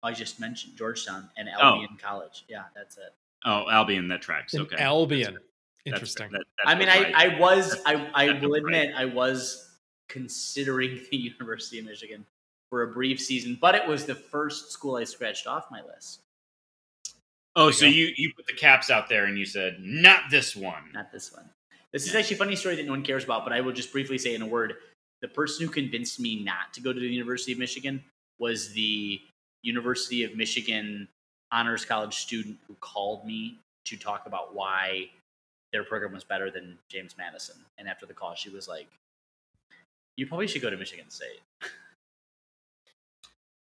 I 0.04 0.14
just 0.14 0.40
mentioned 0.40 0.78
Georgetown 0.78 1.30
and 1.38 1.50
Oh. 1.58 1.62
Albion 1.62 1.98
College. 2.02 2.46
Yeah, 2.48 2.64
that's 2.76 2.98
it. 2.98 3.14
Oh, 3.46 3.70
Albion. 3.70 4.08
That 4.08 4.22
tracks. 4.22 4.54
In 4.54 4.62
Okay, 4.62 4.76
Albion. 4.78 5.34
That's- 5.34 5.44
Interesting. 5.86 6.32
that- 6.32 6.44
that 6.58 6.68
I 6.68 6.76
mean, 6.76 6.88
was 6.88 6.96
I. 6.98 7.26
I 7.26 7.40
was, 7.40 7.82
I, 7.86 8.12
I 8.14 8.40
will 8.40 8.50
was 8.50 8.62
right. 8.64 8.76
admit, 8.84 8.96
I 8.96 9.06
was 9.06 9.70
considering 10.10 11.00
the 11.12 11.18
University 11.18 11.80
of 11.80 11.86
Michigan 11.86 12.26
for 12.70 12.84
a 12.84 12.88
brief 12.94 13.22
season, 13.22 13.58
but 13.60 13.76
it 13.76 13.88
was 13.88 14.06
the 14.06 14.16
first 14.16 14.72
school 14.72 14.98
I 14.98 15.06
scratched 15.06 15.48
off 15.48 15.72
my 15.72 15.82
list. 15.84 16.22
Oh, 17.56 17.72
so 17.72 17.86
Yeah. 17.86 17.92
you 17.92 18.14
you 18.18 18.34
put 18.36 18.46
the 18.48 18.54
caps 18.54 18.90
out 18.92 19.08
there 19.10 19.26
and 19.26 19.38
you 19.38 19.46
said 19.46 19.78
not 19.80 20.30
this 20.30 20.56
one. 20.56 20.92
Not 20.94 21.12
this 21.12 21.32
one. 21.34 21.50
This 21.94 22.06
is 22.06 22.14
actually 22.14 22.36
a 22.36 22.40
funny 22.40 22.56
story 22.58 22.76
that 22.76 22.86
no 22.86 22.92
one 22.92 23.02
cares 23.04 23.24
about, 23.24 23.46
but 23.46 23.54
I 23.54 23.62
will 23.62 23.72
just 23.72 23.92
briefly 23.92 24.18
say 24.18 24.36
in 24.36 24.42
a 24.42 24.46
word: 24.46 24.74
the 25.22 25.28
person 25.28 25.66
who 25.66 25.72
convinced 25.72 26.20
me 26.20 26.44
not 26.44 26.74
to 26.74 26.82
go 26.82 26.94
to 26.94 27.00
the 27.00 27.08
University 27.08 27.52
of 27.52 27.60
Michigan 27.60 28.04
was 28.40 28.74
the 28.74 29.20
University 29.64 30.24
of 30.24 30.36
Michigan 30.36 31.08
honors 31.52 31.86
college 31.86 32.16
student 32.16 32.58
who 32.68 32.76
called 32.76 33.26
me 33.26 33.58
to 33.86 33.98
talk 33.98 34.26
about 34.26 34.54
why 34.54 35.10
their 35.72 35.84
program 35.84 36.14
was 36.14 36.24
better 36.24 36.52
than 36.52 36.78
James 36.90 37.16
Madison. 37.18 37.56
And 37.78 37.88
after 37.88 38.06
the 38.06 38.14
call, 38.14 38.36
she 38.36 38.50
was 38.50 38.68
like, 38.68 38.88
"You 40.16 40.28
probably 40.28 40.48
should 40.48 40.62
go 40.62 40.70
to 40.70 40.78
Michigan 40.78 41.10
State." 41.10 41.42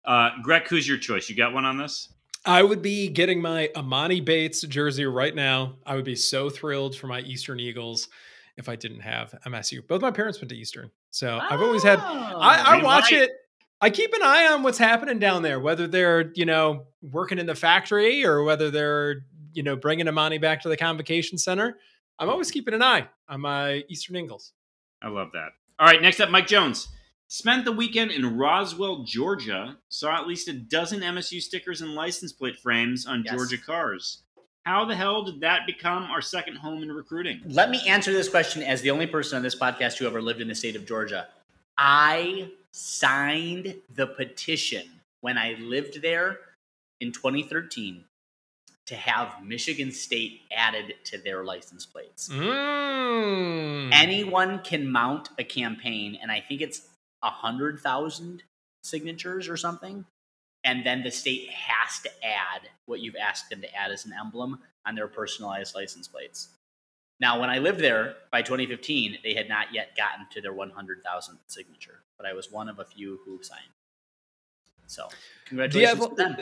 Uh, 0.05 0.31
Greg, 0.43 0.66
who's 0.66 0.89
your 0.89 0.99
choice? 0.99 1.29
You 1.29 1.37
got 1.37 1.53
one 1.53 1.65
on 1.65 1.79
this? 1.79 2.09
I 2.45 2.62
would 2.62 2.83
be 2.83 3.09
getting 3.09 3.41
my 3.41 3.70
Emoni 3.77 4.24
Bates 4.24 4.62
jersey 4.62 5.07
right 5.07 5.35
now. 5.35 5.77
I 5.87 5.95
would 5.95 6.05
be 6.05 6.16
so 6.16 6.51
thrilled 6.51 6.97
for 6.97 7.07
my 7.07 7.20
Eastern 7.20 7.61
Eagles 7.61 8.09
if 8.57 8.69
I 8.69 8.74
didn't 8.74 9.01
have 9.01 9.35
MSU. 9.47 9.87
Both 9.87 10.03
my 10.03 10.11
parents 10.11 10.41
went 10.41 10.49
to 10.49 10.57
Eastern, 10.57 10.91
so 11.13 11.39
I've 11.41 11.61
always 11.63 11.85
had. 11.85 12.01
I, 12.01 12.33
oh. 12.35 12.39
I 12.81 12.83
watch 12.83 13.13
might- 13.13 13.23
it. 13.23 13.31
I 13.81 13.91
keep 13.91 14.13
an 14.15 14.23
eye 14.23 14.47
on 14.53 14.63
what's 14.63 14.79
happening 14.79 15.19
down 15.19 15.43
there, 15.43 15.59
whether 15.61 15.87
they're 15.87 16.33
you 16.35 16.45
know 16.45 16.87
working 17.01 17.39
in 17.39 17.47
the 17.47 17.55
factory 17.55 18.25
or 18.25 18.43
whether 18.43 18.71
they're 18.71 19.25
you 19.53 19.63
know 19.63 19.77
bringing 19.77 20.07
Emoni 20.07 20.41
back 20.41 20.63
to 20.63 20.69
the 20.69 20.77
convocation 20.77 21.39
center. 21.39 21.79
I'm 22.19 22.29
always 22.29 22.51
keeping 22.51 22.75
an 22.75 22.83
eye 22.83 23.09
on 23.29 23.41
my 23.41 23.85
Eastern 23.89 24.17
Eagles. 24.17 24.53
I 25.03 25.09
love 25.09 25.31
that. 25.33 25.51
All 25.79 25.87
right, 25.87 26.01
next 26.01 26.21
up, 26.21 26.31
Mike 26.31 26.47
Jones. 26.47 26.89
Spent 27.27 27.65
the 27.65 27.73
weekend 27.73 28.11
in 28.11 28.37
Roswell, 28.37 29.05
Georgia. 29.05 29.79
Saw 29.89 30.15
at 30.21 30.29
least 30.29 30.49
a 30.49 30.53
dozen 30.53 31.01
MSU 31.01 31.41
stickers 31.41 31.81
and 31.81 31.95
license 31.95 32.31
plate 32.33 32.59
frames 32.61 33.07
on 33.07 33.23
Yes. 33.25 33.35
Georgia 33.35 33.57
cars. 33.59 34.23
How 34.65 34.85
the 34.85 34.95
hell 34.95 35.25
did 35.25 35.41
that 35.41 35.67
become 35.67 36.05
our 36.05 36.23
second 36.23 36.57
home 36.57 36.83
in 36.83 36.93
recruiting? 36.93 37.41
Let 37.47 37.71
me 37.71 37.83
answer 37.89 38.13
this 38.13 38.29
question 38.29 38.63
as 38.63 38.81
the 38.81 38.91
only 38.93 39.09
person 39.09 39.37
on 39.37 39.43
this 39.43 39.57
podcast 39.57 39.99
who 39.99 40.07
ever 40.07 40.23
lived 40.23 40.41
in 40.41 40.47
the 40.47 40.55
state 40.55 40.77
of 40.77 40.87
Georgia. 40.87 41.27
I 41.77 42.53
signed 42.71 43.75
the 43.93 44.07
petition 44.07 44.85
when 45.21 45.37
I 45.37 45.57
lived 45.59 46.01
there 46.01 46.39
in 47.01 47.11
2013 47.11 48.05
to 48.87 48.95
have 48.95 49.43
Michigan 49.45 49.91
State 49.91 50.43
added 50.57 50.95
to 51.05 51.19
their 51.19 51.45
license 51.45 51.85
plates. 51.85 52.29
Mm. 52.29 53.91
Anyone 53.93 54.61
can 54.61 54.87
mount 54.87 55.31
a 55.39 55.45
campaign, 55.45 56.19
and 56.21 56.31
I 56.31 56.41
think 56.41 56.61
it's 56.61 56.83
a 57.23 57.31
hundred 57.31 57.81
thousand 57.81 58.45
signatures 58.85 59.49
or 59.49 59.57
something. 59.57 60.05
And 60.65 60.87
then 60.87 61.03
the 61.03 61.11
state 61.11 61.51
has 61.51 62.01
to 62.03 62.11
add 62.25 62.69
what 62.87 63.01
you've 63.01 63.17
asked 63.17 63.51
them 63.51 63.61
to 63.63 63.75
add 63.75 63.91
as 63.91 64.05
an 64.07 64.13
emblem 64.19 64.61
on 64.87 64.95
their 64.95 65.09
personalized 65.09 65.75
license 65.75 66.07
plates. 66.09 66.49
Now, 67.21 67.41
when 67.41 67.51
I 67.51 67.59
lived 67.59 67.81
there 67.81 68.17
by 68.31 68.43
2015, 68.43 69.19
they 69.23 69.35
had 69.35 69.49
not 69.49 69.73
yet 69.73 69.97
gotten 69.97 70.27
to 70.31 70.41
their 70.41 70.53
100,000th 70.53 71.39
signature, 71.49 72.01
but 72.17 72.27
I 72.27 72.33
was 72.33 72.51
one 72.51 72.69
of 72.69 72.79
a 72.79 72.85
few 72.85 73.21
who 73.25 73.43
signed. 73.43 73.61
So, 74.87 75.09
congratulations 75.47 76.07
to 76.09 76.15
them. 76.15 76.37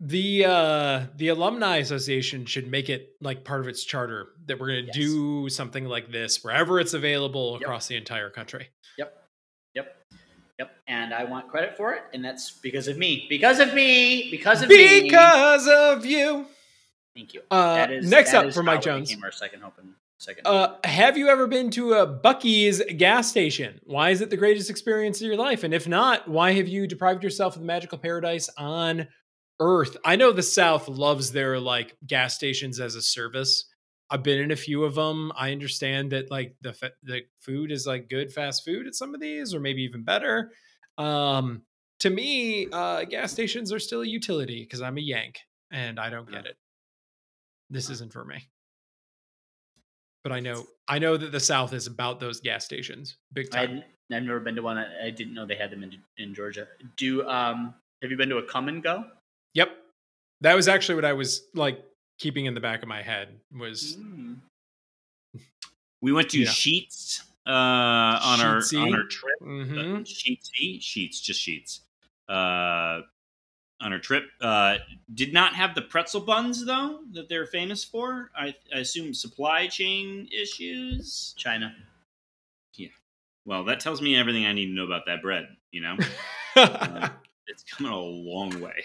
the 0.00 0.44
uh 0.44 1.06
the 1.16 1.28
alumni 1.28 1.76
association 1.76 2.44
should 2.44 2.66
make 2.70 2.90
it 2.90 3.12
like 3.22 3.44
part 3.44 3.60
of 3.62 3.68
its 3.68 3.82
charter 3.84 4.28
that 4.46 4.58
we're 4.60 4.66
going 4.68 4.80
to 4.82 4.86
Yes. 4.88 4.94
do 4.94 5.48
something 5.48 5.86
like 5.86 6.10
this 6.12 6.44
wherever 6.44 6.78
it's 6.78 6.92
available 6.92 7.52
Yep. 7.54 7.62
across 7.62 7.86
the 7.86 7.96
entire 7.96 8.28
country. 8.28 8.68
Yep. 8.98 9.08
Yep. 9.14 9.25
Yep. 10.58 10.70
And 10.88 11.12
I 11.12 11.24
want 11.24 11.48
credit 11.48 11.76
for 11.76 11.92
it, 11.92 12.02
and 12.14 12.24
that's 12.24 12.50
because 12.50 12.88
of 12.88 12.96
me. 12.96 13.26
Because 13.28 13.60
of 13.60 13.74
me. 13.74 14.30
Because 14.30 14.62
of 14.62 14.68
me. 14.68 15.02
Because 15.02 15.68
of 15.68 16.06
you. 16.06 16.46
Thank 17.14 17.34
you. 17.34 17.42
Uh, 17.50 17.74
That 17.76 17.92
is- 17.92 18.08
next 18.10 18.32
up 18.34 18.52
for 18.52 18.62
Mike 18.62 18.82
Jones. 18.82 19.14
our 19.22 19.32
second 19.32 19.62
open. 19.64 19.94
Second. 20.18 20.46
Uh, 20.46 20.76
have 20.84 21.18
you 21.18 21.28
ever 21.28 21.46
been 21.46 21.70
to 21.72 21.92
a 21.92 22.06
Buc-ee's 22.06 22.82
gas 22.96 23.28
station? 23.28 23.80
Why 23.84 24.10
is 24.10 24.22
it 24.22 24.30
the 24.30 24.36
greatest 24.38 24.70
experience 24.70 25.20
of 25.20 25.26
your 25.26 25.36
life? 25.36 25.62
And 25.62 25.74
if 25.74 25.86
not, 25.86 26.26
why 26.26 26.52
have 26.52 26.68
you 26.68 26.86
deprived 26.86 27.22
yourself 27.22 27.54
of 27.54 27.60
the 27.60 27.66
magical 27.66 27.98
paradise 27.98 28.48
on 28.56 29.08
Earth? 29.60 29.94
I 30.06 30.16
know 30.16 30.32
the 30.32 30.42
South 30.42 30.88
loves 30.88 31.32
their 31.32 31.60
like 31.60 31.98
gas 32.06 32.34
stations 32.34 32.80
as 32.80 32.94
a 32.94 33.02
service. 33.02 33.66
I've 34.10 34.22
been 34.22 34.40
in 34.40 34.50
a 34.50 34.56
few 34.56 34.84
of 34.84 34.94
them. 34.94 35.32
I 35.36 35.52
understand 35.52 36.12
that 36.12 36.30
like 36.30 36.56
the 36.60 36.72
fa- 36.72 36.92
the 37.02 37.22
food 37.40 37.72
is 37.72 37.86
like 37.86 38.08
good 38.08 38.32
fast 38.32 38.64
food 38.64 38.86
at 38.86 38.94
some 38.94 39.14
of 39.14 39.20
these, 39.20 39.54
or 39.54 39.60
maybe 39.60 39.82
even 39.82 40.04
better. 40.04 40.52
Um, 40.98 41.62
to 42.00 42.10
me, 42.10 42.68
uh, 42.72 43.04
gas 43.04 43.32
stations 43.32 43.72
are 43.72 43.78
still 43.78 44.02
a 44.02 44.06
utility 44.06 44.62
because 44.62 44.80
I'm 44.80 44.98
a 44.98 45.00
Yank 45.00 45.40
and 45.70 45.98
I 45.98 46.10
don't 46.10 46.30
get 46.30 46.46
it. 46.46 46.56
This 47.70 47.90
isn't 47.90 48.12
for 48.12 48.24
me 48.24 48.48
but 50.26 50.32
I 50.32 50.40
know 50.40 50.66
I 50.88 50.98
know 50.98 51.16
that 51.16 51.30
the 51.30 51.38
South 51.38 51.72
is 51.72 51.86
about 51.86 52.18
those 52.18 52.40
gas 52.40 52.64
stations, 52.64 53.16
big 53.32 53.46
I 53.54 53.66
time. 53.66 53.84
I've 54.12 54.24
never 54.24 54.40
been 54.40 54.56
to 54.56 54.62
one. 54.62 54.76
I 54.76 55.06
I 55.06 55.10
didn't 55.10 55.34
know 55.34 55.46
they 55.46 55.54
had 55.54 55.70
them 55.70 55.84
in, 55.84 55.92
in 56.18 56.34
Georgia. 56.34 56.66
Do 56.96 57.24
um 57.28 57.74
have 58.02 58.10
you 58.10 58.16
been 58.16 58.28
to 58.30 58.38
a 58.38 58.42
Kum 58.42 58.80
& 58.80 58.82
Go? 58.82 59.04
Yep, 59.54 59.68
that 60.40 60.56
was 60.56 60.66
actually 60.66 60.96
what 60.96 61.04
I 61.04 61.12
was 61.12 61.42
like 61.54 61.78
keeping 62.18 62.46
in 62.46 62.54
the 62.54 62.60
back 62.60 62.82
of 62.82 62.88
my 62.88 63.02
head 63.02 63.40
was 63.56 63.96
Mm. 63.96 64.36
We 66.02 66.12
went 66.12 66.30
to 66.30 66.38
Yeah. 66.40 66.48
Sheetz 66.48 67.22
uh, 67.46 67.50
on 67.50 68.40
our 68.40 68.56
on 68.76 68.94
our 68.94 69.06
trip. 69.08 69.40
Sheetsy, 69.40 70.78
Sheetz, 70.80 71.22
just 71.22 71.40
Sheetz. 71.46 71.80
Uh, 72.28 73.02
on 73.80 73.92
our 73.92 73.98
trip, 73.98 74.24
uh, 74.40 74.78
did 75.14 75.32
not 75.34 75.54
have 75.54 75.74
the 75.74 75.82
pretzel 75.82 76.20
buns 76.22 76.64
though 76.64 77.00
that 77.12 77.28
they're 77.28 77.46
famous 77.46 77.84
for. 77.84 78.30
I, 78.36 78.54
I 78.74 78.78
assume 78.78 79.12
supply 79.14 79.66
chain 79.68 80.28
issues. 80.32 81.34
China. 81.36 81.74
Yeah. 82.74 82.88
Well, 83.44 83.64
that 83.64 83.80
tells 83.80 84.00
me 84.02 84.16
everything 84.16 84.46
I 84.46 84.52
need 84.52 84.66
to 84.66 84.72
know 84.72 84.84
about 84.84 85.06
that 85.06 85.22
bread. 85.22 85.48
You 85.72 85.82
know, 85.82 85.96
Uh, 86.56 87.10
it's 87.48 87.62
coming 87.64 87.92
a 87.92 87.98
long 87.98 88.60
way. 88.60 88.84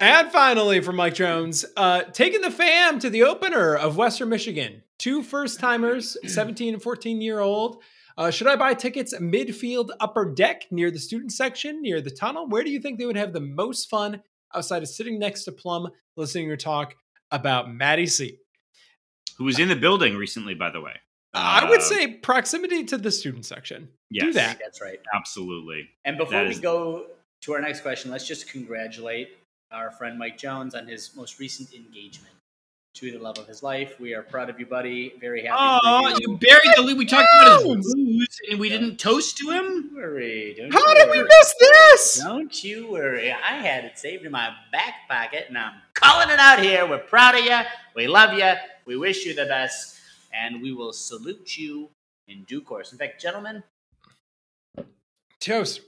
And 0.00 0.30
finally, 0.30 0.80
from 0.80 0.96
Mike 0.96 1.14
Jones, 1.14 1.64
uh, 1.76 2.02
taking 2.12 2.40
the 2.40 2.50
fam 2.50 2.98
to 3.00 3.10
the 3.10 3.22
opener 3.22 3.74
of 3.74 3.96
Western 3.96 4.28
Michigan. 4.28 4.82
Two 4.98 5.22
first 5.22 5.60
timers, 5.60 6.16
17 6.26 6.74
and 6.74 6.82
14 6.82 7.20
year 7.20 7.40
old. 7.40 7.82
Uh, 8.18 8.30
should 8.30 8.46
I 8.46 8.56
buy 8.56 8.72
tickets 8.74 9.14
midfield 9.18 9.90
upper 10.00 10.24
deck 10.32 10.62
near 10.70 10.90
the 10.90 10.98
student 10.98 11.32
section, 11.32 11.82
near 11.82 12.00
the 12.00 12.10
tunnel? 12.10 12.48
Where 12.48 12.64
do 12.64 12.70
you 12.70 12.80
think 12.80 12.98
they 12.98 13.04
would 13.06 13.16
have 13.16 13.32
the 13.34 13.40
most 13.40 13.90
fun 13.90 14.22
outside 14.54 14.82
of 14.82 14.88
sitting 14.88 15.18
next 15.18 15.44
to 15.44 15.52
Plum, 15.52 15.88
listening 16.16 16.46
to 16.46 16.50
her 16.50 16.56
talk 16.56 16.94
about 17.30 17.70
Maddie 17.72 18.06
C? 18.06 18.38
Who 19.36 19.44
was 19.44 19.58
in 19.58 19.68
the 19.68 19.76
building 19.76 20.16
recently, 20.16 20.54
by 20.54 20.70
the 20.70 20.80
way? 20.80 20.92
I 21.34 21.68
would 21.68 21.80
Uh, 21.80 21.82
say 21.82 22.06
proximity 22.06 22.84
to 22.84 22.96
the 22.96 23.10
student 23.10 23.44
section. 23.44 23.90
yes, 24.10 24.24
do 24.24 24.32
that. 24.32 24.58
that's 24.58 24.80
right. 24.80 24.98
Absolutely. 25.14 25.90
And 26.06 26.16
before 26.16 26.32
That 26.44 26.48
we 26.48 26.54
go 26.58 27.08
to 27.42 27.52
our 27.52 27.60
next 27.60 27.82
question, 27.82 28.10
let's 28.10 28.26
just 28.26 28.48
congratulate 28.50 29.36
our 29.72 29.90
friend 29.90 30.18
Mike 30.18 30.38
Jones 30.38 30.74
on 30.74 30.86
his 30.86 31.14
most 31.16 31.38
recent 31.38 31.72
engagement 31.74 32.34
to 32.94 33.10
the 33.10 33.18
love 33.18 33.36
of 33.38 33.46
his 33.46 33.62
life. 33.62 34.00
We 34.00 34.14
are 34.14 34.22
proud 34.22 34.48
of 34.48 34.58
you, 34.58 34.66
buddy. 34.66 35.12
Very 35.20 35.44
happy. 35.44 35.56
Oh, 35.58 36.14
for 36.14 36.20
you 36.20 36.38
buried 36.38 36.72
the 36.76 36.82
lead. 36.82 36.96
We 36.96 37.04
talked 37.04 37.28
about 37.40 37.62
Jones! 37.62 37.84
his 37.84 37.94
booze, 37.94 38.40
and 38.50 38.58
we 38.58 38.68
didn't 38.70 38.96
toast 38.96 39.36
to 39.38 39.50
him. 39.50 39.64
Don't 39.64 39.94
worry. 39.94 40.54
Don't 40.56 40.72
How 40.72 40.88
you 40.88 40.94
did 40.94 41.10
we 41.10 41.22
miss 41.22 41.54
this? 41.60 42.20
Don't 42.24 42.64
you 42.64 42.90
worry. 42.90 43.30
I 43.30 43.58
had 43.58 43.84
it 43.84 43.98
saved 43.98 44.24
in 44.24 44.32
my 44.32 44.50
back 44.72 44.94
pocket, 45.08 45.46
and 45.48 45.58
I'm 45.58 45.74
calling 45.94 46.30
it 46.30 46.38
out 46.38 46.60
here. 46.60 46.88
We're 46.88 46.98
proud 46.98 47.34
of 47.34 47.44
you. 47.44 47.58
We 47.94 48.06
love 48.06 48.32
you. 48.38 48.52
We 48.86 48.96
wish 48.96 49.26
you 49.26 49.34
the 49.34 49.44
best, 49.44 49.98
and 50.32 50.62
we 50.62 50.72
will 50.72 50.92
salute 50.94 51.58
you 51.58 51.90
in 52.28 52.44
due 52.44 52.62
course. 52.62 52.92
In 52.92 52.98
fact, 52.98 53.20
gentlemen, 53.20 53.62
Toast. 55.38 55.80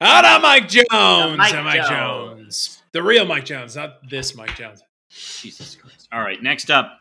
Out 0.00 0.24
on 0.24 0.42
Mike 0.42 0.68
Jones. 0.68 1.38
Mike 1.38 1.64
Mike 1.64 1.88
Jones. 1.88 1.88
Jones. 1.88 2.77
The 2.92 3.02
real 3.02 3.24
Mike 3.26 3.44
Jones, 3.44 3.76
not 3.76 4.08
this 4.08 4.34
Mike 4.34 4.56
Jones. 4.56 4.82
Jesus 5.10 5.74
Christ. 5.76 6.08
All 6.12 6.20
right, 6.20 6.42
next 6.42 6.70
up, 6.70 6.98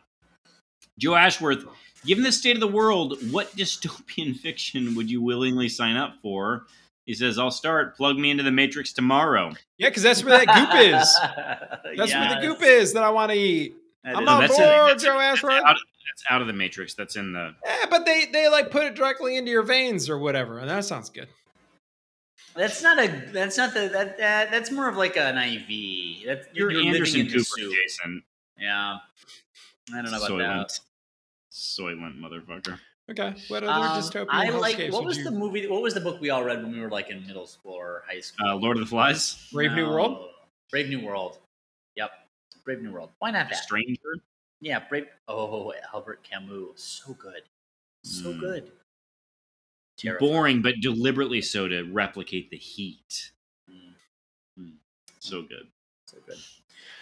Joe 1.00 1.16
Ashworth. 1.16 1.66
Given 2.06 2.24
the 2.24 2.32
state 2.32 2.56
of 2.56 2.60
the 2.62 2.68
world, 2.68 3.18
what 3.32 3.52
dystopian 3.58 4.36
fiction 4.36 4.96
would 4.96 5.10
you 5.10 5.22
willingly 5.22 5.70
sign 5.70 5.96
up 5.98 6.16
for? 6.22 6.66
He 7.06 7.14
says, 7.14 7.40
"I'll 7.40 7.52
start. 7.52 7.96
Plug 7.98 8.18
me 8.18 8.30
into 8.32 8.44
the 8.44 8.52
Matrix 8.52 8.92
tomorrow." 8.94 9.54
Yeah, 9.78 9.90
because 9.90 10.04
that's 10.04 10.24
where 10.24 10.38
that 10.38 10.48
goop 10.48 10.80
is. 10.80 11.18
That's 11.98 12.14
where 12.14 12.36
the 12.36 12.48
goop 12.48 12.62
is 12.62 12.94
that 12.94 13.04
I 13.04 13.10
want 13.10 13.32
to 13.32 13.38
eat. 13.38 13.76
I'm 14.06 14.26
No, 14.26 14.34
on 14.34 14.42
that's 14.42 14.58
board, 14.58 14.64
it. 14.64 14.72
That's- 14.72 15.04
Joe 15.04 15.18
that's 15.18 15.38
Ashworth. 15.40 15.54
out, 15.54 15.64
that's 15.76 16.24
out 16.30 16.42
of 16.42 16.48
the 16.48 16.54
Matrix. 16.54 16.94
That's 16.96 17.16
in 17.16 17.32
the. 17.34 17.54
Yeah, 17.66 17.86
but 17.90 18.06
they 18.06 18.26
they 18.32 18.48
like 18.50 18.72
put 18.72 18.84
it 18.84 18.96
directly 18.96 19.38
into 19.38 19.52
your 19.52 19.64
veins 19.64 20.10
or 20.10 20.18
whatever, 20.20 20.60
and 20.60 20.70
that 20.70 20.84
sounds 20.86 21.10
good. 21.10 21.28
That's 22.58 22.82
not 22.82 23.00
a. 23.00 23.08
That's 23.32 23.58
not 23.58 23.74
the. 23.74 23.88
That, 23.88 24.18
that 24.18 24.52
that's 24.52 24.72
more 24.72 24.90
of 24.90 24.98
like 24.98 25.16
an 25.16 25.38
IV. 25.38 26.26
That's 26.26 26.48
You're, 26.54 26.72
you're, 26.72 26.82
living 26.82 26.88
Anderson 26.96 27.20
in 27.22 27.28
Cooper, 27.28 27.40
soup. 27.44 27.74
Jason. 27.74 28.24
Yeah, 28.60 28.98
I 29.94 30.02
don't 30.02 30.12
know 30.12 30.18
about 30.18 30.30
Soylent. 30.72 30.80
Soylent 31.52 32.20
motherfucker. 32.20 32.80
Okay, 33.10 33.36
what 33.48 33.64
other 33.64 33.68
that. 33.68 33.92
Um, 33.92 34.02
dystopian 34.02 34.28
I 34.30 34.50
like. 34.50 34.92
What 34.92 35.06
was 35.06 35.20
you- 35.20 35.24
the 35.24 35.32
movie? 35.32 35.68
What 35.68 35.82
was 35.82 35.94
the 35.94 36.02
book 36.02 36.20
we 36.20 36.30
all 36.30 36.44
read 36.44 36.62
when 36.64 36.72
we 36.74 36.82
were 36.82 36.90
like 36.90 37.10
in 37.10 37.26
middle 37.26 37.46
school 37.48 37.74
or 37.74 38.04
high 38.08 38.20
school? 38.20 38.48
Uh, 38.50 38.56
Lord 38.56 38.78
of 38.78 38.82
the 38.82 38.88
Flies. 38.90 39.48
Brave 39.54 39.72
New 39.74 39.88
World? 39.88 40.30
Brave 40.72 40.90
New 40.90 41.06
World. 41.06 41.38
Yep. 41.96 42.12
Brave 42.66 42.82
New 42.82 42.92
World. 42.92 43.12
Why 43.20 43.32
not 43.32 43.50
that? 43.50 43.64
Stranger. 43.64 44.18
Yeah, 44.60 44.80
Brave. 44.90 45.06
Oh, 45.28 45.72
Albert 45.94 46.24
Camus. 46.24 46.82
So 47.06 47.14
good. 47.14 47.44
So 48.04 48.34
Mm. 48.34 48.40
good. 48.40 48.72
Terrifying. 49.98 50.32
Boring, 50.32 50.62
but 50.62 50.76
deliberately 50.82 51.42
so 51.42 51.68
to 51.68 51.84
replicate 51.84 52.50
the 52.52 52.58
heat. 52.58 53.32
Mm, 54.60 54.74
So 55.20 55.42
good. 55.42 55.68
so 56.06 56.18
good. 56.26 56.38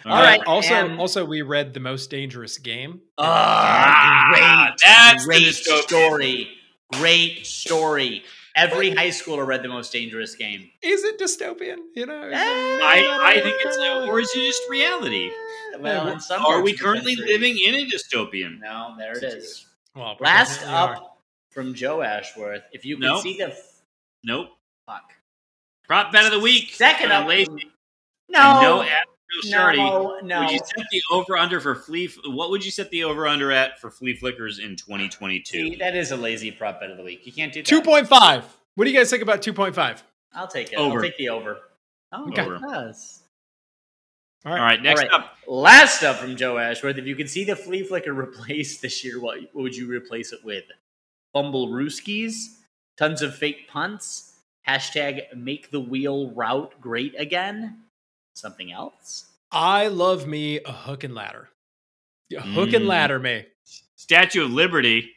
All 0.04 0.12
All 0.12 0.18
Uh, 0.18 0.22
right, 0.22 0.40
Also, 0.46 0.74
and- 0.74 0.98
also, 1.00 1.24
we 1.24 1.42
read 1.42 1.74
the 1.74 1.80
most 1.80 2.10
dangerous 2.10 2.58
game. 2.58 3.00
Ah, 3.18 3.24
Ah, 3.26 4.66
great, 4.68 4.78
that's 4.84 5.24
great 5.26 5.42
dystopian. 5.42 5.82
story. 5.82 6.58
Great 6.92 7.46
story. 7.46 8.24
Every 8.54 8.90
high 8.90 9.08
schooler 9.08 9.46
read 9.46 9.62
the 9.62 9.68
most 9.68 9.92
dangerous 9.92 10.34
game. 10.34 10.70
Is 10.80 11.04
it 11.04 11.18
dystopian? 11.18 11.78
You 11.94 12.06
know, 12.06 12.22
is 12.28 12.32
I, 12.34 13.34
I 13.36 13.40
think 13.42 13.56
it's 13.60 13.76
or 13.76 14.18
is 14.20 14.30
it 14.34 14.46
just 14.46 14.62
reality? 14.70 15.30
Well, 15.78 16.08
in 16.08 16.20
some 16.20 16.44
Are 16.46 16.62
we 16.62 16.72
currently 16.74 17.16
country- 17.16 17.32
living 17.34 17.58
in 17.66 17.74
a 17.74 17.86
dystopian? 17.86 18.60
No, 18.60 18.94
there 18.98 19.12
it 19.18 19.22
is. 19.24 19.66
well, 19.94 20.16
Last 20.20 20.62
up 20.66 21.15
from 21.56 21.72
Joe 21.72 22.02
Ashworth. 22.02 22.62
If 22.70 22.84
you 22.84 22.96
can 22.96 23.06
No. 23.06 23.20
see 23.22 23.38
the 23.38 23.56
Nope. 24.22 24.50
fuck. 24.84 25.14
Prop 25.88 26.12
bet 26.12 26.26
of 26.26 26.30
the 26.32 26.38
week. 26.38 26.74
Second 26.74 27.10
I'm 27.10 27.22
up, 27.22 27.28
lazy. 27.30 27.72
no, 28.28 28.60
no, 28.60 28.82
Adam 28.82 28.92
Shardy. 29.46 29.76
no, 29.78 30.18
no. 30.22 30.40
Would 30.42 30.50
you 30.50 30.58
set 30.58 30.86
the 30.90 31.02
over 31.10 31.38
under 31.38 31.58
for 31.60 31.74
flea? 31.74 32.08
What 32.26 32.50
would 32.50 32.62
you 32.62 32.70
set 32.70 32.90
the 32.90 33.04
over 33.04 33.26
under 33.26 33.50
at 33.52 33.80
for 33.80 33.90
flea 33.90 34.14
flickers 34.14 34.58
in 34.58 34.76
2022? 34.76 35.44
See, 35.70 35.76
that 35.76 35.96
is 35.96 36.10
a 36.10 36.16
lazy 36.16 36.50
prop 36.50 36.78
bet 36.80 36.90
of 36.90 36.98
the 36.98 37.02
week. 37.02 37.24
You 37.26 37.32
can't 37.32 37.52
do 37.54 37.62
that. 37.62 37.66
two 37.66 37.80
point 37.80 38.06
five. 38.06 38.44
What 38.74 38.84
do 38.84 38.90
you 38.90 38.98
guys 38.98 39.08
think 39.08 39.22
about 39.22 39.40
two 39.40 39.54
point 39.54 39.74
five? 39.74 40.04
I'll 40.34 40.46
take 40.48 40.72
it. 40.74 40.76
Over. 40.76 40.96
I'll 40.98 41.02
take 41.02 41.16
the 41.16 41.30
over. 41.30 41.58
Oh, 42.12 42.28
Okay. 42.28 42.42
Over. 42.42 42.60
yes. 42.68 43.22
All 44.44 44.52
All 44.52 44.58
right, 44.58 44.80
next 44.82 45.00
All 45.02 45.08
right. 45.08 45.20
up. 45.20 45.36
Last 45.48 46.02
up 46.04 46.16
from 46.16 46.36
Joe 46.36 46.58
Ashworth. 46.58 46.98
If 46.98 47.06
you 47.06 47.16
could 47.16 47.30
see 47.30 47.44
the 47.44 47.56
flea 47.56 47.82
flicker 47.82 48.12
replaced 48.12 48.82
this 48.82 49.02
year, 49.04 49.18
what, 49.18 49.38
what 49.52 49.62
would 49.62 49.74
you 49.74 49.88
replace 49.88 50.32
it 50.32 50.44
with? 50.44 50.64
Fumble 51.36 51.68
Rooskies, 51.68 52.56
tons 52.96 53.20
of 53.20 53.36
fake 53.36 53.68
punts, 53.68 54.38
hashtag 54.66 55.20
make 55.36 55.70
the 55.70 55.78
wheel 55.80 56.30
route 56.30 56.72
great 56.80 57.14
again, 57.20 57.82
something 58.32 58.72
else? 58.72 59.26
I 59.52 59.88
love 59.88 60.26
me 60.26 60.60
a 60.64 60.72
hook 60.72 61.04
and 61.04 61.14
ladder. 61.14 61.50
A 62.34 62.40
hook 62.40 62.72
and 62.72 62.86
Mm. 62.86 62.88
ladder 62.88 63.18
me. 63.18 63.44
Statue 63.96 64.46
of 64.46 64.50
Liberty. 64.50 65.14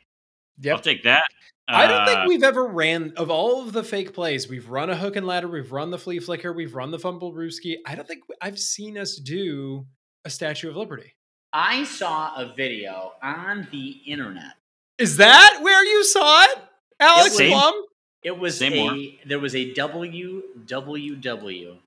I'll 0.69 0.79
take 0.79 1.03
that. 1.03 1.23
I 1.69 1.87
don't 1.87 2.01
Uh, 2.01 2.05
think 2.05 2.27
we've 2.27 2.43
ever 2.43 2.65
ran 2.67 3.13
of 3.15 3.31
all 3.31 3.61
of 3.65 3.71
the 3.71 3.83
fake 3.85 4.13
plays. 4.13 4.49
We've 4.49 4.67
run 4.67 4.89
a 4.89 4.97
hook 4.97 5.15
and 5.15 5.25
ladder. 5.25 5.47
We've 5.47 5.71
run 5.71 5.89
the 5.89 5.97
flea 5.97 6.19
flicker. 6.19 6.51
We've 6.51 6.75
run 6.75 6.91
the 6.91 6.99
fumble 6.99 7.31
rooski. 7.31 7.77
I 7.85 7.95
don't 7.95 8.05
think 8.09 8.23
I've 8.41 8.59
seen 8.59 8.97
us 8.97 9.15
do 9.15 9.87
a 10.25 10.29
Statue 10.29 10.69
of 10.69 10.75
Liberty. 10.75 11.13
I 11.53 11.85
saw 11.85 12.35
a 12.35 12.53
video 12.53 13.13
on 13.23 13.69
the 13.71 14.01
internet. 14.05 14.55
Is 14.99 15.17
that 15.17 15.59
where 15.61 15.84
you 15.84 16.03
saw 16.03 16.43
it, 16.43 16.57
Alex 16.99 17.38
Same. 17.38 17.51
Plum? 17.51 17.73
It 18.21 18.38
was 18.38 18.57
Say 18.57 18.67
a 18.67 18.71
more. 18.91 18.97
there 19.26 19.39
was 19.39 19.55
a 19.55 19.73
WWW, 19.73 21.77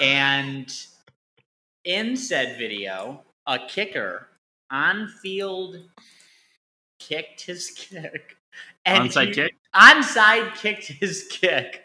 and 0.00 0.86
in 1.84 2.16
said 2.16 2.56
video, 2.56 3.24
a 3.46 3.58
kicker 3.66 4.28
on 4.70 5.08
field 5.08 5.88
kicked 7.00 7.40
his 7.42 7.70
kick, 7.72 8.36
and 8.84 9.10
onside 9.10 9.28
he- 9.28 9.34
kick. 9.34 9.56
onside 9.74 10.54
kicked 10.56 10.86
his 10.86 11.26
kick, 11.30 11.82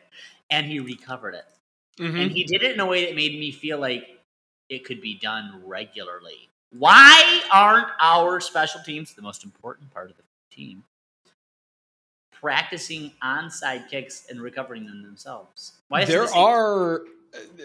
and 0.52 0.68
he 0.68 0.80
recovered 0.80 1.34
it, 1.34 1.46
Mhm. 1.98 2.22
and 2.22 2.32
he 2.32 2.44
did 2.44 2.62
it 2.62 2.74
in 2.74 2.80
a 2.80 2.86
way 2.86 3.06
that 3.06 3.16
made 3.16 3.34
me 3.40 3.52
feel 3.52 3.80
like 3.80 4.22
it 4.70 4.86
could 4.86 5.02
be 5.02 5.16
done 5.16 5.64
regularly. 5.66 6.50
Why 6.70 7.42
aren't 7.52 7.88
our 8.00 8.40
special 8.40 8.82
teams 8.84 9.16
the 9.16 9.22
most 9.24 9.44
important 9.44 9.90
part 9.92 10.12
of 10.12 10.18
the 10.18 10.24
team? 10.52 10.84
Practicing 12.32 13.12
onside 13.24 13.90
kicks 13.90 14.26
and 14.30 14.42
recovering 14.42 14.86
them 14.86 15.04
themselves. 15.04 15.74
Why 15.90 16.02
is 16.04 16.08
There 16.10 16.22
this- 16.22 16.34
are 16.36 17.02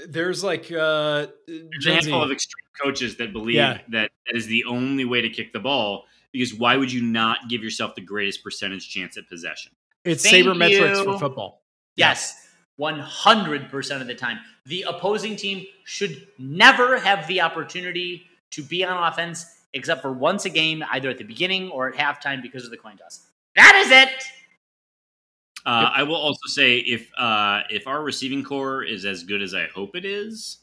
there's 0.08 0.44
like 0.44 0.70
uh 0.70 1.26
There's 1.48 1.86
a 1.86 1.92
handful 1.94 2.22
of 2.22 2.30
extreme 2.30 2.62
coaches 2.80 3.16
that 3.16 3.32
believe 3.32 3.56
Yeah. 3.56 3.78
that 3.88 4.10
that 4.26 4.36
is 4.36 4.46
the 4.46 4.64
only 4.64 5.04
way 5.04 5.20
to 5.22 5.30
kick 5.30 5.52
the 5.52 5.60
ball. 5.60 6.04
Because 6.32 6.52
why 6.54 6.76
would 6.76 6.92
you 6.92 7.02
not 7.02 7.48
give 7.48 7.62
yourself 7.64 7.94
the 7.94 8.02
greatest 8.02 8.44
percentage 8.44 8.88
chance 8.90 9.16
at 9.16 9.28
possession? 9.28 9.72
it's 10.04 10.22
Thank 10.28 10.46
sabermetrics 10.46 10.98
you. 10.98 11.04
for 11.04 11.18
football. 11.18 11.62
Yes, 11.96 12.46
100% 12.78 14.00
of 14.00 14.06
the 14.06 14.14
time. 14.14 14.38
The 14.66 14.82
opposing 14.82 15.34
team 15.36 15.64
should 15.84 16.28
never 16.38 16.98
have 17.00 17.26
the 17.26 17.40
opportunity 17.40 18.26
to 18.50 18.62
be 18.62 18.84
on 18.84 19.02
offense 19.10 19.55
except 19.76 20.02
for 20.02 20.12
once 20.12 20.44
a 20.44 20.50
game, 20.50 20.82
either 20.90 21.10
at 21.10 21.18
the 21.18 21.24
beginning 21.24 21.70
or 21.70 21.88
at 21.88 21.94
halftime 21.94 22.42
because 22.42 22.64
of 22.64 22.70
the 22.70 22.76
coin 22.76 22.96
toss. 22.96 23.26
That 23.54 23.74
is 23.84 23.90
it. 23.90 24.24
Uh, 25.64 25.90
I 25.94 26.02
will 26.04 26.16
also 26.16 26.46
say 26.46 26.78
if 26.78 27.10
uh, 27.18 27.62
if 27.70 27.86
our 27.86 28.02
receiving 28.02 28.42
core 28.42 28.82
is 28.84 29.04
as 29.04 29.24
good 29.24 29.42
as 29.42 29.54
I 29.54 29.66
hope 29.66 29.96
it 29.96 30.04
is, 30.04 30.58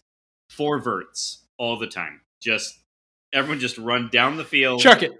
four 0.49 0.80
verts 0.80 1.44
all 1.57 1.77
the 1.77 1.88
time. 1.88 2.22
Just 2.41 2.80
everyone 3.34 3.60
just 3.60 3.77
run 3.77 4.10
down 4.11 4.38
the 4.38 4.45
field. 4.45 4.80
Chuck 4.81 5.03
it. 5.03 5.11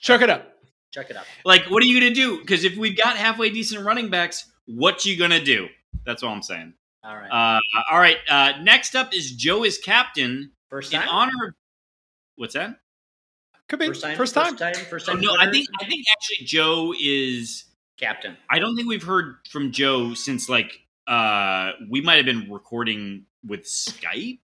Chuck 0.00 0.22
it 0.22 0.30
up. 0.30 0.56
Check 0.90 1.10
it 1.10 1.16
up. 1.16 1.26
Like, 1.44 1.70
what 1.70 1.82
are 1.82 1.86
you 1.86 2.00
gonna 2.00 2.14
do? 2.14 2.40
Because 2.40 2.64
if 2.64 2.76
we've 2.76 2.96
got 2.96 3.16
halfway 3.16 3.50
decent 3.50 3.84
running 3.84 4.08
backs, 4.08 4.50
what 4.66 5.04
you 5.04 5.18
gonna 5.18 5.42
do? 5.42 5.68
That's 6.04 6.22
all 6.22 6.32
I'm 6.32 6.42
saying. 6.42 6.72
All 7.04 7.14
right. 7.14 7.28
Uh, 7.30 7.60
all 7.90 7.98
right. 7.98 8.16
Uh, 8.28 8.54
next 8.62 8.96
up 8.96 9.14
is 9.14 9.32
Joe 9.32 9.64
is 9.64 9.78
captain 9.78 10.52
first 10.68 10.92
time? 10.92 11.02
in 11.02 11.08
honor 11.08 11.48
of 11.48 11.54
what's 12.36 12.54
that? 12.54 12.76
Could 13.70 13.78
be 13.78 13.86
First 13.86 14.02
time? 14.02 14.16
First 14.16 14.34
time. 14.34 14.56
First 14.56 14.58
time? 14.58 14.74
First 14.86 15.08
Oh, 15.08 15.12
time 15.12 15.20
no, 15.22 15.34
I 15.38 15.50
think 15.50 15.66
I 15.80 15.86
think 15.86 16.04
actually 16.18 16.44
Joe 16.46 16.92
is. 17.00 17.64
Captain. 17.98 18.36
I 18.50 18.58
don't 18.58 18.76
think 18.76 18.88
we've 18.88 19.02
heard 19.02 19.36
from 19.50 19.72
Joe 19.72 20.12
since 20.14 20.48
like 20.48 20.80
uh 21.06 21.72
we 21.90 22.00
might 22.02 22.16
have 22.16 22.26
been 22.26 22.50
recording 22.50 23.24
with 23.46 23.64
Skype. 23.64 24.40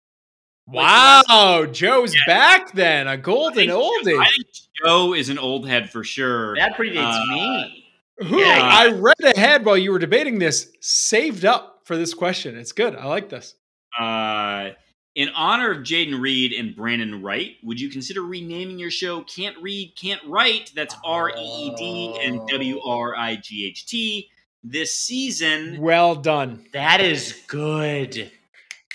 Wow, 0.67 1.67
Joe's 1.71 2.15
Yeah. 2.15 2.21
back 2.27 2.73
then. 2.73 3.07
A 3.09 3.17
golden 3.17 3.53
I 3.59 3.67
think- 3.67 3.73
oldie. 3.73 4.21
I 4.21 4.25
think 4.29 4.47
Joe 4.85 5.15
is 5.15 5.29
an 5.29 5.39
old 5.39 5.67
head 5.69 5.91
for 5.91 6.03
sure. 6.05 6.57
That 6.57 6.77
predates 6.77 7.19
Uh, 7.21 7.25
me. 7.35 7.85
Who 8.29 8.41
Yeah. 8.41 8.61
I 8.63 8.89
read 8.89 9.21
ahead 9.37 9.65
while 9.65 9.77
you 9.79 9.93
were 9.93 9.99
debating 9.99 10.39
this, 10.39 10.71
saved 10.81 11.45
up 11.45 11.83
for 11.85 11.97
this 11.97 12.15
question. 12.15 12.57
It's 12.59 12.73
good. 12.73 12.97
I 12.97 13.07
like 13.07 13.29
this. 13.29 13.55
Uh, 13.99 14.71
in 15.17 15.31
honor 15.31 15.73
of 15.73 15.79
Jayden 15.79 16.21
Reed 16.21 16.53
and 16.53 16.77
Brandon 16.77 17.23
Wright, 17.23 17.57
would 17.65 17.81
you 17.81 17.89
consider 17.89 18.23
renaming 18.23 18.79
your 18.79 18.91
show 18.91 19.23
Can't 19.23 19.57
Read, 19.61 19.95
Can't 20.01 20.21
Write? 20.27 20.71
That's 20.77 20.95
R 21.05 21.31
E 21.31 21.41
E 21.41 21.75
D 21.77 22.19
and 22.23 22.47
W 22.47 22.81
R 22.83 23.17
I 23.17 23.37
G 23.37 23.67
H 23.67 23.87
T. 23.87 24.29
This 24.63 24.93
season, 24.95 25.81
Well 25.81 26.15
done. 26.17 26.67
That 26.73 27.01
is 27.01 27.43
good. 27.49 28.31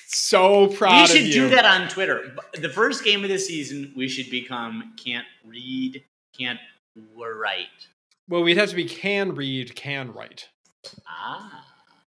So 0.05 0.67
proud 0.67 1.09
we 1.09 1.15
should 1.17 1.31
do 1.31 1.49
that 1.49 1.65
on 1.65 1.87
Twitter. 1.87 2.35
The 2.53 2.69
first 2.69 3.03
game 3.03 3.23
of 3.23 3.29
the 3.29 3.39
season, 3.39 3.93
we 3.95 4.07
should 4.09 4.29
become 4.29 4.93
can't 5.03 5.25
read, 5.45 6.03
can't 6.37 6.59
write. 7.15 7.67
Well, 8.27 8.43
we'd 8.43 8.57
have 8.57 8.69
to 8.69 8.75
be 8.75 8.85
can 8.85 9.33
read, 9.35 9.73
can 9.75 10.11
write, 10.13 10.49
Ah. 11.07 11.65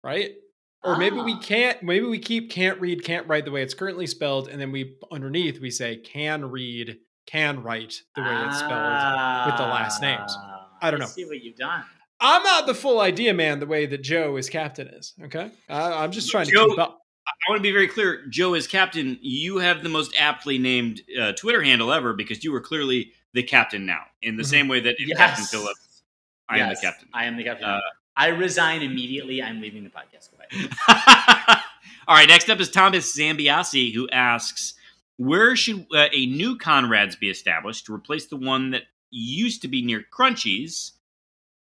right? 0.03 0.33
Or 0.83 0.97
maybe 0.97 1.17
we 1.17 1.33
Ah. 1.33 1.39
can't. 1.39 1.81
Maybe 1.83 2.05
we 2.05 2.19
keep 2.19 2.49
can't 2.49 2.79
read, 2.79 3.03
can't 3.03 3.27
write 3.27 3.45
the 3.45 3.51
way 3.51 3.61
it's 3.63 3.73
currently 3.73 4.07
spelled, 4.07 4.47
and 4.49 4.59
then 4.59 4.71
we 4.71 4.95
underneath 5.11 5.59
we 5.61 5.71
say 5.71 5.95
can 5.97 6.45
read, 6.49 6.97
can 7.25 7.63
write 7.63 8.01
the 8.15 8.21
way 8.21 8.43
it's 8.47 8.57
spelled. 8.59 9.45
with 9.47 9.57
the 9.57 9.63
last 9.63 10.01
names. 10.01 10.35
I 10.81 10.91
don't 10.91 10.99
know. 10.99 11.05
see 11.05 11.25
what 11.25 11.41
you've 11.41 11.55
done. 11.55 11.83
I'm 12.19 12.43
not 12.43 12.67
the 12.67 12.73
full 12.73 12.99
idea 13.01 13.33
man 13.33 13.59
the 13.59 13.65
way 13.65 13.85
that 13.85 14.01
Joe 14.01 14.35
is 14.37 14.49
captain 14.49 14.87
is. 14.87 15.13
Okay, 15.23 15.51
I, 15.69 16.03
I'm 16.03 16.11
just 16.11 16.29
trying 16.29 16.45
to 16.47 16.51
keep 16.51 16.79
up. 16.79 16.99
I 17.25 17.31
want 17.49 17.59
to 17.59 17.63
be 17.63 17.71
very 17.71 17.87
clear. 17.87 18.25
Joe 18.29 18.53
is 18.53 18.67
captain. 18.67 19.17
You 19.21 19.57
have 19.59 19.81
the 19.83 19.89
most 19.89 20.13
aptly 20.19 20.57
named 20.57 21.01
uh, 21.19 21.31
Twitter 21.33 21.63
handle 21.63 21.91
ever 21.93 22.13
because 22.13 22.43
you 22.43 22.51
were 22.51 22.59
clearly 22.61 23.11
the 23.33 23.43
captain 23.43 23.85
now. 23.85 24.01
In 24.21 24.35
the 24.35 24.43
Mhm. 24.43 24.47
same 24.47 24.67
way 24.67 24.81
that 24.81 24.99
in 24.99 25.07
Yes. 25.07 25.17
Captain 25.17 25.45
Phillips, 25.45 26.03
I 26.49 26.59
am 26.59 26.69
the 26.69 26.75
captain. 26.81 27.07
I 27.13 27.25
am 27.25 27.37
the 27.37 27.43
captain. 27.45 27.65
Uh, 27.65 27.79
I 28.15 28.27
resign 28.27 28.81
immediately. 28.81 29.41
I'm 29.41 29.61
leaving 29.61 29.83
the 29.83 29.89
podcast. 29.89 30.29
Goodbye. 30.29 31.57
All 32.07 32.15
right, 32.15 32.27
next 32.27 32.49
up 32.49 32.59
is 32.59 32.69
Thomas 32.69 33.15
Zambiasi, 33.15 33.93
who 33.93 34.07
asks, 34.09 34.75
"Where 35.17 35.55
should 35.55 35.87
uh, 35.93 36.07
a 36.11 36.25
new 36.27 36.57
Conrad's 36.57 37.15
be 37.15 37.29
established 37.29 37.85
to 37.87 37.93
replace 37.93 38.27
the 38.27 38.37
one 38.37 38.71
that 38.71 38.83
used 39.09 39.61
to 39.63 39.67
be 39.67 39.81
near 39.81 40.03
Crunchies?" 40.15 40.91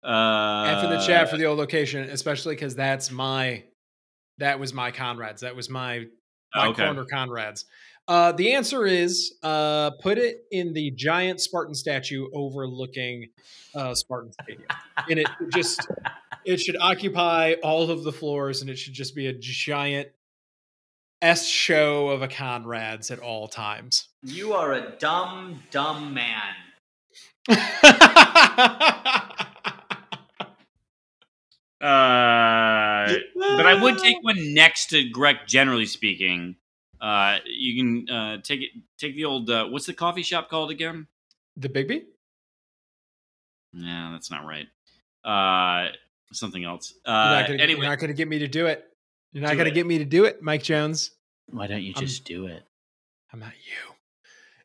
Uh, 0.02 0.64
F 0.78 0.84
in 0.84 0.90
the 0.90 1.00
chat 1.00 1.28
for 1.28 1.36
the 1.36 1.44
old 1.44 1.58
location, 1.58 2.08
especially 2.08 2.54
because 2.54 2.74
that's 2.74 3.10
my, 3.10 3.64
that 4.38 4.58
was 4.58 4.72
my 4.72 4.90
Conrad's. 4.90 5.42
That 5.42 5.56
was 5.56 5.68
my 5.68 6.06
my 6.54 6.68
okay. 6.68 6.84
corner 6.84 7.04
Conrad's. 7.04 7.64
Uh, 8.10 8.32
the 8.32 8.52
answer 8.54 8.86
is 8.86 9.34
uh, 9.44 9.92
put 10.02 10.18
it 10.18 10.42
in 10.50 10.72
the 10.72 10.90
giant 10.90 11.40
Spartan 11.40 11.76
statue 11.76 12.26
overlooking 12.34 13.28
uh, 13.72 13.94
Spartan 13.94 14.32
Stadium, 14.32 14.66
and 15.08 15.20
it 15.20 15.28
just 15.54 15.86
it 16.44 16.56
should 16.60 16.76
occupy 16.80 17.54
all 17.62 17.88
of 17.88 18.02
the 18.02 18.10
floors, 18.10 18.62
and 18.62 18.68
it 18.68 18.76
should 18.76 18.94
just 18.94 19.14
be 19.14 19.28
a 19.28 19.32
giant 19.32 20.08
S 21.22 21.46
show 21.46 22.08
of 22.08 22.20
a 22.20 22.26
Conrad's 22.26 23.12
at 23.12 23.20
all 23.20 23.46
times. 23.46 24.08
You 24.24 24.54
are 24.54 24.72
a 24.72 24.90
dumb, 24.98 25.62
dumb 25.70 26.12
man. 26.12 26.54
Uh, 31.82 33.14
but 33.34 33.64
I 33.64 33.78
would 33.80 33.96
take 33.96 34.16
one 34.20 34.52
next 34.52 34.88
to 34.88 35.02
Greg. 35.08 35.36
Generally 35.46 35.86
speaking, 35.86 36.56
uh, 37.00 37.38
you 37.46 37.82
can 38.06 38.14
uh, 38.14 38.36
take 38.42 38.60
it. 38.62 38.70
Take 38.98 39.14
the 39.16 39.24
old. 39.24 39.48
Uh, 39.50 39.66
what's 39.68 39.86
the 39.86 39.94
coffee 39.94 40.22
shop 40.22 40.48
called 40.50 40.70
again? 40.70 41.06
the 41.56 41.68
Big 41.68 41.88
B. 41.88 42.02
No, 43.72 44.10
that's 44.12 44.30
not 44.30 44.44
right. 44.44 44.66
Uh, 45.24 45.92
something 46.32 46.64
else. 46.64 46.94
You're 47.06 47.14
Uh, 47.14 47.40
not 47.40 47.46
gonna, 47.48 47.62
anyway, 47.62 47.80
you're 47.82 47.90
not 47.90 47.98
gonna 47.98 48.12
get 48.14 48.28
me 48.28 48.38
to 48.40 48.48
do 48.48 48.66
it. 48.66 48.84
You're 49.32 49.42
not 49.44 49.56
gonna 49.56 49.70
get 49.70 49.86
me 49.86 49.98
to 49.98 50.04
do 50.04 50.24
it, 50.24 50.42
Mike 50.42 50.62
Jones. 50.62 51.12
Why 51.46 51.66
don't 51.66 51.82
you 51.82 51.92
I'm- 51.94 52.04
just 52.04 52.24
do 52.24 52.46
it? 52.46 52.62
I'm 53.32 53.38
not 53.40 53.52
you. 53.66 53.94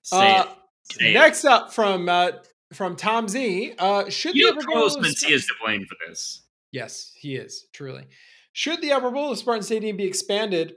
say 0.02 0.38
Uh, 0.38 0.44
it. 0.44 0.50
Say 0.92 1.10
it. 1.12 1.14
Next 1.14 1.46
up 1.46 1.74
from 1.74 2.10
uh, 2.10 2.32
from 2.74 2.96
Tom 2.96 3.28
Z. 3.28 3.74
Uh, 3.78 4.10
should 4.10 4.36
You 4.36 4.48
the 4.48 4.52
know, 4.54 4.58
Upper 4.60 4.68
Bowl 4.68 4.76
Carlos 4.90 4.96
of 4.96 5.04
Mencia 5.04 5.32
is 5.32 5.46
to 5.48 5.54
blame 5.64 5.86
for 5.86 5.96
this. 6.08 6.44
Yes, 6.72 7.12
he 7.16 7.36
is 7.36 7.68
truly. 7.74 8.06
Should 8.54 8.82
the 8.82 8.92
Upper 8.94 9.12
Bowl 9.12 9.32
of 9.32 9.38
Spartan 9.38 9.64
Stadium 9.64 9.98
be 9.98 10.06
expanded 10.06 10.76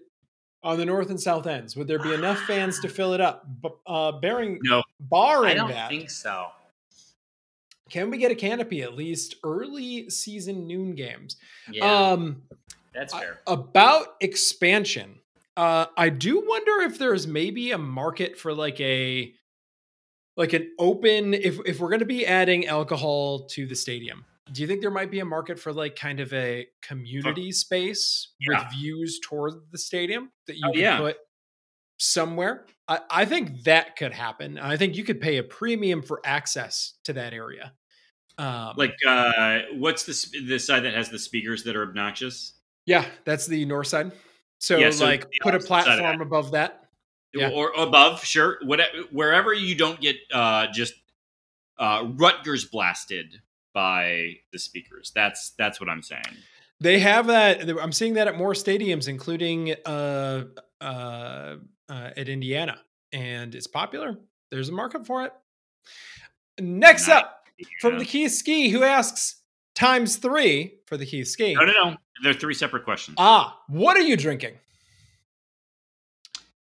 on 0.63 0.77
the 0.79 0.85
north 0.85 1.11
and 1.11 1.21
south 1.21 1.47
ends? 1.47 1.77
Would 1.77 1.87
there 1.89 1.99
be 1.99 2.13
enough 2.15 2.41
fans 2.41 2.81
to 2.81 2.89
fill 2.89 3.13
it 3.15 3.21
up? 3.21 3.47
B- 3.63 3.69
uh, 3.87 4.13
bearing 4.13 4.59
No. 4.63 4.83
barring 5.01 5.53
I 5.53 5.55
don't 5.55 5.71
that, 5.71 5.89
think 5.91 6.11
so. 6.11 6.49
can 7.91 8.11
we 8.11 8.19
get 8.19 8.31
a 8.31 8.35
canopy 8.35 8.83
at 8.83 8.95
least 8.95 9.37
early 9.45 10.11
season 10.11 10.67
noon 10.67 10.95
games? 10.95 11.37
Yeah, 11.71 12.11
Um, 12.11 12.43
that's 12.93 13.15
I- 13.15 13.21
fair. 13.21 13.41
about 13.47 14.17
expansion, 14.21 15.21
uh, 15.57 15.87
I 15.97 16.09
do 16.11 16.41
wonder 16.47 16.83
if 16.83 16.99
there's 16.99 17.27
maybe 17.27 17.71
a 17.73 17.79
market 17.79 18.39
for 18.39 18.53
like 18.53 18.81
a 18.81 19.35
like 20.37 20.53
an 20.53 20.71
open 20.79 21.35
if 21.35 21.59
if 21.67 21.81
we're 21.81 21.89
going 21.89 21.99
to 21.99 22.05
be 22.07 22.25
adding 22.25 22.67
alcohol 22.67 23.41
to 23.47 23.67
the 23.67 23.75
stadium. 23.75 24.25
Do 24.53 24.63
you 24.63 24.69
think 24.69 24.81
there 24.81 24.91
might 24.91 25.11
be 25.11 25.21
a 25.21 25.25
market 25.25 25.59
for 25.59 25.73
like 25.73 25.97
kind 25.97 26.21
of 26.21 26.33
a 26.33 26.67
community 26.83 27.53
space 27.53 28.29
yeah. 28.41 28.63
with 28.65 28.73
views 28.73 29.21
toward 29.23 29.55
the 29.71 29.79
stadium 29.79 30.31
that 30.47 30.57
you 30.57 30.63
Oh, 30.67 30.73
could 30.73 30.81
yeah. 30.81 30.99
put 30.99 31.17
somewhere? 31.99 32.67
I, 32.87 33.01
I 33.11 33.25
think 33.25 33.65
that 33.65 33.97
could 33.97 34.13
happen. 34.13 34.59
I 34.59 34.77
think 34.77 34.97
you 34.97 35.05
could 35.05 35.21
pay 35.21 35.37
a 35.39 35.43
premium 35.43 36.03
for 36.03 36.21
access 36.25 36.95
to 37.05 37.13
that 37.15 37.33
area. 37.33 37.73
Um, 38.39 38.75
Like, 38.77 38.95
uh, 39.07 39.61
what's 39.75 40.05
the 40.05 40.41
the 40.47 40.59
side 40.59 40.85
that 40.85 40.95
has 40.95 41.09
the 41.09 41.19
speakers 41.19 41.65
that 41.65 41.77
are 41.77 41.83
obnoxious? 41.83 42.55
yeah, 42.87 43.05
that's 43.25 43.47
the 43.47 43.65
north 43.67 43.89
side. 43.89 44.13
So, 44.61 44.79
Yeah, 44.79 44.91
so 44.91 45.05
like 45.05 45.27
put 45.43 45.55
a 45.55 45.59
opposite 45.59 45.69
side 45.69 45.79
of 45.81 45.85
platform 45.85 46.19
that. 46.19 46.25
above 46.25 46.51
that. 46.53 46.85
Yeah. 47.35 47.51
or 47.51 47.73
above, 47.77 48.25
sure. 48.25 48.59
Whatever, 48.65 48.97
wherever 49.13 49.53
you 49.53 49.75
don't 49.75 50.01
get 50.01 50.17
uh, 50.33 50.69
just 50.73 50.95
uh, 51.79 52.07
Rutgers 52.17 52.65
blasted 52.65 53.43
by 53.79 54.35
the 54.51 54.59
speakers. 54.59 55.13
That's 55.15 55.51
that's 55.51 55.79
what 55.79 55.89
I'm 55.89 56.03
saying. 56.03 56.25
They 56.81 56.99
have 56.99 57.29
that. 57.29 57.69
I'm 57.81 57.93
seeing 57.93 58.15
that 58.15 58.27
at 58.27 58.37
more 58.37 58.53
stadiums, 58.53 59.07
including 59.07 59.73
uh, 59.87 60.47
uh, 60.81 61.57
uh, 61.89 62.11
at 62.17 62.29
Indiana, 62.29 62.81
and 63.13 63.55
it's 63.55 63.69
popular. 63.69 64.17
There's 64.51 64.69
a 64.69 64.73
market 64.73 65.07
for 65.07 65.27
it. 65.27 65.33
Next 66.59 67.07
Nice. 67.07 67.19
up 67.19 67.45
from 67.81 68.01
the 68.01 68.05
Keith 68.05 68.33
Ski, 68.33 68.69
who 68.69 68.83
asks 68.83 69.43
times 69.77 70.17
three 70.17 70.81
for 70.87 70.97
the 70.97 71.07
Keith 71.07 71.29
Ski. 71.29 71.55
No, 71.55 71.65
no, 71.65 71.73
no. 71.73 71.97
They're 72.25 72.35
three 72.35 72.55
separate 72.55 72.85
questions. 72.85 73.15
Ah, 73.21 73.61
what 73.69 73.97
are 73.97 74.01
you 74.01 74.17
drinking? 74.17 74.55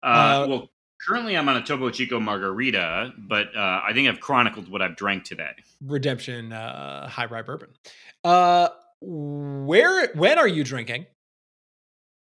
Uh, 0.02 0.06
uh, 0.06 0.46
well, 0.48 0.70
currently 1.06 1.36
I'm 1.36 1.48
on 1.48 1.56
a 1.56 1.62
Topo 1.62 1.90
Chico 1.90 2.20
margarita, 2.20 3.12
but 3.18 3.54
uh, 3.56 3.80
I 3.86 3.92
think 3.92 4.08
I've 4.08 4.20
chronicled 4.20 4.68
what 4.68 4.82
I've 4.82 4.96
drank 4.96 5.24
today. 5.24 5.50
Redemption 5.84 6.52
uh, 6.52 7.08
High 7.08 7.26
Rye 7.26 7.42
Bourbon. 7.42 7.70
Uh, 8.24 8.68
where? 9.00 10.12
When 10.14 10.38
are 10.38 10.48
you 10.48 10.64
drinking? 10.64 11.06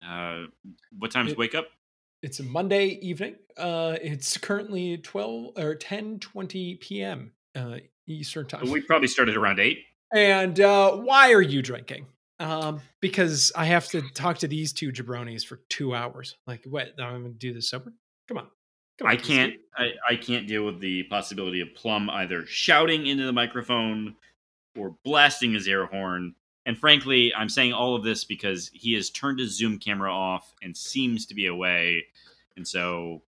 Uh, 0.07 0.43
what 0.97 1.11
time's 1.11 1.31
It- 1.31 1.37
wake 1.37 1.55
up? 1.55 1.67
It's 2.21 2.39
a 2.39 2.43
Monday 2.43 2.85
evening. 3.01 3.35
Uh, 3.57 3.97
it's 4.01 4.37
currently 4.37 4.97
twelve 4.97 5.57
or 5.57 5.75
ten 5.75 6.19
twenty 6.19 6.75
p.m. 6.75 7.33
Uh, 7.53 7.79
Eastern 8.07 8.47
time. 8.47 8.69
We 8.71 8.79
probably 8.79 9.09
started 9.09 9.35
around 9.35 9.59
eight. 9.59 9.79
And 10.15 10.57
uh, 10.59 10.95
why 10.95 11.33
are 11.33 11.41
you 11.41 11.61
drinking? 11.61 12.05
Um, 12.39 12.79
because 13.01 13.51
I 13.57 13.65
have 13.65 13.87
to 13.89 14.01
talk 14.13 14.37
to 14.39 14.47
these 14.47 14.71
two 14.71 14.91
jabronis 14.93 15.45
for 15.45 15.59
two 15.69 15.93
hours. 15.93 16.37
Like, 16.47 16.63
what? 16.65 16.93
I'm 16.97 17.23
going 17.23 17.33
to 17.33 17.37
do 17.37 17.53
this 17.53 17.69
sober? 17.69 17.91
Come 18.27 18.37
on. 18.37 18.47
Come 18.97 19.07
on 19.07 19.13
I 19.13 19.17
can't. 19.17 19.55
I, 19.75 19.91
I 20.09 20.15
can't 20.15 20.47
deal 20.47 20.65
with 20.65 20.79
the 20.79 21.03
possibility 21.03 21.61
of 21.61 21.73
Plum 21.75 22.09
either 22.09 22.45
shouting 22.45 23.07
into 23.07 23.25
the 23.25 23.33
microphone 23.33 24.15
or 24.77 24.95
blasting 25.03 25.53
his 25.53 25.67
air 25.67 25.85
horn. 25.85 26.35
And 26.65 26.77
frankly, 26.77 27.33
I'm 27.35 27.49
saying 27.49 27.73
all 27.73 27.95
of 27.95 28.03
this 28.03 28.23
because 28.23 28.69
he 28.73 28.93
has 28.93 29.09
turned 29.09 29.39
his 29.39 29.57
Zoom 29.57 29.79
camera 29.79 30.13
off 30.13 30.53
and 30.61 30.77
seems 30.77 31.25
to 31.25 31.35
be 31.35 31.47
away. 31.47 32.05
And 32.55 32.67
so, 32.67 33.23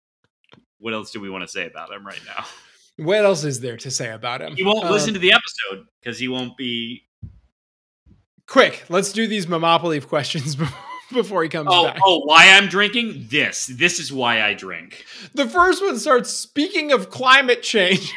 what 0.78 0.92
else 0.94 1.10
do 1.10 1.20
we 1.20 1.30
want 1.30 1.42
to 1.42 1.48
say 1.48 1.66
about 1.66 1.90
him 1.90 2.06
right 2.06 2.20
now? 2.26 2.44
What 2.96 3.24
else 3.24 3.42
is 3.42 3.58
there 3.58 3.76
to 3.78 3.90
say 3.90 4.12
about 4.12 4.40
him? 4.40 4.54
He 4.54 4.62
won't 4.62 4.84
Um, 4.84 4.92
listen 4.92 5.14
to 5.14 5.18
the 5.18 5.32
episode 5.32 5.88
because 6.00 6.16
he 6.16 6.28
won't 6.28 6.56
be. 6.56 7.02
Quick, 8.46 8.84
let's 8.88 9.12
do 9.12 9.26
these 9.26 9.46
Momopoly 9.46 10.00
questions 10.06 10.54
before 10.54 10.78
he 11.42 11.48
comes 11.48 11.68
Oh, 11.70 11.84
back. 11.86 11.98
oh, 12.04 12.20
why 12.24 12.50
I'm 12.50 12.66
drinking 12.68 13.26
this? 13.30 13.66
This 13.66 13.98
is 13.98 14.12
why 14.12 14.42
I 14.42 14.54
drink. 14.54 15.04
The 15.34 15.48
first 15.48 15.82
one 15.82 15.98
starts 15.98 16.30
speaking 16.30 16.92
of 16.92 17.10
climate 17.10 17.62
change. 17.62 18.12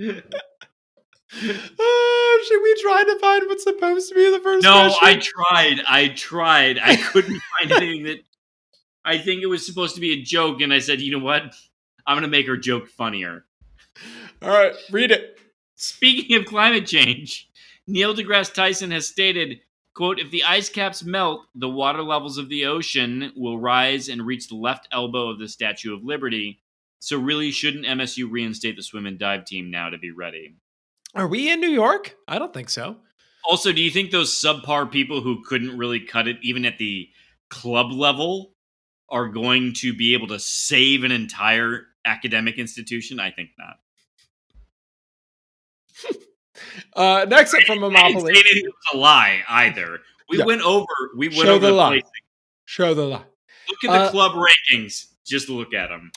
Uh, 0.00 0.16
should 1.30 2.62
we 2.62 2.74
try 2.82 3.04
to 3.04 3.18
find 3.20 3.42
what's 3.46 3.64
supposed 3.64 4.08
to 4.08 4.14
be 4.14 4.30
the 4.30 4.40
first 4.40 4.62
No, 4.62 4.94
I 5.00 5.16
tried. 5.16 5.80
I 5.86 6.08
tried. 6.08 6.78
I 6.82 6.96
couldn't 6.96 7.40
find 7.58 7.72
anything 7.72 8.04
that. 8.04 8.18
I 9.04 9.18
think 9.18 9.42
it 9.42 9.46
was 9.46 9.64
supposed 9.64 9.94
to 9.94 10.00
be 10.00 10.12
a 10.12 10.22
joke, 10.22 10.60
and 10.60 10.72
I 10.72 10.80
said, 10.80 11.00
you 11.00 11.12
know 11.12 11.24
what? 11.24 11.42
I'm 12.06 12.14
going 12.14 12.22
to 12.22 12.28
make 12.28 12.46
her 12.46 12.56
joke 12.56 12.88
funnier. 12.88 13.44
All 14.40 14.50
right, 14.50 14.72
read 14.90 15.10
it. 15.10 15.38
Speaking 15.76 16.36
of 16.36 16.46
climate 16.46 16.86
change, 16.86 17.50
Neil 17.86 18.14
deGrasse 18.14 18.54
Tyson 18.54 18.90
has 18.92 19.08
stated, 19.08 19.60
quote, 19.94 20.20
if 20.20 20.30
the 20.30 20.44
ice 20.44 20.68
caps 20.68 21.02
melt, 21.02 21.42
the 21.54 21.68
water 21.68 22.02
levels 22.02 22.38
of 22.38 22.48
the 22.48 22.66
ocean 22.66 23.32
will 23.36 23.58
rise 23.58 24.08
and 24.08 24.26
reach 24.26 24.48
the 24.48 24.54
left 24.54 24.86
elbow 24.92 25.28
of 25.28 25.38
the 25.38 25.48
Statue 25.48 25.94
of 25.94 26.04
Liberty. 26.04 26.60
So 27.00 27.18
really, 27.18 27.50
shouldn't 27.50 27.86
MSU 27.86 28.30
reinstate 28.30 28.76
the 28.76 28.82
swim 28.82 29.06
and 29.06 29.18
dive 29.18 29.44
team 29.44 29.70
now 29.70 29.90
to 29.90 29.98
be 29.98 30.10
ready? 30.10 30.56
Are 31.14 31.26
we 31.26 31.50
in 31.50 31.60
New 31.60 31.70
York? 31.70 32.16
I 32.28 32.38
don't 32.38 32.54
think 32.54 32.70
so. 32.70 32.96
Also, 33.48 33.72
do 33.72 33.80
you 33.80 33.90
think 33.90 34.10
those 34.10 34.32
subpar 34.34 34.90
people 34.90 35.20
who 35.20 35.42
couldn't 35.44 35.78
really 35.78 36.00
cut 36.00 36.28
it 36.28 36.36
even 36.42 36.64
at 36.64 36.78
the 36.78 37.08
club 37.50 37.90
level 37.92 38.52
are 39.08 39.28
going 39.28 39.72
to 39.72 39.94
be 39.94 40.14
able 40.14 40.28
to 40.28 40.38
save 40.38 41.02
an 41.02 41.12
entire 41.12 41.86
academic 42.04 42.58
institution? 42.58 43.18
I 43.18 43.30
think 43.30 43.50
not. 43.58 43.78
Uh, 46.94 47.26
next 47.28 47.54
up 47.54 47.62
from 47.62 47.82
I 47.84 47.88
didn't 48.08 48.20
say 48.20 48.26
Momopoly. 48.26 48.30
anything 48.30 48.62
that 48.64 48.72
was 48.72 48.94
a 48.94 48.96
lie 48.98 49.40
either. 49.48 50.00
We 50.30 50.38
Yeah. 50.38 50.44
went 50.44 50.62
over. 50.62 50.86
We 51.16 51.28
went 51.28 51.40
Show 51.42 51.48
over 51.54 51.58
the 51.60 51.66
the 51.68 51.72
lie. 51.72 51.88
place. 52.00 52.02
Show 52.66 52.94
the 52.94 53.04
lie. 53.06 53.24
Look 53.68 53.84
at 53.84 53.92
the 53.92 54.04
Uh, 54.06 54.10
club 54.10 54.32
rankings. 54.32 55.06
Just 55.26 55.48
look 55.48 55.72
at 55.74 55.88
them. 55.88 56.10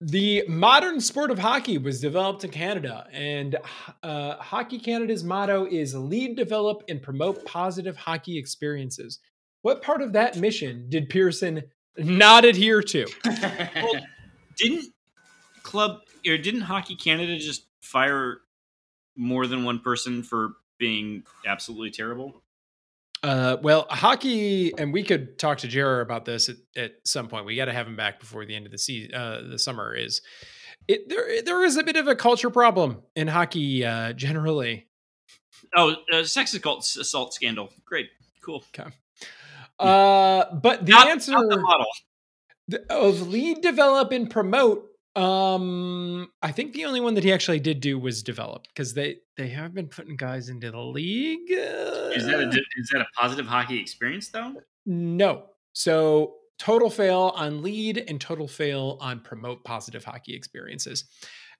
The 0.00 0.44
modern 0.48 1.00
sport 1.00 1.30
of 1.30 1.38
hockey 1.38 1.78
was 1.78 2.00
developed 2.00 2.44
in 2.44 2.50
Canada, 2.50 3.06
and 3.12 3.56
uh, 4.02 4.36
Hockey 4.36 4.78
Canada's 4.78 5.24
motto 5.24 5.66
is 5.66 5.94
lead, 5.94 6.36
develop, 6.36 6.82
and 6.88 7.00
promote 7.00 7.44
positive 7.46 7.96
hockey 7.96 8.36
experiences. 8.36 9.20
What 9.62 9.82
part 9.82 10.02
of 10.02 10.12
that 10.12 10.36
mission 10.36 10.86
did 10.90 11.08
Pearson 11.08 11.62
not 11.96 12.44
adhere 12.44 12.82
to? 12.82 13.06
Well, 13.24 13.94
didn't 14.56 14.92
club 15.62 16.00
or 16.28 16.36
didn't 16.36 16.62
Hockey 16.62 16.96
Canada 16.96 17.38
just 17.38 17.66
fire 17.80 18.40
more 19.16 19.46
than 19.46 19.64
one 19.64 19.78
person 19.80 20.22
for 20.22 20.54
being 20.78 21.22
absolutely 21.46 21.90
terrible? 21.90 22.42
Uh, 23.22 23.56
well, 23.62 23.86
hockey, 23.88 24.76
and 24.76 24.92
we 24.92 25.02
could 25.02 25.38
talk 25.38 25.58
to 25.58 25.68
Jared 25.68 26.02
about 26.02 26.26
this 26.26 26.50
at, 26.50 26.56
at 26.76 26.92
some 27.04 27.28
point. 27.28 27.46
We 27.46 27.56
got 27.56 27.64
to 27.66 27.72
have 27.72 27.86
him 27.86 27.96
back 27.96 28.20
before 28.20 28.44
the 28.44 28.54
end 28.54 28.66
of 28.66 28.72
the 28.72 28.76
season, 28.78 29.14
uh, 29.14 29.40
the 29.48 29.58
summer. 29.58 29.94
Is 29.94 30.20
it 30.88 31.08
there? 31.08 31.40
There 31.42 31.64
is 31.64 31.78
a 31.78 31.82
bit 31.82 31.96
of 31.96 32.06
a 32.06 32.14
culture 32.14 32.50
problem 32.50 33.02
in 33.16 33.28
hockey 33.28 33.84
uh, 33.84 34.12
generally. 34.12 34.88
Oh, 35.74 35.96
uh, 36.12 36.24
sex 36.24 36.52
assault, 36.52 36.80
assault 37.00 37.32
scandal. 37.32 37.70
Great, 37.86 38.10
cool. 38.42 38.62
Uh, 39.78 40.54
but 40.56 40.84
the 40.84 40.92
Not- 40.92 41.08
answer 41.08 41.32
not 41.32 41.48
the 41.48 41.58
model. 41.60 41.86
the- 42.68 42.92
of 42.92 43.28
lead, 43.28 43.62
develop, 43.62 44.12
and 44.12 44.28
promote. 44.30 44.86
Um, 45.16 46.28
I 46.42 46.50
think 46.50 46.72
the 46.72 46.84
only 46.86 47.00
one 47.00 47.14
that 47.14 47.22
he 47.24 47.32
actually 47.32 47.60
did 47.60 47.80
do 47.80 47.98
was 47.98 48.22
develop 48.22 48.66
because 48.68 48.94
they 48.94 49.18
they 49.36 49.48
have 49.48 49.72
been 49.72 49.86
putting 49.86 50.16
guys 50.16 50.48
into 50.48 50.70
the 50.70 50.80
league. 50.80 51.50
Is 51.50 52.26
that 52.26 52.40
a 52.40 52.48
Uh, 52.48 52.56
is 52.76 52.90
that 52.92 53.00
a 53.00 53.06
positive 53.16 53.46
hockey 53.46 53.78
experience 53.80 54.28
though? 54.30 54.54
No. 54.86 55.44
So 55.72 56.34
total 56.58 56.90
fail 56.90 57.32
on 57.36 57.62
lead 57.62 57.98
and 58.08 58.20
total 58.20 58.48
fail 58.48 58.98
on 59.00 59.20
promote 59.20 59.64
positive 59.64 60.04
hockey 60.04 60.34
experiences. 60.34 61.04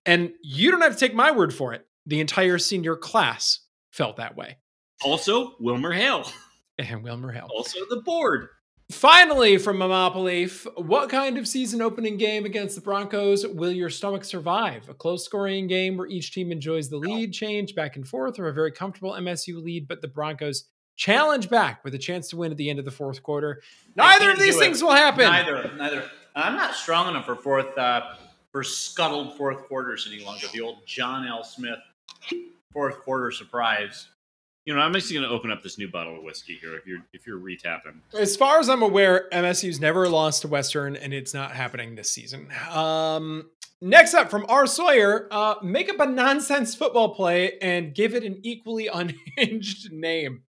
And 0.06 0.32
you 0.43 0.70
don't 0.70 0.82
have 0.82 0.93
to 0.94 0.98
take 0.98 1.14
my 1.14 1.31
word 1.31 1.55
for 1.55 1.72
it. 1.72 1.86
The 2.06 2.20
entire 2.20 2.59
senior 2.59 2.97
class 2.97 3.60
felt 3.90 4.16
that 4.16 4.36
way. 4.36 4.59
Also, 5.05 5.55
Wilmer 5.60 5.93
Hale. 5.93 6.26
And 6.76 7.05
Wilmer 7.05 7.31
Hale. 7.31 7.48
Also, 7.55 7.78
the 7.89 8.02
board. 8.05 8.48
Finally, 8.94 9.58
from 9.58 9.78
Monopoly, 9.78 10.46
what 10.76 11.10
kind 11.10 11.36
of 11.36 11.48
season 11.48 11.82
opening 11.82 12.16
game 12.16 12.44
against 12.44 12.76
the 12.76 12.80
Broncos 12.80 13.46
will 13.46 13.72
your 13.72 13.90
stomach 13.90 14.24
survive? 14.24 14.88
A 14.88 14.94
close 14.94 15.24
scoring 15.24 15.66
game 15.66 15.96
where 15.96 16.06
each 16.06 16.32
team 16.32 16.52
enjoys 16.52 16.88
the 16.88 16.96
lead 16.96 17.32
change 17.32 17.74
back 17.74 17.96
and 17.96 18.06
forth, 18.06 18.38
or 18.38 18.48
a 18.48 18.52
very 18.52 18.70
comfortable 18.70 19.12
MSU 19.12 19.62
lead, 19.62 19.88
but 19.88 20.00
the 20.00 20.08
Broncos 20.08 20.64
challenge 20.96 21.50
back 21.50 21.84
with 21.84 21.94
a 21.94 21.98
chance 21.98 22.28
to 22.28 22.36
win 22.36 22.52
at 22.52 22.56
the 22.56 22.70
end 22.70 22.78
of 22.78 22.84
the 22.84 22.90
fourth 22.90 23.22
quarter? 23.22 23.60
Neither 23.96 24.30
of 24.30 24.38
these 24.38 24.56
things 24.56 24.80
it. 24.80 24.84
will 24.84 24.92
happen. 24.92 25.24
Neither, 25.24 25.72
neither. 25.76 26.10
I'm 26.36 26.54
not 26.54 26.74
strong 26.74 27.08
enough 27.08 27.26
for 27.26 27.36
fourth 27.36 27.76
uh, 27.76 28.14
for 28.52 28.62
scuttled 28.62 29.36
fourth 29.36 29.64
quarters 29.64 30.08
any 30.10 30.24
longer. 30.24 30.46
The 30.52 30.60
old 30.60 30.86
John 30.86 31.26
L. 31.26 31.42
Smith 31.42 31.80
fourth 32.72 33.00
quarter 33.00 33.30
surprise. 33.32 34.08
You 34.66 34.74
know, 34.74 34.81
I'm 34.81 34.97
actually 34.97 35.16
going 35.16 35.28
to 35.28 35.35
open 35.35 35.51
up 35.51 35.62
this 35.62 35.77
new 35.77 35.89
bottle 35.89 36.16
of 36.16 36.23
whiskey 36.23 36.55
here. 36.59 36.74
If 36.74 36.86
you're 36.86 37.01
if 37.12 37.27
you're 37.27 37.39
retapping, 37.39 38.01
as 38.19 38.35
far 38.35 38.61
as 38.61 38.70
I'm 38.70 38.82
aware, 38.82 39.28
MSU's 39.31 39.78
never 39.78 40.09
lost 40.09 40.43
to 40.43 40.49
Western, 40.49 40.97
and 40.97 41.12
it's 41.12 41.35
not 41.35 41.53
happening 41.53 41.97
this 41.97 42.11
season. 42.11 42.49
Um, 42.70 43.51
next 43.82 44.15
up 44.15 44.31
from 44.31 44.47
R. 44.49 44.66
Sawyer, 44.66 45.28
uh, 45.31 45.57
make 45.62 45.91
up 45.91 46.01
a 46.01 46.07
nonsense 46.07 46.74
football 46.74 47.15
play 47.15 47.59
and 47.61 47.95
give 47.95 48.15
it 48.15 48.24
an 48.24 48.41
equally 48.43 48.86
unhinged 49.39 49.93
name. 49.93 50.45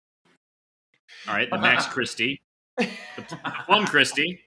All 1.29 1.35
right, 1.35 1.49
the 1.49 1.59
Max 1.59 1.87
Christie, 1.93 2.41
the 2.77 2.89
Plum 3.67 3.87
Christie, 3.87 4.41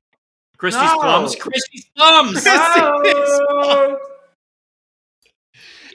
Christie's 0.57 0.81
no. 0.81 0.99
plums, 0.99 1.35
Christie's 1.37 1.85
plums. 1.95 2.45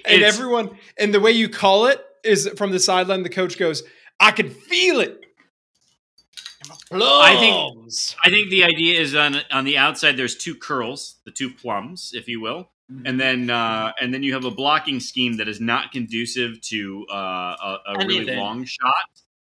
No. 0.06 0.14
and 0.14 0.22
everyone, 0.22 0.78
and 0.96 1.12
the 1.12 1.20
way 1.20 1.32
you 1.32 1.50
call 1.50 1.86
it 1.86 2.02
is 2.28 2.48
from 2.56 2.70
the 2.70 2.78
sideline. 2.78 3.22
The 3.22 3.28
coach 3.28 3.58
goes, 3.58 3.82
"I 4.20 4.30
can 4.30 4.50
feel 4.50 5.00
it." 5.00 5.24
Plums. 6.90 7.02
I 7.22 7.36
think 7.36 7.92
I 8.24 8.30
think 8.30 8.50
the 8.50 8.64
idea 8.64 9.00
is 9.00 9.14
on 9.14 9.36
on 9.50 9.64
the 9.64 9.78
outside. 9.78 10.16
There's 10.16 10.36
two 10.36 10.54
curls, 10.54 11.16
the 11.24 11.30
two 11.30 11.50
plums, 11.50 12.12
if 12.14 12.28
you 12.28 12.40
will, 12.40 12.70
mm-hmm. 12.90 13.06
and 13.06 13.20
then 13.20 13.50
uh, 13.50 13.92
and 14.00 14.12
then 14.12 14.22
you 14.22 14.34
have 14.34 14.44
a 14.44 14.50
blocking 14.50 15.00
scheme 15.00 15.36
that 15.38 15.48
is 15.48 15.60
not 15.60 15.92
conducive 15.92 16.60
to 16.62 17.06
uh, 17.10 17.14
a, 17.14 17.78
a 17.86 18.06
really 18.06 18.36
long 18.36 18.64
shot. 18.64 18.94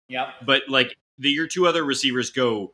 Yep. 0.09 0.27
But 0.45 0.64
like 0.69 0.95
the, 1.18 1.30
your 1.30 1.47
two 1.47 1.68
other 1.68 1.84
receivers 1.84 2.30
go 2.30 2.73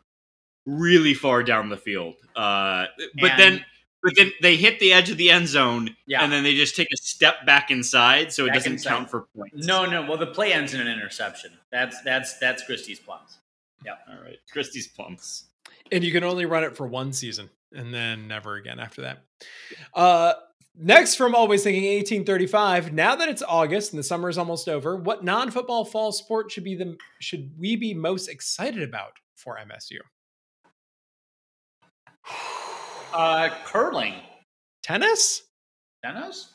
really 0.65 1.13
far 1.13 1.43
down 1.43 1.69
the 1.69 1.77
field. 1.77 2.15
Uh, 2.35 2.85
but 3.19 3.31
and 3.31 3.39
then 3.39 3.65
but 4.03 4.17
then 4.17 4.33
they 4.41 4.57
hit 4.57 4.79
the 4.81 4.91
edge 4.91 5.09
of 5.09 5.15
the 5.15 5.31
end 5.31 5.47
zone, 5.47 5.95
yeah. 6.05 6.23
and 6.23 6.31
then 6.31 6.43
they 6.43 6.53
just 6.53 6.75
take 6.75 6.89
a 6.93 6.97
step 6.97 7.45
back 7.45 7.71
inside, 7.71 8.33
so 8.33 8.45
it 8.45 8.53
doesn't 8.53 8.73
inside. 8.73 8.89
count 8.89 9.09
for 9.09 9.27
points. 9.35 9.65
No, 9.65 9.85
no. 9.85 10.01
Well, 10.01 10.17
the 10.17 10.27
play 10.27 10.51
ends 10.51 10.73
in 10.73 10.81
an 10.81 10.87
interception. 10.87 11.51
That's 11.71 12.01
that's 12.03 12.37
that's 12.37 12.63
Christie's 12.63 12.99
plums. 12.99 13.39
Yeah. 13.85 13.93
All 14.09 14.21
right, 14.21 14.37
Christie's 14.51 14.89
plums. 14.89 15.45
And 15.91 16.03
you 16.03 16.11
can 16.11 16.25
only 16.25 16.45
run 16.45 16.65
it 16.65 16.75
for 16.75 16.85
one 16.85 17.13
season, 17.13 17.49
and 17.71 17.93
then 17.93 18.27
never 18.27 18.55
again 18.55 18.77
after 18.77 19.03
that. 19.03 19.23
Uh, 19.93 20.33
next, 20.77 21.15
from 21.15 21.33
always 21.33 21.63
thinking 21.63 21.83
1835. 21.83 22.91
Now 22.91 23.15
that 23.15 23.29
it's 23.29 23.41
August 23.41 23.93
and 23.93 23.99
the 23.99 24.03
summer 24.03 24.27
is 24.27 24.37
almost 24.37 24.67
over, 24.67 24.97
what 24.97 25.23
non-football 25.23 25.85
fall 25.85 26.11
sport 26.11 26.51
should 26.51 26.65
be 26.65 26.75
the 26.75 26.97
should 27.19 27.51
we 27.57 27.77
be 27.77 27.93
most 27.93 28.27
excited 28.27 28.83
about 28.83 29.13
for 29.35 29.57
MSU? 29.57 29.99
Uh, 33.13 33.49
curling. 33.65 34.15
Tennis? 34.81 35.43
Tennis? 36.03 36.51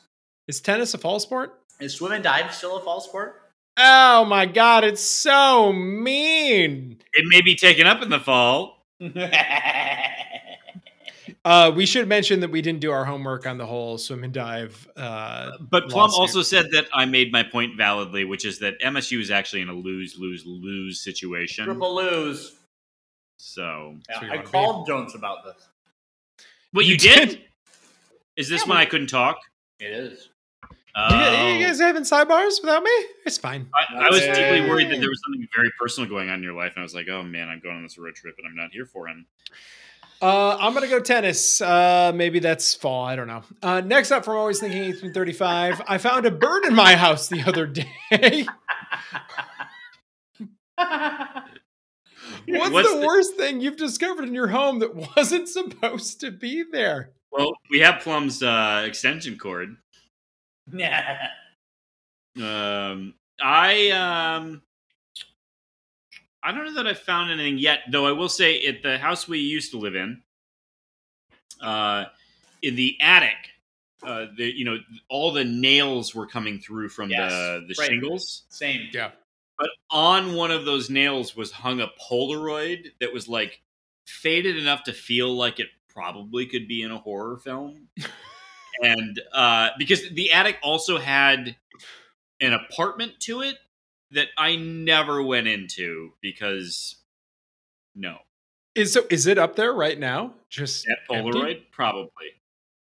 Is 0.47 0.59
tennis 0.59 0.93
a 0.93 0.97
fall 0.97 1.19
sport? 1.19 1.61
Is 1.79 1.95
swim 1.95 2.11
and 2.11 2.23
dive 2.23 2.53
still 2.53 2.77
a 2.77 2.81
fall 2.81 2.99
sport? 2.99 3.41
Oh 3.77 4.25
my 4.25 4.45
god, 4.45 4.83
it's 4.83 5.01
so 5.01 5.71
mean. 5.71 6.99
It 7.13 7.25
may 7.29 7.41
be 7.41 7.55
taken 7.55 7.87
up 7.87 8.01
in 8.01 8.09
the 8.09 8.19
fall. 8.19 8.85
uh, 11.45 11.71
we 11.73 11.85
should 11.85 12.09
mention 12.09 12.41
that 12.41 12.51
we 12.51 12.61
didn't 12.61 12.81
do 12.81 12.91
our 12.91 13.05
homework 13.05 13.47
on 13.47 13.57
the 13.57 13.65
whole 13.65 13.97
swim 13.97 14.25
and 14.25 14.33
dive. 14.33 14.85
Uh, 14.97 15.51
but 15.61 15.87
Plum 15.87 16.11
lawsuit. 16.11 16.19
also 16.19 16.41
said 16.41 16.65
that 16.71 16.87
I 16.93 17.05
made 17.05 17.31
my 17.31 17.43
point 17.43 17.77
validly, 17.77 18.25
which 18.25 18.43
is 18.43 18.59
that 18.59 18.81
MSU 18.81 19.21
is 19.21 19.31
actually 19.31 19.61
in 19.61 19.69
a 19.69 19.73
lose, 19.73 20.17
lose, 20.19 20.43
lose 20.45 21.01
situation. 21.01 21.63
Triple 21.63 21.95
lose. 21.95 22.57
So 23.37 23.95
yeah, 24.09 24.31
I 24.31 24.37
called. 24.39 24.87
Jones 24.87 25.15
about 25.15 25.45
this. 25.45 25.69
What 26.71 26.85
you, 26.85 26.93
you 26.93 26.97
did? 26.97 27.29
did? 27.29 27.41
Is 28.37 28.49
this 28.49 28.63
yeah, 28.63 28.69
when 28.69 28.77
I 28.77 28.85
couldn't 28.85 29.07
talk? 29.07 29.37
It 29.79 29.91
is. 29.91 30.29
Oh. 30.95 31.47
You, 31.47 31.53
you, 31.53 31.65
guys 31.65 31.79
having 31.79 32.03
sidebars 32.03 32.61
without 32.61 32.83
me? 32.83 32.91
It's 33.25 33.37
fine. 33.37 33.69
I, 33.73 34.07
I 34.07 34.09
was 34.09 34.21
deeply 34.21 34.61
worried 34.69 34.89
that 34.89 34.99
there 34.99 35.09
was 35.09 35.21
something 35.25 35.47
very 35.55 35.71
personal 35.79 36.09
going 36.09 36.29
on 36.29 36.35
in 36.35 36.43
your 36.43 36.53
life, 36.53 36.73
and 36.75 36.81
I 36.81 36.83
was 36.83 36.95
like, 36.95 37.07
"Oh 37.09 37.23
man, 37.23 37.47
I'm 37.47 37.59
going 37.59 37.77
on 37.77 37.83
this 37.83 37.97
road 37.97 38.15
trip, 38.15 38.35
and 38.37 38.47
I'm 38.47 38.55
not 38.55 38.71
here 38.71 38.85
for 38.85 39.07
him." 39.07 39.25
Uh, 40.21 40.57
I'm 40.59 40.73
gonna 40.73 40.87
go 40.87 40.99
tennis. 40.99 41.61
Uh, 41.61 42.11
maybe 42.13 42.39
that's 42.39 42.73
fall. 42.73 43.05
I 43.05 43.15
don't 43.15 43.27
know. 43.27 43.43
Uh, 43.61 43.81
next 43.81 44.11
up 44.11 44.25
from 44.25 44.37
always 44.37 44.59
thinking 44.59 44.81
1835, 44.81 45.81
I 45.87 45.97
found 45.97 46.25
a 46.25 46.31
bird 46.31 46.65
in 46.65 46.75
my 46.75 46.95
house 46.95 47.29
the 47.29 47.43
other 47.43 47.67
day. 47.67 47.87
What's, 52.51 52.71
What's 52.71 52.93
the, 52.93 52.99
the, 52.99 53.05
worst 53.05 53.35
thing 53.35 53.61
you've 53.61 53.77
discovered 53.77 54.27
in 54.27 54.33
your 54.33 54.47
home 54.47 54.79
that 54.79 54.95
wasn't 54.95 55.49
supposed 55.49 56.19
to 56.21 56.31
be 56.31 56.63
there? 56.71 57.11
Well, 57.31 57.51
we 57.69 57.79
have 57.79 58.01
Plum's 58.01 58.41
uh, 58.41 58.83
extension 58.85 59.37
cord. 59.37 59.75
Yeah. 60.71 61.27
um, 62.37 63.13
I 63.41 63.89
um, 63.91 64.61
I 66.43 66.51
don't 66.51 66.65
know 66.65 66.75
that 66.75 66.87
I 66.87 66.93
found 66.93 67.31
anything 67.31 67.57
yet, 67.57 67.79
though. 67.91 68.05
I 68.05 68.11
will 68.11 68.29
say 68.29 68.63
at 68.65 68.81
the 68.81 68.97
house 68.97 69.27
we 69.27 69.39
used 69.39 69.71
to 69.71 69.77
live 69.77 69.95
in, 69.95 70.21
uh, 71.61 72.05
in 72.61 72.75
the 72.75 72.97
attic, 73.01 73.37
uh, 74.03 74.27
the 74.37 74.45
you 74.45 74.65
know 74.65 74.77
all 75.09 75.31
the 75.31 75.43
nails 75.43 76.15
were 76.15 76.25
coming 76.25 76.59
through 76.59 76.89
from 76.89 77.09
yes, 77.09 77.31
the 77.31 77.65
the 77.67 77.75
right. 77.77 77.89
shingles. 77.89 78.43
Same. 78.49 78.87
Yeah. 78.91 79.11
But 79.59 79.69
on 79.91 80.35
one 80.35 80.51
of 80.51 80.63
those 80.63 80.89
nails 80.89 81.35
was 81.35 81.51
hung 81.51 81.81
a 81.81 81.89
Polaroid 82.09 82.91
that 83.01 83.13
was 83.13 83.27
like 83.27 83.61
faded 84.07 84.57
enough 84.57 84.83
to 84.83 84.93
feel 84.93 85.35
like 85.35 85.59
it 85.59 85.67
probably 85.89 86.45
could 86.45 86.67
be 86.67 86.81
in 86.81 86.91
a 86.91 86.97
horror 86.97 87.37
film. 87.37 87.89
and 88.81 89.21
uh, 89.33 89.69
because 89.77 90.09
the 90.11 90.31
attic 90.31 90.57
also 90.63 90.97
had 90.97 91.57
an 92.39 92.53
apartment 92.53 93.19
to 93.19 93.41
it 93.41 93.57
that 94.11 94.27
I 94.37 94.55
never 94.55 95.21
went 95.21 95.47
into 95.47 96.13
because 96.21 96.95
no. 97.93 98.17
Is 98.75 98.93
so 98.93 99.03
is 99.09 99.27
it 99.27 99.37
up 99.37 99.57
there 99.57 99.73
right 99.73 99.99
now? 99.99 100.35
Just 100.49 100.85
that 100.85 100.99
Polaroid, 101.09 101.51
empty? 101.51 101.67
probably. 101.71 102.27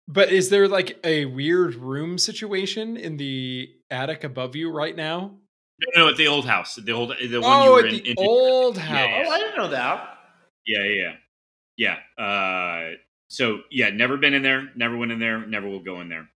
But 0.08 0.30
is 0.30 0.50
there 0.50 0.68
like 0.68 0.98
a 1.04 1.24
weird 1.24 1.74
room 1.74 2.18
situation 2.18 2.96
in 2.96 3.16
the 3.16 3.72
attic 3.90 4.24
above 4.24 4.54
you 4.54 4.70
right 4.70 4.94
now? 4.94 5.32
No, 5.78 6.04
no, 6.04 6.08
at 6.08 6.16
the 6.16 6.26
old 6.26 6.46
house. 6.46 6.76
The 6.76 6.92
old, 6.92 7.14
the 7.20 7.40
one 7.40 7.60
oh, 7.60 7.64
you 7.64 7.70
were 7.70 7.86
in, 7.86 7.94
the 7.94 8.10
in, 8.10 8.14
old 8.18 8.78
house. 8.78 8.98
Yeah, 8.98 9.06
yeah. 9.06 9.24
Oh, 9.26 9.30
I 9.30 9.38
didn't 9.38 9.56
know 9.56 9.68
that. 9.68 10.18
Yeah, 10.66 10.82
yeah, 10.84 11.96
yeah. 12.16 12.22
Uh, 12.24 12.96
so 13.28 13.60
yeah, 13.70 13.90
never 13.90 14.16
been 14.16 14.34
in 14.34 14.42
there. 14.42 14.70
Never 14.74 14.96
went 14.96 15.12
in 15.12 15.18
there. 15.18 15.46
Never 15.46 15.68
will 15.68 15.80
go 15.80 16.00
in 16.00 16.08
there. 16.08 16.28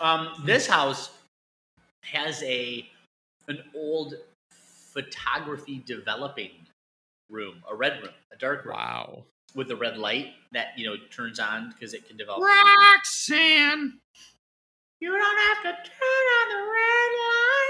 Um, 0.00 0.28
this 0.44 0.66
house 0.66 1.10
has 2.02 2.42
a 2.44 2.88
an 3.48 3.62
old 3.74 4.14
photography 4.52 5.82
developing 5.84 6.50
room, 7.30 7.62
a 7.70 7.74
red 7.74 8.00
room, 8.02 8.12
a 8.32 8.36
dark 8.36 8.64
room. 8.64 8.76
Wow. 8.76 9.24
With 9.54 9.70
a 9.70 9.76
red 9.76 9.96
light 9.96 10.34
that 10.52 10.68
you 10.76 10.86
know 10.86 10.96
turns 11.10 11.40
on 11.40 11.70
because 11.70 11.94
it 11.94 12.06
can 12.06 12.16
develop. 12.16 12.42
Roxanne, 12.42 13.98
you 15.00 15.10
don't 15.10 15.38
have 15.38 15.62
to 15.62 15.90
turn 15.90 16.26
on 16.38 16.48
the 16.50 16.70
red 16.70 17.10
light. 17.18 17.67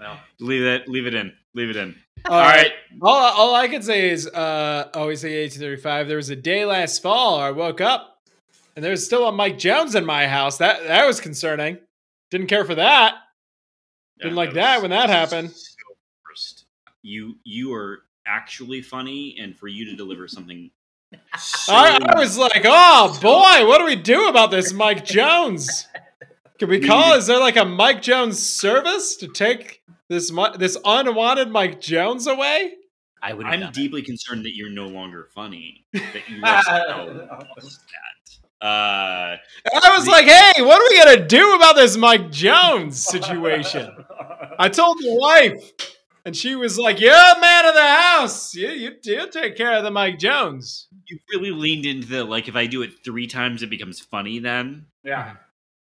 Well, 0.00 0.18
leave 0.40 0.62
it. 0.62 0.88
Leave 0.88 1.06
it 1.06 1.14
in. 1.14 1.32
Leave 1.54 1.70
it 1.70 1.76
in. 1.76 1.94
All, 2.26 2.36
all 2.36 2.40
right. 2.40 2.72
All, 3.02 3.14
all 3.16 3.54
I 3.54 3.68
can 3.68 3.82
say 3.82 4.08
is, 4.08 4.26
uh, 4.26 4.88
always 4.94 5.20
say 5.20 5.42
1835. 5.42 6.08
There 6.08 6.16
was 6.16 6.30
a 6.30 6.36
day 6.36 6.64
last 6.64 7.02
fall. 7.02 7.38
I 7.38 7.50
woke 7.50 7.82
up, 7.82 8.18
and 8.74 8.82
there 8.82 8.92
was 8.92 9.04
still 9.04 9.28
a 9.28 9.32
Mike 9.32 9.58
Jones 9.58 9.94
in 9.94 10.06
my 10.06 10.26
house. 10.26 10.56
That 10.56 10.84
that 10.86 11.06
was 11.06 11.20
concerning. 11.20 11.76
Didn't 12.30 12.46
care 12.46 12.64
for 12.64 12.76
that. 12.76 13.16
Yeah, 14.16 14.22
Didn't 14.22 14.36
like 14.36 14.54
that, 14.54 14.76
that 14.76 14.82
when 14.82 14.90
that 14.92 15.10
happened. 15.10 15.50
So 15.50 16.64
you 17.02 17.36
you 17.44 17.74
are 17.74 18.04
actually 18.26 18.80
funny, 18.80 19.36
and 19.38 19.54
for 19.54 19.68
you 19.68 19.84
to 19.86 19.94
deliver 19.94 20.26
something. 20.26 20.70
So 21.38 21.74
I, 21.74 21.98
I 22.00 22.18
was 22.18 22.38
like, 22.38 22.62
oh 22.64 23.18
boy, 23.22 23.68
what 23.68 23.78
do 23.78 23.84
we 23.84 23.96
do 23.96 24.28
about 24.28 24.50
this, 24.50 24.72
Mike 24.72 25.04
Jones? 25.04 25.86
Can 26.58 26.68
we 26.68 26.80
call? 26.80 27.14
Is 27.14 27.26
there 27.26 27.40
like 27.40 27.56
a 27.56 27.64
Mike 27.64 28.00
Jones 28.02 28.40
service 28.40 29.16
to 29.16 29.28
take 29.28 29.82
this 30.08 30.32
this 30.58 30.76
unwanted 30.84 31.50
Mike 31.50 31.80
Jones 31.80 32.26
away? 32.26 32.74
I 33.22 33.32
would. 33.32 33.46
I'm 33.46 33.72
deeply 33.72 34.02
it. 34.02 34.06
concerned 34.06 34.44
that 34.44 34.54
you're 34.54 34.70
no 34.70 34.86
longer 34.86 35.28
funny. 35.34 35.84
That 35.92 36.28
you 36.28 36.40
that. 36.42 36.64
Uh, 38.60 39.36
I 39.74 39.94
was 39.94 40.06
the, 40.06 40.10
like, 40.10 40.24
"Hey, 40.24 40.62
what 40.62 40.80
are 40.80 40.86
we 40.88 40.96
gonna 41.04 41.28
do 41.28 41.54
about 41.54 41.74
this 41.76 41.98
Mike 41.98 42.30
Jones 42.30 42.98
situation?" 42.98 43.90
I 44.58 44.70
told 44.70 44.96
the 45.00 45.14
wife, 45.20 45.72
And 46.24 46.34
she 46.34 46.56
was 46.56 46.78
like, 46.78 46.98
"You're 46.98 47.12
a 47.12 47.38
man 47.40 47.66
of 47.66 47.74
the 47.74 47.82
house. 47.82 48.54
You 48.54 48.68
you 48.68 48.92
you 49.04 49.28
take 49.28 49.56
care 49.56 49.74
of 49.74 49.84
the 49.84 49.90
Mike 49.90 50.18
Jones." 50.18 50.88
You 51.08 51.18
really 51.30 51.50
leaned 51.50 51.84
into 51.84 52.06
the 52.06 52.24
like. 52.24 52.48
If 52.48 52.56
I 52.56 52.64
do 52.66 52.80
it 52.80 53.04
three 53.04 53.26
times, 53.26 53.62
it 53.62 53.68
becomes 53.68 54.00
funny. 54.00 54.38
Then 54.38 54.86
Yeah, 55.02 55.34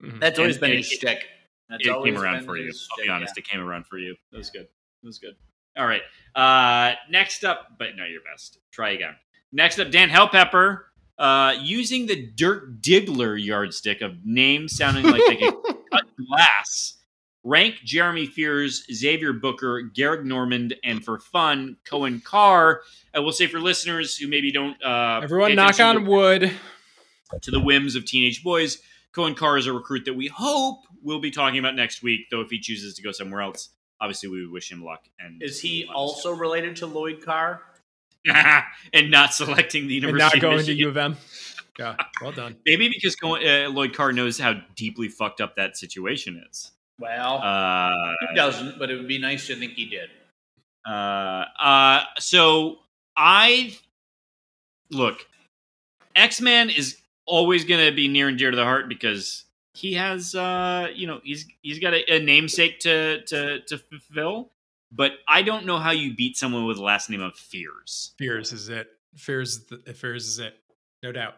Mhm. 0.02 0.20
that's 0.20 0.40
always 0.40 0.56
And- 0.56 0.62
been 0.62 0.70
and 0.72 0.78
his 0.80 0.92
it- 0.92 0.96
shtick. 0.96 1.26
That's 1.70 1.86
it 1.88 2.04
came 2.04 2.18
around 2.18 2.46
for 2.46 2.58
you. 2.58 2.66
his 2.66 2.88
I'll 2.92 3.04
be 3.06 3.10
honest, 3.10 3.34
yeah. 3.38 3.42
it 3.42 3.48
came 3.48 3.62
around 3.62 3.86
for 3.86 3.98
you. 4.00 4.16
That 4.32 4.38
was 4.40 4.50
good. 4.50 4.68
That 5.04 5.08
was 5.08 5.20
good. 5.20 5.36
All 5.78 5.86
right. 5.86 6.02
Uh, 6.36 6.96
next 7.10 7.44
up, 7.46 7.78
but 7.78 7.96
no, 7.96 8.06
your 8.06 8.22
best. 8.22 8.58
Try 8.72 8.92
again. 8.92 9.16
Next 9.52 9.80
up, 9.80 9.92
Dan 9.92 10.10
Hellpepper. 10.10 10.84
Uh, 11.20 11.56
using 11.62 12.06
the 12.06 12.28
Dirk 12.36 12.80
Diggler 12.82 13.36
yardstick 13.44 14.02
of 14.02 14.26
names 14.26 14.76
sounding 14.78 15.04
like 15.06 15.22
they 15.28 15.36
could 15.36 15.54
cut 15.92 16.06
glass. 16.28 16.96
Rank 17.44 17.76
Jeremy 17.84 18.26
Fears, 18.26 18.86
Xavier 18.92 19.34
Booker, 19.34 19.84
Gehrig 19.96 20.24
Normand, 20.26 20.76
and 20.84 21.04
for 21.04 21.20
fun, 21.20 21.78
Coen 21.86 22.24
Carr. 22.24 22.82
I 23.14 23.20
will 23.20 23.32
say 23.32 23.48
for 23.48 23.60
listeners 23.60 24.18
who 24.18 24.28
maybe 24.28 24.52
don't 24.52 24.82
uh, 24.84 25.20
Everyone, 25.24 25.56
knock 25.56 25.80
on 25.80 25.96
to- 25.96 26.02
wood. 26.10 26.52
to 27.42 27.52
the 27.52 27.60
whims 27.60 27.96
of 27.96 28.06
teenage 28.06 28.44
boys. 28.44 28.82
Coen 29.16 29.36
Carr 29.36 29.58
is 29.58 29.68
a 29.68 29.74
recruit 29.74 30.06
that 30.06 30.14
we 30.14 30.28
hope 30.28 30.82
we'll 31.02 31.20
be 31.20 31.32
talking 31.32 31.60
about 31.60 31.76
next 31.76 32.04
week, 32.04 32.28
though 32.30 32.42
if 32.42 32.50
he 32.50 32.60
chooses 32.60 32.94
to 32.96 33.02
go 33.02 33.12
somewhere 33.12 33.42
else, 33.42 33.70
obviously 34.00 34.30
we 34.30 34.48
wish 34.48 34.72
him 34.72 34.84
luck. 34.84 35.06
And 35.20 35.42
Is 35.42 35.60
he 35.60 35.86
let 35.88 35.90
us 35.92 35.96
also 35.96 36.32
related 36.32 36.76
to 36.78 36.86
Lloyd 36.86 37.24
Carr? 37.24 37.64
and 38.94 39.10
not 39.10 39.34
selecting 39.34 39.88
the 39.88 39.94
University 39.96 40.38
and 40.38 40.42
University 40.42 40.42
not 40.42 40.42
going 40.42 40.60
of 40.60 40.66
to 40.66 40.74
U 40.74 40.90
of 40.90 40.98
M. 40.98 41.18
Yeah, 41.80 41.96
well 42.22 42.32
done. 42.34 42.58
Maybe 42.66 42.90
because 42.90 43.16
Coen, 43.16 43.68
uh, 43.68 43.70
Lloyd 43.70 43.96
Carr 43.96 44.12
knows 44.12 44.38
how 44.38 44.56
deeply 44.76 45.08
fucked 45.08 45.40
up 45.42 45.56
that 45.56 45.78
situation 45.78 46.44
is. 46.50 46.72
Well, 47.00 47.38
Uh, 47.42 48.12
he 48.30 48.36
doesn't, 48.36 48.78
but 48.78 48.92
it 48.92 48.98
would 48.98 49.08
be 49.08 49.18
nice 49.20 49.48
to 49.48 49.56
think 49.56 49.74
he 49.74 49.86
did. 49.86 50.10
uh, 50.86 51.46
uh, 51.60 52.04
so 52.20 52.80
I 53.16 53.78
look, 54.92 55.26
X 56.16 56.42
Man 56.42 56.70
is 56.70 56.98
always 57.30 57.64
going 57.66 57.86
to 57.86 57.96
be 57.96 58.08
near 58.08 58.28
and 58.28 58.38
dear 58.38 58.52
to 58.52 58.58
the 58.58 58.64
heart 58.64 58.90
because 58.90 59.46
he 59.74 59.94
has, 59.94 60.36
uh, 60.36 60.88
you 60.94 61.08
know, 61.08 61.22
he's 61.24 61.46
he's 61.62 61.80
got 61.80 61.94
a, 61.94 62.16
a 62.16 62.20
namesake 62.20 62.80
to 62.82 63.22
to 63.26 63.62
to 63.62 63.78
fulfill. 63.78 64.52
But 64.92 65.14
I 65.28 65.44
don't 65.44 65.66
know 65.68 65.78
how 65.78 65.92
you 65.92 66.16
beat 66.16 66.36
someone 66.36 66.66
with 66.66 66.78
the 66.78 66.84
last 66.84 67.10
name 67.10 67.22
of 67.22 67.36
Fears. 67.36 68.14
Fears 68.18 68.52
is 68.52 68.70
it. 68.70 68.88
Fears 69.16 69.58
is 69.58 69.66
the, 69.66 69.94
Fears 69.94 70.28
is 70.28 70.40
it. 70.40 70.56
No 71.04 71.12
doubt. 71.12 71.36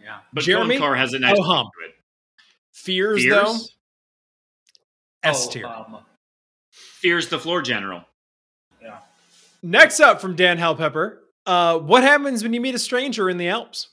Yeah. 0.00 0.18
But 0.32 0.44
Jeremy? 0.44 0.76
Coen 0.76 0.78
Carr 0.78 0.94
has 0.94 1.12
a 1.12 1.18
nice 1.18 1.32
Oh, 1.38 1.42
ring 1.42 1.44
hum. 1.44 1.70
to 1.80 1.88
it. 1.88 1.94
Fears, 2.72 3.22
Fears, 3.22 3.34
though 3.34 3.56
S 5.24 5.46
Oh, 5.48 5.50
tier. 5.50 5.66
um, 5.66 5.98
Fears 6.70 7.28
the 7.28 7.38
floor 7.38 7.62
general. 7.62 8.04
yeah. 8.80 8.98
Next 9.62 9.98
up 10.00 10.20
from 10.20 10.36
Dan 10.36 10.58
Hellpepper. 10.58 11.18
Uh, 11.46 11.78
what 11.78 12.02
happens 12.04 12.42
when 12.42 12.52
you 12.52 12.60
meet 12.60 12.74
a 12.74 12.78
stranger 12.78 13.28
in 13.30 13.36
the 13.38 13.48
Alps? 13.48 13.88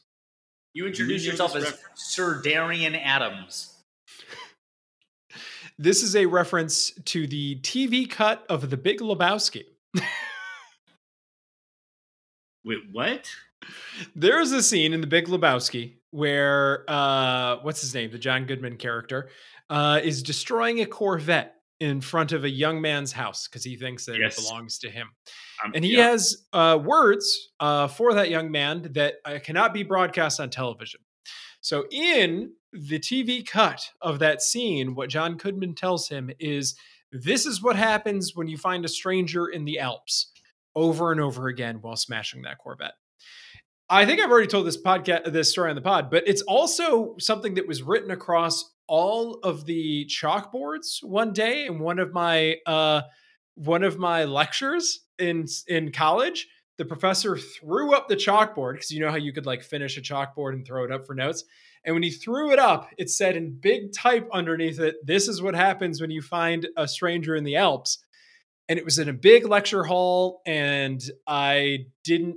You 0.73 0.87
introduce 0.87 1.23
you 1.23 1.31
yourself 1.31 1.55
as 1.55 1.63
reference? 1.63 1.83
Sir 1.95 2.41
Darian 2.41 2.95
Adams. 2.95 3.69
This 5.79 6.03
is 6.03 6.15
a 6.15 6.27
reference 6.27 6.91
to 7.05 7.25
the 7.25 7.59
TV 7.61 8.07
cut 8.07 8.45
of 8.47 8.69
The 8.69 8.77
Big 8.77 8.99
Lebowski. 8.99 9.63
Wait, 12.63 12.77
what? 12.91 13.27
There 14.15 14.39
is 14.39 14.51
a 14.51 14.61
scene 14.61 14.93
in 14.93 15.01
The 15.01 15.07
Big 15.07 15.25
Lebowski 15.25 15.95
where 16.11 16.85
uh, 16.87 17.57
what's 17.63 17.81
his 17.81 17.95
name, 17.95 18.11
the 18.11 18.19
John 18.19 18.45
Goodman 18.45 18.77
character, 18.77 19.29
uh, 19.71 19.99
is 20.03 20.21
destroying 20.21 20.81
a 20.81 20.85
Corvette 20.85 21.55
in 21.79 21.99
front 22.01 22.31
of 22.31 22.43
a 22.43 22.49
young 22.49 22.79
man's 22.81 23.11
house 23.11 23.47
because 23.47 23.63
he 23.63 23.75
thinks 23.75 24.05
that 24.05 24.17
Yes. 24.17 24.37
it 24.37 24.41
belongs 24.43 24.79
to 24.79 24.89
him. 24.89 25.09
Um, 25.63 25.71
And 25.75 25.83
he 25.83 25.97
yeah. 25.97 26.09
has 26.09 26.45
uh, 26.53 26.79
words 26.81 27.49
uh, 27.59 27.87
for 27.87 28.13
that 28.13 28.29
young 28.29 28.51
man 28.51 28.89
that 28.93 29.15
uh, 29.25 29.39
cannot 29.43 29.73
be 29.73 29.83
broadcast 29.83 30.39
on 30.39 30.49
television. 30.49 31.01
So, 31.61 31.85
in 31.91 32.53
the 32.73 32.99
TV 32.99 33.45
cut 33.45 33.81
of 34.01 34.19
that 34.19 34.41
scene, 34.41 34.95
what 34.95 35.09
John 35.09 35.37
Goodman 35.37 35.75
tells 35.75 36.09
him 36.09 36.29
is 36.39 36.75
this 37.11 37.45
is 37.45 37.61
what 37.61 37.75
happens 37.75 38.35
when 38.35 38.47
you 38.47 38.57
find 38.57 38.83
a 38.83 38.89
stranger 38.89 39.47
in 39.47 39.63
the 39.65 39.79
Alps 39.79 40.31
over 40.75 41.11
and 41.11 41.21
over 41.21 41.47
again 41.47 41.77
while 41.81 41.95
smashing 41.95 42.41
that 42.41 42.57
Corvette. 42.57 42.95
I 43.89 44.05
think 44.05 44.19
I've 44.19 44.31
already 44.31 44.47
told 44.47 44.65
this 44.65 44.81
podcast, 44.81 45.31
this 45.31 45.51
story 45.51 45.69
on 45.69 45.75
the 45.75 45.81
pod, 45.81 46.09
but 46.09 46.23
it's 46.27 46.41
also 46.41 47.15
something 47.19 47.53
that 47.55 47.67
was 47.67 47.83
written 47.83 48.09
across 48.11 48.72
all 48.94 49.40
of 49.41 49.65
the 49.65 50.06
chalkboards 50.06 51.03
one 51.03 51.34
day 51.34 51.65
in 51.65 51.80
one 51.80 51.98
of 51.98 52.14
my 52.14 52.56
uh, 52.68 53.02
one 53.56 53.82
of 53.82 53.98
my 53.98 54.24
lectures 54.24 54.99
in 55.18 55.48
in 55.68 55.91
college. 55.91 56.48
The 56.78 56.86
professor 56.86 57.36
threw 57.36 57.95
up 57.95 58.07
the 58.07 58.15
chalkboard 58.15 58.74
because 58.74 58.91
you 58.91 58.99
know 58.99 59.10
how 59.10 59.18
you 59.18 59.34
could 59.34 59.48
like 59.48 59.64
finish 59.64 59.98
a 59.98 60.02
chalkboard 60.02 60.53
and 60.53 60.64
throw 60.64 60.84
it 60.84 60.91
up 60.91 61.07
for 61.07 61.15
notes. 61.15 61.44
And 61.84 61.95
when 61.95 62.03
he 62.03 62.11
threw 62.11 62.52
it 62.52 62.60
up, 62.60 62.88
it 62.99 63.10
said 63.10 63.36
in 63.36 63.57
big 63.60 63.94
type 63.94 64.30
underneath 64.32 64.80
it, 64.80 64.98
"This 65.03 65.28
is 65.28 65.41
what 65.41 65.56
happens 65.56 65.99
when 65.99 66.11
you 66.11 66.22
find 66.22 66.68
a 66.78 66.88
stranger 66.88 67.36
in 67.36 67.45
the 67.45 67.56
Alps." 67.56 67.98
And 68.70 68.78
it 68.78 68.86
was 68.86 68.99
in 68.99 69.10
a 69.10 69.14
big 69.14 69.48
lecture 69.48 69.86
hall, 69.86 70.44
and 70.45 71.02
I 71.26 71.88
didn't 72.03 72.36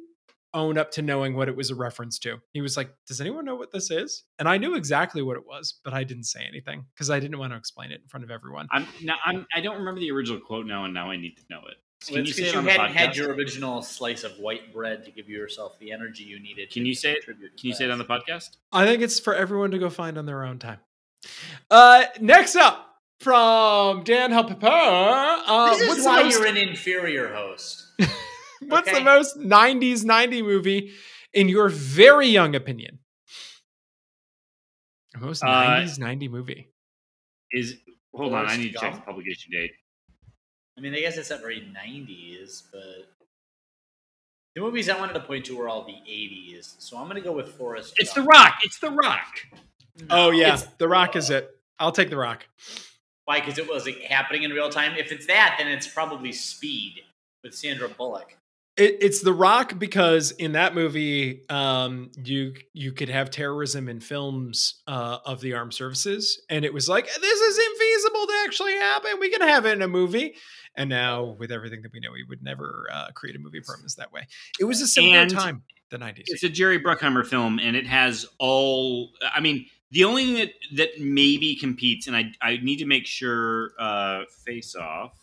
own 0.56 0.78
up 0.78 0.90
to 0.92 1.02
knowing 1.02 1.36
what 1.36 1.48
it 1.48 1.54
was 1.56 1.70
a 1.70 1.74
reference 1.74 2.18
to. 2.20 2.38
He 2.52 2.60
was 2.60 2.76
like, 2.76 2.90
"Does 3.06 3.20
anyone 3.20 3.44
know 3.44 3.54
what 3.54 3.70
this 3.70 3.90
is?" 3.90 4.24
And 4.38 4.48
I 4.48 4.58
knew 4.58 4.74
exactly 4.74 5.22
what 5.22 5.36
it 5.36 5.46
was, 5.46 5.74
but 5.84 5.92
I 5.94 6.02
didn't 6.02 6.24
say 6.24 6.44
anything 6.48 6.86
because 6.94 7.10
I 7.10 7.20
didn't 7.20 7.38
want 7.38 7.52
to 7.52 7.56
explain 7.56 7.92
it 7.92 8.00
in 8.02 8.08
front 8.08 8.24
of 8.24 8.30
everyone. 8.30 8.66
I'm 8.72 8.86
now. 9.02 9.16
I'm. 9.24 9.46
I 9.54 9.60
don't 9.60 9.76
remember 9.78 10.00
the 10.00 10.10
original 10.10 10.40
quote 10.40 10.66
now, 10.66 10.84
and 10.84 10.92
now 10.94 11.10
I 11.10 11.16
need 11.16 11.36
to 11.36 11.42
know 11.50 11.60
it. 11.68 11.76
Can 12.06 12.14
Well, 12.16 12.24
you 12.24 12.28
it's 12.30 12.36
say 12.36 12.42
'cause 12.44 12.48
it 12.50 12.52
you 12.54 12.58
on 12.58 12.64
the 12.66 12.70
hadn't 12.72 12.94
had 12.94 13.16
your 13.16 13.32
original 13.32 13.82
slice 13.82 14.22
of 14.24 14.32
white 14.38 14.72
bread 14.72 15.04
to 15.06 15.10
give 15.10 15.28
yourself 15.28 15.78
the 15.78 15.92
energy 15.92 16.24
you 16.24 16.38
needed. 16.40 16.70
Can 16.70 16.82
to 16.82 16.88
you 16.88 16.94
say 16.94 17.12
it? 17.12 17.24
Can 17.24 17.38
you 17.62 17.72
say 17.74 17.84
it 17.84 17.90
on 17.90 17.98
the 17.98 18.04
podcast? 18.04 18.56
I 18.72 18.84
think 18.84 19.02
it's 19.02 19.18
for 19.20 19.34
everyone 19.34 19.70
to 19.70 19.78
go 19.78 19.88
find 19.88 20.18
on 20.18 20.26
their 20.26 20.44
own 20.44 20.58
time. 20.58 20.78
Uh, 21.70 22.04
next 22.20 22.54
up 22.56 22.98
from 23.20 24.04
Dan 24.04 24.30
Helpepper. 24.30 24.66
Uh, 24.68 25.70
This 25.70 25.80
is 25.82 25.88
what's 25.88 26.04
why 26.04 26.22
most, 26.22 26.34
you're 26.38 26.46
an 26.46 26.56
inferior 26.58 27.32
host. 27.32 27.84
what's 28.68 28.90
the 28.90 29.00
most 29.00 29.38
90s 29.38 30.04
90 30.04 30.42
movie 30.42 30.92
in 31.32 31.48
your 31.48 31.68
very 31.68 32.28
young 32.28 32.54
opinion? 32.54 32.98
The 35.12 35.18
most 35.20 35.42
Uh, 35.42 35.46
90s 35.46 35.98
90 35.98 36.28
movie. 36.28 36.68
Is 37.52 37.76
hold 38.14 38.32
on. 38.32 38.40
I 38.40 38.42
Forrest 38.48 38.58
need 38.58 38.72
to 38.72 38.78
check 38.78 38.94
the 38.94 39.00
publication 39.00 39.52
date. 39.52 39.72
I 40.76 40.80
mean, 40.80 40.94
I 40.94 41.00
guess 41.00 41.16
it's 41.16 41.30
not 41.30 41.40
very 41.40 41.60
90s, 41.60 42.64
but 42.70 43.14
the 44.54 44.60
movies 44.60 44.88
I 44.90 44.98
wanted 44.98 45.14
to 45.14 45.20
point 45.20 45.46
to 45.46 45.56
were 45.56 45.68
all 45.68 45.84
the 45.84 45.92
80s. 46.10 46.76
So 46.80 46.98
I'm 46.98 47.04
going 47.04 47.16
to 47.16 47.22
go 47.26 47.32
with 47.32 47.48
Forrest. 47.54 47.94
It's 47.96 48.12
The 48.12 48.22
Rock. 48.22 48.54
It's 48.62 48.78
The 48.78 48.90
Rock. 48.90 49.38
Oh, 50.10 50.30
yeah. 50.30 50.48
It's- 50.54 50.66
The 50.78 50.88
Rock 50.88 51.16
is 51.16 51.30
it. 51.30 51.50
I'll 51.78 51.92
take 51.92 52.10
The 52.10 52.16
Rock. 52.16 52.46
Why? 53.24 53.40
Because 53.40 53.58
it 53.58 53.68
was 53.68 53.86
like, 53.86 54.00
happening 54.02 54.42
in 54.42 54.50
real 54.50 54.68
time. 54.70 54.96
If 54.96 55.12
it's 55.12 55.26
that, 55.26 55.56
then 55.58 55.68
it's 55.68 55.86
probably 55.88 56.32
Speed 56.32 57.02
with 57.42 57.54
Sandra 57.54 57.88
Bullock. 57.88 58.36
It, 58.76 58.98
it's 59.00 59.22
The 59.22 59.32
Rock 59.32 59.78
because 59.78 60.32
in 60.32 60.52
that 60.52 60.74
movie, 60.74 61.48
um, 61.48 62.10
you 62.22 62.54
you 62.74 62.92
could 62.92 63.08
have 63.08 63.30
terrorism 63.30 63.88
in 63.88 64.00
films 64.00 64.82
uh, 64.86 65.18
of 65.24 65.40
the 65.40 65.54
armed 65.54 65.72
services, 65.72 66.42
and 66.50 66.64
it 66.64 66.74
was 66.74 66.86
like 66.88 67.06
this 67.06 67.40
is 67.40 67.58
infeasible 67.58 68.26
to 68.26 68.42
actually 68.44 68.74
happen. 68.74 69.12
We 69.18 69.30
can 69.30 69.40
have 69.40 69.64
it 69.64 69.72
in 69.72 69.82
a 69.82 69.88
movie, 69.88 70.34
and 70.76 70.90
now 70.90 71.36
with 71.38 71.50
everything 71.50 71.80
that 71.82 71.92
we 71.92 72.00
know, 72.00 72.12
we 72.12 72.24
would 72.28 72.42
never 72.42 72.86
uh, 72.92 73.08
create 73.14 73.34
a 73.34 73.38
movie 73.38 73.60
premise 73.60 73.94
that 73.94 74.12
way. 74.12 74.26
It 74.60 74.64
was 74.64 74.82
a 74.82 74.86
simpler 74.86 75.20
And 75.20 75.30
time, 75.30 75.62
the 75.90 75.96
nineties. 75.96 76.26
It's 76.28 76.42
a 76.44 76.48
Jerry 76.50 76.78
Bruckheimer 76.78 77.26
film, 77.26 77.58
and 77.58 77.76
it 77.76 77.86
has 77.86 78.26
all. 78.38 79.10
I 79.34 79.40
mean, 79.40 79.64
the 79.90 80.04
only 80.04 80.24
thing 80.26 80.34
that 80.34 80.52
that 80.76 81.00
maybe 81.00 81.56
competes, 81.56 82.08
and 82.08 82.16
I 82.16 82.32
I 82.42 82.58
need 82.58 82.80
to 82.80 82.86
make 82.86 83.06
sure. 83.06 83.70
Uh, 83.78 84.24
Face 84.44 84.74
Off. 84.74 85.16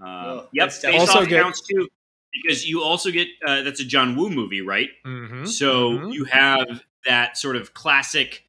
Um, 0.00 0.04
Well, 0.04 0.48
yep, 0.52 0.70
Face 0.70 1.00
also 1.00 1.20
Off 1.22 1.28
counts 1.28 1.62
too, 1.62 1.88
because 2.32 2.66
you 2.66 2.82
also 2.82 3.10
get 3.10 3.28
uh, 3.46 3.62
that's 3.62 3.80
a 3.80 3.84
John 3.84 4.16
Woo 4.16 4.30
movie, 4.30 4.60
right? 4.60 4.88
Mm-hmm. 5.06 5.46
So 5.46 5.92
mhm. 5.92 6.12
you 6.12 6.24
have 6.24 6.82
that 7.06 7.36
sort 7.36 7.56
of 7.56 7.74
classic 7.74 8.44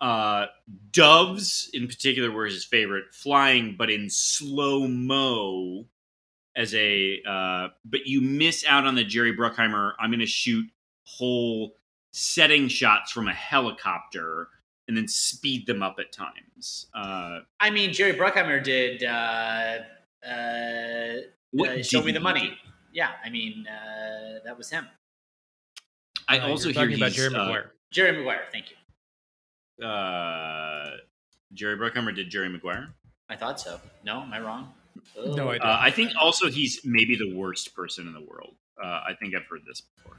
uh, 0.00 0.46
doves, 0.90 1.70
in 1.72 1.86
particular, 1.86 2.30
were 2.30 2.46
his 2.46 2.64
favorite, 2.64 3.04
flying, 3.12 3.76
but 3.78 3.90
in 3.90 4.10
slow 4.10 4.86
mo 4.88 5.86
as 6.56 6.74
a. 6.74 7.22
Uh, 7.26 7.68
but 7.84 8.06
you 8.06 8.20
miss 8.20 8.64
out 8.66 8.84
on 8.84 8.94
the 8.94 9.04
Jerry 9.04 9.34
Bruckheimer. 9.34 9.92
I'm 9.98 10.10
going 10.10 10.20
to 10.20 10.26
shoot 10.26 10.66
whole 11.04 11.76
setting 12.12 12.68
shots 12.68 13.12
from 13.12 13.28
a 13.28 13.32
helicopter 13.32 14.48
and 14.88 14.96
then 14.96 15.08
speed 15.08 15.66
them 15.66 15.82
up 15.82 15.96
at 15.98 16.12
times. 16.12 16.86
Uh, 16.94 17.40
I 17.60 17.70
mean, 17.70 17.92
Jerry 17.92 18.14
Bruckheimer 18.14 18.62
did 18.62 19.04
uh, 19.04 19.78
uh, 20.28 21.20
what 21.52 21.70
uh, 21.70 21.82
Show 21.82 22.02
Me 22.02 22.12
the 22.12 22.18
he 22.18 22.22
Money. 22.22 22.58
Do? 22.92 22.96
Yeah, 22.98 23.10
I 23.24 23.30
mean, 23.30 23.66
uh, 23.66 24.38
that 24.44 24.56
was 24.56 24.70
him. 24.70 24.86
I 26.28 26.38
Uh, 26.38 26.48
also 26.48 26.68
hear 26.68 26.74
talking 26.82 26.96
about 26.96 27.06
he's, 27.08 27.16
Jerry 27.16 27.34
uh, 27.34 27.38
Maguire. 27.38 27.72
Jerry 27.92 28.12
Maguire, 28.16 28.44
thank 28.52 28.66
you. 28.70 29.86
uh, 29.86 30.90
Jerry 31.52 31.76
Bruckheimer 31.76 32.14
did 32.14 32.30
Jerry 32.30 32.48
Maguire. 32.48 32.88
I 33.28 33.36
thought 33.36 33.60
so. 33.60 33.80
No, 34.04 34.22
am 34.22 34.32
I 34.32 34.40
wrong? 34.40 34.72
No 35.16 35.50
idea. 35.50 35.66
Uh, 35.66 35.78
I 35.80 35.90
think 35.90 36.12
also 36.20 36.48
he's 36.50 36.80
maybe 36.84 37.16
the 37.16 37.34
worst 37.34 37.74
person 37.74 38.06
in 38.06 38.12
the 38.14 38.20
world. 38.20 38.54
Uh, 38.82 38.86
I 38.86 39.14
think 39.20 39.34
I've 39.34 39.46
heard 39.46 39.60
this 39.66 39.80
before. 39.80 40.16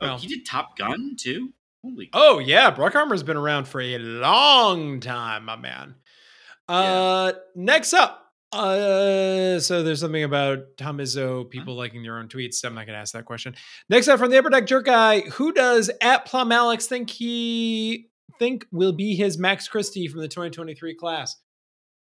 Oh, 0.00 0.06
Well. 0.06 0.18
he 0.18 0.26
did 0.26 0.46
Top 0.46 0.76
Gun 0.78 1.16
too. 1.18 1.52
Holy! 1.82 2.10
Oh 2.12 2.38
yeah, 2.38 2.74
Bruckheimer's 2.74 3.22
been 3.22 3.36
around 3.38 3.66
for 3.68 3.80
a 3.80 3.96
long 3.98 5.00
time, 5.00 5.44
my 5.46 5.56
man. 5.56 5.94
Uh 6.68 7.32
next 7.54 7.94
up. 7.94 8.29
Uh 8.52 9.60
so 9.60 9.82
there's 9.82 10.00
something 10.00 10.24
about 10.24 10.76
Tom 10.76 10.98
Izzo, 10.98 11.48
people 11.48 11.76
liking 11.76 12.02
their 12.02 12.18
own 12.18 12.28
tweets. 12.28 12.64
I'm 12.64 12.74
not 12.74 12.86
gonna 12.86 12.98
ask 12.98 13.12
that 13.14 13.24
question. 13.24 13.54
Next 13.88 14.08
up 14.08 14.18
from 14.18 14.30
the 14.30 14.38
Upper 14.38 14.50
Deck 14.50 14.66
Jerk 14.66 14.86
Guy, 14.86 15.20
who 15.20 15.52
does 15.52 15.90
at 16.00 16.24
Plum 16.26 16.50
Alex 16.52 16.86
think 16.86 17.10
he 17.10 18.08
think 18.38 18.66
will 18.72 18.92
be 18.92 19.14
his 19.14 19.38
Max 19.38 19.68
Christie 19.68 20.08
from 20.08 20.20
the 20.20 20.28
2023 20.28 20.94
class? 20.94 21.36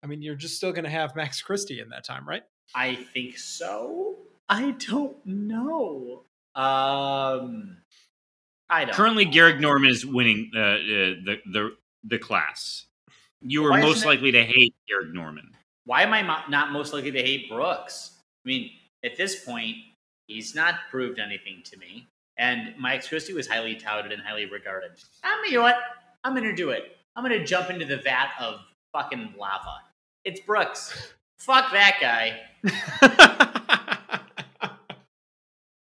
I 0.02 0.06
mean, 0.06 0.22
you're 0.22 0.36
just 0.36 0.56
still 0.56 0.72
gonna 0.72 0.88
have 0.88 1.14
Max 1.16 1.42
Christie 1.42 1.80
in 1.80 1.90
that 1.90 2.04
time, 2.04 2.26
right? 2.26 2.42
I 2.74 2.94
think 2.94 3.36
so. 3.38 4.16
I 4.48 4.70
don't 4.72 5.16
know. 5.26 6.24
Um, 6.54 7.78
I 8.70 8.84
don't. 8.86 8.94
Currently, 8.94 9.26
know. 9.26 9.30
Gehrig 9.32 9.60
Normand 9.60 9.90
is 9.90 10.06
winning 10.06 10.50
uh, 10.56 10.60
uh, 10.60 10.76
the 10.80 11.36
the 11.52 11.70
the 12.04 12.18
class. 12.18 12.86
You 13.42 13.66
are 13.66 13.70
Why 13.70 13.80
most 13.82 13.98
isn't 13.98 14.08
it- 14.08 14.10
likely 14.10 14.32
to 14.32 14.42
hate 14.44 14.74
Gehrig 14.90 15.12
Normand. 15.12 15.54
Why 15.88 16.02
am 16.02 16.12
I 16.12 16.42
not 16.50 16.70
most 16.70 16.92
likely 16.92 17.12
to 17.12 17.22
hate 17.22 17.48
Brooks? 17.48 18.10
I 18.44 18.48
mean, 18.48 18.70
at 19.02 19.16
this 19.16 19.42
point, 19.42 19.76
he's 20.26 20.54
not 20.54 20.74
proved 20.90 21.18
anything 21.18 21.62
to 21.64 21.78
me. 21.78 22.06
And 22.36 22.74
Mike 22.78 23.08
Christie 23.08 23.32
was 23.32 23.48
highly 23.48 23.74
touted 23.74 24.12
and 24.12 24.20
highly 24.20 24.44
regarded. 24.44 24.90
I'm 25.24 25.42
you 25.46 25.52
know 25.54 25.62
what? 25.62 25.78
I'm 26.24 26.34
gonna 26.34 26.54
do 26.54 26.68
it. 26.68 26.94
I'm 27.16 27.24
gonna 27.24 27.42
jump 27.42 27.70
into 27.70 27.86
the 27.86 27.96
vat 27.96 28.32
of 28.38 28.60
fucking 28.92 29.32
lava. 29.38 29.78
It's 30.26 30.40
Brooks. 30.40 31.14
Fuck 31.38 31.72
that 31.72 31.96
guy. 32.02 32.38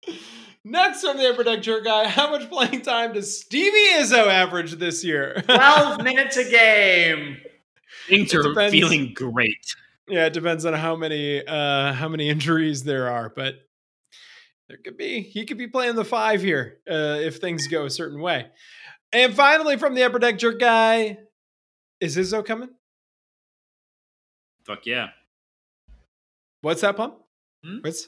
Next 0.63 1.01
from 1.01 1.17
the 1.17 1.29
Upper 1.29 1.43
Deck 1.43 1.65
Guy, 1.83 2.07
how 2.07 2.31
much 2.31 2.49
playing 2.49 2.83
time 2.83 3.11
does 3.11 3.41
Stevie 3.41 3.89
Izzo 3.95 4.27
average 4.27 4.71
this 4.73 5.03
year? 5.03 5.43
Twelve 5.43 6.01
minutes 6.05 6.37
a 6.37 6.49
game. 6.49 7.39
Things 8.07 8.33
It 8.33 8.45
are 8.45 8.69
feeling 8.69 9.13
great. 9.13 9.75
Yeah, 10.09 10.25
it 10.27 10.33
depends 10.33 10.65
on 10.65 10.73
how 10.73 10.95
many 10.95 11.45
uh 11.45 11.93
how 11.93 12.07
many 12.07 12.29
injuries 12.29 12.83
there 12.83 13.09
are, 13.09 13.29
but 13.35 13.55
there 14.69 14.77
could 14.77 14.97
be 14.97 15.21
he 15.21 15.45
could 15.45 15.57
be 15.57 15.67
playing 15.67 15.95
the 15.95 16.05
five 16.05 16.41
here 16.41 16.79
uh 16.89 17.17
if 17.21 17.37
things 17.37 17.67
go 17.67 17.85
a 17.85 17.89
certain 17.89 18.21
way. 18.21 18.47
And 19.11 19.33
finally, 19.33 19.77
from 19.77 19.95
the 19.95 20.03
upper 20.03 20.19
deck 20.19 20.37
jerk 20.37 20.59
guy, 20.59 21.17
is 21.99 22.17
Izzo 22.17 22.45
coming? 22.45 22.69
Fuck 24.65 24.85
yeah! 24.85 25.09
What's 26.61 26.81
that 26.81 26.97
pump? 26.97 27.15
Hmm? 27.63 27.79
What's 27.81 28.07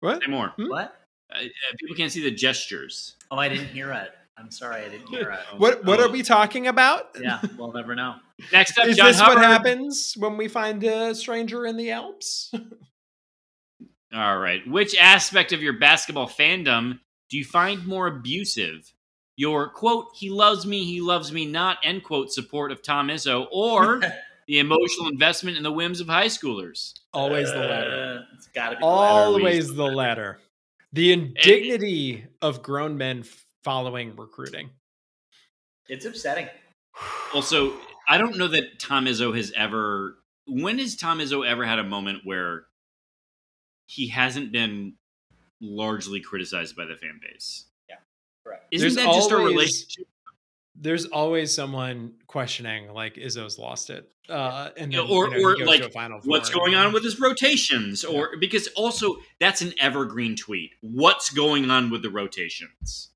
what? 0.00 0.22
Say 0.22 0.30
more. 0.30 0.48
Hmm? 0.56 0.68
What? 0.68 0.94
Uh, 1.34 1.40
people 1.78 1.96
can't 1.96 2.12
see 2.12 2.22
the 2.22 2.30
gestures. 2.30 3.16
Oh, 3.30 3.38
I 3.38 3.48
didn't 3.48 3.68
hear 3.68 3.90
it. 3.92 4.10
I'm 4.36 4.50
sorry, 4.50 4.82
I 4.84 4.88
didn't 4.88 5.08
hear 5.08 5.30
it. 5.30 5.38
What 5.58 5.84
what 5.84 6.00
Oh. 6.00 6.04
are 6.04 6.08
we 6.10 6.22
talking 6.22 6.66
about? 6.66 7.10
Yeah, 7.20 7.40
we'll 7.56 7.72
never 7.72 7.94
know. 7.94 8.16
Next 8.52 8.78
up, 8.78 8.86
Is 8.88 8.96
John 8.96 9.06
this 9.08 9.20
Hubbard. 9.20 9.36
what 9.36 9.44
happens 9.44 10.14
when 10.18 10.36
we 10.36 10.48
find 10.48 10.82
a 10.84 11.14
stranger 11.14 11.64
in 11.66 11.76
the 11.76 11.92
Alps? 11.92 12.52
All 14.14 14.38
right. 14.38 14.66
Which 14.68 14.96
aspect 14.96 15.52
of 15.52 15.62
your 15.62 15.72
basketball 15.78 16.28
fandom 16.28 17.00
do 17.30 17.36
you 17.36 17.44
find 17.44 17.84
more 17.86 18.06
abusive? 18.06 18.92
Your 19.36 19.68
quote, 19.70 20.08
he 20.14 20.30
loves 20.30 20.64
me, 20.64 20.84
he 20.84 21.00
loves 21.00 21.32
me 21.32 21.46
not, 21.46 21.78
end 21.82 22.04
quote, 22.04 22.30
support 22.32 22.70
of 22.70 22.82
Tom 22.82 23.08
Izzo, 23.08 23.48
or 23.50 24.00
the 24.46 24.60
emotional 24.60 25.08
investment 25.08 25.56
in 25.56 25.64
the 25.64 25.72
whims 25.72 26.00
of 26.00 26.06
high 26.06 26.26
schoolers? 26.26 26.92
Always 27.12 27.50
the 27.50 27.58
latter. 27.58 28.20
Uh, 28.30 28.34
it's 28.36 28.46
got 28.48 28.70
to 28.70 28.76
be 28.76 28.80
the 28.80 28.86
latter. 28.86 28.96
Always 29.12 29.74
the 29.74 29.84
latter. 29.86 30.38
The 30.92 31.12
indignity 31.12 32.26
of 32.40 32.62
grown 32.62 32.96
men 32.96 33.20
f- 33.20 33.43
following 33.64 34.14
recruiting. 34.16 34.70
It's 35.88 36.04
upsetting. 36.04 36.48
Also, 37.34 37.72
I 38.08 38.18
don't 38.18 38.36
know 38.36 38.48
that 38.48 38.78
Tom 38.78 39.06
Izzo 39.06 39.34
has 39.36 39.52
ever. 39.56 40.16
When 40.46 40.78
has 40.78 40.94
Tom 40.96 41.18
Izzo 41.18 41.46
ever 41.46 41.64
had 41.64 41.78
a 41.78 41.84
moment 41.84 42.20
where 42.24 42.66
he 43.86 44.08
hasn't 44.08 44.52
been 44.52 44.94
largely 45.60 46.20
criticized 46.20 46.76
by 46.76 46.84
the 46.84 46.96
fan 46.96 47.18
base? 47.22 47.64
Yeah, 47.88 47.96
correct. 48.44 48.66
Isn't 48.70 48.84
There's 48.94 48.96
that 48.96 49.12
just 49.14 49.30
a 49.30 49.36
always- 49.36 49.52
relationship? 49.54 50.06
There's 50.76 51.06
always 51.06 51.54
someone 51.54 52.14
questioning, 52.26 52.88
like 52.92 53.14
Izzo's 53.14 53.60
lost 53.60 53.90
it, 53.90 54.10
uh, 54.28 54.70
and 54.76 54.92
Yeah, 54.92 55.02
then, 55.02 55.10
or- 55.10 55.28
you 55.30 55.40
know, 55.40 55.62
or, 55.62 55.66
like, 55.66 55.92
Final 55.92 56.20
What's 56.24 56.50
going 56.50 56.74
on 56.74 56.92
with 56.92 57.04
his 57.04 57.20
rotations? 57.20 58.04
Or 58.04 58.36
because 58.38 58.66
also 58.74 59.16
that's 59.38 59.62
an 59.62 59.72
evergreen 59.78 60.34
tweet. 60.34 60.72
What's 60.80 61.30
going 61.30 61.70
on 61.70 61.90
with 61.90 62.02
the 62.02 62.10
rotations? 62.10 63.12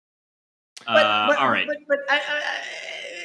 Uh, 0.88 1.34
all 1.38 1.50
right. 1.50 1.66
But, 1.66 1.76
but 1.88 1.98
I, 2.08 2.20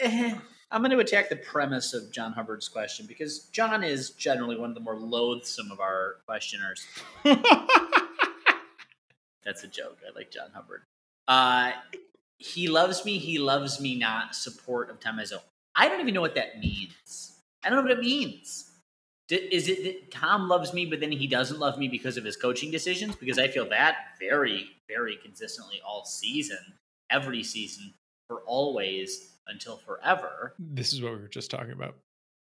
I, 0.04 0.42
I'm 0.72 0.82
going 0.82 0.92
to 0.92 1.00
attack 1.00 1.30
the 1.30 1.36
premise 1.36 1.94
of 1.94 2.12
John 2.12 2.34
Hubbard's 2.34 2.68
question 2.68 3.06
because 3.06 3.50
John 3.52 3.84
is 3.84 4.10
generally 4.12 4.58
one 4.58 4.70
of 4.70 4.76
the 4.76 4.82
more 4.82 4.98
loathsome 4.98 5.72
of 5.72 5.80
our 5.80 6.16
questioners. 6.26 6.88
That's 9.46 9.64
a 9.64 9.68
joke. 9.68 10.00
I 10.08 10.16
like 10.16 10.32
John 10.32 10.50
Hubbard. 10.54 10.82
Uh, 11.28 11.74
he 12.38 12.68
loves 12.68 13.06
me. 13.06 13.20
He 13.20 13.38
loves 13.38 13.80
me 13.80 13.98
not. 13.98 14.36
Support 14.36 14.90
of 14.90 15.00
Tom 15.00 15.18
Izzo. 15.18 15.40
I 15.76 15.88
don't 15.88 16.02
even 16.02 16.14
know 16.14 16.22
what 16.22 16.36
that 16.36 16.60
means. 16.60 17.38
I 17.64 17.70
don't 17.70 17.78
know 17.78 17.84
what 17.84 17.92
it 17.92 18.00
means. 18.00 18.72
Is 19.30 19.70
it 19.70 19.84
that 19.84 20.12
Tom 20.12 20.50
loves 20.50 20.74
me, 20.74 20.86
but 20.86 21.00
then 21.00 21.12
he 21.12 21.28
doesn't 21.28 21.60
love 21.60 21.78
me 21.78 21.88
because 21.88 22.18
of 22.18 22.26
his 22.26 22.36
coaching 22.36 22.72
decisions? 22.72 23.16
Because 23.16 23.40
I 23.40 23.48
feel 23.48 23.68
that 23.70 23.96
very, 24.20 24.68
very 24.88 25.18
consistently 25.24 25.82
all 25.86 26.04
season, 26.04 26.58
every 27.10 27.44
season, 27.44 27.94
for 28.28 28.42
always 28.46 29.34
until 29.48 29.78
forever. 29.78 30.56
this 30.58 30.94
is 30.94 31.02
what 31.02 31.14
we 31.14 31.20
were 31.20 31.28
just 31.28 31.52
talking 31.52 31.72
about. 31.74 31.96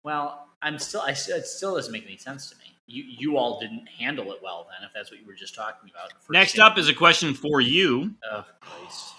Well, 0.04 0.48
I'm 0.62 0.80
still, 0.80 1.02
I 1.02 1.14
still, 1.14 1.38
it 1.38 1.46
still 1.46 1.76
doesn't 1.76 1.92
make 1.92 2.06
any 2.06 2.18
sense 2.18 2.50
to 2.50 2.56
me. 2.58 2.64
You, 2.88 3.04
you 3.06 3.38
all 3.38 3.60
didn't 3.60 3.88
handle 3.88 4.32
it 4.32 4.40
well 4.42 4.68
then, 4.72 4.88
if 4.88 4.94
that's 4.94 5.12
what 5.12 5.20
you 5.20 5.28
were 5.28 5.34
just 5.34 5.54
talking 5.54 5.90
about. 5.92 6.12
Next 6.32 6.54
example. 6.54 6.72
up 6.72 6.78
is 6.80 6.90
a 6.90 6.94
question 6.94 7.34
for 7.34 7.62
you. 7.62 8.16
Oh, 8.32 8.46
Christ. 8.62 9.14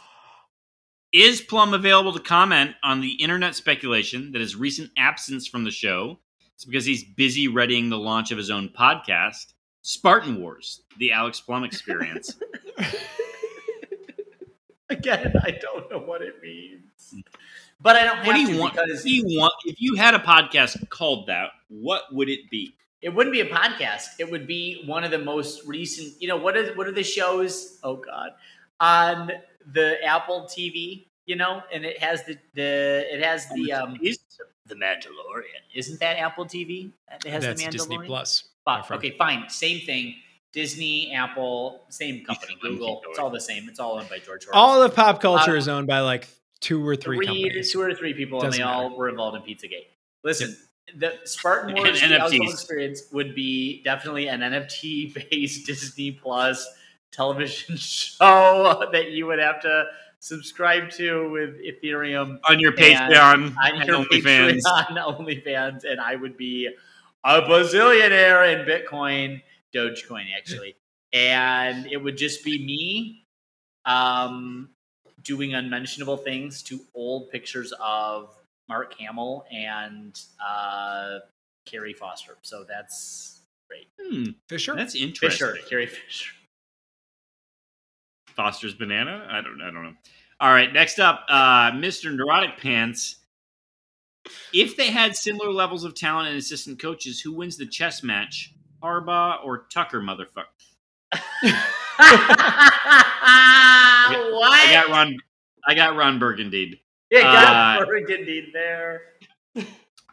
Is 1.13 1.41
Plum 1.41 1.75
available 1.75 2.13
to 2.13 2.21
comment 2.21 2.75
on 2.83 3.01
the 3.01 3.13
internet 3.15 3.55
speculation 3.55 4.33
that 4.33 4.41
his 4.41 4.57
recent 4.57 4.91
absence 4.97 5.47
from 5.47 5.65
the 5.65 5.71
show 5.71 6.19
is 6.59 6.65
because 6.65 6.85
he's 6.85 7.05
busy 7.05 7.49
readying 7.49 7.89
the 7.89 7.99
launch 7.99 8.31
of 8.31 8.39
his 8.39 8.51
own 8.51 8.69
podcast, 8.69 9.53
Spartan 9.83 10.41
Wars, 10.41 10.83
the 10.99 11.13
Alex 11.13 11.41
Plum 11.41 11.65
experience? 11.65 12.37
Again, 14.91 15.33
I 15.43 15.53
don't 15.53 15.91
know 15.91 15.99
what 15.99 16.23
it 16.23 16.43
means. 16.43 17.15
But 17.81 17.97
I 17.97 18.05
don't 18.05 18.17
have 18.19 18.27
what 18.27 18.37
do 18.37 18.47
to 18.47 18.53
you 18.53 18.59
want? 18.59 18.75
because 18.75 19.03
do 19.03 19.11
you 19.11 19.39
want? 19.39 19.55
If 19.65 19.81
you 19.81 19.95
had 19.95 20.15
a 20.15 20.19
podcast 20.19 20.89
called 20.91 21.29
that, 21.29 21.51
what 21.69 22.03
would 22.13 22.29
it 22.29 22.51
be? 22.51 22.75
it 23.03 23.09
wouldn't 23.09 23.33
be 23.33 23.41
a 23.41 23.49
podcast. 23.49 24.09
It 24.19 24.31
would 24.31 24.47
be 24.47 24.83
one 24.87 25.05
of 25.05 25.11
the 25.11 25.19
most 25.19 25.67
recent. 25.67 26.21
You 26.21 26.29
know 26.29 26.37
what 26.37 26.57
is 26.57 26.77
what 26.77 26.87
are 26.87 26.93
the 26.93 27.03
shows? 27.03 27.79
Oh 27.83 27.97
God, 27.97 28.31
on 28.79 29.33
the 29.73 30.03
Apple 30.05 30.49
TV. 30.51 31.07
You 31.27 31.37
know, 31.37 31.63
and 31.73 31.85
it 31.85 31.99
has 32.03 32.25
the 32.25 32.37
the 32.55 33.07
it 33.13 33.23
has 33.23 33.49
the 33.51 33.73
um 33.73 33.99
the 34.01 34.75
Mandalorian. 34.75 35.63
Isn't 35.75 36.01
that 36.01 36.19
Apple 36.19 36.45
TV? 36.45 36.91
It 37.25 37.31
has 37.31 37.45
That's 37.45 37.61
the 37.61 37.69
Mandalorian. 37.69 37.73
Disney 37.73 37.99
Plus. 37.99 38.45
Fuck. 38.65 38.91
Okay, 38.91 39.17
fine. 39.17 39.49
Same 39.49 39.81
thing. 39.81 40.17
Disney, 40.53 41.13
Apple, 41.13 41.83
same 41.91 42.25
company. 42.25 42.57
Let 42.63 42.69
'em 42.71 42.73
keep 42.77 42.81
Google. 42.81 43.03
It's 43.09 43.19
all 43.19 43.31
the 43.31 43.41
same. 43.41 43.69
It's 43.69 43.79
all 43.79 43.99
owned 43.99 44.09
by 44.09 44.19
George 44.19 44.45
Soros. 44.47 44.51
All 44.55 44.83
of 44.83 44.95
pop 44.95 45.21
culture 45.21 45.53
Uh, 45.53 45.59
is 45.59 45.69
owned 45.69 45.87
by 45.87 46.01
like 46.01 46.27
two 46.61 46.87
or 46.87 46.97
three, 46.97 47.17
three, 47.19 47.27
companies. 47.27 47.73
two 47.73 47.81
or 47.81 47.95
three 47.95 48.13
people, 48.15 48.41
and 48.41 48.49
Doesn't 48.49 48.59
they 48.61 48.65
all 48.65 48.97
were 48.97 49.09
involved 49.09 49.37
in 49.37 49.43
Pizzagate. 49.43 49.87
Listen, 50.25 50.57
the 50.97 51.15
Spartan 51.25 51.71
And 51.71 51.79
Wars 51.79 52.01
the 52.01 52.07
Alex 52.19 52.35
Plum 52.37 52.47
NFTs. 52.49 52.53
experience 52.53 53.03
would 53.13 53.35
be 53.35 53.81
definitely 53.85 54.29
an 54.29 54.41
NFT 54.43 55.15
based 55.31 55.67
Disney 55.67 56.11
Plus 56.13 56.67
television 57.13 57.77
show 57.79 58.89
that 58.93 59.11
you 59.11 59.27
would 59.27 59.39
have 59.39 59.61
to 59.63 59.85
subscribe 60.19 60.91
to 60.91 61.31
with 61.31 61.57
Ethereum 61.61 62.39
On 62.45 62.59
your 62.61 62.73
And 62.73 62.79
Patreon, 62.81 63.57
on 63.57 63.57
and 63.79 63.87
your 63.87 64.05
OnlyFans. 64.05 64.59
Patreon, 64.61 65.17
OnlyFans, 65.45 65.85
and 65.85 66.01
I 66.01 66.17
would 66.17 66.37
be 66.37 66.69
a 67.25 67.41
bazillionaire 67.43 68.53
in 68.61 68.67
Bitcoin, 68.67 69.41
Dogecoin, 69.75 70.27
actually, 70.37 70.77
and 71.13 71.87
it 71.87 71.97
would 71.97 72.17
just 72.17 72.45
be 72.45 72.65
me, 72.65 73.27
um, 73.85 74.71
doing 75.23 75.55
unmentionable 75.55 76.17
things 76.17 76.63
to 76.65 76.81
old 76.95 77.31
pictures 77.31 77.73
of 77.81 78.35
Mark 78.69 78.95
Hamill 78.99 79.45
and 79.53 80.19
uh, 80.45 81.19
Carrie 81.67 81.93
Foster. 81.93 82.37
So 82.43 82.65
that's 82.69 83.43
great. 83.69 83.89
Hmm, 84.01 84.31
Fisher. 84.49 84.75
that's 84.75 84.95
interesting. 84.95 85.49
Fisher, 85.49 85.69
Carrie 85.69 85.87
Fisher. 85.87 86.33
Foster's 88.29 88.75
banana. 88.75 89.27
I 89.29 89.41
don't. 89.41 89.61
I 89.61 89.71
don't 89.71 89.83
know. 89.83 89.95
All 90.41 90.53
right. 90.53 90.73
Next 90.73 90.99
up, 90.99 91.25
uh, 91.29 91.73
Mr. 91.73 92.15
Neurotic 92.15 92.57
Pants. 92.59 93.17
If 94.53 94.77
they 94.77 94.89
had 94.89 95.17
similar 95.17 95.51
levels 95.51 95.83
of 95.85 95.95
talent 95.95 96.29
and 96.29 96.39
assistant 96.39 96.79
coaches, 96.81 97.21
who 97.21 97.33
wins 97.33 97.57
the 97.57 97.67
chess 97.67 98.03
match 98.03 98.55
Harbaugh 98.83 99.45
or 99.45 99.67
Tucker, 99.73 100.01
motherfucker. 100.01 100.47
what? 101.13 101.55
I 104.53 104.69
got 104.73 104.89
Ron. 104.89 105.17
I 105.67 105.75
got 105.75 105.97
Ron 105.97 106.19
Burgundy. 106.19 106.83
Yeah, 107.11 107.23
got 107.23 107.83
Uh, 107.83 107.87
Burgundy 107.87 108.51
there. 108.53 109.03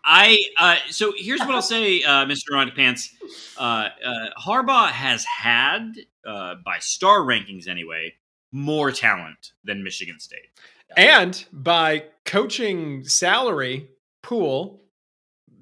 I 0.04 0.38
uh, 0.58 0.78
so 0.90 1.14
here's 1.18 1.42
what 1.42 1.52
I'll 1.52 1.62
say, 1.62 2.02
uh, 2.04 2.26
Mr. 2.26 2.52
Ron 2.54 2.72
Pants. 2.72 3.14
Uh, 3.58 3.90
uh, 4.06 4.12
Harbaugh 4.42 4.90
has 4.90 5.26
had, 5.26 5.92
uh, 6.26 6.56
by 6.66 6.78
star 6.80 7.20
rankings 7.20 7.68
anyway, 7.68 8.14
more 8.54 8.92
talent 8.92 9.52
than 9.66 9.84
Michigan 9.84 10.20
State. 10.20 10.48
And 10.96 11.44
by 11.52 12.06
coaching 12.24 13.04
salary 13.04 13.90
pool, 14.24 14.82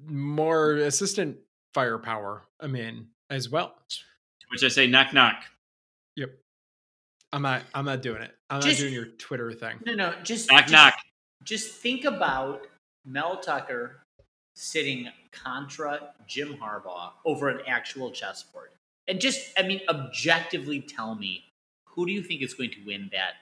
more 0.06 0.76
assistant 0.76 1.38
firepower. 1.76 2.42
I 2.58 2.68
mean, 2.68 3.08
as 3.28 3.50
well. 3.50 3.74
Which 4.50 4.64
I 4.64 4.68
say, 4.68 4.86
knock 4.86 5.12
knock. 5.12 5.34
Yep. 6.16 6.30
I'm 7.34 7.42
not. 7.42 7.64
I'm 7.74 7.84
not 7.84 8.00
doing 8.00 8.22
it. 8.22 8.32
I'm 8.48 8.62
Just- 8.62 8.78
not 8.80 8.84
doing 8.84 8.94
your 8.94 9.04
Twitter 9.18 9.52
thing. 9.52 9.78
No, 9.84 9.94
no, 9.94 10.14
just 10.22 10.50
Knock 10.50 10.62
just, 10.62 10.72
knock. 10.72 10.94
Just 11.44 11.74
think 11.74 12.04
about 12.04 12.62
Mel 13.04 13.38
Tucker 13.40 13.96
sitting 14.54 15.08
contra 15.32 16.14
Jim 16.26 16.54
Harbaugh 16.56 17.10
over 17.26 17.50
an 17.50 17.60
actual 17.66 18.10
chessboard, 18.10 18.70
and 19.06 19.20
just, 19.20 19.52
I 19.58 19.62
mean, 19.62 19.82
objectively 19.90 20.80
tell 20.80 21.14
me 21.14 21.44
who 21.84 22.06
do 22.06 22.12
you 22.12 22.22
think 22.22 22.40
is 22.40 22.54
going 22.54 22.70
to 22.70 22.86
win 22.86 23.10
that 23.12 23.34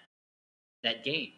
that 0.83 1.05
game? 1.05 1.31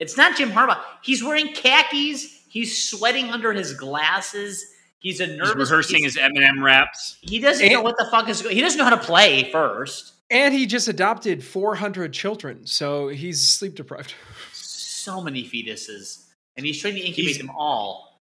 It's 0.00 0.16
not 0.18 0.36
Jim 0.36 0.50
Harbaugh. 0.50 0.82
He's 1.02 1.24
wearing 1.24 1.54
khakis. 1.54 2.42
He's 2.48 2.84
sweating 2.90 3.30
under 3.30 3.52
his 3.54 3.72
glasses. 3.72 4.66
He's 5.02 5.20
a 5.20 5.26
He's 5.26 5.54
rehearsing 5.54 5.98
he's- 5.98 6.14
his 6.14 6.22
Eminem 6.22 6.62
raps. 6.62 7.18
He 7.20 7.38
doesn't 7.40 7.66
know 7.68 7.74
And- 7.76 7.84
what 7.84 7.96
the 7.98 8.06
fuck 8.10 8.28
is. 8.28 8.40
He 8.48 8.60
doesn't 8.60 8.78
know 8.78 8.84
how 8.84 8.90
to 8.90 8.96
play 9.02 9.50
first. 9.52 10.12
And 10.30 10.54
he 10.54 10.64
just 10.66 10.88
adopted 10.88 11.44
400 11.44 12.12
children, 12.14 12.66
so 12.66 13.08
he's 13.08 13.46
sleep 13.48 13.74
deprived. 13.74 14.14
So 14.54 15.20
many 15.20 15.42
fetuses, 15.42 16.26
and 16.56 16.64
he's 16.64 16.80
trying 16.80 16.94
to 16.94 17.00
incubate 17.00 17.26
He's- 17.34 17.38
them 17.38 17.50
all. 17.50 18.22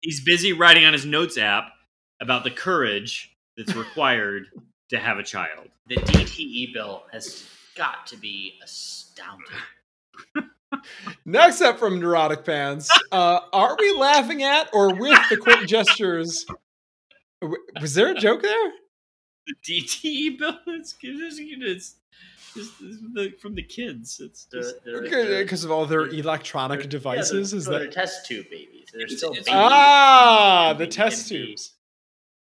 He's 0.00 0.22
busy 0.22 0.52
writing 0.52 0.84
on 0.84 0.92
his 0.92 1.04
notes 1.04 1.36
app 1.36 1.72
about 2.20 2.44
the 2.44 2.52
courage 2.52 3.36
that's 3.56 3.74
required 3.84 4.44
to 4.90 4.98
have 5.00 5.18
a 5.18 5.24
child. 5.24 5.66
The 5.88 5.96
DTE 5.96 6.72
bill 6.72 7.02
has 7.10 7.44
got 7.74 8.06
to 8.06 8.16
be 8.16 8.54
astounding. 8.62 9.48
Next 11.24 11.60
up 11.60 11.78
from 11.78 12.00
Neurotic 12.00 12.44
Pants, 12.44 12.88
uh, 13.12 13.40
are 13.52 13.76
we 13.78 13.92
laughing 13.94 14.42
at 14.42 14.68
or 14.72 14.94
with 14.94 15.18
the 15.30 15.36
quick 15.36 15.66
gestures? 15.66 16.46
Was 17.80 17.94
there 17.94 18.10
a 18.10 18.14
joke 18.14 18.42
there? 18.42 18.72
The 19.46 19.54
DTE 19.82 20.38
bill 20.38 20.58
is 20.68 20.94
it's, 21.02 21.94
it's, 22.56 22.68
it's 22.80 22.98
the, 23.14 23.32
from 23.40 23.54
the 23.54 23.62
kids. 23.62 24.20
It's 24.20 24.46
Because 24.84 25.64
of 25.64 25.70
all 25.70 25.86
their 25.86 26.06
electronic 26.08 26.80
they're- 26.80 26.88
devices? 26.88 27.52
yeah, 27.52 27.56
Is 27.58 27.64
they're, 27.64 27.72
that 27.72 27.78
they're 27.84 27.90
test 27.90 28.26
tube 28.26 28.46
babies? 28.50 28.88
They're 28.92 29.08
still 29.08 29.30
it's- 29.32 29.46
babies. 29.46 29.60
ah 29.62 30.74
the 30.76 30.84
Can 30.84 30.92
test 30.92 31.30
be- 31.30 31.46
tubes? 31.46 31.72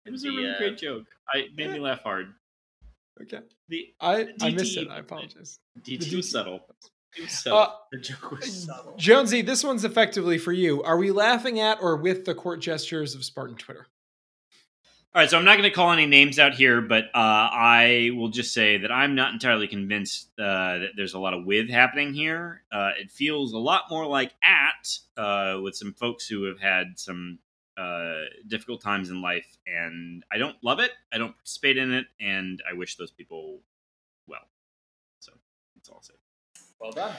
it 0.06 0.12
was 0.12 0.24
a 0.24 0.28
really 0.30 0.48
uh, 0.50 0.58
great 0.58 0.78
joke. 0.78 1.04
I 1.32 1.38
it 1.38 1.56
made 1.56 1.70
me 1.72 1.78
laugh 1.80 2.02
hard. 2.02 2.32
Okay, 3.22 3.40
The 3.68 3.88
I 4.00 4.28
I 4.40 4.50
missed 4.50 4.76
it. 4.76 4.88
I 4.88 4.98
apologize. 4.98 5.58
it 5.76 5.84
DTE. 6.00 6.16
was 6.16 6.30
subtle. 6.30 6.60
Subtle. 7.28 7.59
Uh, 7.59 7.70
The 7.93 7.98
joke 7.98 8.30
was 8.30 8.64
subtle. 8.64 8.94
Jonesy, 8.97 9.43
this 9.43 9.64
one's 9.64 9.84
effectively 9.84 10.38
for 10.38 10.52
you. 10.52 10.82
Are 10.82 10.98
we 10.98 11.10
laughing 11.10 11.60
at 11.60 11.78
or 11.80 11.97
with 11.97 12.24
the 12.24 12.34
court 12.34 12.60
gestures 12.60 13.14
of 13.14 13.24
Spartan 13.24 13.56
Twitter? 13.56 13.86
All 15.14 15.22
right, 15.22 15.30
so 15.30 15.38
I'm 15.38 15.47
not 15.47 15.56
going 15.56 15.62
to 15.70 15.74
call 15.74 15.93
any 15.93 16.05
names 16.05 16.38
out 16.38 16.52
here, 16.52 16.82
but 16.82 17.05
uh, 17.05 17.09
I 17.14 18.10
will 18.14 18.28
just 18.28 18.52
say 18.52 18.76
that 18.76 18.93
I'm 18.93 19.14
not 19.14 19.32
entirely 19.32 19.66
convinced 19.66 20.28
uh, 20.38 20.78
that 20.78 20.90
there's 20.94 21.14
a 21.14 21.18
lot 21.18 21.32
of 21.32 21.47
with 21.47 21.70
happening 21.70 22.12
here. 22.12 22.64
Uh, 22.70 22.90
it 23.01 23.10
feels 23.10 23.55
a 23.55 23.59
lot 23.59 23.84
more 23.88 24.06
like 24.06 24.32
at 24.44 24.98
uh, 25.16 25.59
with 25.62 25.74
some 25.74 25.94
folks 25.94 26.28
who 26.28 26.43
have 26.44 26.60
had 26.60 26.98
some 26.98 27.38
uh, 27.78 28.24
difficult 28.47 28.82
times 28.82 29.09
in 29.09 29.22
life, 29.22 29.56
and 29.66 30.22
I 30.30 30.36
don't 30.36 30.56
love 30.62 30.80
it. 30.80 30.90
I 31.10 31.16
don't 31.16 31.34
participate 31.34 31.78
in 31.78 31.94
it, 31.94 32.06
and 32.20 32.62
I 32.70 32.74
wish 32.74 32.97
those 32.97 33.10
people 33.10 33.60
well. 34.26 34.47
So 35.20 35.32
that's 35.74 35.88
all 35.88 35.97
I'll 35.97 36.02
say. 36.02 36.14
Well 36.81 36.93
done. 36.93 37.15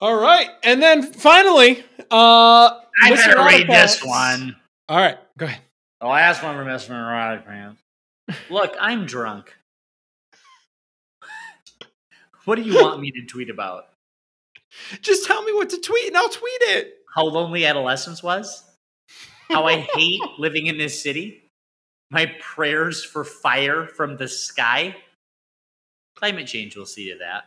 All 0.00 0.16
right, 0.16 0.48
and 0.62 0.82
then 0.82 1.02
finally, 1.12 1.84
uh, 2.10 2.70
I 3.02 3.10
Mr. 3.10 3.16
better 3.16 3.36
read 3.44 3.60
Autocrats- 3.64 3.96
this 3.96 4.04
one. 4.04 4.56
All 4.88 4.96
right, 4.98 5.18
go 5.38 5.46
ahead. 5.46 5.60
The 6.00 6.06
last 6.06 6.42
one 6.42 6.56
for 6.56 6.64
Mr. 6.64 6.90
Neurotic 6.90 7.46
man. 7.46 7.76
Look, 8.48 8.74
I'm 8.80 9.04
drunk. 9.06 9.54
What 12.46 12.56
do 12.56 12.62
you 12.62 12.74
want 12.82 13.00
me 13.00 13.10
to 13.10 13.26
tweet 13.26 13.50
about? 13.50 13.88
Just 15.02 15.26
tell 15.26 15.42
me 15.42 15.52
what 15.52 15.68
to 15.70 15.78
tweet, 15.78 16.08
and 16.08 16.16
I'll 16.16 16.28
tweet 16.30 16.60
it. 16.62 16.94
How 17.14 17.24
lonely 17.24 17.66
adolescence 17.66 18.22
was? 18.22 18.64
How 19.50 19.66
I 19.66 19.80
hate 19.80 20.20
living 20.38 20.66
in 20.66 20.78
this 20.78 21.02
city? 21.02 21.44
My 22.10 22.32
prayers 22.40 23.04
for 23.04 23.24
fire 23.24 23.86
from 23.86 24.16
the 24.16 24.26
sky? 24.28 24.96
Climate 26.16 26.46
change 26.46 26.76
will 26.76 26.86
see 26.86 27.12
to 27.12 27.18
that. 27.18 27.44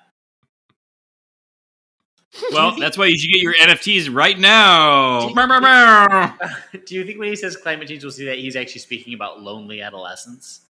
Well, 2.52 2.76
that's 2.80 2.98
why 2.98 3.06
you 3.06 3.18
should 3.18 3.32
get 3.32 3.42
your 3.42 3.54
NFTs 3.54 4.14
right 4.14 4.38
now. 4.38 5.28
Do- 5.30 5.36
Meow, 5.36 5.46
meow, 5.48 5.60
meow. 5.60 6.34
Do 6.86 6.96
you 6.96 7.06
think 7.06 7.20
when 7.20 7.28
he 7.30 7.36
says 7.36 7.56
climate 7.58 7.88
change 7.88 8.04
we'll 8.04 8.12
see 8.12 8.26
that 8.26 8.38
he's 8.40 8.56
actually 8.56 8.82
speaking 8.82 9.14
about 9.14 9.42
lonely 9.42 9.82
adolescence? 9.82 10.62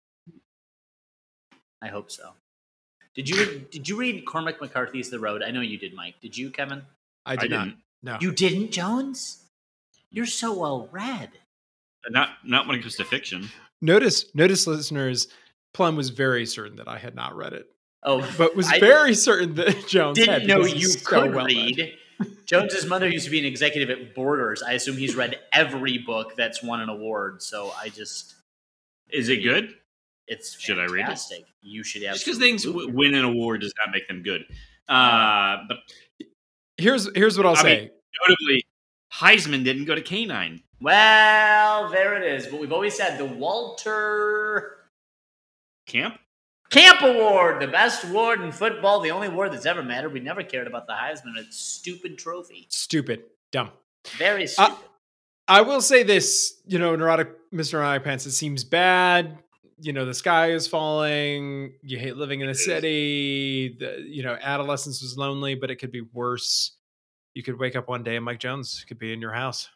I 1.80 1.88
hope 1.88 2.10
so. 2.10 2.30
Did 3.14 3.28
you 3.28 3.36
read, 3.36 3.70
did 3.70 3.88
you 3.88 3.96
read 3.96 4.24
Cormac 4.24 4.60
McCarthy's 4.60 5.10
The 5.10 5.18
Road? 5.18 5.42
I 5.42 5.50
know 5.50 5.60
you 5.60 5.78
did, 5.78 5.94
Mike. 5.94 6.14
Did 6.22 6.36
you, 6.36 6.50
Kevin? 6.50 6.82
I 7.26 7.32
I 7.32 7.36
did 7.36 7.50
not. 7.50 7.64
didn't. 7.64 7.78
No. 8.02 8.18
You 8.20 8.32
didn't, 8.32 8.72
Jones? 8.72 9.44
You're 10.10 10.26
so 10.26 10.56
well 10.58 10.88
read. 10.92 11.30
Uh, 12.06 12.10
not 12.10 12.30
not 12.44 12.66
when 12.66 12.76
it 12.78 12.82
comes 12.82 12.96
to 12.96 13.04
fiction. 13.04 13.48
Notice, 13.80 14.26
notice, 14.34 14.66
listeners. 14.66 15.28
Plum 15.74 15.96
was 15.96 16.10
very 16.10 16.44
certain 16.46 16.76
that 16.76 16.88
I 16.88 16.98
had 16.98 17.14
not 17.14 17.34
read 17.36 17.52
it, 17.52 17.66
Oh, 18.04 18.28
but 18.36 18.56
was 18.56 18.66
I 18.68 18.80
very 18.80 19.14
certain 19.14 19.54
that 19.56 19.86
Jones 19.88 20.16
didn't 20.18 20.40
had 20.40 20.48
know 20.48 20.64
you 20.64 20.74
he's 20.74 21.00
so 21.02 21.22
could 21.22 21.34
well 21.34 21.46
read. 21.46 21.76
read. 21.78 21.94
Jones's 22.46 22.86
mother 22.86 23.08
used 23.08 23.24
to 23.24 23.30
be 23.30 23.38
an 23.38 23.44
executive 23.44 23.90
at 23.90 24.14
Borders. 24.14 24.62
I 24.62 24.72
assume 24.72 24.96
he's 24.96 25.14
read 25.16 25.38
every 25.52 25.98
book 25.98 26.34
that's 26.36 26.62
won 26.62 26.80
an 26.80 26.88
award. 26.88 27.42
So 27.42 27.72
I 27.80 27.88
just, 27.88 28.34
Is 29.10 29.28
it 29.28 29.38
good? 29.38 29.74
it's 30.28 30.58
Should 30.60 30.78
I 30.78 30.84
read 30.84 31.00
it? 31.00 31.06
fantastic. 31.06 31.44
You 31.62 31.82
should 31.84 32.02
have 32.02 32.14
Just 32.14 32.26
because 32.26 32.38
things 32.38 32.64
w- 32.64 32.88
win 32.92 33.14
an 33.14 33.24
award 33.24 33.60
does 33.62 33.72
not 33.84 33.92
make 33.92 34.06
them 34.08 34.22
good. 34.22 34.44
Uh, 34.88 35.58
but 35.68 35.78
Here's 36.76 37.08
here's 37.14 37.36
what 37.36 37.46
I'll 37.46 37.56
I 37.56 37.62
say. 37.62 37.80
mean- 37.82 37.90
notably, 38.28 38.64
Heisman 39.14 39.62
didn't 39.64 39.84
go 39.84 39.94
to 39.94 40.02
K9. 40.02 40.62
Well, 40.80 41.88
there 41.90 42.20
it 42.20 42.24
is. 42.34 42.46
But 42.48 42.60
we've 42.60 42.72
always 42.72 42.96
said 42.96 43.16
the 43.18 43.24
Walter 43.26 44.78
Camp? 45.86 46.18
Camp 46.72 47.02
Award, 47.02 47.60
the 47.60 47.66
best 47.68 48.02
award 48.04 48.40
in 48.40 48.50
football, 48.50 48.98
the 49.00 49.10
only 49.10 49.26
award 49.28 49.52
that's 49.52 49.66
ever 49.66 49.82
mattered. 49.82 50.12
We 50.12 50.20
never 50.20 50.42
cared 50.42 50.66
about 50.66 50.86
the 50.86 50.94
Heisman. 50.94 51.36
It's 51.36 51.58
stupid 51.58 52.16
trophy. 52.18 52.66
Stupid, 52.70 53.24
dumb. 53.50 53.70
Very 54.16 54.44
uh, 54.44 54.46
stupid. 54.46 54.76
I 55.48 55.60
will 55.60 55.82
say 55.82 56.02
this, 56.02 56.60
you 56.66 56.78
know, 56.78 56.96
neurotic 56.96 57.28
Mr. 57.52 57.74
Neurotic 57.74 58.04
Pants, 58.04 58.24
it 58.24 58.30
seems 58.32 58.64
bad. 58.64 59.36
You 59.82 59.92
know, 59.92 60.06
the 60.06 60.14
sky 60.14 60.52
is 60.52 60.66
falling. 60.66 61.74
You 61.82 61.98
hate 61.98 62.16
living 62.16 62.40
in 62.40 62.48
a 62.48 62.54
city. 62.54 63.76
The, 63.78 64.02
you 64.08 64.22
know, 64.22 64.38
adolescence 64.40 65.02
was 65.02 65.18
lonely, 65.18 65.54
but 65.54 65.70
it 65.70 65.76
could 65.76 65.92
be 65.92 66.00
worse. 66.14 66.72
You 67.34 67.42
could 67.42 67.58
wake 67.58 67.76
up 67.76 67.86
one 67.88 68.02
day 68.02 68.16
and 68.16 68.24
Mike 68.24 68.38
Jones 68.38 68.82
could 68.88 68.98
be 68.98 69.12
in 69.12 69.20
your 69.20 69.32
house. 69.32 69.68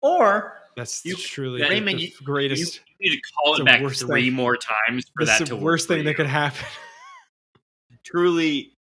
or 0.00 0.58
That's 0.76 1.04
You- 1.04 1.16
truly 1.16 1.60
that- 1.60 1.70
the, 1.70 1.74
Raymond, 1.74 1.98
the 1.98 2.02
you- 2.04 2.12
greatest. 2.22 2.76
You 2.76 2.85
need 3.00 3.10
to 3.16 3.20
call 3.34 3.56
it 3.56 3.64
back 3.64 3.80
three 3.92 4.24
thing. 4.26 4.32
more 4.34 4.56
times 4.56 5.06
for 5.16 5.24
That's 5.24 5.38
that 5.38 5.44
the 5.44 5.50
to 5.50 5.56
work 5.56 5.64
worst 5.64 5.86
for 5.86 5.94
thing 5.94 6.04
that 6.04 6.14
could 6.14 6.26
happen. 6.26 6.64
Truly, 8.04 8.72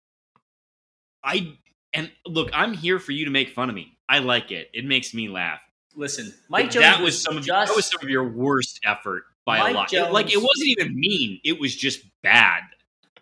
I 1.23 1.57
and 1.93 2.11
look, 2.27 2.49
I'm 2.53 2.73
here 2.73 2.99
for 2.99 3.11
you 3.11 3.25
to 3.25 3.31
make 3.31 3.49
fun 3.49 3.69
of 3.69 3.75
me. 3.75 3.97
I 4.07 4.19
like 4.19 4.51
it. 4.51 4.69
It 4.73 4.85
makes 4.85 5.13
me 5.13 5.27
laugh. 5.29 5.59
listen, 5.95 6.33
Mike 6.49 6.69
Jones 6.69 6.83
that 6.83 7.01
was 7.01 7.19
some 7.21 7.37
of 7.37 7.43
just 7.45 7.69
that 7.69 7.75
was 7.75 7.85
some 7.87 8.01
of 8.03 8.09
your 8.09 8.27
worst 8.27 8.79
effort 8.85 9.23
by 9.45 9.59
Mike 9.59 9.71
a 9.71 9.75
lot. 9.75 9.93
It- 9.93 10.11
like 10.11 10.31
it 10.31 10.37
wasn't 10.37 10.67
even 10.67 10.95
mean. 10.99 11.39
It 11.43 11.59
was 11.59 11.75
just 11.75 12.01
bad. 12.21 12.61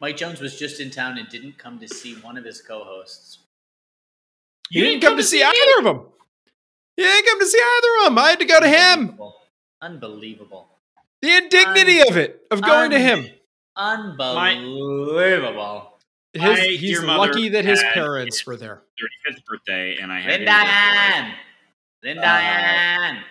Mike 0.02 0.18
Jones 0.18 0.42
was 0.42 0.60
just 0.60 0.82
in 0.82 0.90
town 0.90 1.18
and 1.18 1.30
didn't 1.30 1.58
come 1.58 1.80
to 1.80 1.88
see 1.88 2.16
one 2.16 2.36
of 2.38 2.44
his 2.44 2.62
co-hosts. 2.62 3.40
You 4.70 4.84
didn't 4.84 5.02
come 5.02 5.16
to 5.16 5.24
see 5.24 5.42
either 5.42 5.78
of 5.80 5.84
them. 5.86 6.06
You 6.98 7.06
didn't 7.06 7.26
come 7.30 7.40
to 7.40 7.46
see 7.46 7.60
either 7.60 7.88
of 8.00 8.06
them. 8.06 8.18
I 8.18 8.30
had 8.32 8.40
to 8.40 8.46
go 8.46 8.60
to 8.60 8.68
him. 8.68 9.00
Unbelievable. 9.00 9.36
Unbelievable. 9.82 10.68
The 11.24 11.36
indignity 11.38 12.02
of 12.02 12.18
it, 12.18 12.42
of 12.52 12.62
going 12.62 12.92
to 12.92 13.00
him. 13.00 13.26
Unbelievable. 13.78 15.94
His, 16.34 16.42
My 16.42 16.60
he's 16.60 17.02
lucky 17.02 17.48
that 17.48 17.64
his 17.64 17.82
parents 17.94 18.40
his 18.40 18.46
were 18.46 18.58
there. 18.58 18.82
35th 19.32 19.46
birthday, 19.46 19.96
and 20.02 20.12
I 20.12 20.20
had 20.20 20.32
Lynn 20.32 20.42
him 20.42 20.46
there 20.48 20.60
for. 20.60 20.66
Diane. 20.66 21.34
Uh, 22.18 22.22
Diane. 22.22 23.24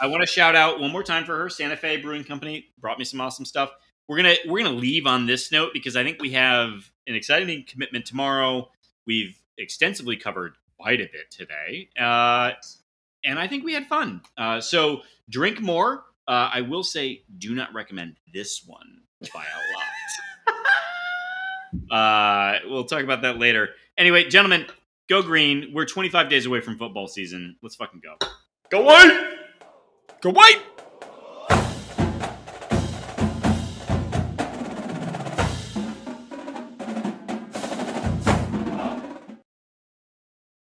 I 0.00 0.06
want 0.06 0.22
to 0.22 0.26
shout 0.26 0.56
out 0.56 0.80
one 0.80 0.90
more 0.90 1.02
time 1.02 1.26
for 1.26 1.36
her. 1.36 1.50
Santa 1.50 1.76
Fe 1.76 1.98
Brewing 1.98 2.24
Company 2.24 2.68
brought 2.78 2.98
me 2.98 3.04
some 3.04 3.20
awesome 3.20 3.44
stuff. 3.44 3.70
We're 4.08 4.16
gonna 4.16 4.36
we're 4.46 4.64
gonna 4.64 4.74
leave 4.74 5.06
on 5.06 5.26
this 5.26 5.52
note 5.52 5.72
because 5.74 5.94
I 5.94 6.04
think 6.04 6.22
we 6.22 6.32
have 6.32 6.90
an 7.06 7.14
exciting 7.14 7.66
commitment 7.68 8.06
tomorrow. 8.06 8.70
We've 9.06 9.38
extensively 9.58 10.16
covered 10.16 10.54
quite 10.80 11.02
a 11.02 11.08
bit 11.12 11.30
today, 11.30 11.90
uh, 12.00 12.52
and 13.26 13.38
I 13.38 13.46
think 13.46 13.62
we 13.62 13.74
had 13.74 13.88
fun. 13.88 14.22
Uh, 14.38 14.62
so 14.62 15.02
drink 15.28 15.60
more. 15.60 16.06
Uh, 16.28 16.50
I 16.52 16.60
will 16.62 16.82
say, 16.82 17.22
do 17.38 17.54
not 17.54 17.72
recommend 17.72 18.16
this 18.32 18.64
one 18.66 19.02
by 19.32 19.44
a 19.44 19.60
lot. 21.92 22.58
uh, 22.64 22.68
we'll 22.68 22.84
talk 22.84 23.02
about 23.02 23.22
that 23.22 23.38
later. 23.38 23.70
Anyway, 23.96 24.28
gentlemen, 24.28 24.66
go 25.08 25.22
green. 25.22 25.70
We're 25.72 25.84
25 25.84 26.28
days 26.28 26.46
away 26.46 26.60
from 26.60 26.78
football 26.78 27.06
season. 27.06 27.56
Let's 27.62 27.76
fucking 27.76 28.00
go. 28.02 28.16
Go 28.70 28.82
white. 28.82 29.34
Go 30.20 30.30
white. 30.30 30.60